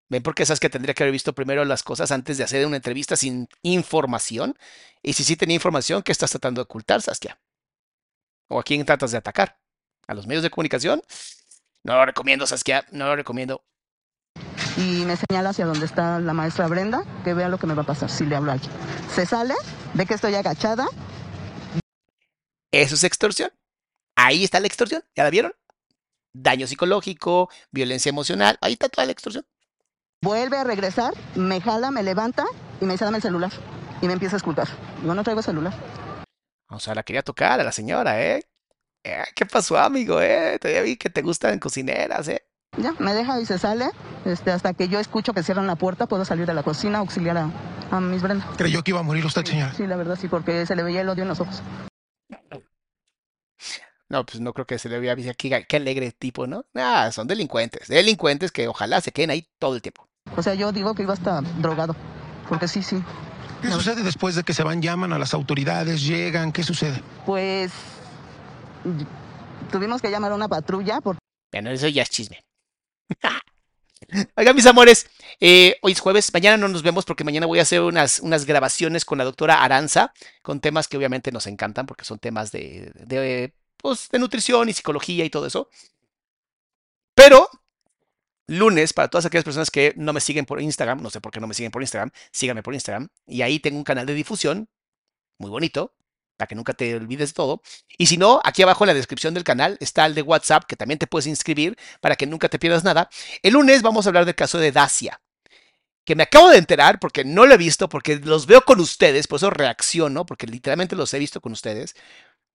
¿Ven 0.09 0.23
por 0.23 0.33
qué 0.33 0.43
sabes 0.43 0.59
que 0.59 0.71
tendría 0.71 0.95
que 0.95 1.03
haber 1.03 1.11
visto 1.11 1.35
primero 1.35 1.63
las 1.65 1.83
cosas 1.83 2.11
antes 2.11 2.35
de 2.35 2.43
hacer 2.43 2.65
una 2.65 2.77
entrevista 2.77 3.15
sin 3.15 3.47
información? 3.61 4.57
Y 5.03 5.13
si 5.13 5.23
sí 5.23 5.35
tenía 5.35 5.53
información, 5.53 6.01
¿qué 6.01 6.11
estás 6.11 6.31
tratando 6.31 6.61
de 6.61 6.63
ocultar, 6.63 7.03
Saskia? 7.03 7.39
¿O 8.47 8.59
a 8.59 8.63
quién 8.63 8.83
tratas 8.87 9.11
de 9.11 9.19
atacar? 9.19 9.59
¿A 10.07 10.15
los 10.15 10.25
medios 10.25 10.41
de 10.41 10.49
comunicación? 10.49 11.03
No 11.83 11.93
lo 11.93 12.03
recomiendo, 12.03 12.47
Saskia, 12.47 12.87
no 12.89 13.05
lo 13.05 13.15
recomiendo. 13.15 13.63
Y 14.77 15.05
me 15.05 15.15
señala 15.15 15.51
hacia 15.51 15.67
donde 15.67 15.85
está 15.85 16.19
la 16.19 16.33
maestra 16.33 16.65
Brenda, 16.65 17.03
que 17.23 17.35
vea 17.35 17.49
lo 17.49 17.59
que 17.59 17.67
me 17.67 17.75
va 17.75 17.83
a 17.83 17.85
pasar 17.85 18.09
si 18.09 18.25
le 18.25 18.35
hablo 18.35 18.49
a 18.49 18.53
alguien. 18.55 18.71
Se 19.13 19.27
sale, 19.27 19.53
ve 19.93 20.07
que 20.07 20.15
estoy 20.15 20.33
agachada, 20.33 20.87
Eso 22.71 22.95
es 22.95 23.03
extorsión. 23.03 23.51
Ahí 24.15 24.43
está 24.43 24.59
la 24.59 24.65
extorsión. 24.65 25.03
¿Ya 25.15 25.23
la 25.23 25.29
vieron? 25.29 25.53
Daño 26.33 26.65
psicológico, 26.67 27.49
violencia 27.71 28.09
emocional. 28.09 28.57
Ahí 28.61 28.73
está 28.73 28.89
toda 28.89 29.05
la 29.05 29.11
extorsión. 29.11 29.45
vuelve 30.23 30.57
a 30.57 30.63
regresar, 30.63 31.13
me 31.35 31.59
jala, 31.61 31.91
me 31.91 32.03
levanta 32.03 32.45
y 32.79 32.85
me 32.85 32.93
dice 32.93 33.05
dame 33.05 33.17
el 33.17 33.23
celular. 33.23 33.51
Y 34.01 34.07
me 34.07 34.13
empieza 34.13 34.35
a 34.35 34.37
esculcar. 34.37 34.67
Yo 35.03 35.13
no 35.13 35.23
traigo 35.23 35.41
celular. 35.41 35.73
O 36.69 36.79
sea, 36.79 36.95
la 36.95 37.03
quería 37.03 37.21
tocar 37.21 37.59
a 37.59 37.63
la 37.63 37.71
señora, 37.71 38.21
¿eh? 38.21 38.43
Eh, 39.03 39.23
¿Qué 39.35 39.45
pasó, 39.45 39.77
amigo? 39.77 40.21
¿Eh? 40.21 40.57
Todavía 40.59 40.81
vi 40.83 40.95
que 40.95 41.09
te 41.09 41.21
gustan 41.21 41.59
cocineras, 41.59 42.27
¿eh? 42.27 42.43
Ya, 42.77 42.93
me 42.99 43.13
deja 43.13 43.39
y 43.41 43.45
se 43.45 43.57
sale. 43.59 43.89
Este, 44.23 44.51
hasta 44.51 44.73
que 44.73 44.87
yo 44.87 44.99
escucho 44.99 45.33
que 45.33 45.43
cierran 45.43 45.67
la 45.67 45.75
puerta, 45.75 46.07
puedo 46.07 46.23
salir 46.23 46.45
de 46.45 46.53
la 46.53 46.63
cocina, 46.63 46.99
auxiliar 46.99 47.37
a, 47.37 47.49
a 47.91 47.99
mis 47.99 48.21
Brenda. 48.21 48.47
Creyó 48.57 48.81
que 48.83 48.91
iba 48.91 49.01
a 49.01 49.03
morir 49.03 49.25
usted, 49.25 49.43
señora. 49.43 49.73
Sí, 49.73 49.85
la 49.85 49.97
verdad 49.97 50.17
sí, 50.19 50.27
porque 50.29 50.65
se 50.65 50.75
le 50.75 50.83
veía 50.83 51.01
el 51.01 51.09
odio 51.09 51.23
en 51.23 51.29
los 51.29 51.41
ojos. 51.41 51.61
No, 54.11 54.25
pues 54.25 54.41
no 54.41 54.51
creo 54.51 54.67
que 54.67 54.77
se 54.77 54.89
le 54.89 54.99
vea 54.99 55.13
aquí, 55.13 55.49
qué 55.69 55.77
alegre 55.77 56.11
tipo, 56.11 56.45
¿no? 56.45 56.65
Ah, 56.75 57.09
son 57.13 57.27
delincuentes, 57.27 57.87
delincuentes 57.87 58.51
que 58.51 58.67
ojalá 58.67 58.99
se 58.99 59.13
queden 59.13 59.29
ahí 59.29 59.47
todo 59.57 59.75
el 59.75 59.81
tiempo. 59.81 60.05
O 60.35 60.43
sea, 60.43 60.53
yo 60.53 60.73
digo 60.73 60.93
que 60.93 61.03
iba 61.03 61.13
hasta 61.13 61.39
drogado, 61.39 61.95
porque 62.49 62.67
sí, 62.67 62.83
sí. 62.83 63.01
¿Qué 63.61 63.71
sucede 63.71 64.03
después 64.03 64.35
de 64.35 64.43
que 64.43 64.53
se 64.53 64.63
van, 64.63 64.81
llaman 64.81 65.13
a 65.13 65.17
las 65.17 65.33
autoridades, 65.33 66.05
llegan? 66.05 66.51
¿Qué 66.51 66.61
sucede? 66.61 67.01
Pues 67.25 67.71
tuvimos 69.71 70.01
que 70.01 70.11
llamar 70.11 70.33
a 70.33 70.35
una 70.35 70.49
patrulla. 70.49 70.99
Por... 70.99 71.17
Bueno, 71.53 71.69
eso 71.69 71.87
ya 71.87 72.01
es 72.01 72.09
chisme. 72.09 72.43
Oigan, 74.35 74.55
mis 74.57 74.65
amores, 74.65 75.07
eh, 75.39 75.77
hoy 75.81 75.93
es 75.93 76.01
jueves, 76.01 76.33
mañana 76.33 76.57
no 76.57 76.67
nos 76.67 76.83
vemos 76.83 77.05
porque 77.05 77.23
mañana 77.23 77.45
voy 77.45 77.59
a 77.59 77.61
hacer 77.61 77.79
unas, 77.79 78.19
unas 78.19 78.45
grabaciones 78.45 79.05
con 79.05 79.19
la 79.19 79.23
doctora 79.23 79.63
Aranza, 79.63 80.11
con 80.41 80.59
temas 80.59 80.89
que 80.89 80.97
obviamente 80.97 81.31
nos 81.31 81.47
encantan 81.47 81.85
porque 81.85 82.03
son 82.03 82.19
temas 82.19 82.51
de, 82.51 82.91
de, 82.95 83.53
pues, 83.81 84.09
de 84.09 84.19
nutrición 84.19 84.69
y 84.69 84.73
psicología 84.73 85.25
y 85.25 85.29
todo 85.29 85.45
eso. 85.45 85.69
Pero 87.15 87.49
lunes, 88.47 88.93
para 88.93 89.07
todas 89.09 89.25
aquellas 89.25 89.45
personas 89.45 89.71
que 89.71 89.93
no 89.97 90.13
me 90.13 90.21
siguen 90.21 90.45
por 90.45 90.61
Instagram, 90.61 91.01
no 91.01 91.09
sé 91.09 91.21
por 91.21 91.31
qué 91.31 91.39
no 91.39 91.47
me 91.47 91.53
siguen 91.53 91.71
por 91.71 91.81
Instagram, 91.81 92.11
síganme 92.31 92.63
por 92.63 92.73
Instagram. 92.73 93.09
Y 93.27 93.41
ahí 93.41 93.59
tengo 93.59 93.77
un 93.77 93.83
canal 93.83 94.05
de 94.05 94.13
difusión 94.13 94.69
muy 95.37 95.49
bonito, 95.49 95.95
para 96.41 96.47
que 96.47 96.55
nunca 96.55 96.73
te 96.73 96.95
olvides 96.95 97.29
de 97.29 97.33
todo. 97.33 97.61
Y 97.99 98.07
si 98.07 98.17
no, 98.17 98.41
aquí 98.43 98.63
abajo 98.63 98.83
en 98.83 98.87
la 98.87 98.93
descripción 98.95 99.35
del 99.35 99.43
canal 99.43 99.77
está 99.79 100.07
el 100.07 100.15
de 100.15 100.23
WhatsApp, 100.23 100.65
que 100.65 100.75
también 100.75 100.97
te 100.97 101.05
puedes 101.05 101.27
inscribir 101.27 101.77
para 101.99 102.15
que 102.15 102.25
nunca 102.25 102.49
te 102.49 102.57
pierdas 102.57 102.83
nada. 102.83 103.09
El 103.43 103.53
lunes 103.53 103.83
vamos 103.83 104.05
a 104.05 104.09
hablar 104.09 104.25
del 104.25 104.33
caso 104.33 104.57
de 104.57 104.71
Dacia, 104.71 105.21
que 106.03 106.15
me 106.15 106.23
acabo 106.23 106.49
de 106.49 106.57
enterar 106.57 106.99
porque 106.99 107.23
no 107.23 107.45
lo 107.45 107.53
he 107.53 107.57
visto, 107.57 107.89
porque 107.89 108.15
los 108.15 108.47
veo 108.47 108.61
con 108.61 108.79
ustedes, 108.79 109.27
por 109.27 109.37
eso 109.37 109.51
reacciono, 109.51 110.25
porque 110.25 110.47
literalmente 110.47 110.95
los 110.95 111.13
he 111.13 111.19
visto 111.19 111.41
con 111.41 111.51
ustedes, 111.51 111.95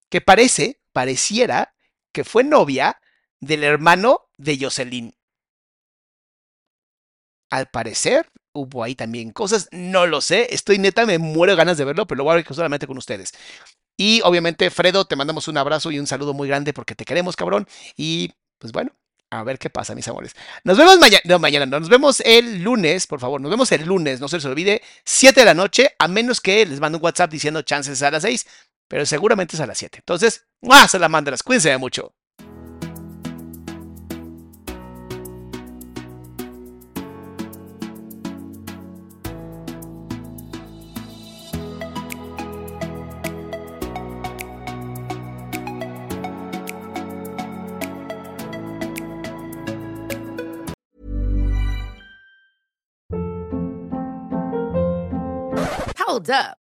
que 0.09 0.21
parece, 0.21 0.81
pareciera 0.97 1.75
que 2.11 2.25
fue 2.25 2.43
novia 2.43 2.99
del 3.39 3.65
hermano 3.65 4.31
de 4.39 4.57
Jocelyn 4.59 5.15
al 7.51 7.67
parecer 7.67 8.31
hubo 8.55 8.83
ahí 8.83 8.95
también 8.95 9.31
cosas, 9.31 9.69
no 9.73 10.07
lo 10.07 10.23
sé, 10.23 10.55
estoy 10.55 10.79
neta, 10.79 11.05
me 11.05 11.19
muero 11.19 11.53
de 11.53 11.59
ganas 11.59 11.77
de 11.77 11.85
verlo, 11.85 12.07
pero 12.07 12.17
lo 12.17 12.25
voy 12.25 12.33
a 12.33 12.37
ver 12.37 12.47
solamente 12.55 12.87
con 12.87 12.97
ustedes. 12.97 13.35
Y 13.99 14.23
obviamente, 14.25 14.71
Fredo, 14.71 15.05
te 15.05 15.17
mandamos 15.17 15.49
un 15.49 15.59
abrazo 15.59 15.91
y 15.91 15.99
un 15.99 16.07
saludo 16.07 16.33
muy 16.33 16.49
grande 16.49 16.73
porque 16.73 16.95
te 16.95 17.05
queremos, 17.05 17.37
cabrón. 17.37 17.69
Y 17.95 18.33
pues 18.59 18.73
bueno, 18.73 18.93
a 19.31 19.43
ver 19.43 19.59
qué 19.59 19.71
pasa, 19.71 19.95
mis 19.95 20.07
amores. 20.09 20.35
Nos 20.65 20.79
vemos 20.79 20.99
mañana, 20.99 21.23
no, 21.25 21.39
mañana, 21.39 21.67
no, 21.67 21.81
nos 21.81 21.89
vemos 21.89 22.21
el 22.21 22.63
lunes, 22.63 23.07
por 23.07 23.21
favor, 23.21 23.41
nos 23.41 23.51
vemos 23.51 23.71
el 23.73 23.85
lunes, 23.85 24.21
no 24.21 24.29
se 24.29 24.37
les 24.37 24.45
olvide, 24.45 24.83
7 25.05 25.41
de 25.41 25.47
la 25.47 25.55
noche, 25.55 25.91
a 25.99 26.09
menos 26.09 26.41
que 26.41 26.65
les 26.65 26.81
mande 26.81 26.97
un 26.97 27.05
WhatsApp 27.05 27.31
diciendo 27.31 27.63
chances 27.63 28.03
a 28.03 28.11
las 28.11 28.23
6, 28.23 28.47
pero 28.89 29.07
seguramente 29.07 29.57
es 29.57 29.61
a 29.61 29.67
las 29.67 29.79
7. 29.79 29.99
Entonces, 29.99 30.47
¡ah, 30.71 30.89
salamandras! 30.89 31.43
Cuídense 31.43 31.77
mucho. 31.79 32.15
Hold 56.17 56.31
up. 56.31 56.66